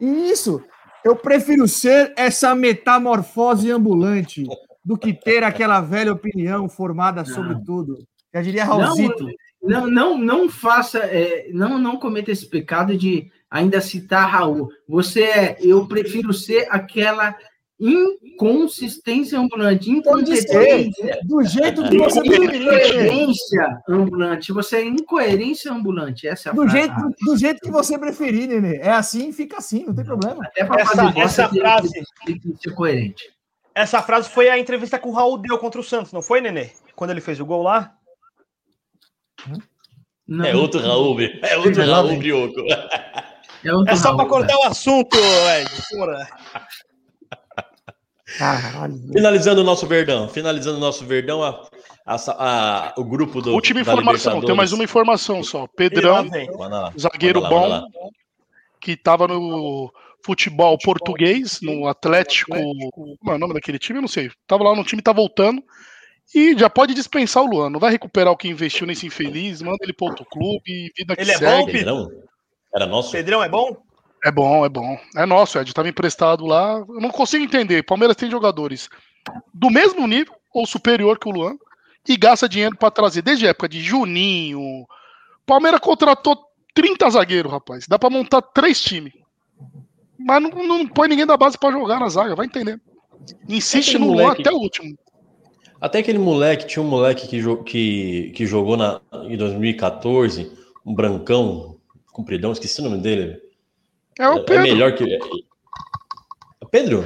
Isso. 0.00 0.60
Eu 1.04 1.16
prefiro 1.16 1.66
ser 1.66 2.12
essa 2.16 2.54
metamorfose 2.54 3.70
ambulante 3.70 4.44
do 4.84 4.96
que 4.96 5.12
ter 5.12 5.42
aquela 5.42 5.80
velha 5.80 6.12
opinião 6.12 6.68
formada 6.68 7.24
sobre 7.24 7.60
tudo. 7.64 7.98
Já 8.32 8.42
diria 8.42 8.64
Raulzito. 8.64 9.26
Não, 9.62 9.86
não, 9.86 10.18
não 10.18 10.48
faça, 10.48 10.98
é, 10.98 11.48
não, 11.52 11.78
não 11.78 11.96
cometa 11.96 12.32
esse 12.32 12.46
pecado 12.46 12.96
de 12.96 13.30
ainda 13.48 13.80
citar 13.80 14.28
Raul. 14.28 14.68
Você 14.88 15.22
é, 15.22 15.56
eu 15.60 15.86
prefiro 15.86 16.32
ser 16.32 16.66
aquela 16.68 17.36
inconsistência 17.82 19.38
ambulante, 19.38 19.90
incompetência. 19.90 21.20
Do 21.24 21.42
jeito 21.42 21.82
que 21.88 21.98
você 21.98 22.20
incoerência 22.20 23.82
ambulante. 23.88 24.52
Você 24.52 24.76
é 24.76 24.84
incoerência 24.84 25.72
ambulante. 25.72 26.28
Essa 26.28 26.48
é 26.48 26.52
a 26.52 26.54
do 26.54 26.68
jeito, 26.68 26.94
do 27.20 27.36
jeito 27.36 27.60
que 27.60 27.70
você 27.70 27.98
preferir, 27.98 28.48
Nenê. 28.48 28.76
É 28.76 28.92
assim, 28.92 29.32
fica 29.32 29.58
assim, 29.58 29.84
não 29.84 29.94
tem 29.94 30.04
problema. 30.04 30.44
Até 30.44 30.64
para 30.64 30.82
essa, 30.82 31.12
essa 31.16 31.48
frase 31.48 32.02
tem 32.24 32.38
que 32.38 32.54
ser 32.56 32.72
coerente. 32.72 33.32
Essa 33.74 34.00
frase 34.00 34.28
foi 34.28 34.48
a 34.48 34.58
entrevista 34.58 34.98
que 34.98 35.08
o 35.08 35.12
Raul 35.12 35.38
deu 35.38 35.58
contra 35.58 35.80
o 35.80 35.84
Santos, 35.84 36.12
não 36.12 36.22
foi, 36.22 36.40
Nenê? 36.40 36.70
Quando 36.94 37.10
ele 37.10 37.20
fez 37.20 37.40
o 37.40 37.46
gol 37.46 37.62
lá? 37.62 37.94
Não. 40.28 40.44
É 40.44 40.54
outro 40.54 40.80
Raul, 40.80 41.20
é 41.20 41.56
outro 41.56 41.84
Raul, 41.84 42.16
Brioco. 42.16 42.60
É, 43.64 43.74
outro 43.74 43.92
é 43.92 43.96
só 43.96 44.14
para 44.14 44.28
cortar 44.28 44.56
o 44.56 44.64
assunto, 44.64 45.16
Ed. 45.16 45.70
Porra. 45.90 46.28
Caralho. 48.38 48.94
Finalizando 49.12 49.60
o 49.60 49.64
nosso 49.64 49.86
Verdão, 49.86 50.28
finalizando 50.28 50.78
o 50.78 50.80
nosso 50.80 51.04
Verdão, 51.04 51.42
a, 51.42 51.68
a, 52.06 52.16
a, 52.16 52.94
o 52.96 53.04
grupo 53.04 53.40
do. 53.40 53.52
Última 53.52 53.80
informação, 53.80 54.40
tem 54.40 54.54
mais 54.54 54.72
uma 54.72 54.84
informação 54.84 55.42
só. 55.42 55.66
Pedrão, 55.76 56.26
zagueiro 56.98 57.40
lá, 57.40 57.48
bom, 57.50 57.88
que 58.80 58.92
estava 58.92 59.28
no 59.28 59.92
futebol 60.24 60.78
português, 60.78 61.60
no 61.60 61.86
Atlético. 61.86 62.56
Como 62.92 63.32
é 63.32 63.34
o 63.34 63.38
nome 63.38 63.54
daquele 63.54 63.78
time? 63.78 63.98
Eu 63.98 64.02
não 64.02 64.08
sei. 64.08 64.30
Tava 64.46 64.64
lá 64.64 64.74
no 64.74 64.84
time, 64.84 65.02
tá 65.02 65.12
voltando. 65.12 65.62
E 66.34 66.56
já 66.56 66.70
pode 66.70 66.94
dispensar 66.94 67.42
o 67.42 67.46
Luan. 67.46 67.68
Não 67.68 67.80
vai 67.80 67.90
recuperar 67.90 68.32
o 68.32 68.36
que 68.36 68.48
investiu 68.48 68.86
nesse 68.86 69.06
infeliz, 69.06 69.60
manda 69.60 69.78
ele 69.82 69.92
para 69.92 70.08
outro 70.08 70.24
clube, 70.24 70.92
vida 70.96 71.14
que 71.14 71.22
ele 71.22 71.32
segue. 71.34 71.44
é 71.44 71.58
bom, 71.58 71.66
Pedrão? 71.66 72.10
Era 72.74 72.86
nosso? 72.86 73.10
Pedrão 73.10 73.42
é 73.42 73.48
bom? 73.48 73.76
É 74.24 74.30
bom, 74.30 74.64
é 74.64 74.68
bom. 74.68 74.98
É 75.16 75.26
nosso, 75.26 75.58
Ed. 75.58 75.68
Estava 75.68 75.88
emprestado 75.88 76.46
lá. 76.46 76.84
Eu 76.88 77.00
não 77.00 77.10
consigo 77.10 77.44
entender. 77.44 77.82
Palmeiras 77.82 78.16
tem 78.16 78.30
jogadores 78.30 78.88
do 79.52 79.70
mesmo 79.70 80.06
nível 80.06 80.34
ou 80.54 80.66
superior 80.66 81.18
que 81.18 81.28
o 81.28 81.32
Luan 81.32 81.56
e 82.08 82.16
gasta 82.16 82.48
dinheiro 82.48 82.76
para 82.76 82.90
trazer 82.90 83.22
desde 83.22 83.46
a 83.46 83.50
época 83.50 83.68
de 83.68 83.80
Juninho. 83.80 84.86
Palmeiras 85.46 85.80
contratou 85.80 86.38
30 86.74 87.10
zagueiros, 87.10 87.50
rapaz. 87.50 87.86
Dá 87.88 87.98
para 87.98 88.10
montar 88.10 88.42
três 88.42 88.80
times. 88.80 89.12
Mas 90.18 90.42
não, 90.42 90.50
não 90.50 90.86
põe 90.86 91.08
ninguém 91.08 91.26
da 91.26 91.36
base 91.36 91.58
para 91.58 91.72
jogar 91.72 91.98
na 91.98 92.08
zaga, 92.08 92.36
vai 92.36 92.46
entender. 92.46 92.80
Insiste 93.48 93.98
no 93.98 94.06
moleque, 94.06 94.22
Luan 94.22 94.32
até 94.32 94.50
o 94.52 94.56
último. 94.56 94.98
Até 95.80 95.98
aquele 95.98 96.18
moleque, 96.18 96.66
tinha 96.66 96.82
um 96.82 96.88
moleque 96.88 97.26
que, 97.26 97.42
que, 97.64 98.32
que 98.36 98.46
jogou 98.46 98.76
na, 98.76 99.00
em 99.24 99.36
2014, 99.36 100.50
um 100.86 100.94
brancão, 100.94 101.76
compridão, 102.12 102.52
esqueci 102.52 102.80
o 102.80 102.84
nome 102.84 102.98
dele. 102.98 103.40
É 104.18 104.28
o 104.28 104.44
Pedro. 104.44 104.54
É 104.54 104.62
melhor 104.62 104.94
que. 104.94 105.14
É 105.14 105.18
Pedro? 106.70 107.04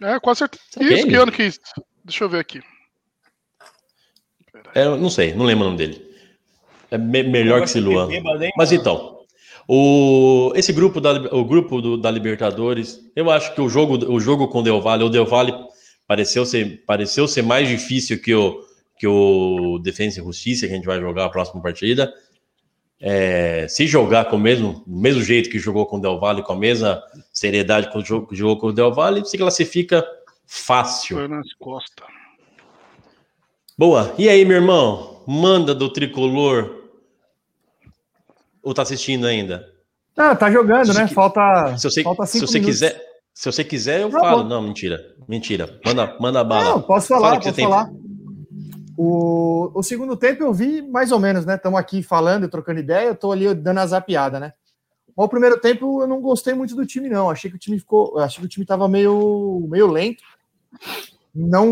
É, 0.00 0.18
com 0.20 0.34
certeza. 0.34 0.62
Isso, 0.80 1.06
que 1.06 1.14
ano 1.14 1.32
que 1.32 1.42
isso? 1.42 1.60
Deixa 2.04 2.24
eu 2.24 2.28
ver 2.28 2.38
aqui. 2.38 2.62
É, 4.74 4.84
não 4.84 5.10
sei, 5.10 5.34
não 5.34 5.44
lembro 5.44 5.64
o 5.64 5.66
nome 5.66 5.78
dele. 5.78 6.12
É 6.90 6.96
me 6.96 7.22
melhor 7.24 7.58
que 7.58 7.64
esse 7.64 7.80
Luan. 7.80 8.08
Mas 8.56 8.70
então, 8.70 9.20
o, 9.68 10.52
esse 10.54 10.72
grupo 10.72 11.00
da, 11.00 11.12
o 11.34 11.44
grupo 11.44 11.80
do, 11.80 11.96
da 11.96 12.10
Libertadores, 12.10 13.00
eu 13.14 13.30
acho 13.30 13.54
que 13.54 13.60
o 13.60 13.68
jogo, 13.68 13.96
o 14.12 14.20
jogo 14.20 14.48
com 14.48 14.60
o 14.60 14.62
Del 14.62 14.80
Valle, 14.80 15.04
o 15.04 15.08
Del 15.08 15.26
Valle 15.26 15.52
pareceu 16.06 16.46
ser, 16.46 16.84
pareceu 16.86 17.26
ser 17.26 17.42
mais 17.42 17.68
difícil 17.68 18.20
que 18.20 18.34
o, 18.34 18.60
que 18.98 19.06
o 19.06 19.78
Defensa 19.82 20.20
e 20.20 20.24
Justiça, 20.24 20.66
que 20.66 20.72
a 20.72 20.76
gente 20.76 20.86
vai 20.86 21.00
jogar 21.00 21.24
a 21.24 21.30
próxima 21.30 21.60
partida 21.62 22.12
é, 23.04 23.66
se 23.68 23.84
jogar 23.84 24.26
com 24.26 24.36
o 24.36 24.38
mesmo, 24.38 24.84
mesmo 24.86 25.20
jeito 25.20 25.50
que 25.50 25.58
jogou 25.58 25.84
com 25.86 25.96
o 25.96 26.00
Del 26.00 26.20
Valle, 26.20 26.44
com 26.44 26.52
a 26.52 26.56
mesma 26.56 27.02
seriedade 27.32 27.90
que 27.90 28.36
jogou 28.36 28.56
com 28.56 28.68
o 28.68 28.72
Del 28.72 28.94
Valle, 28.94 29.24
se 29.24 29.36
classifica 29.36 30.06
fácil. 30.46 31.18
Boa. 33.76 34.14
E 34.16 34.28
aí, 34.28 34.44
meu 34.44 34.58
irmão? 34.58 35.24
Manda 35.26 35.74
do 35.74 35.92
tricolor. 35.92 36.82
Ou 38.62 38.72
tá 38.72 38.82
assistindo 38.82 39.26
ainda? 39.26 39.68
Ah, 40.16 40.36
tá 40.36 40.48
jogando, 40.48 40.92
se 40.92 40.98
né? 40.98 41.08
Falta. 41.08 41.76
Se 41.76 41.90
você, 41.90 42.02
falta 42.04 42.24
se 42.24 42.40
você 42.40 42.60
quiser, 42.60 43.02
se 43.34 43.50
você 43.50 43.64
quiser, 43.64 44.02
eu 44.02 44.10
tá 44.10 44.20
falo. 44.20 44.42
Bom. 44.44 44.48
Não, 44.48 44.62
mentira. 44.62 45.00
Mentira. 45.26 45.80
Manda, 45.84 46.16
manda 46.20 46.44
bala. 46.44 46.70
Não, 46.70 46.82
posso 46.82 47.08
falar, 47.08 47.30
Fala 47.30 47.40
posso 47.40 47.60
falar. 47.60 47.90
O, 48.96 49.70
o 49.74 49.82
segundo 49.82 50.16
tempo 50.16 50.42
eu 50.42 50.52
vi 50.52 50.82
mais 50.82 51.12
ou 51.12 51.18
menos, 51.18 51.46
né? 51.46 51.54
Estamos 51.54 51.78
aqui 51.78 52.02
falando, 52.02 52.48
trocando 52.48 52.80
ideia, 52.80 53.06
eu 53.06 53.12
estou 53.12 53.32
ali 53.32 53.52
dando 53.54 53.78
a 53.78 53.86
zapiada, 53.86 54.38
né? 54.38 54.52
o 55.14 55.28
primeiro 55.28 55.60
tempo 55.60 56.02
eu 56.02 56.06
não 56.06 56.20
gostei 56.20 56.54
muito 56.54 56.74
do 56.74 56.86
time, 56.86 57.08
não. 57.08 57.30
Achei 57.30 57.50
que 57.50 57.56
o 57.56 57.58
time 57.58 57.78
ficou. 57.78 58.18
Achei 58.18 58.40
que 58.40 58.46
o 58.46 58.48
time 58.48 58.64
estava 58.64 58.88
meio, 58.88 59.66
meio 59.68 59.86
lento. 59.86 60.22
Não, 61.34 61.70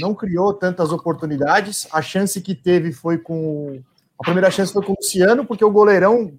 não 0.00 0.14
criou 0.14 0.52
tantas 0.54 0.92
oportunidades. 0.92 1.88
A 1.92 2.02
chance 2.02 2.40
que 2.40 2.54
teve 2.54 2.92
foi 2.92 3.18
com. 3.18 3.80
A 4.18 4.24
primeira 4.24 4.50
chance 4.50 4.72
foi 4.72 4.84
com 4.84 4.92
o 4.92 4.96
Luciano, 4.96 5.46
porque 5.46 5.64
o 5.64 5.70
goleirão 5.70 6.32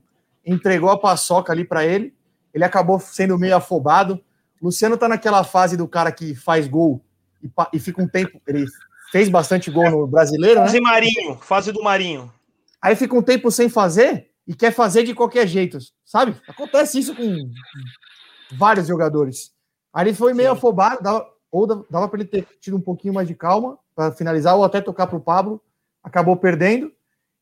entregou 0.45 0.89
a 0.89 0.99
paçoca 0.99 1.51
ali 1.51 1.63
para 1.63 1.85
ele. 1.85 2.13
Ele 2.53 2.63
acabou 2.63 2.99
sendo 2.99 3.39
meio 3.39 3.55
afobado. 3.55 4.21
O 4.61 4.65
Luciano 4.65 4.97
tá 4.97 5.07
naquela 5.07 5.43
fase 5.43 5.75
do 5.77 5.87
cara 5.87 6.11
que 6.11 6.35
faz 6.35 6.67
gol 6.67 7.01
e, 7.41 7.49
e 7.73 7.79
fica 7.79 8.01
um 8.01 8.07
tempo. 8.07 8.41
Ele 8.45 8.65
fez 9.11 9.29
bastante 9.29 9.69
gol 9.69 9.89
no 9.91 10.07
brasileiro, 10.07 10.61
fase 10.61 10.79
né? 10.79 10.89
Marinho, 10.89 11.38
fase 11.41 11.71
do 11.71 11.83
Marinho. 11.83 12.31
Aí 12.81 12.95
fica 12.95 13.15
um 13.15 13.21
tempo 13.21 13.51
sem 13.51 13.69
fazer 13.69 14.29
e 14.47 14.55
quer 14.55 14.71
fazer 14.71 15.03
de 15.03 15.13
qualquer 15.13 15.47
jeito, 15.47 15.77
sabe? 16.05 16.35
Acontece 16.47 16.97
isso 16.97 17.15
com 17.15 17.51
vários 18.53 18.88
jogadores. 18.88 19.51
Aí 19.93 20.07
ele 20.07 20.15
foi 20.15 20.33
meio 20.33 20.49
Sim. 20.49 20.57
afobado, 20.57 21.03
dava, 21.03 21.27
ou 21.51 21.67
dava 21.67 22.07
para 22.07 22.21
ele 22.21 22.29
ter 22.29 22.47
tido 22.59 22.77
um 22.77 22.81
pouquinho 22.81 23.13
mais 23.13 23.27
de 23.27 23.35
calma 23.35 23.77
para 23.93 24.11
finalizar, 24.13 24.55
ou 24.55 24.63
até 24.63 24.81
tocar 24.81 25.05
para 25.07 25.17
o 25.17 25.21
Pablo, 25.21 25.61
acabou 26.03 26.35
perdendo. 26.38 26.91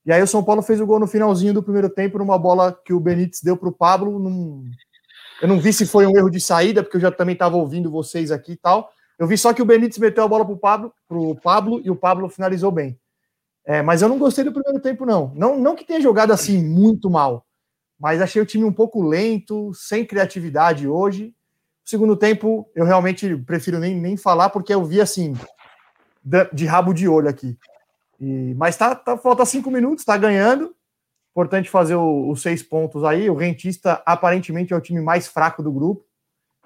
E 0.05 0.11
aí 0.11 0.21
o 0.21 0.27
São 0.27 0.43
Paulo 0.43 0.61
fez 0.61 0.81
o 0.81 0.85
gol 0.85 0.99
no 0.99 1.07
finalzinho 1.07 1.53
do 1.53 1.61
primeiro 1.61 1.89
tempo, 1.89 2.17
numa 2.17 2.37
bola 2.37 2.77
que 2.83 2.93
o 2.93 2.99
Benítez 2.99 3.41
deu 3.43 3.55
para 3.55 3.69
o 3.69 3.73
Pablo. 3.73 4.17
Num... 4.17 4.65
Eu 5.41 5.47
não 5.47 5.59
vi 5.59 5.71
se 5.71 5.85
foi 5.85 6.07
um 6.07 6.17
erro 6.17 6.29
de 6.29 6.41
saída, 6.41 6.81
porque 6.81 6.97
eu 6.97 7.01
já 7.01 7.11
também 7.11 7.33
estava 7.33 7.55
ouvindo 7.55 7.91
vocês 7.91 8.31
aqui 8.31 8.53
e 8.53 8.57
tal. 8.57 8.89
Eu 9.19 9.27
vi 9.27 9.37
só 9.37 9.53
que 9.53 9.61
o 9.61 9.65
Benítez 9.65 9.97
meteu 9.97 10.23
a 10.23 10.27
bola 10.27 10.45
para 10.45 10.53
o 10.53 10.57
Pablo, 10.57 10.93
Pablo 11.43 11.81
e 11.83 11.91
o 11.91 11.95
Pablo 11.95 12.29
finalizou 12.29 12.71
bem. 12.71 12.97
É, 13.65 13.81
mas 13.81 14.01
eu 14.01 14.07
não 14.07 14.17
gostei 14.17 14.45
do 14.45 14.53
primeiro 14.53 14.79
tempo, 14.79 15.05
não. 15.05 15.33
não. 15.35 15.59
Não 15.59 15.75
que 15.75 15.85
tenha 15.85 15.99
jogado 15.99 16.31
assim 16.31 16.63
muito 16.63 17.09
mal, 17.09 17.45
mas 17.99 18.21
achei 18.21 18.41
o 18.41 18.45
time 18.45 18.63
um 18.63 18.71
pouco 18.71 19.03
lento, 19.03 19.73
sem 19.73 20.05
criatividade 20.05 20.87
hoje. 20.87 21.35
O 21.85 21.89
segundo 21.89 22.15
tempo, 22.15 22.71
eu 22.73 22.85
realmente 22.85 23.35
prefiro 23.35 23.77
nem, 23.77 23.93
nem 23.93 24.15
falar, 24.15 24.49
porque 24.51 24.73
eu 24.73 24.85
vi 24.85 25.01
assim, 25.01 25.35
de 26.53 26.65
rabo 26.65 26.93
de 26.93 27.07
olho 27.07 27.27
aqui. 27.27 27.57
E, 28.19 28.53
mas 28.55 28.77
tá, 28.77 28.95
tá, 28.95 29.17
falta 29.17 29.45
cinco 29.45 29.69
minutos, 29.69 30.05
tá 30.05 30.15
ganhando. 30.15 30.73
Importante 31.31 31.69
fazer 31.69 31.95
os 31.95 32.41
seis 32.41 32.63
pontos 32.63 33.03
aí. 33.03 33.29
O 33.29 33.35
Rentista 33.35 34.01
aparentemente 34.05 34.73
é 34.73 34.77
o 34.77 34.81
time 34.81 35.01
mais 35.01 35.27
fraco 35.27 35.61
do 35.61 35.71
grupo. 35.71 36.05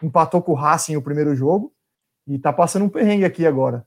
Empatou 0.01 0.41
com 0.41 0.51
o 0.51 0.55
Racing 0.55 0.95
o 0.95 1.01
primeiro 1.01 1.35
jogo. 1.35 1.73
E 2.27 2.39
tá 2.39 2.53
passando 2.53 2.85
um 2.85 2.89
perrengue 2.89 3.25
aqui 3.25 3.45
agora. 3.45 3.85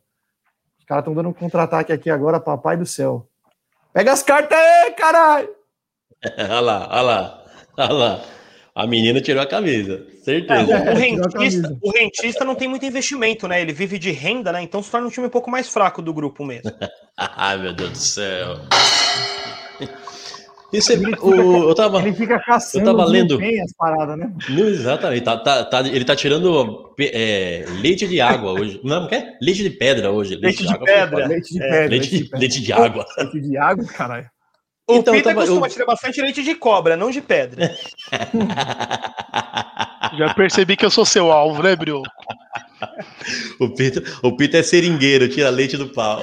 Os 0.79 0.85
caras 0.85 1.03
estão 1.03 1.15
dando 1.15 1.31
um 1.31 1.33
contra-ataque 1.33 1.93
aqui 1.93 2.11
agora, 2.11 2.39
papai 2.39 2.77
do 2.77 2.87
céu. 2.87 3.29
Pega 3.93 4.13
as 4.13 4.23
cartas 4.23 4.59
aí, 4.59 4.93
caralho! 4.93 5.49
olha 6.39 6.61
lá, 6.61 6.89
olha 6.91 7.03
lá, 7.03 7.45
olha 7.77 7.93
lá. 7.93 8.25
A 8.75 8.87
menina 8.87 9.23
tirou 9.23 9.43
a 9.43 9.47
camisa, 9.47 10.07
certeza. 10.23 10.71
É, 10.71 10.93
o, 10.93 10.95
rentista, 10.95 11.79
o, 11.81 11.91
rentista, 11.91 12.45
não 12.45 12.55
tem 12.55 12.69
muito 12.69 12.85
investimento, 12.85 13.49
né? 13.49 13.63
Ele 13.63 13.73
vive 13.73 13.99
de 13.99 14.11
renda, 14.11 14.53
né? 14.53 14.61
Então 14.61 14.83
se 14.83 14.91
torna 14.91 15.07
um 15.07 15.11
time 15.11 15.27
um 15.27 15.31
pouco 15.31 15.51
mais 15.51 15.67
fraco 15.67 16.03
do 16.03 16.13
grupo 16.13 16.45
mesmo. 16.45 16.71
Ai, 17.17 17.57
meu 17.57 17.73
Deus 17.73 17.93
do 17.93 17.97
céu. 17.97 18.61
Isso 20.73 20.93
é, 20.93 20.97
o, 20.97 21.69
eu 21.69 21.75
tava, 21.75 22.01
ele 22.01 22.13
fica 22.13 22.41
caçando 22.41 22.85
eu 22.85 22.97
tava 22.97 23.09
lendo 23.09 23.39
as 23.63 23.73
paradas, 23.73 24.19
né? 24.19 24.33
Não, 24.49 24.67
exatamente. 24.67 25.25
Tá, 25.25 25.37
tá, 25.37 25.65
tá, 25.65 25.81
ele 25.81 26.05
tá 26.05 26.17
tirando 26.17 26.93
é, 26.99 27.65
leite 27.81 28.07
de 28.07 28.21
água 28.21 28.53
hoje. 28.53 28.81
Não, 28.83 29.07
quer? 29.07 29.37
Leite 29.41 29.63
de 29.63 29.71
pedra 29.71 30.11
hoje. 30.11 30.37
Leite, 30.37 30.63
leite 30.63 30.67
de, 30.67 30.73
de 30.73 30.85
pedra. 30.85 31.27
Leite 31.27 31.53
de 31.53 31.59
pedra. 31.59 31.89
Leite, 31.89 32.11
de, 32.11 32.31
leite 32.37 32.61
de 32.61 32.73
água. 32.73 33.07
Leite 33.17 33.41
de 33.41 33.57
água, 33.57 33.85
caralho. 33.87 34.31
O 34.89 34.97
então, 34.97 35.15
Peter 35.15 35.35
tava, 35.35 35.47
costuma 35.47 35.67
eu... 35.67 35.71
tirar 35.71 35.87
bastante 35.87 36.21
leite 36.21 36.43
de 36.43 36.55
cobra, 36.55 36.97
não 36.97 37.11
de 37.11 37.21
pedra. 37.21 37.75
Já 40.17 40.33
percebi 40.35 40.77
que 40.77 40.87
eu 40.87 40.91
sou 40.91 41.05
seu 41.05 41.33
alvo, 41.33 41.63
né, 41.63 41.77
Brio? 41.77 42.03
O 43.59 43.71
Peter, 43.71 44.03
o 44.23 44.37
Peter 44.37 44.61
é 44.61 44.63
seringueiro, 44.63 45.29
tira 45.29 45.49
leite 45.49 45.79
do 45.79 45.89
pau. 45.89 46.23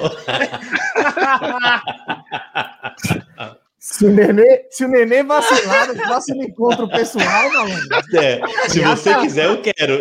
Se 3.84 4.06
o 4.06 4.10
Nenê, 4.10 4.66
se 4.70 4.82
o 4.82 4.88
Nenê 4.88 5.22
vacilar 5.22 5.88
no 5.88 5.94
próximo 5.94 6.42
encontro 6.42 6.88
pessoal, 6.88 7.52
malandro. 7.52 8.16
É, 8.16 8.40
se 8.66 8.80
você 8.80 9.10
tá. 9.10 9.20
quiser, 9.20 9.44
eu 9.44 9.60
quero. 9.60 10.00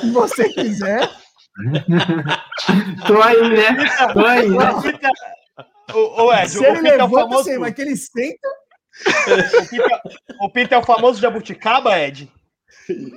Se 0.00 0.10
você 0.10 0.48
quiser. 0.50 1.10
Tô 3.06 3.22
aí, 3.22 3.48
né? 3.48 3.74
Tô 4.12 4.20
aí, 4.20 4.50
né? 4.50 4.70
O, 5.94 6.24
o 6.24 6.34
Ed, 6.34 6.50
se 6.50 6.58
o 6.58 6.64
ele 6.64 6.82
Peter 6.82 6.92
levanta, 6.92 7.00
é 7.00 7.04
o 7.04 7.08
famoso. 7.08 7.44
Sei, 7.44 7.58
mas 7.58 7.72
que 7.72 7.80
ele 7.80 7.96
senta. 7.96 8.48
O 9.26 9.66
Peter, 9.70 10.00
o 10.42 10.50
Peter 10.50 10.78
é 10.78 10.80
o 10.82 10.84
famoso 10.84 11.18
jabuticaba, 11.18 11.98
Ed? 11.98 12.30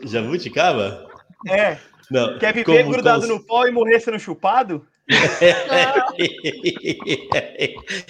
Jabuticaba? 0.05 1.09
É. 1.45 1.77
Não, 2.09 2.39
Quer 2.39 2.53
viver 2.53 2.83
como, 2.83 2.93
grudado 2.93 3.27
como... 3.27 3.33
no 3.33 3.45
pó 3.45 3.67
e 3.67 3.71
morrer 3.71 3.99
sendo 3.99 4.17
chupado? 4.17 4.87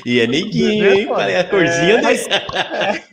E 0.06 0.20
é 0.20 0.28
neguinho, 0.28 0.94
hein? 0.94 1.08
É, 1.18 1.40
a 1.40 1.44
corzinha 1.46 1.94
é, 1.94 2.02
mas, 2.02 2.28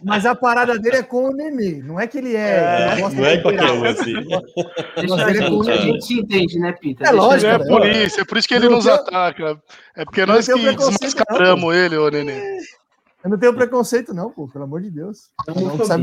mas, 0.02 0.26
a 0.26 0.34
parada 0.34 0.76
dele 0.76 0.96
é 0.96 1.02
com 1.04 1.28
o 1.28 1.32
Nenê, 1.32 1.80
não 1.82 2.00
é 2.00 2.08
que 2.08 2.18
ele 2.18 2.34
é. 2.34 2.96
é 2.98 3.08
não 3.08 3.24
é 3.24 3.36
qualquer 3.38 3.70
um 3.70 3.84
assim. 3.84 4.14
a, 4.16 5.24
a 5.72 5.76
gente 5.76 6.04
se 6.04 6.14
entende, 6.18 6.58
né, 6.58 6.72
Pita? 6.72 7.06
É 7.06 7.12
lógico, 7.12 7.46
é 7.46 7.58
por 7.58 7.86
isso, 7.86 8.20
é 8.20 8.24
por 8.24 8.38
isso 8.38 8.48
que 8.48 8.54
ele 8.54 8.68
nos 8.68 8.88
ataca. 8.88 9.56
É 9.96 10.04
porque 10.04 10.26
nós 10.26 10.46
que 10.46 10.54
desmascaramos 10.54 11.74
ele, 11.74 11.96
ô 11.96 12.10
Nenê. 12.10 12.58
Eu 13.22 13.30
não 13.30 13.38
tenho 13.38 13.54
preconceito, 13.54 14.12
não, 14.12 14.30
pô, 14.30 14.48
pelo 14.48 14.64
amor 14.64 14.80
de 14.80 14.90
Deus. 14.90 15.30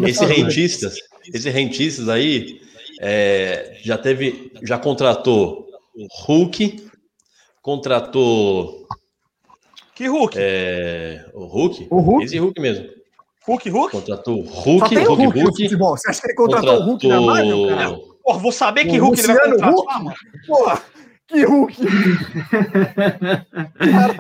Esse 0.08 0.26
rentistas, 0.26 0.96
esse 1.34 1.50
rentistas 1.50 2.08
aí 2.10 2.62
é, 3.02 3.78
já 3.82 3.98
teve, 3.98 4.52
já 4.62 4.78
contratou 4.78 5.68
Hulk, 6.26 6.92
contratou. 7.64 8.86
Que 9.96 10.08
Hulk? 10.08 10.36
É, 10.38 11.26
o 11.34 11.46
Hulk? 11.46 11.88
O 11.90 12.00
Hulk? 12.00 12.26
Esse 12.26 12.38
Hulk 12.38 12.62
mesmo. 12.62 12.88
Hulk, 13.48 13.70
Hulk? 13.70 13.92
Contratou 13.92 14.42
Hulk, 14.42 14.96
Hulk, 14.96 14.98
Hulk, 15.06 15.40
Hulk. 15.40 15.64
Futebol. 15.64 15.98
Você 15.98 16.10
acha 16.10 16.22
que 16.22 16.28
ele 16.28 16.36
contratou, 16.36 16.70
contratou... 16.70 16.88
o 16.88 16.92
Hulk 16.92 17.08
na 17.08 17.22
Marvel, 17.22 17.68
cara? 17.68 18.00
Porra, 18.24 18.40
vou 18.40 18.52
saber 18.52 18.86
que 18.86 18.98
Hulk 18.98 19.20
ele 19.20 19.28
vai 19.28 19.50
contratar, 19.50 19.74
Hulk? 19.74 20.04
mano. 20.04 20.16
Porra, 20.48 20.82
que 21.28 21.44
Hulk! 21.44 21.78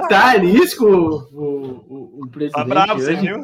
tá 0.10 0.38
risco 0.38 0.86
o, 0.86 1.15
o, 1.34 2.24
o 2.24 2.30
presidente. 2.30 2.53
Tá 2.53 2.65
bravo, 2.65 2.99
você 2.99 3.15
viu? 3.15 3.40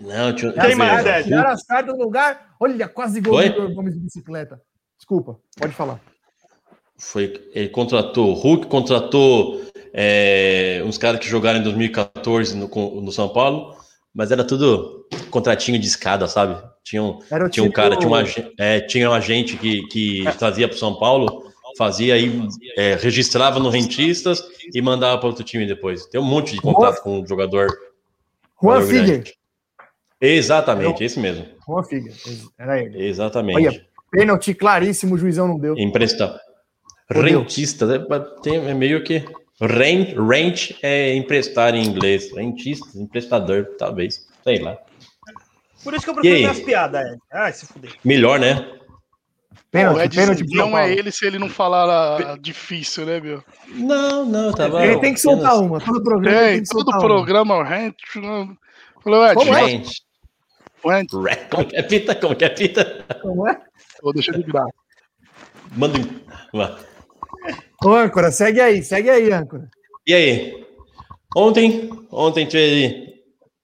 Não, 0.00 0.34
tinha... 0.34 0.52
Tem 0.52 0.74
mais, 0.74 1.04
Ed. 1.04 1.24
Tiraram 1.24 1.50
as 1.50 1.64
cartas 1.64 1.96
do 1.96 2.02
lugar. 2.02 2.54
Olha, 2.60 2.88
quase 2.88 3.20
gol 3.20 3.40
do 3.50 3.74
Gomes 3.74 3.94
de 3.94 4.00
bicicleta. 4.00 4.60
Desculpa, 4.96 5.38
pode 5.56 5.72
falar. 5.72 6.00
Foi, 6.98 7.32
ele 7.54 7.68
contratou 7.68 8.34
Hulk, 8.34 8.66
contratou 8.66 9.62
é, 9.92 10.82
uns 10.84 10.98
caras 10.98 11.20
que 11.20 11.28
jogaram 11.28 11.60
em 11.60 11.62
2014 11.62 12.56
no, 12.56 12.68
no 13.00 13.12
São 13.12 13.28
Paulo, 13.28 13.76
mas 14.14 14.32
era 14.32 14.44
tudo 14.44 15.06
contratinho 15.30 15.78
de 15.78 15.86
escada, 15.86 16.26
sabe? 16.26 16.60
Tinha 16.82 17.02
um, 17.02 17.18
tinha 17.18 17.48
tipo... 17.48 17.66
um 17.66 17.70
cara, 17.70 17.96
tinha, 17.96 18.08
uma, 18.08 18.24
é, 18.58 18.80
tinha 18.80 19.08
um 19.10 19.12
agente 19.12 19.56
que, 19.56 19.86
que 19.88 20.24
trazia 20.38 20.66
para 20.66 20.76
São 20.76 20.98
Paulo, 20.98 21.44
fazia 21.76 22.14
aí, 22.14 22.32
é, 22.76 22.94
registrava 22.96 23.60
no 23.60 23.68
Rentistas 23.68 24.42
e 24.74 24.82
mandava 24.82 25.18
para 25.18 25.28
outro 25.28 25.44
time 25.44 25.66
depois. 25.66 26.06
Tem 26.06 26.20
um 26.20 26.24
monte 26.24 26.54
de 26.54 26.60
contrato 26.60 27.02
com 27.02 27.22
o 27.22 27.26
jogador. 27.26 27.68
Juan 28.60 28.82
Figueiredo. 28.82 29.30
Exatamente, 30.20 31.04
esse 31.04 31.20
mesmo. 31.20 31.46
Juan 31.66 31.84
Figueiredo, 31.84 32.52
era 32.58 32.82
ele. 32.82 33.06
Exatamente. 33.06 33.68
Olha, 33.68 33.86
pênalti 34.10 34.52
claríssimo, 34.52 35.14
o 35.14 35.18
juizão 35.18 35.46
não 35.46 35.58
deu. 35.58 35.76
Empresta. 35.78 36.40
Rentista, 37.10 37.86
né? 37.86 38.04
tem, 38.42 38.56
é 38.56 38.74
meio 38.74 39.02
que. 39.02 39.24
Rent, 39.60 40.14
rent 40.14 40.78
é 40.82 41.14
emprestar 41.14 41.74
em 41.74 41.84
inglês. 41.84 42.30
Rentista, 42.32 42.86
emprestador, 42.96 43.66
talvez. 43.78 44.26
Sei 44.44 44.60
lá. 44.60 44.78
Por 45.82 45.94
isso 45.94 46.04
que 46.04 46.10
eu 46.10 46.14
prefiro 46.14 46.50
as 46.50 46.60
piadas, 46.60 47.06
Ed. 47.06 47.18
Ai, 47.32 47.52
se 47.52 47.66
fuder. 47.66 47.92
Melhor, 48.04 48.38
né? 48.38 48.72
Pênalti, 49.70 50.00
Ed, 50.00 50.16
pênalti 50.16 50.56
não 50.56 50.78
é 50.78 50.92
ele 50.92 51.10
se 51.10 51.26
ele 51.26 51.38
não 51.38 51.48
falar 51.48 52.38
difícil, 52.38 53.04
né, 53.04 53.20
meu? 53.20 53.42
Não, 53.68 54.24
não, 54.24 54.52
tá 54.52 54.68
bom. 54.68 54.80
Ele 54.80 54.98
tem 54.98 55.14
que 55.14 55.20
soltar 55.20 55.52
apenas... 55.52 55.66
uma. 55.66 55.80
Todo 55.80 56.02
programa 56.02 56.38
tem, 56.38 56.52
tem 56.54 56.62
que 56.62 56.68
todo 56.68 56.98
programa, 56.98 57.56
o 57.56 57.62
rent. 57.62 57.96
Falou, 59.02 59.26
Ed, 59.26 59.34
Como 59.34 59.52
rent. 59.52 59.88
Rent. 60.84 61.10
Como 61.50 61.64
que 61.66 61.76
é 61.76 61.82
pita? 61.82 62.14
Como 62.14 62.36
que 62.36 62.44
é 62.44 62.48
pita? 62.48 63.04
Como 63.20 63.48
é? 63.48 63.60
Vou 64.02 64.12
deixar 64.12 64.32
de 64.32 64.42
virar. 64.42 64.66
Manda 65.76 65.98
um. 65.98 66.87
Ô, 67.84 67.90
âncora, 67.94 68.32
segue 68.32 68.60
aí, 68.60 68.82
segue 68.82 69.08
aí, 69.08 69.32
âncora. 69.32 69.70
E 70.06 70.14
aí? 70.14 70.64
Ontem, 71.36 71.90
ontem 72.10 72.46
teve. 72.46 73.08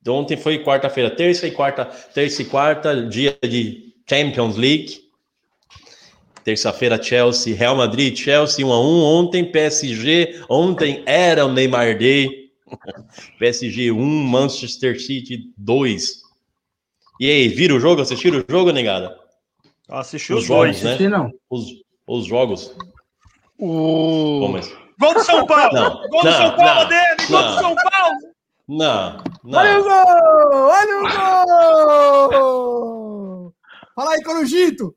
Ontem 0.07 0.37
foi 0.37 0.63
quarta-feira, 0.63 1.11
terça 1.11 1.47
e 1.47 1.51
quarta, 1.51 1.87
terça 1.87 2.43
e 2.43 2.45
quarta, 2.45 3.07
dia 3.07 3.37
de 3.43 3.95
Champions 4.09 4.57
League. 4.57 5.03
Terça-feira, 6.45 7.03
Chelsea, 7.03 7.57
Real 7.57 7.75
Madrid, 7.75 8.15
Chelsea 8.15 8.67
1 8.67 8.71
a 8.71 8.81
1 8.81 9.03
Ontem, 9.03 9.51
PSG. 9.51 10.45
Ontem 10.49 11.03
era 11.07 11.47
o 11.47 11.53
Neymar 11.53 11.97
Day. 11.97 12.51
PSG 13.39 13.91
1, 13.91 13.97
Manchester 13.97 15.01
City 15.01 15.51
2. 15.57 16.23
E 17.19 17.31
aí, 17.31 17.49
vira 17.49 17.75
o 17.75 17.81
jogo? 17.81 18.03
Assistiram 18.03 18.41
o 18.41 18.45
jogo, 18.47 18.71
negada? 18.73 19.19
Assistiu 19.89 20.37
os 20.37 20.45
jogos, 20.45 20.83
né? 20.83 20.99
Não. 21.09 21.33
Os, 21.49 21.67
os 22.07 22.27
jogos. 22.27 22.77
O... 23.65 24.41
Bom, 24.41 24.49
mas... 24.53 24.71
Gol 25.01 25.15
do 25.15 25.25
São 25.25 25.47
Paulo! 25.47 25.73
Não, 25.73 26.09
gol 26.11 26.23
do 26.23 26.33
São 26.33 26.51
Paulo 26.55 26.81
não, 26.81 26.89
dele! 26.89 27.17
Gol 27.31 27.43
do 27.43 27.55
São 27.55 27.75
Paulo! 27.75 28.15
Não, 28.69 29.17
não. 29.43 29.59
Olha 29.59 29.81
o 29.81 29.83
gol! 29.83 30.05
Olha 30.69 30.99
o 30.99 32.29
gol! 32.29 33.55
Fala 33.97 34.13
aí, 34.13 34.23
Corujito! 34.23 34.95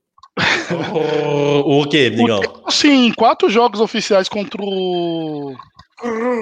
o, 0.93 1.81
o 1.81 1.87
que, 1.87 2.09
Digão? 2.09 2.41
Sim, 2.69 3.13
quatro 3.15 3.49
jogos 3.49 3.79
oficiais 3.79 4.27
contra 4.27 4.61
o. 4.61 5.55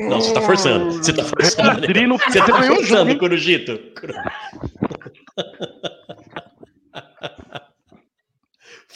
Não, 0.09 0.19
você 0.19 0.33
tá 0.33 0.41
forçando. 0.41 0.91
Você 0.93 1.13
tá 1.13 1.23
forçando. 1.23 1.69
Adrino, 1.69 2.17
você 2.17 2.39
tá 2.39 2.63
forçando, 2.63 3.17
Corujito. 3.19 3.79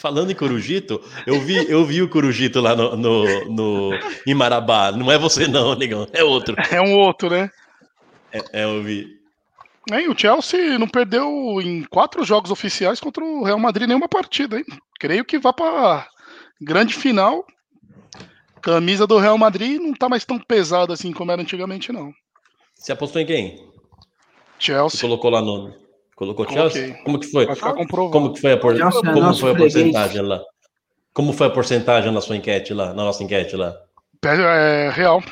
Falando 0.00 0.32
em 0.32 0.34
Corujito, 0.34 0.98
eu 1.26 1.38
vi, 1.42 1.70
eu 1.70 1.84
vi 1.84 2.00
o 2.00 2.08
Corujito 2.08 2.58
lá 2.58 2.74
no, 2.74 2.96
no, 2.96 3.44
no, 3.50 3.90
em 4.26 4.32
Marabá. 4.32 4.90
Não 4.90 5.12
é 5.12 5.18
você, 5.18 5.46
não, 5.46 5.74
negão. 5.74 6.06
É 6.10 6.24
outro. 6.24 6.56
É 6.72 6.80
um 6.80 6.94
outro, 6.94 7.28
né? 7.28 7.50
É, 8.32 8.62
é 8.62 8.64
eu 8.64 8.82
vi. 8.82 9.06
É, 9.90 10.08
o 10.08 10.18
Chelsea 10.18 10.78
não 10.78 10.88
perdeu 10.88 11.28
em 11.60 11.84
quatro 11.84 12.24
jogos 12.24 12.50
oficiais 12.50 12.98
contra 12.98 13.22
o 13.22 13.44
Real 13.44 13.58
Madrid 13.58 13.86
nenhuma 13.86 14.08
partida, 14.08 14.56
hein? 14.56 14.64
Creio 14.98 15.22
que 15.22 15.38
vá 15.38 15.52
para 15.52 16.08
grande 16.58 16.94
final. 16.94 17.44
Camisa 18.62 19.06
do 19.06 19.18
Real 19.18 19.36
Madrid 19.36 19.78
não 19.78 19.92
tá 19.92 20.08
mais 20.08 20.24
tão 20.24 20.38
pesada 20.38 20.94
assim 20.94 21.12
como 21.12 21.30
era 21.30 21.42
antigamente, 21.42 21.92
não. 21.92 22.10
Você 22.74 22.92
apostou 22.92 23.20
em 23.20 23.26
quem? 23.26 23.70
Chelsea. 24.58 24.98
Você 24.98 25.02
colocou 25.02 25.30
lá 25.30 25.42
no. 25.42 25.74
Colocou 26.20 26.46
Chelsea? 26.46 26.92
Como 27.02 27.18
que 27.18 27.26
foi? 27.28 27.46
Como 27.46 28.34
que 28.34 28.40
foi 28.42 28.52
a, 28.52 28.58
por... 28.58 28.76
É 28.76 28.90
como 28.90 29.34
foi 29.34 29.52
a 29.52 29.56
porcentagem 29.56 30.20
lá? 30.20 30.42
Como 31.14 31.32
foi 31.32 31.46
a 31.46 31.50
porcentagem 31.50 32.12
na 32.12 32.20
sua 32.20 32.36
enquete 32.36 32.74
lá, 32.74 32.88
na 32.88 33.04
nossa 33.04 33.24
enquete 33.24 33.56
lá? 33.56 33.74
É, 34.22 34.90
real. 34.90 35.22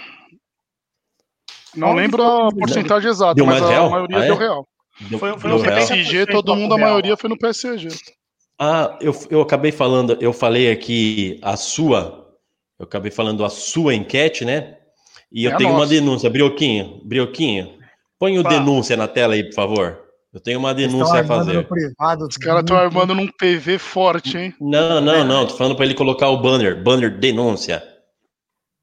Não 1.77 1.93
lembro 1.93 2.23
a 2.23 2.51
porcentagem 2.51 3.11
exata, 3.11 3.35
deu 3.35 3.45
mas 3.45 3.63
a 3.63 3.69
real? 3.69 3.91
maioria 3.91 4.17
ah, 4.17 4.25
é? 4.25 4.27
deu 4.29 4.37
real. 4.39 4.67
Deu, 5.11 5.19
foi, 5.19 5.39
foi 5.39 5.51
no 5.51 5.63
PSG, 5.63 6.25
todo 6.25 6.57
mundo, 6.57 6.73
a 6.73 6.79
maioria 6.79 7.19
foi 7.19 7.29
no 7.29 7.37
PSG. 7.37 7.89
Ah, 8.59 8.97
eu, 9.03 9.15
eu 9.29 9.43
acabei 9.43 9.71
falando, 9.71 10.17
eu 10.23 10.33
falei 10.33 10.73
aqui 10.73 11.39
a 11.43 11.55
sua, 11.59 12.35
eu 12.79 12.85
acabei 12.85 13.11
falando 13.11 13.45
a 13.45 13.51
sua 13.51 13.95
enquete, 13.95 14.43
né? 14.43 14.79
E 15.31 15.45
eu 15.45 15.53
é 15.53 15.57
tenho 15.59 15.71
uma 15.71 15.87
denúncia, 15.87 16.31
Brioquinho, 16.31 17.03
Brioquinho, 17.05 17.79
põe 18.19 18.39
o 18.39 18.43
Pá. 18.43 18.49
denúncia 18.49 18.97
na 18.97 19.07
tela 19.07 19.35
aí, 19.35 19.45
por 19.45 19.55
favor. 19.55 20.08
Eu 20.39 20.43
tenho 20.43 20.61
uma 20.61 20.73
denúncia 20.73 21.21
a 21.21 21.25
fazer. 21.25 21.67
Privado, 21.67 22.25
Os 22.29 22.37
caras 22.37 22.61
estão 22.61 22.77
armando 22.77 23.13
num 23.13 23.27
PV 23.27 23.77
forte, 23.77 24.39
hein? 24.39 24.55
Não, 24.61 25.01
não, 25.01 25.25
não. 25.25 25.45
Tô 25.49 25.57
falando 25.57 25.75
para 25.75 25.85
ele 25.85 25.95
colocar 25.95 26.29
o 26.29 26.41
banner. 26.41 26.81
Banner 26.81 27.19
denúncia. 27.19 27.83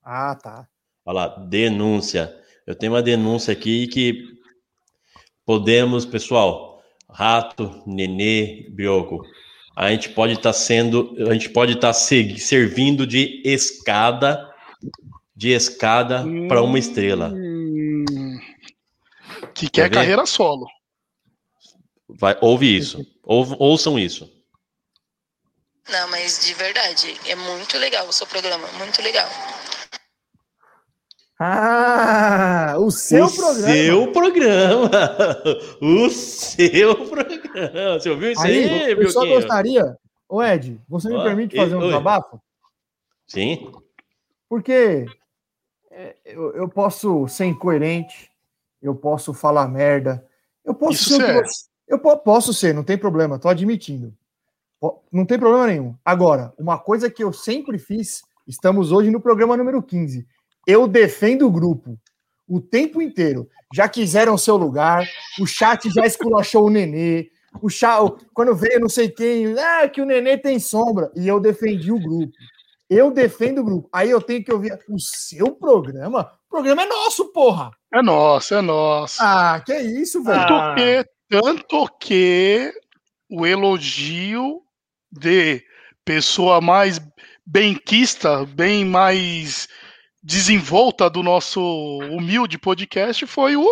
Ah, 0.03 0.35
tá. 0.35 0.67
Olha 1.05 1.15
lá, 1.15 1.27
denúncia. 1.47 2.35
Eu 2.67 2.75
tenho 2.75 2.91
uma 2.91 3.01
denúncia 3.01 3.53
aqui 3.53 3.87
que 3.87 4.21
podemos, 5.45 6.05
pessoal, 6.05 6.81
Rato, 7.09 7.81
Nenê, 7.87 8.67
Bioco, 8.71 9.21
a 9.73 9.91
gente 9.91 10.09
pode 10.09 10.33
estar 10.33 10.49
tá 10.49 10.53
sendo, 10.53 11.15
a 11.29 11.31
gente 11.31 11.49
pode 11.51 11.71
estar 11.71 11.87
tá 11.87 11.93
servindo 11.93 13.07
de 13.07 13.41
escada, 13.45 14.45
de 15.33 15.51
escada 15.51 16.21
hum, 16.21 16.49
para 16.49 16.61
uma 16.61 16.77
estrela. 16.77 17.33
Que 19.53 19.69
quer 19.69 19.89
carreira 19.89 20.25
solo. 20.25 20.65
Vai, 22.07 22.37
ouve 22.41 22.75
isso. 22.75 23.05
Ou, 23.23 23.45
ouçam 23.59 23.97
isso. 23.97 24.31
Não, 25.89 26.09
mas 26.09 26.45
de 26.45 26.53
verdade, 26.53 27.15
é 27.27 27.35
muito 27.35 27.77
legal 27.77 28.07
o 28.07 28.13
seu 28.13 28.25
programa, 28.25 28.67
muito 28.79 29.01
legal. 29.01 29.29
Ah, 31.39 32.75
o 32.77 32.89
seu 32.89 33.25
o 33.25 33.35
programa. 33.35 33.73
Seu 33.73 34.11
programa. 34.11 34.89
O 35.81 36.09
seu 36.09 36.95
programa. 37.07 37.99
Você 37.99 38.09
ouviu 38.09 38.31
isso 38.31 38.41
aí, 38.41 38.69
aí 38.69 38.91
Eu 38.91 39.09
só 39.09 39.25
gostaria. 39.25 39.97
Ô, 40.29 40.41
Ed, 40.41 40.81
você 40.87 41.09
me 41.09 41.21
permite 41.23 41.55
fazer 41.55 41.75
um 41.75 41.79
oi. 41.79 41.87
desabafo? 41.87 42.41
Sim. 43.27 43.71
Porque 44.47 45.05
é, 45.91 46.15
eu, 46.25 46.55
eu, 46.55 46.69
posso 46.69 47.27
ser 47.27 47.45
incoerente, 47.45 48.31
eu 48.81 48.95
posso 48.95 49.33
falar 49.33 49.67
merda, 49.67 50.25
eu 50.63 50.73
posso 50.73 50.93
isso 50.93 51.15
ser. 51.15 51.43
Eu 51.87 51.99
posso 51.99 52.53
ser, 52.53 52.73
não 52.73 52.83
tem 52.83 52.97
problema, 52.97 53.39
tô 53.39 53.47
admitindo. 53.47 54.13
Não 55.11 55.25
tem 55.25 55.39
problema 55.39 55.67
nenhum. 55.67 55.95
Agora, 56.03 56.53
uma 56.57 56.77
coisa 56.77 57.09
que 57.09 57.23
eu 57.23 57.31
sempre 57.31 57.77
fiz, 57.77 58.23
estamos 58.47 58.91
hoje 58.91 59.09
no 59.09 59.21
programa 59.21 59.57
número 59.57 59.81
15 59.81 60.27
eu 60.65 60.87
defendo 60.87 61.45
o 61.45 61.51
grupo 61.51 61.97
o 62.47 62.59
tempo 62.59 63.01
inteiro. 63.01 63.49
Já 63.73 63.89
quiseram 63.89 64.37
seu 64.37 64.55
lugar, 64.55 65.07
o 65.39 65.45
chat 65.45 65.89
já 65.89 66.05
esculachou 66.05 66.65
o 66.65 66.69
Nenê, 66.69 67.29
o 67.61 67.69
chat, 67.69 68.13
quando 68.33 68.55
veio 68.55 68.79
não 68.79 68.89
sei 68.89 69.09
quem, 69.09 69.57
ah, 69.57 69.87
que 69.89 70.01
o 70.01 70.05
Nenê 70.05 70.37
tem 70.37 70.59
sombra, 70.59 71.11
e 71.15 71.27
eu 71.27 71.39
defendi 71.39 71.91
o 71.91 71.99
grupo. 71.99 72.31
Eu 72.87 73.09
defendo 73.09 73.61
o 73.61 73.63
grupo. 73.63 73.89
Aí 73.91 74.11
eu 74.11 74.21
tenho 74.21 74.43
que 74.43 74.53
ouvir 74.53 74.79
o 74.87 74.99
seu 74.99 75.51
programa. 75.55 76.31
O 76.45 76.49
programa 76.51 76.83
é 76.83 76.85
nosso, 76.85 77.31
porra. 77.33 77.71
É 77.91 77.99
nosso, 78.01 78.53
é 78.53 78.61
nosso. 78.61 79.17
Ah, 79.19 79.59
que 79.65 79.73
é 79.73 79.81
isso, 79.81 80.23
velho. 80.23 80.39
Ah. 80.39 80.75
que, 80.75 81.03
tanto 81.29 81.87
que 81.99 82.73
o 83.29 83.45
elogio 83.45 84.61
de 85.11 85.63
pessoa 86.03 86.61
mais 86.61 86.99
benquista, 87.45 88.45
bem 88.45 88.85
mais 88.85 89.67
desenvolta 90.21 91.09
do 91.09 91.21
nosso 91.21 91.61
humilde 92.11 92.57
podcast 92.57 93.25
foi 93.27 93.55
o 93.55 93.67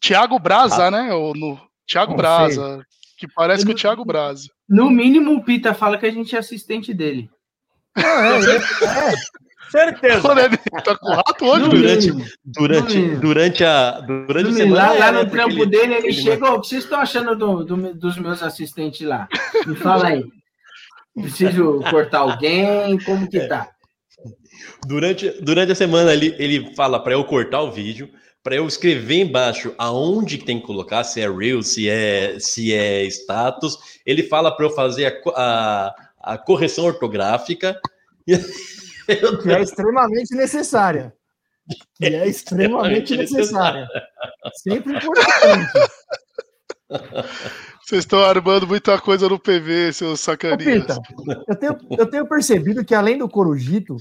Tiago 0.00 0.38
Braza, 0.38 0.86
ah. 0.86 0.90
né? 0.90 1.12
O, 1.12 1.34
no, 1.34 1.60
Tiago 1.86 2.14
Braza, 2.14 2.86
que 3.18 3.28
parece 3.28 3.66
que 3.66 3.72
o 3.72 3.74
Tiago 3.74 4.04
Braza. 4.04 4.48
No 4.68 4.88
mínimo, 4.88 5.34
o 5.34 5.44
Pita 5.44 5.74
fala 5.74 5.98
que 5.98 6.06
a 6.06 6.10
gente 6.10 6.34
é 6.34 6.38
assistente 6.38 6.94
dele. 6.94 7.28
Ah, 7.94 8.02
é, 8.40 8.56
é, 8.56 9.12
é. 9.12 9.16
Certeza. 9.70 10.22
tá 10.84 10.98
com 10.98 11.12
rato 11.12 11.44
hoje, 11.44 11.68
durante, 11.68 12.12
durante, 12.44 13.08
durante 13.16 13.64
a 13.64 14.00
durante 14.00 14.50
a 14.50 14.52
semana. 14.52 14.92
Lá, 14.92 14.98
lá 14.98 15.12
no 15.12 15.22
né, 15.22 15.30
trampo 15.30 15.54
ele, 15.54 15.66
dele, 15.66 15.94
ele, 15.94 16.06
ele 16.08 16.12
chegou. 16.12 16.54
O 16.54 16.60
que 16.60 16.68
vocês 16.68 16.84
estão 16.84 17.00
achando 17.00 17.36
do, 17.36 17.64
do, 17.64 17.94
dos 17.94 18.18
meus 18.18 18.42
assistentes 18.42 19.06
lá? 19.06 19.28
Me 19.66 19.76
fala 19.76 20.08
aí. 20.08 20.24
Preciso 21.14 21.80
cortar 21.90 22.20
alguém? 22.20 22.98
Como 23.04 23.28
que 23.28 23.40
tá? 23.46 23.68
Durante, 24.86 25.30
durante 25.42 25.72
a 25.72 25.74
semana 25.74 26.12
ele, 26.12 26.34
ele 26.38 26.74
fala 26.74 27.02
para 27.02 27.12
eu 27.12 27.24
cortar 27.24 27.62
o 27.62 27.70
vídeo, 27.70 28.10
para 28.42 28.56
eu 28.56 28.66
escrever 28.66 29.20
embaixo 29.20 29.74
aonde 29.76 30.38
tem 30.38 30.60
que 30.60 30.66
colocar, 30.66 31.04
se 31.04 31.20
é 31.20 31.30
real, 31.30 31.62
se 31.62 31.88
é, 31.88 32.38
se 32.38 32.72
é 32.72 33.04
status. 33.04 33.78
Ele 34.06 34.22
fala 34.22 34.54
para 34.54 34.66
eu 34.66 34.70
fazer 34.70 35.06
a, 35.06 35.30
a, 35.36 35.94
a, 36.34 36.38
correção 36.38 36.84
ortográfica. 36.84 37.78
Que 39.42 39.52
é 39.52 39.62
extremamente 39.62 40.34
necessária. 40.34 41.14
Que 41.96 42.06
é 42.06 42.26
extremamente 42.28 43.16
necessária. 43.16 43.88
Sempre 44.54 44.96
importante. 44.96 45.72
Vocês 47.84 48.04
estão 48.04 48.20
armando 48.20 48.66
muita 48.66 49.00
coisa 49.00 49.28
no 49.28 49.38
PV, 49.38 49.92
seus 49.92 50.20
sacaninhas. 50.20 50.86
eu, 51.48 51.56
tenho, 51.56 51.78
eu 51.98 52.06
tenho 52.06 52.26
percebido 52.28 52.84
que 52.84 52.94
além 52.94 53.18
do 53.18 53.28
Corujito, 53.28 53.96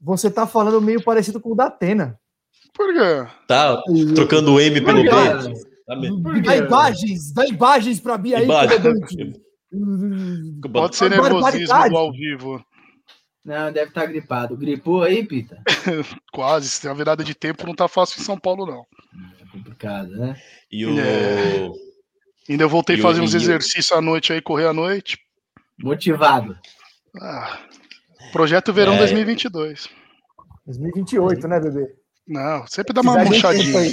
você 0.00 0.30
tá 0.30 0.46
falando 0.46 0.80
meio 0.80 1.02
parecido 1.02 1.40
com 1.40 1.52
o 1.52 1.54
da 1.54 1.66
Atena. 1.66 2.18
Por 2.74 2.92
quê? 2.92 3.30
Tá 3.46 3.80
trocando 4.14 4.54
o 4.54 4.60
M 4.60 4.80
pelo 4.80 5.02
B. 5.02 5.10
Dá 6.42 6.56
imagens, 6.56 7.32
dá 7.32 7.46
imagens 7.46 8.00
pra 8.00 8.16
Bia 8.16 8.38
aí. 8.38 8.46
Pode 10.72 10.96
ser 10.96 11.10
nervosismo 11.10 11.88
do 11.88 11.96
ao 11.96 12.12
vivo. 12.12 12.64
Não, 13.44 13.72
deve 13.72 13.88
estar 13.88 14.02
tá 14.02 14.06
gripado. 14.06 14.56
Gripou 14.56 15.02
aí, 15.02 15.24
Pita? 15.24 15.60
Quase. 16.32 16.68
Se 16.68 16.80
tem 16.80 16.90
a 16.90 16.94
virada 16.94 17.24
de 17.24 17.34
tempo, 17.34 17.66
não 17.66 17.74
tá 17.74 17.88
fácil 17.88 18.20
em 18.20 18.24
São 18.24 18.38
Paulo, 18.38 18.64
não. 18.64 18.86
É 19.40 19.50
complicado, 19.50 20.10
né? 20.10 20.40
E 20.70 20.86
o... 20.86 20.98
É. 20.98 21.68
Ainda 22.48 22.66
voltei 22.66 22.96
a 22.96 23.02
fazer 23.02 23.20
uns 23.20 23.34
exercícios 23.34 23.92
à 23.92 24.00
noite 24.00 24.32
aí, 24.32 24.40
correr 24.40 24.66
à 24.66 24.72
noite. 24.72 25.18
Motivado. 25.78 26.56
Ah, 27.20 27.58
Projeto 28.32 28.72
Verão 28.72 28.94
é... 28.94 28.98
2022. 28.98 29.88
2028, 30.66 31.48
né, 31.48 31.60
bebê? 31.60 32.01
Não, 32.26 32.64
sempre 32.68 32.94
dá 32.94 33.00
uma 33.00 33.24
murchadinha. 33.24 33.90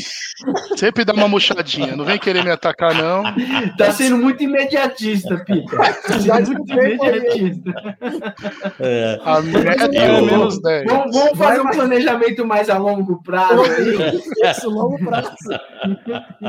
Sempre 0.78 1.04
dá 1.04 1.14
uma 1.14 1.28
murchadinha. 1.28 1.96
Não 1.96 2.06
vem 2.06 2.20
querer 2.20 2.44
me 2.44 2.52
atacar, 2.52 2.94
não. 2.94 3.24
Tá 3.76 3.92
sendo 3.92 4.18
muito 4.18 4.44
imediatista, 4.44 5.44
Pita. 5.44 5.78
Tá 6.30 6.40
muito 6.40 6.72
imediatista. 6.72 7.72
É. 8.80 9.20
A 9.24 9.42
meta 9.42 9.86
é 9.86 10.22
menos 10.22 10.62
10. 10.62 10.86
Vamos, 10.86 11.16
vamos 11.16 11.38
fazer 11.38 11.62
um 11.62 11.70
planejamento 11.72 12.46
mais 12.46 12.70
a 12.70 12.78
longo 12.78 13.22
prazo 13.24 13.64
aí. 13.64 14.22
Isso, 14.52 14.70
longo 14.70 14.98
prazo. 15.04 15.36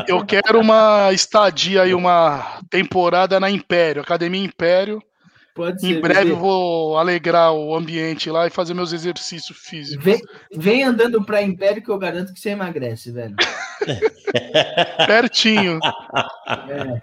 Eu 0.07 0.24
quero 0.24 0.61
uma 0.61 1.11
estadia 1.12 1.86
e 1.86 1.94
uma 1.94 2.61
temporada 2.69 3.40
na 3.40 3.51
Império, 3.51 4.02
Academia 4.02 4.44
Império 4.44 5.02
Pode 5.55 5.81
ser. 5.81 5.99
Em 5.99 6.01
breve 6.01 6.31
eu 6.31 6.37
vou 6.37 6.97
alegrar 6.97 7.53
o 7.53 7.75
ambiente 7.75 8.31
lá 8.31 8.47
e 8.47 8.51
fazer 8.51 8.75
meus 8.75 8.93
exercícios 8.93 9.59
físicos. 9.59 10.05
Vem, 10.05 10.21
vem 10.55 10.85
andando 10.85 11.25
para 11.25 11.43
Império 11.43 11.83
que 11.83 11.91
eu 11.91 11.99
garanto 11.99 12.33
que 12.33 12.41
você 12.41 12.51
emagrece, 12.51 13.11
velho. 13.11 13.35
Pertinho. 15.07 15.81
É. 16.69 17.01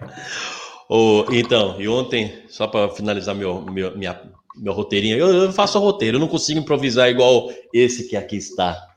Oh, 0.88 1.26
então, 1.30 1.78
e 1.78 1.86
ontem, 1.86 2.42
só 2.48 2.66
para 2.66 2.88
finalizar 2.88 3.34
meu, 3.34 3.60
meu, 3.60 3.96
minha, 3.96 4.18
meu 4.56 4.72
roteirinho, 4.72 5.18
eu, 5.18 5.28
eu 5.28 5.52
faço 5.52 5.78
roteiro, 5.78 6.16
eu 6.16 6.20
não 6.20 6.28
consigo 6.28 6.60
improvisar 6.60 7.10
igual 7.10 7.50
esse 7.74 8.08
que 8.08 8.16
aqui 8.16 8.36
está. 8.36 8.88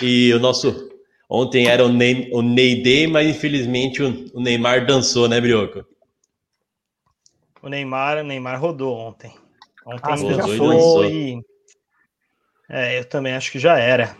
E 0.00 0.32
o 0.32 0.38
nosso. 0.38 0.88
Ontem 1.28 1.66
era 1.66 1.84
o 1.84 1.88
Ney, 1.88 2.28
o 2.32 2.42
Ney 2.42 2.82
Day, 2.82 3.06
mas 3.06 3.28
infelizmente 3.28 4.02
o, 4.02 4.26
o 4.34 4.40
Neymar 4.40 4.86
dançou, 4.86 5.28
né, 5.28 5.40
Brioco? 5.40 5.84
O 7.62 7.68
Neymar, 7.68 8.18
o 8.18 8.24
Neymar 8.24 8.60
rodou 8.60 8.96
ontem. 8.96 9.34
Ontem 9.86 10.12
ah, 10.12 10.36
dançou 10.36 11.04
e... 11.04 11.40
É, 12.68 12.98
eu 12.98 13.04
também 13.04 13.34
acho 13.34 13.50
que 13.50 13.58
já 13.58 13.78
era. 13.78 14.16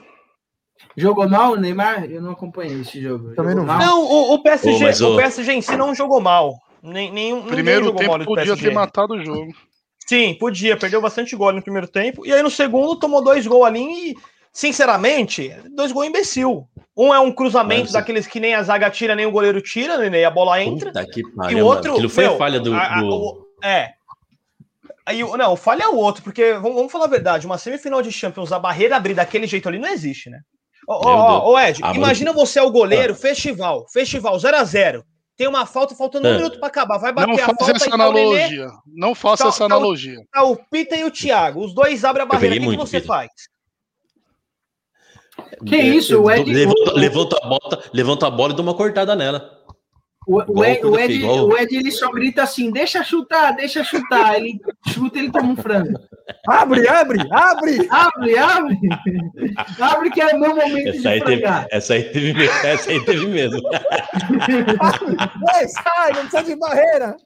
Jogou 0.96 1.28
mal 1.28 1.52
o 1.52 1.56
Neymar? 1.56 2.04
Eu 2.04 2.20
não 2.20 2.32
acompanhei 2.32 2.80
esse 2.80 3.00
jogo. 3.00 3.34
Também 3.34 3.54
não. 3.54 3.64
Não, 3.64 4.02
o, 4.02 4.34
o 4.34 4.42
PSG, 4.42 5.04
oh, 5.04 5.14
o 5.14 5.16
PSG 5.16 5.52
em 5.52 5.62
si 5.62 5.76
não 5.76 5.94
jogou 5.94 6.20
mal. 6.20 6.58
Nem, 6.82 7.12
nenhum, 7.12 7.46
primeiro 7.46 7.86
jogou 7.86 8.00
tempo 8.00 8.18
mal 8.18 8.26
podia 8.26 8.56
ter 8.56 8.72
matado 8.72 9.14
o 9.14 9.24
jogo. 9.24 9.52
Sim, 10.06 10.34
podia. 10.34 10.76
Perdeu 10.76 11.00
bastante 11.00 11.36
gol 11.36 11.52
no 11.52 11.62
primeiro 11.62 11.86
tempo. 11.86 12.26
E 12.26 12.32
aí 12.32 12.42
no 12.42 12.50
segundo 12.50 12.98
tomou 12.98 13.22
dois 13.22 13.46
gols 13.46 13.66
ali 13.66 14.10
e, 14.10 14.16
sinceramente, 14.52 15.54
dois 15.74 15.92
gols 15.92 16.08
imbecil. 16.08 16.66
Um 17.00 17.14
é 17.14 17.18
um 17.18 17.32
cruzamento 17.32 17.90
daqueles 17.90 18.26
que 18.26 18.38
nem 18.38 18.54
a 18.54 18.62
zaga 18.62 18.90
tira, 18.90 19.14
nem 19.14 19.24
o 19.24 19.30
goleiro 19.30 19.62
tira, 19.62 19.96
né, 19.96 20.10
nem 20.10 20.22
a 20.22 20.30
bola 20.30 20.62
entra. 20.62 20.92
e 21.48 21.54
o 21.54 21.64
outro. 21.64 21.92
Aquilo 21.92 22.10
foi 22.10 22.24
meu, 22.24 22.34
a 22.34 22.36
falha 22.36 22.60
do. 22.60 22.74
A, 22.74 22.98
a, 22.98 23.02
o, 23.02 23.46
é. 23.64 23.94
Aí, 25.06 25.22
não, 25.22 25.56
falha 25.56 25.84
é 25.84 25.88
o 25.88 25.96
outro, 25.96 26.22
porque 26.22 26.52
vamos, 26.52 26.74
vamos, 26.74 26.92
falar 26.92 27.06
a 27.06 27.08
verdade: 27.08 27.46
uma 27.46 27.56
semifinal 27.56 28.02
de 28.02 28.12
Champions, 28.12 28.52
a 28.52 28.58
barreira 28.58 28.96
abrir 28.96 29.14
daquele 29.14 29.46
jeito 29.46 29.66
ali 29.66 29.78
não 29.78 29.88
existe, 29.88 30.28
né? 30.28 30.40
Ô, 30.86 31.58
Ed, 31.58 31.80
ah, 31.82 31.94
imagina 31.94 32.34
você 32.34 32.58
é 32.58 32.62
o 32.62 32.70
goleiro, 32.70 33.14
ah. 33.14 33.16
festival, 33.16 33.86
festival 33.90 34.38
0 34.38 34.56
a 34.58 34.64
0 34.64 35.04
tem 35.38 35.48
uma 35.48 35.64
falta, 35.64 35.94
faltando 35.94 36.28
um 36.28 36.32
é. 36.32 36.36
minuto 36.36 36.58
para 36.58 36.68
acabar. 36.68 36.98
Vai 36.98 37.14
bater 37.14 37.28
não 37.28 37.34
a 37.34 37.46
falta 37.46 37.72
essa 37.74 37.94
analogia. 37.94 38.66
Nenê, 38.66 38.72
não 38.94 39.14
faça 39.14 39.44
tá, 39.44 39.48
essa 39.48 39.58
tá 39.60 39.64
analogia. 39.64 40.18
O, 40.20 40.26
tá 40.30 40.42
o 40.42 40.56
Pita 40.70 40.96
e 40.96 41.04
o 41.04 41.10
Thiago. 41.10 41.64
Os 41.64 41.72
dois 41.72 42.04
abrem 42.04 42.24
a 42.24 42.26
barreira. 42.26 42.56
O 42.56 42.58
que, 42.58 42.70
que 42.72 42.76
você 42.76 43.00
Pita. 43.00 43.14
faz? 43.14 43.30
Que 45.66 45.76
é, 45.76 45.84
isso, 45.84 46.20
o 46.20 46.30
Ed. 46.30 46.52
Levanta, 46.52 46.92
levanta, 46.92 47.36
a 47.36 47.48
bola, 47.48 47.82
levanta 47.92 48.26
a 48.26 48.30
bola 48.30 48.52
e 48.52 48.56
dá 48.56 48.62
uma 48.62 48.74
cortada 48.74 49.14
nela. 49.14 49.60
O, 50.26 50.60
o, 50.60 50.64
Ed, 50.64 50.84
o, 50.84 50.98
Ed, 50.98 51.24
o 51.24 51.56
Ed, 51.56 51.74
ele 51.74 51.90
só 51.90 52.10
grita 52.12 52.42
assim: 52.42 52.70
deixa 52.70 53.02
chutar, 53.02 53.56
deixa 53.56 53.82
chutar. 53.82 54.36
Ele 54.36 54.60
chuta, 54.88 55.18
ele 55.18 55.32
toma 55.32 55.52
um 55.52 55.56
frango. 55.56 55.98
Abre, 56.46 56.86
abre, 56.88 57.20
abre! 57.32 57.88
Abre, 57.90 58.38
abre! 58.38 58.78
abre 59.80 60.10
que 60.10 60.20
é 60.20 60.26
o 60.26 60.38
meu 60.38 60.54
momento 60.54 60.88
essa 60.88 61.10
aí, 61.10 61.24
teve, 61.24 61.42
essa, 61.70 61.94
aí 61.94 62.02
teve, 62.04 62.46
essa 62.46 62.90
aí 62.90 63.04
teve 63.04 63.26
mesmo. 63.26 63.60
Ei, 65.58 65.68
sai, 65.68 66.12
não 66.12 66.20
precisa 66.28 66.42
de 66.44 66.56
barreira! 66.56 67.16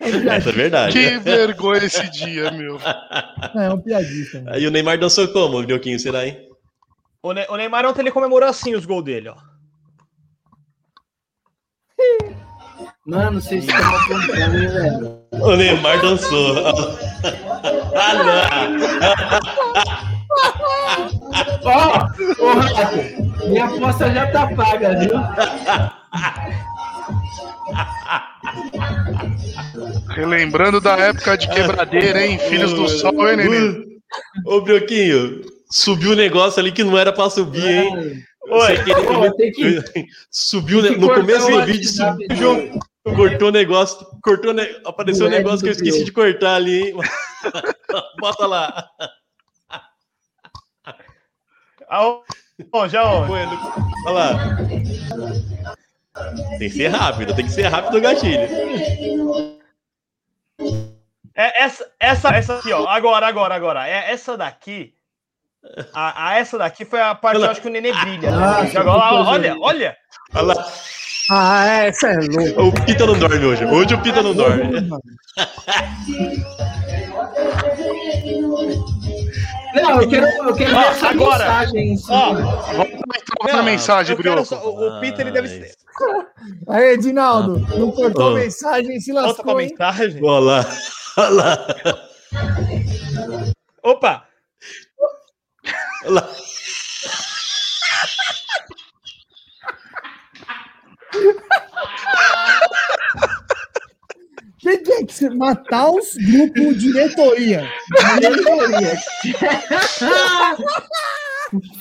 Essa 0.00 0.50
é 0.50 0.52
verdade. 0.52 0.92
Que 0.92 1.18
vergonha 1.18 1.84
esse 1.84 2.10
dia, 2.10 2.50
meu. 2.50 2.78
É, 3.54 3.72
um 3.72 3.80
piadista. 3.80 4.42
Aí 4.48 4.66
o 4.66 4.70
Neymar 4.70 4.98
dançou 4.98 5.28
como, 5.28 5.64
Dioquinho, 5.64 5.98
será, 5.98 6.26
hein? 6.26 6.49
O, 7.22 7.34
ne 7.34 7.46
o 7.50 7.56
Neymar 7.56 7.84
ontem 7.84 8.00
ele 8.00 8.10
comemorou 8.10 8.48
assim 8.48 8.74
os 8.74 8.86
gols 8.86 9.04
dele, 9.04 9.28
ó. 9.28 9.36
Mano, 13.06 13.40
vocês 13.40 13.64
estão 13.64 13.94
apontando, 13.94 14.56
hein, 14.56 14.68
velho? 14.68 15.20
O 15.32 15.56
Neymar 15.56 16.00
dançou. 16.00 16.56
ah, 17.94 18.70
Ó, 21.62 22.08
oh, 22.38 22.44
ô 22.44 22.52
Rato, 22.54 23.48
minha 23.48 23.64
aposta 23.66 24.10
já 24.12 24.30
tá 24.30 24.46
paga, 24.54 24.98
viu? 24.98 25.12
Relembrando 30.14 30.80
da 30.80 30.96
época 30.96 31.36
de 31.36 31.48
quebradeira, 31.48 32.26
hein? 32.26 32.38
Filhos 32.38 32.72
do 32.72 32.88
Sol, 32.88 33.28
hein, 33.28 33.36
Nenê? 33.36 34.00
Ô, 34.46 34.60
Brioquinho, 34.62 35.42
subiu 35.70 36.10
o 36.10 36.12
um 36.12 36.16
negócio 36.16 36.60
ali 36.60 36.72
que 36.72 36.84
não 36.84 36.98
era 36.98 37.12
pra 37.12 37.30
subir, 37.30 37.66
hein? 37.66 38.24
Oi, 38.48 38.84
querer... 39.52 39.92
que... 39.92 40.06
Subiu 40.30 40.82
que 40.82 40.96
no 40.96 41.12
começo 41.12 41.50
do 41.50 41.64
vídeo, 41.64 41.88
subiu, 41.88 42.80
cortou 43.14 43.48
o 43.48 43.52
negócio, 43.52 44.06
cortou, 44.22 44.52
ne... 44.52 44.62
apareceu 44.84 45.26
um 45.26 45.30
negócio 45.30 45.60
que 45.60 45.68
eu 45.68 45.72
esqueci 45.72 46.04
de 46.04 46.12
cortar 46.12 46.56
ali, 46.56 46.88
hein? 46.88 46.94
Bota 48.20 48.46
lá. 48.46 48.90
Bom, 52.70 52.88
já 52.88 53.04
ó. 53.04 53.26
Olha 53.26 54.12
lá. 54.12 54.56
Tem 56.58 56.68
que 56.68 56.70
ser 56.70 56.88
rápido, 56.88 57.34
tem 57.34 57.46
que 57.46 57.52
ser 57.52 57.66
rápido 57.68 57.98
o 57.98 58.00
gatilho. 58.00 58.40
É 61.34 61.62
essa, 61.62 61.90
essa, 61.98 62.28
essa 62.30 62.58
aqui, 62.58 62.72
ó. 62.72 62.86
Agora, 62.86 63.26
agora, 63.26 63.54
agora. 63.54 63.88
É 63.88 64.12
essa 64.12 64.36
daqui. 64.36 64.94
A, 65.92 66.30
a 66.30 66.38
essa 66.38 66.56
daqui 66.56 66.84
foi 66.84 67.00
a 67.00 67.14
parte, 67.14 67.40
eu 67.40 67.50
acho 67.50 67.60
que 67.60 67.68
o 67.68 67.70
Nenê 67.70 67.92
brilha. 67.92 68.30
Né? 68.30 68.72
Agora, 68.76 69.14
olha, 69.14 69.56
olha. 69.60 69.96
Olha 70.34 70.54
lá. 70.54 70.72
Ah, 71.30 71.66
essa 71.84 72.08
é 72.08 72.16
louco. 72.16 72.80
O 72.80 72.84
Pita 72.84 73.06
não 73.06 73.18
dorme 73.18 73.44
hoje. 73.44 73.64
Hoje 73.64 73.94
o 73.94 74.02
Pita 74.02 74.22
não 74.22 74.34
dorme. 74.34 74.90
Não, 79.74 80.02
eu 80.02 80.08
quero, 80.08 80.26
eu 80.26 80.54
quero 80.54 80.76
ó, 80.76 80.80
essa 80.80 81.08
agora, 81.10 81.70
mensagem. 81.72 81.96
Ó, 82.10 82.34
vamos 82.72 82.92
entrar 82.92 83.56
na 83.56 83.62
mensagem, 83.62 84.16
Brioco. 84.16 84.54
O, 84.56 84.96
o 84.96 85.00
Peter 85.00 85.20
ele 85.20 85.30
deve 85.30 85.48
ser. 85.48 85.74
Aí, 86.68 86.94
Edinaldo, 86.94 87.64
ah, 87.70 87.76
não 87.76 87.92
cortou 87.92 88.32
oh. 88.32 88.34
mensagem, 88.34 88.98
se 89.00 89.12
lascou. 89.12 89.34
Volta 89.34 89.42
com 89.44 89.50
a 89.50 89.56
mensagem. 89.56 90.24
Olha 90.24 90.40
lá. 90.40 90.66
Olha 91.16 91.30
lá. 91.30 91.66
Opa! 93.82 94.29
Lá. 96.06 96.28
que 104.58 104.78
tem 104.78 105.06
que 105.06 105.28
matar 105.30 105.90
os 105.90 106.14
grupos 106.14 106.78
diretoria. 106.78 107.68
Diretoria. 108.20 108.98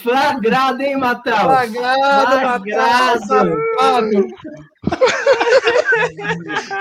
Flagrado, 0.01 0.81
hein, 0.81 0.97
Matal? 0.97 1.45
Flagrado, 1.45 2.59
Flagrado. 2.59 3.27
Matal. 3.29 4.27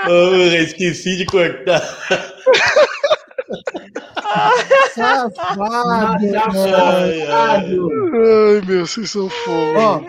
oh, 0.09 0.35
esqueci 0.55 1.17
de 1.17 1.25
cortar. 1.25 1.81
Safado, 4.93 6.29
safado. 6.31 7.29
Ai, 7.31 8.61
meu, 8.65 8.85
vocês 8.85 9.09
são 9.09 9.29
foda. 9.29 10.05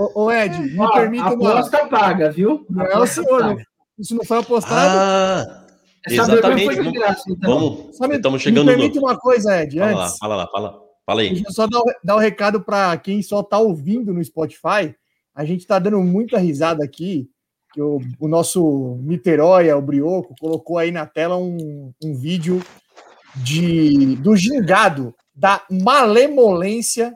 Ó, 0.00 0.24
ô, 0.24 0.32
Ed, 0.32 0.58
me 0.58 0.80
Ó, 0.80 0.92
permita 0.92 1.34
uma. 1.34 1.52
Aposta 1.52 1.86
paga, 1.86 2.30
viu? 2.30 2.64
Não 2.70 2.84
é 2.84 2.98
o 2.98 3.06
senhor. 3.06 3.62
Isso 3.98 4.14
não 4.14 4.24
foi 4.24 4.38
apostado. 4.38 4.98
Ah, 4.98 5.66
exatamente. 6.06 6.76
Vamos, 6.76 6.92
graça, 6.92 7.24
então. 7.28 7.54
vamos. 7.98 8.14
Estamos 8.14 8.42
chegando 8.42 8.66
me 8.66 8.72
permite 8.72 8.96
no... 8.96 9.02
uma 9.02 9.18
coisa, 9.18 9.62
Ed. 9.62 9.78
Fala 9.78 9.90
antes. 9.90 10.00
lá, 10.00 10.18
fala 10.18 10.36
lá, 10.36 10.46
fala, 10.48 10.80
fala 11.04 11.20
aí. 11.22 11.30
Deixa 11.30 11.48
eu 11.48 11.52
só 11.52 11.66
dar, 11.66 11.80
dar 12.04 12.16
um 12.16 12.20
recado 12.20 12.62
para 12.62 12.96
quem 12.98 13.22
só 13.22 13.40
está 13.40 13.58
ouvindo 13.58 14.12
no 14.12 14.22
Spotify. 14.24 14.94
A 15.34 15.44
gente 15.44 15.60
está 15.60 15.78
dando 15.78 16.00
muita 16.00 16.38
risada 16.38 16.84
aqui. 16.84 17.28
Que 17.72 17.82
o, 17.82 18.00
o 18.18 18.28
nosso 18.28 18.98
Niterói, 19.02 19.70
o 19.72 19.82
Brioco, 19.82 20.34
colocou 20.40 20.78
aí 20.78 20.90
na 20.90 21.06
tela 21.06 21.36
um, 21.36 21.92
um 22.02 22.14
vídeo 22.14 22.62
de 23.36 24.16
do 24.16 24.36
gingado, 24.36 25.14
da 25.34 25.62
malemolência 25.70 27.12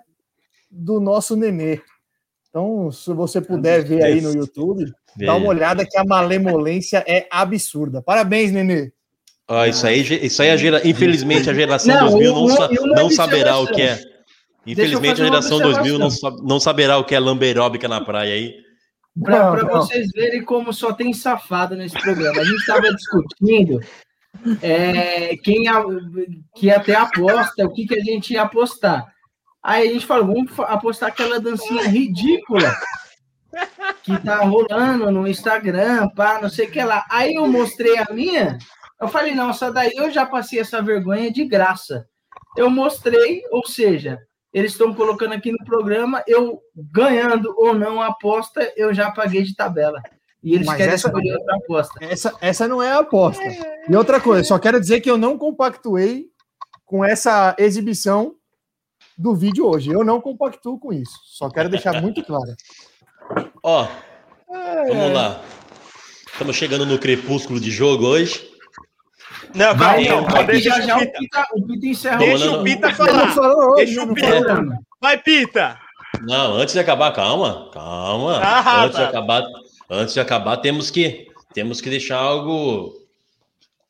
do 0.70 1.00
nosso 1.00 1.34
nenê. 1.34 1.80
Então, 2.48 2.90
se 2.90 3.12
você 3.14 3.40
puder 3.40 3.84
ver 3.84 4.02
aí 4.02 4.20
no 4.20 4.32
YouTube, 4.32 4.84
dá 5.16 5.36
uma 5.36 5.48
olhada 5.48 5.86
que 5.86 5.96
a 5.96 6.04
malemolência 6.04 7.04
é 7.06 7.26
absurda. 7.30 8.02
Parabéns, 8.02 8.50
nenê. 8.50 8.92
Ah, 9.48 9.66
isso 9.66 9.86
aí, 9.86 10.00
isso 10.00 10.42
aí 10.42 10.50
a 10.50 10.56
gera, 10.56 10.86
infelizmente 10.86 11.50
a 11.50 11.54
geração 11.54 11.92
não, 11.92 12.10
2000 12.10 12.32
não, 12.32 12.46
não, 12.46 12.86
não 12.86 13.10
saberá 13.10 13.58
o 13.58 13.66
que 13.66 13.82
é. 13.82 14.00
Infelizmente 14.64 15.22
a 15.22 15.24
geração 15.24 15.58
2000 15.58 15.98
não, 15.98 16.08
não 16.44 16.60
saberá 16.60 16.98
o 16.98 17.04
que 17.04 17.14
é 17.14 17.18
lamberóbica 17.18 17.88
na 17.88 18.00
praia 18.00 18.34
aí. 18.34 18.54
Para 19.22 19.64
vocês 19.64 20.08
verem 20.14 20.44
como 20.44 20.72
só 20.72 20.92
tem 20.92 21.12
safado 21.12 21.76
nesse 21.76 21.98
programa. 22.00 22.40
A 22.40 22.44
gente 22.44 22.60
estava 22.60 22.94
discutindo 22.94 23.80
é, 24.62 25.36
quem 25.38 25.68
a, 25.68 25.82
que 26.54 26.70
até 26.70 26.94
aposta, 26.94 27.64
o 27.64 27.72
que, 27.72 27.86
que 27.86 27.96
a 27.96 28.00
gente 28.00 28.32
ia 28.32 28.42
apostar. 28.42 29.12
Aí 29.62 29.88
a 29.88 29.92
gente 29.92 30.06
falou, 30.06 30.26
vamos 30.26 30.58
apostar 30.60 31.10
aquela 31.10 31.40
dancinha 31.40 31.82
ridícula 31.86 32.74
que 34.02 34.16
tá 34.18 34.36
rolando 34.36 35.10
no 35.10 35.26
Instagram, 35.26 36.08
pá, 36.10 36.40
não 36.40 36.48
sei 36.48 36.66
o 36.66 36.70
que 36.70 36.82
lá. 36.82 37.04
Aí 37.10 37.34
eu 37.34 37.46
mostrei 37.46 37.98
a 37.98 38.06
minha, 38.10 38.58
eu 39.00 39.08
falei, 39.08 39.34
não, 39.34 39.50
essa 39.50 39.70
daí 39.70 39.92
eu 39.94 40.10
já 40.10 40.24
passei 40.24 40.60
essa 40.60 40.80
vergonha 40.80 41.30
de 41.30 41.44
graça. 41.44 42.06
Eu 42.56 42.70
mostrei, 42.70 43.42
ou 43.50 43.66
seja, 43.66 44.18
eles 44.52 44.72
estão 44.72 44.94
colocando 44.94 45.32
aqui 45.32 45.52
no 45.52 45.64
programa, 45.64 46.22
eu 46.26 46.60
ganhando 46.74 47.54
ou 47.56 47.74
não 47.74 48.00
a 48.00 48.08
aposta, 48.08 48.72
eu 48.76 48.92
já 48.92 49.10
paguei 49.10 49.42
de 49.42 49.54
tabela. 49.54 50.02
E 50.42 50.54
eles 50.54 50.66
Mas 50.66 50.76
querem 50.76 50.94
essa, 50.94 51.08
escolher 51.08 51.34
outra 51.34 51.56
aposta. 51.56 52.04
Essa, 52.04 52.34
essa 52.40 52.68
não 52.68 52.82
é 52.82 52.92
a 52.92 53.00
aposta. 53.00 53.42
E 53.88 53.94
outra 53.94 54.20
coisa, 54.20 54.42
só 54.44 54.58
quero 54.58 54.80
dizer 54.80 55.00
que 55.00 55.10
eu 55.10 55.18
não 55.18 55.36
compactuei 55.36 56.26
com 56.84 57.04
essa 57.04 57.54
exibição 57.58 58.34
do 59.16 59.34
vídeo 59.34 59.66
hoje. 59.66 59.90
Eu 59.90 60.02
não 60.02 60.20
compactuo 60.20 60.78
com 60.78 60.92
isso. 60.92 61.12
Só 61.26 61.50
quero 61.50 61.68
deixar 61.68 62.00
muito 62.00 62.24
claro. 62.24 62.56
Ó, 63.62 63.86
é... 64.50 64.88
vamos 64.88 65.12
lá. 65.12 65.42
Estamos 66.32 66.56
chegando 66.56 66.86
no 66.86 66.98
crepúsculo 66.98 67.60
de 67.60 67.70
jogo 67.70 68.06
hoje. 68.06 68.49
Não, 69.54 69.74
vai, 69.74 70.04
não, 70.08 70.24
vai, 70.24 70.46
deixa 70.46 70.70
já, 70.70 70.80
já 70.80 70.98
o 70.98 71.12
Pita, 71.12 71.46
o 71.54 71.62
Pita 71.66 71.86
encerra. 71.86 72.18
Deixa 72.18 72.50
o 72.52 72.64
Pita 72.64 72.94
falar. 72.94 73.74
Deixa 73.76 74.02
o 74.02 74.14
Pita. 74.14 74.80
Vai, 75.00 75.18
Pita. 75.18 75.78
Não, 76.22 76.54
antes 76.54 76.74
de 76.74 76.80
acabar, 76.80 77.12
calma, 77.12 77.70
calma. 77.72 78.40
Ah, 78.42 78.84
antes 78.84 78.96
tá. 78.96 79.02
de 79.02 79.08
acabar, 79.08 79.42
antes 79.88 80.14
de 80.14 80.20
acabar, 80.20 80.56
temos 80.58 80.90
que 80.90 81.28
temos 81.52 81.80
que 81.80 81.90
deixar 81.90 82.18
algo 82.18 82.94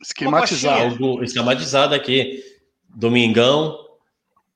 esquematizado, 0.01 0.82
algo 0.82 1.22
esquematizado 1.22 1.94
aqui. 1.94 2.43
Domingão 2.89 3.78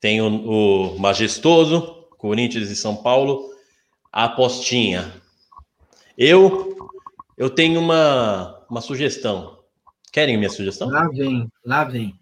tem 0.00 0.20
o, 0.20 0.94
o 0.94 0.98
majestoso 0.98 2.06
Corinthians 2.18 2.70
e 2.70 2.76
São 2.76 2.96
Paulo, 2.96 3.50
a 4.12 4.24
apostinha. 4.24 5.12
Eu 6.16 6.76
eu 7.36 7.50
tenho 7.50 7.80
uma 7.80 8.64
uma 8.70 8.80
sugestão. 8.80 9.53
Querem 10.14 10.36
minha 10.36 10.48
sugestão? 10.48 10.88
Lá 10.88 11.08
vem, 11.08 11.50
lá 11.66 11.82
vem. 11.82 12.14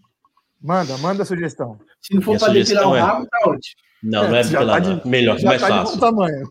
Manda, 0.59 0.97
manda 0.97 1.25
a 1.25 1.27
sugestão. 1.27 1.79
Se 2.01 2.15
não 2.15 2.23
for 2.23 2.39
para 2.39 2.55
depilar 2.55 2.89
o 2.89 2.97
é 2.97 3.01
rabo, 3.01 3.27
tá 3.27 3.39
ótimo. 3.45 3.83
Não, 4.03 4.25
é, 4.25 4.29
não 4.29 4.37
é 4.37 4.43
depilar, 4.43 4.83
tá 4.83 4.95
de, 4.95 5.07
melhor, 5.07 5.39
mais 5.43 5.61
tá 5.61 5.69
fácil. 5.69 6.01
tamanho. 6.01 6.51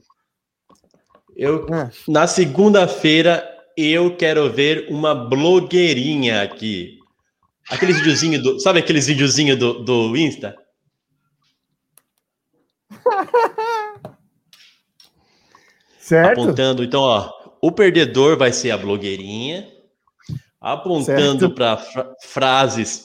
Eu, 1.35 1.65
é. 1.73 1.89
Na 2.07 2.27
segunda-feira, 2.27 3.43
eu 3.75 4.15
quero 4.15 4.53
ver 4.53 4.85
uma 4.91 5.15
blogueirinha 5.15 6.43
aqui. 6.43 6.99
Aqueles 7.71 7.97
videozinhos 7.97 8.43
do. 8.43 8.59
Sabe 8.59 8.77
aqueles 8.77 9.07
videozinhos 9.07 9.57
do, 9.57 9.83
do 9.83 10.15
Insta? 10.15 10.55
certo. 15.97 16.39
Apontando, 16.39 16.83
então, 16.83 17.01
ó. 17.01 17.33
O 17.59 17.71
perdedor 17.71 18.37
vai 18.37 18.53
ser 18.53 18.69
a 18.69 18.77
blogueirinha, 18.77 19.67
apontando 20.61 21.53
para 21.55 21.75
fra 21.77 22.15
frases 22.21 23.03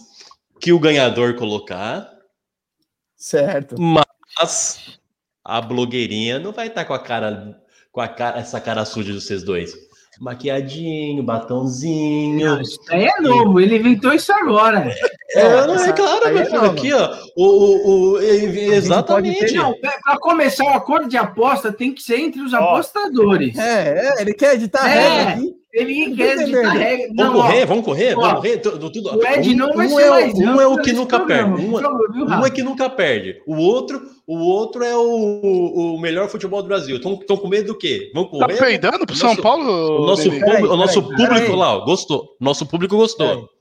que 0.61 0.73
o 0.73 0.79
ganhador 0.79 1.35
colocar. 1.35 2.13
Certo. 3.17 3.81
Mas 3.81 5.01
a 5.43 5.61
blogueirinha 5.61 6.39
não 6.39 6.53
vai 6.53 6.67
estar 6.67 6.83
tá 6.83 6.87
com 6.87 6.93
a 6.93 6.99
cara 6.99 7.59
com 7.91 8.03
a 8.03 8.09
cara, 8.09 8.39
essa 8.39 8.61
cara 8.61 8.85
suja 8.85 9.11
de 9.11 9.21
vocês 9.21 9.43
dois. 9.43 9.75
Maquiadinho, 10.21 11.23
batonzinho. 11.23 12.45
Não, 12.45 12.61
isso 12.61 12.79
aí 12.91 13.07
é 13.07 13.21
novo, 13.23 13.59
ele 13.59 13.77
inventou 13.77 14.13
isso 14.13 14.33
agora. 14.33 14.95
É, 15.35 15.41
é, 15.41 15.89
é 15.89 15.93
claro, 15.93 16.33
meu 16.33 16.39
é 16.39 16.45
filho, 16.45 16.65
aqui, 16.65 16.93
ó. 16.93 17.17
O, 17.37 17.45
o, 17.45 18.13
o 18.13 18.19
exatamente. 18.21 19.55
Não, 19.55 19.75
para 19.81 20.19
começar, 20.19 20.65
o 20.65 20.69
acordo 20.69 21.09
de 21.09 21.17
aposta 21.17 21.73
tem 21.73 21.93
que 21.93 22.03
ser 22.03 22.21
entre 22.21 22.41
os 22.41 22.55
apostadores. 22.55 23.57
É, 23.59 24.19
é 24.19 24.23
ele 24.23 24.35
quer 24.35 24.55
editar 24.55 24.89
é. 24.89 25.23
aqui. 25.23 25.55
Ele 25.77 26.17
quer 26.17 26.39
editar 26.39 26.71
regra. 26.71 27.09
Vamos 27.15 27.35
correr, 27.35 27.67
vamos 27.67 27.85
correr, 27.85 28.15
vamos 28.15 28.33
correr. 28.35 28.57
Tudo, 28.59 28.91
tudo. 28.91 29.19
O 29.19 29.27
Ed 29.27 29.55
não 29.55 29.75
vai 29.75 29.87
um, 29.87 29.97
ser 29.97 30.03
é, 30.03 30.11
mais 30.11 30.35
um 30.35 30.61
é 30.61 30.67
o 30.67 30.79
que 30.79 30.93
nunca 30.95 31.21
perde. 31.21 31.51
Um, 31.51 31.77
um, 31.77 32.47
é 32.47 32.51
que 32.51 32.63
nunca 32.63 32.89
perde. 32.89 33.43
O 33.47 33.57
outro, 33.57 34.01
o 34.27 34.39
outro 34.39 34.83
é 34.83 34.97
o, 34.97 35.97
o 35.97 36.01
melhor 36.01 36.31
futebol 36.31 36.63
do 36.63 36.69
Brasil. 36.69 36.97
Estão 36.97 37.37
com 37.37 37.49
medo 37.49 37.67
do 37.67 37.79
quê? 37.79 38.11
Vamos 38.15 38.31
tá 38.31 38.47
correr? 38.47 38.57
Tá 38.57 38.65
peidando 38.65 39.07
pro 39.07 39.17
São 39.17 39.37
Paulo? 39.37 40.03
O 40.03 40.07
nosso, 40.07 40.31
público, 40.31 40.67
o 40.67 40.77
nosso 40.77 41.03
público 41.03 41.55
lá, 41.55 41.77
ó, 41.77 41.85
gostou. 41.85 42.37
Nosso 42.41 42.65
público 42.65 42.97
gostou. 42.97 43.56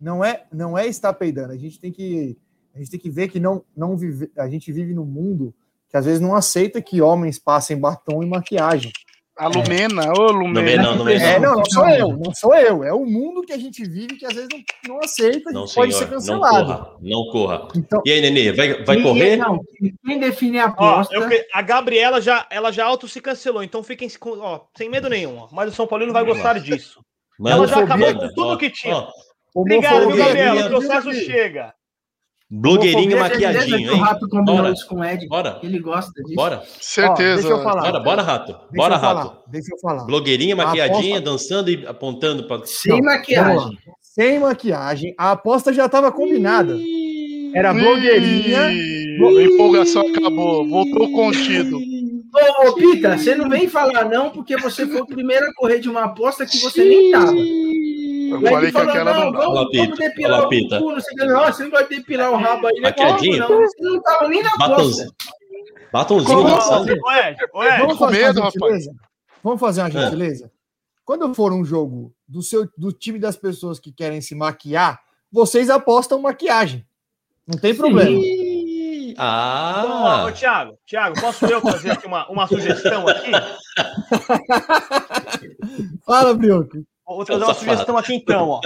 Não 0.00 0.24
é, 0.24 0.44
não 0.52 0.76
é 0.76 0.86
estar 0.86 1.12
peidando. 1.12 1.52
A 1.52 1.56
gente 1.56 1.80
tem 1.80 1.90
que, 1.90 2.36
a 2.74 2.78
gente 2.78 2.90
tem 2.90 3.00
que 3.00 3.10
ver 3.10 3.28
que 3.28 3.40
não, 3.40 3.64
não 3.76 3.96
vive, 3.96 4.30
a 4.36 4.48
gente 4.48 4.70
vive 4.72 4.94
num 4.94 5.04
mundo 5.04 5.54
que 5.88 5.96
às 5.96 6.04
vezes 6.04 6.20
não 6.20 6.34
aceita 6.34 6.82
que 6.82 7.00
homens 7.00 7.38
passem 7.38 7.78
batom 7.78 8.22
e 8.22 8.26
maquiagem. 8.26 8.92
A 9.38 9.46
Lumena, 9.46 10.02
é. 10.02 10.10
ô 10.10 10.32
Lumena. 10.32 10.82
Não, 10.82 10.96
não, 10.96 11.08
é, 11.08 11.38
não, 11.38 11.54
não 11.54 11.64
sou 11.64 11.88
eu, 11.88 12.08
não 12.08 12.34
sou 12.34 12.54
eu. 12.56 12.82
É 12.82 12.92
o 12.92 13.06
mundo 13.06 13.42
que 13.42 13.52
a 13.52 13.56
gente 13.56 13.84
vive 13.84 14.16
que 14.16 14.26
às 14.26 14.34
vezes 14.34 14.48
não, 14.52 14.94
não 14.94 15.00
aceita, 15.00 15.52
não, 15.52 15.64
pode 15.64 15.94
ser 15.94 16.10
cancelado. 16.10 16.68
Não 16.68 16.76
corra, 16.76 16.98
não 17.00 17.30
corra. 17.30 17.68
Então, 17.76 18.02
e 18.04 18.10
aí, 18.10 18.20
Nenê, 18.20 18.52
vai, 18.52 18.82
vai 18.82 19.00
correr? 19.00 19.36
Não, 19.36 19.60
quem 20.04 20.18
define 20.18 20.58
a 20.58 20.64
aposta... 20.64 21.16
Ó, 21.16 21.22
eu, 21.22 21.44
a 21.54 21.62
Gabriela 21.62 22.20
já, 22.20 22.48
ela 22.50 22.72
já 22.72 22.84
auto 22.84 23.06
se 23.06 23.20
cancelou, 23.20 23.62
então 23.62 23.80
fiquem 23.80 24.08
ó, 24.40 24.62
sem 24.76 24.90
medo 24.90 25.08
nenhum. 25.08 25.38
Ó. 25.38 25.48
Mas 25.52 25.72
o 25.72 25.76
São 25.76 25.86
Paulo 25.86 26.04
não 26.04 26.12
vai 26.12 26.24
gostar 26.24 26.58
disso. 26.58 27.00
ela 27.46 27.68
já 27.68 27.78
acabou 27.78 28.12
com 28.14 28.28
tudo 28.34 28.48
ó, 28.48 28.56
que 28.56 28.70
tinha. 28.70 28.96
Ó, 28.96 29.12
Obrigado, 29.54 30.08
Gabriela. 30.16 30.66
O 30.66 30.68
processo 30.68 31.12
chega. 31.12 31.74
Blogueirinho 32.50 33.18
maquiadinho, 33.18 33.76
hein? 33.76 33.90
O 33.90 33.96
Rato 33.96 34.26
combinou 34.26 34.72
isso 34.72 34.86
com 34.88 35.00
o 35.00 35.04
Ed. 35.04 35.28
Bora. 35.28 35.60
Ele 35.62 35.78
gosta 35.78 36.10
disso. 36.22 36.34
Bora. 36.34 36.62
Certeza. 36.80 37.32
Ó, 37.32 37.34
deixa 37.34 37.48
eu 37.48 37.62
falar. 37.62 37.82
Bora, 37.82 38.00
bora, 38.00 38.22
Rato. 38.22 38.52
Deixa 38.52 38.68
bora, 38.74 38.96
Rato. 38.96 39.28
Falar. 39.28 39.42
Deixa 39.48 39.74
eu 39.74 39.78
falar. 39.80 40.04
Blogueirinha 40.04 40.56
maquiadinha, 40.56 41.18
aposta... 41.18 41.30
dançando 41.30 41.70
e 41.70 41.86
apontando 41.86 42.48
para. 42.48 42.64
Sem 42.64 42.92
Não, 42.92 43.12
maquiagem. 43.12 43.78
Sem 44.00 44.38
maquiagem. 44.38 45.14
A 45.18 45.32
aposta 45.32 45.74
já 45.74 45.84
estava 45.84 46.10
combinada. 46.10 46.78
Era 47.54 47.74
blogueirinha. 47.74 48.68
A 48.68 49.42
empolgação 49.42 50.08
acabou. 50.08 50.66
Voltou 50.66 51.12
contido. 51.12 51.76
Ô, 51.76 52.68
ô, 52.68 52.74
Pita, 52.74 53.18
você 53.18 53.34
não 53.34 53.48
vem 53.48 53.68
falar 53.68 54.04
não, 54.04 54.30
porque 54.30 54.56
você 54.56 54.86
foi 54.86 55.00
o 55.00 55.06
primeiro 55.06 55.46
a 55.46 55.54
correr 55.54 55.80
de 55.80 55.88
uma 55.88 56.04
aposta 56.04 56.46
que 56.46 56.58
você 56.58 56.84
nem 56.84 57.06
estava. 57.06 57.32
Eu 58.30 58.42
falei 58.42 58.72
que 58.72 58.78
aquela 58.78 59.12
não, 59.12 59.32
dá. 59.32 59.38
Vamos, 59.38 59.76
vamos 59.76 59.98
depilar 59.98 60.44
o 60.44 60.48
pita. 60.48 60.78
cu. 60.78 60.94
Você, 60.94 61.14
não, 61.14 61.46
você 61.46 61.64
não 61.64 61.70
vai 61.70 61.88
depilar 61.88 62.32
o 62.32 62.36
rabo 62.36 62.66
aí. 62.66 62.80
Né? 62.80 62.94
Não, 63.38 63.48
você 63.48 63.82
não 63.82 64.02
tava 64.02 64.28
nem 64.28 64.42
na 64.42 64.56
Batonzinho. 64.56 65.10
Batonzinho. 65.92 66.42
Vamos 66.42 67.98
fazer 67.98 68.18
medo, 68.18 68.40
uma 68.40 68.50
gentileza? 68.50 68.94
Vamos 69.42 69.60
fazer 69.60 69.80
uma 69.82 69.88
é. 69.88 69.92
gentileza? 69.92 70.46
É. 70.46 70.50
Quando 71.04 71.34
for 71.34 71.52
um 71.52 71.64
jogo 71.64 72.14
do, 72.26 72.42
seu, 72.42 72.68
do 72.76 72.92
time 72.92 73.18
das 73.18 73.36
pessoas 73.36 73.80
que 73.80 73.90
querem 73.90 74.20
se 74.20 74.34
maquiar, 74.34 75.00
vocês 75.32 75.70
apostam 75.70 76.20
maquiagem. 76.20 76.86
Não 77.46 77.58
tem 77.58 77.72
Sim. 77.72 77.78
problema. 77.78 78.20
Ah! 79.16 79.82
Então, 79.82 80.26
ô, 80.26 80.32
Thiago, 80.32 80.78
Thiago, 80.86 81.20
posso 81.20 81.46
eu 81.46 81.60
fazer 81.60 81.92
aqui 81.92 82.06
uma, 82.06 82.30
uma 82.30 82.46
sugestão 82.46 83.08
aqui? 83.08 83.30
Fala, 86.04 86.34
Brioco. 86.34 86.84
Vou 87.16 87.24
trazer 87.24 87.44
uma 87.44 87.54
sugestão 87.54 87.96
aqui 87.96 88.14
então, 88.14 88.48
ó. 88.48 88.60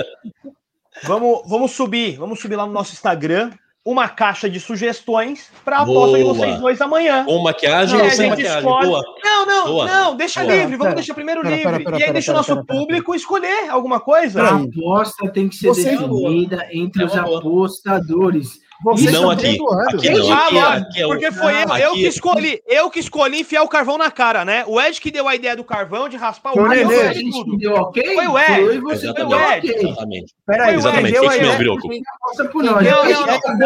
Vamos, 1.05 1.43
vamos 1.47 1.70
subir, 1.73 2.16
vamos 2.16 2.40
subir 2.40 2.56
lá 2.56 2.66
no 2.66 2.73
nosso 2.73 2.93
Instagram 2.93 3.51
uma 3.85 4.09
caixa 4.09 4.48
de 4.48 4.60
sugestões 4.60 5.51
para 5.64 5.78
a 5.78 5.82
aposta 5.82 6.16
de 6.16 6.24
vocês 6.24 6.59
dois 6.60 6.81
amanhã. 6.81 7.24
Com 7.24 7.43
maquiagem 7.43 8.01
ou 8.01 8.10
sem 8.10 8.31
maquiagem? 8.31 8.62
Boa. 8.62 9.02
Não, 9.24 9.47
não, 9.47 9.66
Boa. 9.66 9.86
não, 9.86 10.16
deixa 10.16 10.40
Boa. 10.40 10.52
livre, 10.52 10.70
vamos 10.70 10.85
pera, 10.85 10.94
deixar 10.94 11.14
primeiro 11.14 11.43
pera, 11.43 11.56
livre. 11.56 11.85
Pera, 11.85 11.98
e 11.98 12.05
aí 12.05 12.12
deixa 12.12 12.31
o 12.31 12.35
nosso 12.36 12.64
público 12.64 13.14
escolher 13.14 13.69
alguma 13.69 13.98
coisa. 13.98 14.40
A 14.40 14.56
aposta 14.56 15.28
tem 15.32 15.48
que 15.48 15.56
ser 15.56 15.69
Você 15.69 15.97
definida 15.97 16.69
entre 16.70 17.05
os 17.05 17.16
apostadores. 17.16 18.61
Você 18.84 19.10
não 19.10 19.30
aqui. 19.30 19.59
Aqui 19.88 20.10
não. 20.10 20.32
Aqui, 20.32 20.56
é- 20.59 20.60
aqui 20.62 21.02
é 21.02 21.06
porque 21.06 21.32
foi 21.32 21.52
eu, 21.54 21.76
eu 21.78 21.92
que 21.92 22.06
escolhi. 22.06 22.62
Eu 22.66 22.90
que 22.90 23.00
escolhi 23.00 23.40
enfiar 23.40 23.62
o 23.62 23.68
carvão 23.68 23.96
na 23.96 24.10
cara, 24.10 24.44
né? 24.44 24.64
O 24.66 24.80
Ed 24.80 25.00
que 25.00 25.10
deu 25.10 25.28
a 25.28 25.34
ideia 25.34 25.54
do 25.56 25.62
carvão, 25.64 26.09
de 26.09 26.16
raspar 26.16 26.52
o 26.52 26.56
carvão. 26.56 26.86
Foi 26.88 26.96
o 26.96 27.10
Ed 27.10 27.30
que 27.30 27.56
deu 27.59 27.74
ok? 27.74 28.14
Foi 28.14 28.26
o 28.26 28.38
Ed. 28.38 28.46
Foi, 28.80 28.80
foi 28.80 29.24
o 29.24 29.52
Ed. 29.52 29.68
Exatamente. 29.72 30.34
Peraí, 30.46 30.74
exatamente. 30.74 31.16
Ouviu? 31.18 31.76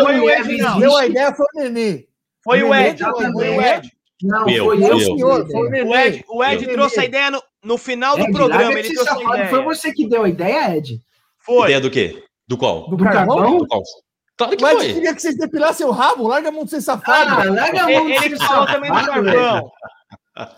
Foi 0.04 0.18
o 0.18 0.30
Ed. 0.30 0.48
Deu 0.80 0.96
a 0.96 1.06
ideia 1.06 1.34
foi 1.34 1.46
o 1.46 1.58
Nenê. 1.62 2.04
Foi 2.44 2.62
o 2.62 2.74
Ed. 2.74 3.02
Foi 3.04 3.30
o 3.30 3.60
Ed. 3.62 3.90
Não, 4.22 4.44
foi 4.64 4.82
eu, 4.84 4.98
senhor. 5.00 5.46
O 5.86 5.94
Ed, 5.94 6.24
o 6.28 6.44
Ed 6.44 6.66
trouxe 6.68 7.00
a 7.00 7.04
ideia 7.04 7.30
no, 7.30 7.42
no 7.62 7.76
final 7.76 8.16
do 8.16 8.24
programa. 8.32 8.72
Ele 8.72 8.94
trouxe 8.94 9.10
a 9.10 9.14
ideia. 9.34 9.48
Foi 9.48 9.62
você 9.62 9.92
que 9.92 10.08
deu 10.08 10.24
a 10.24 10.28
ideia, 10.28 10.76
Ed? 10.76 10.98
Foi. 11.40 11.64
Ideia 11.64 11.80
do 11.80 11.90
quê? 11.90 12.22
Do 12.48 12.56
qual? 12.56 12.88
Do, 12.88 12.96
carvão? 12.96 13.58
Do 13.58 13.66
qual? 13.66 13.82
Claro 14.36 14.56
que 14.56 14.62
Mas 14.62 14.74
foi. 14.74 14.92
queria 14.92 15.14
que 15.14 15.22
vocês 15.22 15.36
depilassem 15.36 15.86
o 15.86 15.90
rabo, 15.90 16.28
larga 16.28 16.50
a 16.50 16.52
mão 16.52 16.64
de 16.64 16.70
ser 16.70 16.82
safado. 16.82 17.30
Ah, 17.30 17.44
larga 17.44 17.84
a 17.84 17.88
mão 17.88 18.06
de 18.06 18.18
ser 18.18 18.36
safado. 18.36 18.66
também 18.66 18.90
do 18.90 19.06
carvão. 19.06 19.72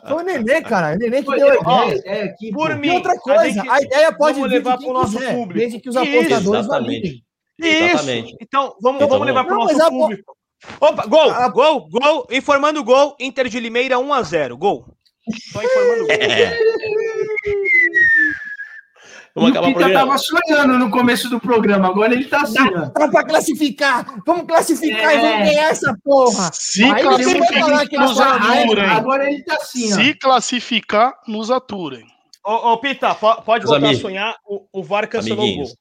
Foi 0.08 0.22
o 0.22 0.26
Nenê, 0.26 0.60
cara. 0.62 0.96
O 0.96 0.98
Nenê 0.98 1.22
que 1.22 1.36
deu 1.36 1.50
a 1.50 1.86
ideia. 1.86 2.02
É, 2.04 2.22
aqui, 2.24 2.50
por 2.50 2.74
mim. 2.76 2.90
outra 2.90 3.16
coisa, 3.16 3.40
a, 3.40 3.48
gente, 3.48 3.68
a 3.68 3.80
ideia 3.80 4.12
pode 4.12 4.42
levar 4.42 4.78
para 4.78 4.88
o 4.88 4.92
nosso 4.92 5.16
quiser, 5.16 5.34
público. 5.34 5.58
Desde 5.58 5.80
que 5.80 5.88
os 5.88 5.96
apostadores 5.96 6.66
Exatamente. 6.66 7.24
Isso. 7.60 7.84
Exatamente. 7.84 8.36
Então, 8.40 8.74
vamos, 8.82 8.96
então, 8.96 9.08
vamos 9.08 9.26
levar 9.26 9.44
para 9.44 9.54
o 9.54 9.58
nosso 9.58 9.78
não, 9.78 9.90
público. 9.90 10.36
Opa, 10.80 11.06
gol, 11.06 11.30
a... 11.30 11.48
gol, 11.48 11.88
gol. 11.88 12.26
Informando 12.30 12.82
gol. 12.82 13.16
Inter 13.20 13.48
de 13.48 13.60
Limeira 13.60 13.96
1x0. 13.96 14.56
Gol. 14.56 14.86
Só 15.52 15.62
informando 15.62 16.06
gol. 16.06 16.08
É. 16.18 16.58
Vamos 19.38 19.50
acabar 19.50 19.68
o 19.68 19.74
Pita 19.74 19.92
tava 19.92 20.18
sonhando 20.18 20.78
no 20.78 20.90
começo 20.90 21.28
do 21.28 21.40
programa, 21.40 21.88
agora 21.88 22.12
ele 22.12 22.24
tá 22.26 22.42
assim. 22.42 22.70
Dá, 22.70 22.84
dá 22.86 23.08
pra 23.08 23.24
classificar! 23.24 24.22
Vamos 24.26 24.46
classificar 24.46 25.12
é. 25.12 25.16
e 25.16 25.20
vamos 25.20 25.46
ganhar 25.46 25.70
essa 25.70 25.96
porra! 26.04 26.50
Se 26.52 26.84
Aí 26.84 27.02
classificar, 27.02 28.00
nos 28.00 28.20
aturem. 28.20 28.84
Agora 28.84 29.30
ele 29.30 29.42
tá 29.44 29.54
assim. 29.54 29.92
Se 29.92 30.10
ó. 30.10 30.14
classificar, 30.20 31.14
nos 31.26 31.50
aturem. 31.50 32.06
Ô, 32.44 32.72
ô 32.72 32.78
Pita, 32.78 33.14
pode 33.14 33.64
Os 33.64 33.70
voltar 33.70 33.86
amigos. 33.86 33.98
a 33.98 34.00
sonhar. 34.00 34.36
O, 34.46 34.66
o 34.72 34.82
VAR 34.82 35.06
cancelou 35.06 35.44
Amiguinhos. 35.44 35.74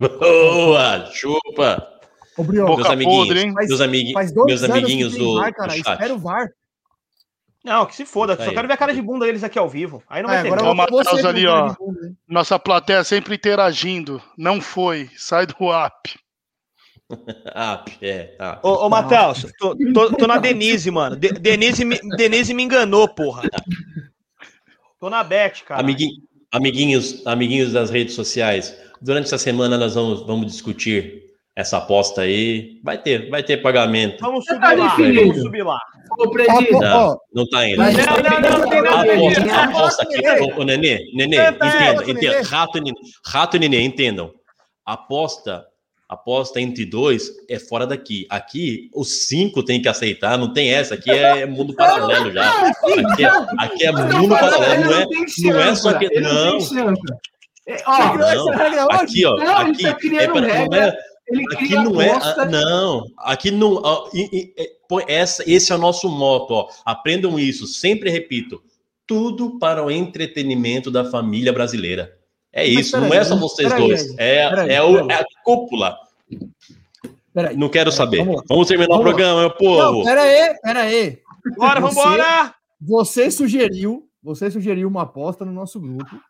o 0.00 0.08
gol. 0.08 0.18
Boa! 0.18 1.06
Chupa! 1.12 2.00
Ô, 2.36 2.44
Brioco, 2.44 2.76
meus 2.76 2.88
amiguinhos, 2.88 3.26
podre, 3.26 3.40
hein? 3.40 3.54
Meus, 3.54 3.80
amigui 3.80 4.14
meus 4.14 4.62
amiguinhos 4.62 5.14
do, 5.14 5.34
VAR, 5.36 5.52
cara, 5.52 5.72
do 5.72 5.84
chat. 5.84 5.92
Espera 5.92 6.14
o 6.14 6.18
VAR. 6.18 6.48
Não, 7.62 7.84
que 7.84 7.94
se 7.94 8.06
foda, 8.06 8.36
só 8.42 8.50
quero 8.52 8.66
ver 8.66 8.74
a 8.74 8.76
cara 8.76 8.94
de 8.94 9.02
bunda 9.02 9.26
deles 9.26 9.44
aqui 9.44 9.58
ao 9.58 9.68
vivo. 9.68 10.02
Aí 10.08 10.22
não 10.22 10.30
vai 10.30 10.38
é, 10.38 10.42
ter. 10.42 10.52
Agora 10.52 10.74
Matheus 10.74 11.24
ali, 11.24 11.46
ó. 11.46 11.74
Nossa 12.26 12.58
plateia 12.58 13.04
sempre 13.04 13.34
interagindo. 13.34 14.22
Não 14.36 14.60
foi. 14.62 15.10
Sai 15.16 15.46
do 15.46 15.70
app. 15.70 16.18
app, 17.54 17.98
é. 18.00 18.34
App. 18.38 18.66
Ô, 18.66 18.86
ô 18.86 18.88
Matheus, 18.88 19.46
tô, 19.58 19.76
tô, 19.92 20.16
tô, 20.16 20.26
na 20.26 20.38
Denise, 20.38 20.90
mano. 20.90 21.16
De, 21.16 21.32
Denise, 21.32 21.84
me, 21.84 21.98
Denise 22.16 22.54
me 22.54 22.62
enganou, 22.62 23.06
porra. 23.08 23.42
Tô 24.98 25.10
na 25.10 25.22
Bet, 25.22 25.64
cara. 25.64 25.80
Amiguinho, 25.80 26.14
amiguinhos, 26.50 27.26
amiguinhos 27.26 27.72
das 27.72 27.90
redes 27.90 28.14
sociais, 28.14 28.74
durante 29.00 29.26
essa 29.26 29.38
semana 29.38 29.76
nós 29.76 29.94
vamos, 29.94 30.26
vamos 30.26 30.46
discutir 30.46 31.29
essa 31.60 31.78
aposta 31.78 32.22
aí. 32.22 32.80
Vai 32.82 32.98
ter, 32.98 33.30
vai 33.30 33.42
ter 33.42 33.58
pagamento. 33.58 34.20
Vamos 34.20 34.44
subir 34.44 34.60
tá 34.60 34.72
lá, 34.72 34.96
vamos 34.96 35.40
subir 35.40 35.62
lá. 35.62 35.78
Não, 36.80 37.18
não 37.32 37.48
tá 37.48 37.68
indo. 37.68 37.78
Não, 37.78 37.92
não, 37.92 38.40
não, 38.40 38.58
não 38.58 38.68
tem 38.68 38.82
nada. 38.82 39.64
Aposta 39.64 40.02
aqui. 40.02 40.20
Ô, 40.56 40.64
Nenê, 40.64 40.98
Nenê, 41.14 41.36
entenda, 41.36 42.10
entenda. 42.10 42.42
Rato, 42.42 42.80
Rato 43.24 43.56
e 43.56 43.60
Nenê, 43.60 43.80
entendam. 43.82 44.32
Aposta 44.84 45.64
aposta 46.08 46.60
entre 46.60 46.84
dois 46.84 47.30
é 47.48 47.56
fora 47.56 47.86
daqui. 47.86 48.26
Aqui, 48.28 48.90
os 48.92 49.28
cinco 49.28 49.62
tem 49.62 49.80
que 49.80 49.88
aceitar, 49.88 50.36
não 50.36 50.52
tem 50.52 50.72
essa. 50.72 50.94
Aqui 50.96 51.08
é 51.08 51.46
mundo 51.46 51.72
paralelo 51.72 52.32
já. 52.32 52.68
Aqui 52.68 53.24
é, 53.24 53.28
aqui 53.58 53.86
é 53.86 53.92
mundo 53.92 54.28
paralelo, 54.30 54.84
não 54.86 54.92
é, 54.92 55.06
não 55.38 55.60
é 55.60 55.74
só 55.76 55.92
que. 55.96 56.20
Não. 56.20 56.58
Não, 56.58 56.94
aqui, 58.90 59.24
ó, 59.24 59.36
aqui 59.84 60.18
é 60.18 60.26
não 60.26 60.74
é, 60.74 60.92
aqui 61.52 61.74
não 61.74 62.00
é, 62.00 62.46
não, 62.46 63.06
aqui 63.18 63.50
não, 63.50 63.82
essa, 65.06 65.48
esse 65.48 65.72
é 65.72 65.74
o 65.74 65.78
nosso 65.78 66.08
moto, 66.08 66.50
ó. 66.52 66.68
Aprendam 66.84 67.38
isso, 67.38 67.66
sempre 67.66 68.10
repito. 68.10 68.62
Tudo 69.06 69.58
para 69.58 69.84
o 69.84 69.90
entretenimento 69.90 70.90
da 70.90 71.04
família 71.04 71.52
brasileira. 71.52 72.16
É 72.52 72.64
isso, 72.64 73.00
não 73.00 73.12
é 73.12 73.24
só 73.24 73.36
vocês 73.36 73.72
dois. 73.74 74.10
Aí, 74.10 74.16
é, 74.18 74.74
é, 74.74 74.82
o, 74.82 75.10
é, 75.10 75.14
a 75.14 75.24
cúpula. 75.44 75.96
Peraí, 77.32 77.56
não 77.56 77.68
quero 77.68 77.90
peraí, 77.90 77.96
saber. 77.96 78.24
Vamos, 78.24 78.42
vamos 78.48 78.68
terminar 78.68 78.88
vamos 78.88 79.02
o 79.02 79.08
programa, 79.08 79.40
meu 79.40 79.50
povo. 79.52 79.98
Não, 79.98 80.04
pera 80.04 80.22
aí, 80.22 80.54
pera 80.60 80.80
aí. 80.80 81.18
Bora, 81.56 81.80
você, 81.80 81.94
vambora! 81.94 82.54
Você 82.80 83.30
sugeriu, 83.30 84.08
você 84.22 84.50
sugeriu 84.50 84.88
uma 84.88 85.02
aposta 85.02 85.44
no 85.44 85.52
nosso 85.52 85.78
grupo 85.78 86.20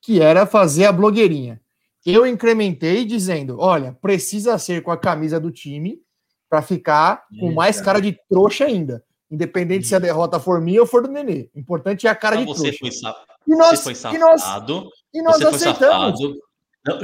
que 0.00 0.20
era 0.20 0.46
fazer 0.46 0.86
a 0.86 0.92
blogueirinha. 0.92 1.60
Eu 2.10 2.26
incrementei 2.26 3.04
dizendo: 3.04 3.58
olha, 3.58 3.96
precisa 4.00 4.58
ser 4.58 4.82
com 4.82 4.90
a 4.90 4.96
camisa 4.96 5.38
do 5.38 5.50
time 5.50 6.00
para 6.48 6.62
ficar 6.62 7.24
com 7.38 7.52
mais 7.52 7.80
cara 7.82 8.00
de 8.00 8.18
trouxa 8.28 8.64
ainda. 8.64 9.04
Independente 9.30 9.86
se 9.86 9.94
a 9.94 9.98
derrota 9.98 10.40
for 10.40 10.58
minha 10.58 10.80
ou 10.80 10.86
for 10.86 11.02
do 11.02 11.12
Nenê. 11.12 11.50
Importante 11.54 12.06
é 12.06 12.10
a 12.10 12.14
cara 12.14 12.36
de 12.36 12.46
você 12.46 12.72
trouxa. 12.72 12.78
Foi 12.78 12.90
safado. 12.90 13.28
E 13.46 13.54
nós, 13.54 13.78
você 13.78 13.84
foi 13.84 13.94
safado. 13.94 14.90
E 15.12 15.22
nós, 15.22 15.38
e 15.40 15.42
nós 15.42 15.54
aceitamos. 15.54 16.20
Não, 16.86 16.98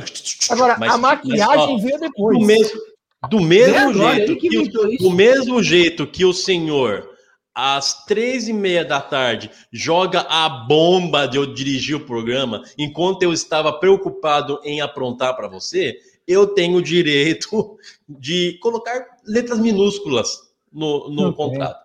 Agora, 0.51 0.77
mas, 0.79 0.93
a 0.95 0.97
maquiagem 0.97 1.81
veio 1.81 2.01
depois. 2.01 2.39
Do 2.39 2.47
mesmo, 2.47 2.81
do 3.29 3.41
mesmo 3.41 3.93
jeito 3.93 4.37
que, 4.37 4.49
que 4.49 4.99
do 4.99 5.11
mesmo 5.11 5.63
jeito 5.63 6.07
que 6.07 6.25
o 6.25 6.33
senhor 6.33 7.14
às 7.55 8.05
três 8.05 8.49
e 8.49 8.53
meia 8.53 8.85
da 8.85 9.01
tarde 9.01 9.51
joga 9.71 10.21
a 10.23 10.49
bomba 10.49 11.27
de 11.27 11.37
eu 11.37 11.47
dirigir 11.47 11.97
o 11.97 12.05
programa 12.05 12.63
enquanto 12.77 13.23
eu 13.23 13.33
estava 13.33 13.73
preocupado 13.73 14.61
em 14.65 14.81
aprontar 14.81 15.37
para 15.37 15.47
você, 15.47 15.97
eu 16.27 16.47
tenho 16.49 16.79
o 16.79 16.83
direito 16.83 17.79
de 18.09 18.59
colocar 18.61 19.07
letras 19.25 19.59
minúsculas 19.59 20.53
no, 20.73 21.09
no 21.09 21.33
contrato. 21.33 21.84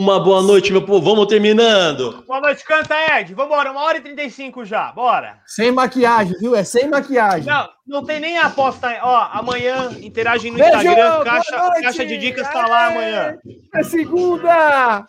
Uma 0.00 0.18
boa 0.18 0.40
noite, 0.40 0.72
meu 0.72 0.80
povo. 0.80 1.04
Vamos 1.10 1.26
terminando. 1.26 2.24
Boa 2.26 2.40
noite, 2.40 2.64
canta, 2.64 2.94
Ed. 3.18 3.34
Vambora, 3.34 3.70
uma 3.70 3.82
hora 3.82 3.98
e 3.98 4.00
trinta 4.00 4.22
e 4.22 4.30
cinco 4.30 4.64
já. 4.64 4.90
Bora. 4.92 5.42
Sem 5.46 5.70
maquiagem, 5.70 6.38
viu? 6.40 6.56
É 6.56 6.64
sem 6.64 6.88
maquiagem. 6.88 7.44
Não, 7.44 7.68
não 7.86 8.02
tem 8.02 8.18
nem 8.18 8.38
aposta. 8.38 8.98
Ó, 9.02 9.28
amanhã, 9.30 9.90
interagem 10.00 10.52
no 10.52 10.56
Beijo, 10.56 10.74
Instagram. 10.74 11.22
Caixa, 11.22 11.70
caixa 11.82 12.06
de 12.06 12.16
dicas 12.16 12.48
tá 12.48 12.66
lá 12.66 12.86
amanhã. 12.86 13.36
É 13.74 13.82
segunda! 13.82 15.04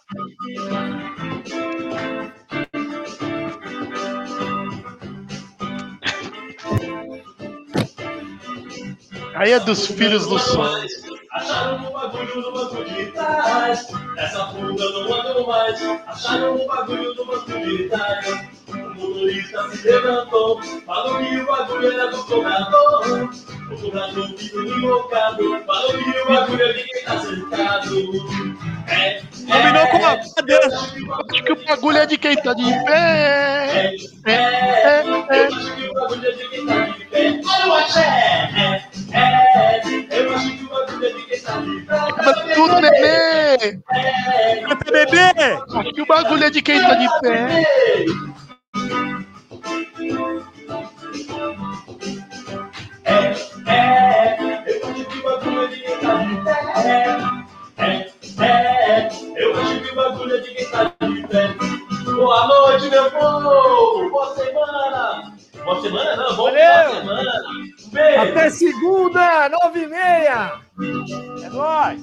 Aí 9.36 9.54
é 9.54 9.60
dos 9.62 9.88
filhos 9.88 10.28
do 10.28 10.38
sol. 10.38 10.68
Acharam 11.32 11.78
um 11.78 11.92
bagulho 11.94 12.42
no 12.42 12.52
banco 12.52 12.84
de 12.84 13.06
trás. 13.14 13.88
Essa 14.18 14.48
fuga 14.48 14.90
não 14.90 15.14
andou 15.14 15.48
mais. 15.48 15.82
Acharam 16.08 16.56
um 16.56 16.68
bagulho 16.68 17.16
no 17.16 17.26
banco 17.26 17.52
de 17.52 17.88
trás. 17.88 18.50
O 18.68 18.78
motorista 18.78 19.70
se 19.72 19.90
levantou. 19.90 20.62
Falou 20.86 21.18
que 21.20 21.38
o 21.38 21.46
bagulho 21.46 21.92
era 21.94 22.08
do 22.12 22.24
cobrador. 22.26 23.30
O 23.72 23.82
cobrador 23.82 24.28
ficou 24.38 24.62
invocado. 24.62 25.64
Falou 25.66 25.94
que 25.94 26.20
o 26.20 26.28
bagulho 26.28 26.64
é 26.64 26.74
de 26.74 26.84
quem 26.84 27.04
tá 27.06 27.20
sentado. 27.20 27.96
É, 28.90 29.22
Combinou 29.48 29.88
com 29.88 30.06
a 30.06 30.18
cadeira. 30.36 30.68
Acho 30.68 31.44
que 31.44 31.52
o 31.54 31.66
bagulho 31.66 31.98
é 31.98 32.06
de 32.06 32.18
quem 32.18 32.36
tá 32.36 32.54
de 32.54 32.64
pé. 32.84 33.72
É, 33.72 33.96
é, 34.26 34.34
é. 34.34 35.04
Eu 35.08 35.48
acho 35.48 35.76
que 35.76 35.88
o 35.88 35.94
bagulho 35.94 36.28
é 36.28 36.32
de 36.32 36.50
quem 36.50 36.66
tá 36.66 36.86
de 36.88 37.06
pé. 37.06 37.42
Olha 37.46 37.68
o 37.68 37.74
axé. 37.74 38.82
É, 39.14 39.18
é. 39.18 39.82
Eu 40.12 40.36
acho 40.36 40.58
que 40.58 40.64
o 40.64 40.70
bagulho 40.70 41.06
é 41.06 41.10
de 41.14 41.21
Canta 41.88 42.56
tudo, 42.56 42.82
bebê. 42.82 43.80
Canta, 44.68 44.92
bebê. 44.92 45.18
Acho 45.74 45.94
que 45.94 46.02
o 46.02 46.06
bagulho 46.06 46.44
é 46.44 46.50
de 46.50 46.62
quem 46.62 46.82
tá 46.82 46.96
de 46.96 47.08
pé. 47.22 47.66
É, 53.04 53.36
é. 53.68 54.38
Eu 54.68 55.06
que 55.06 55.18
o 55.18 55.24
bagulho 55.24 55.68
de 55.70 55.80
quem 55.82 55.98
tá 56.00 56.16
de 56.24 56.36
pé. 56.44 57.42
É, 57.78 58.12
é, 58.40 59.10
eu 59.36 59.60
acho 59.60 59.82
que 59.82 59.92
o 59.92 59.96
bagulho 59.96 60.36
é 60.36 60.40
de 60.40 60.54
quem 60.54 60.70
tá 60.70 60.94
de 61.02 61.28
pé. 61.28 61.56
Boa 62.06 62.48
noite, 62.48 62.90
meu 62.90 63.10
povo! 63.12 64.10
Boa 64.10 64.36
semana! 64.36 65.34
Boa 65.64 65.82
semana 65.82 66.16
não, 66.16 66.36
boa 66.36 66.52
semana! 66.52 67.24
Beijo. 67.92 68.22
Até 68.22 68.50
segunda, 68.50 69.50
nove 69.50 69.84
e 69.84 69.88
meia! 69.88 70.60
É 71.44 71.50
nóis! 71.50 72.02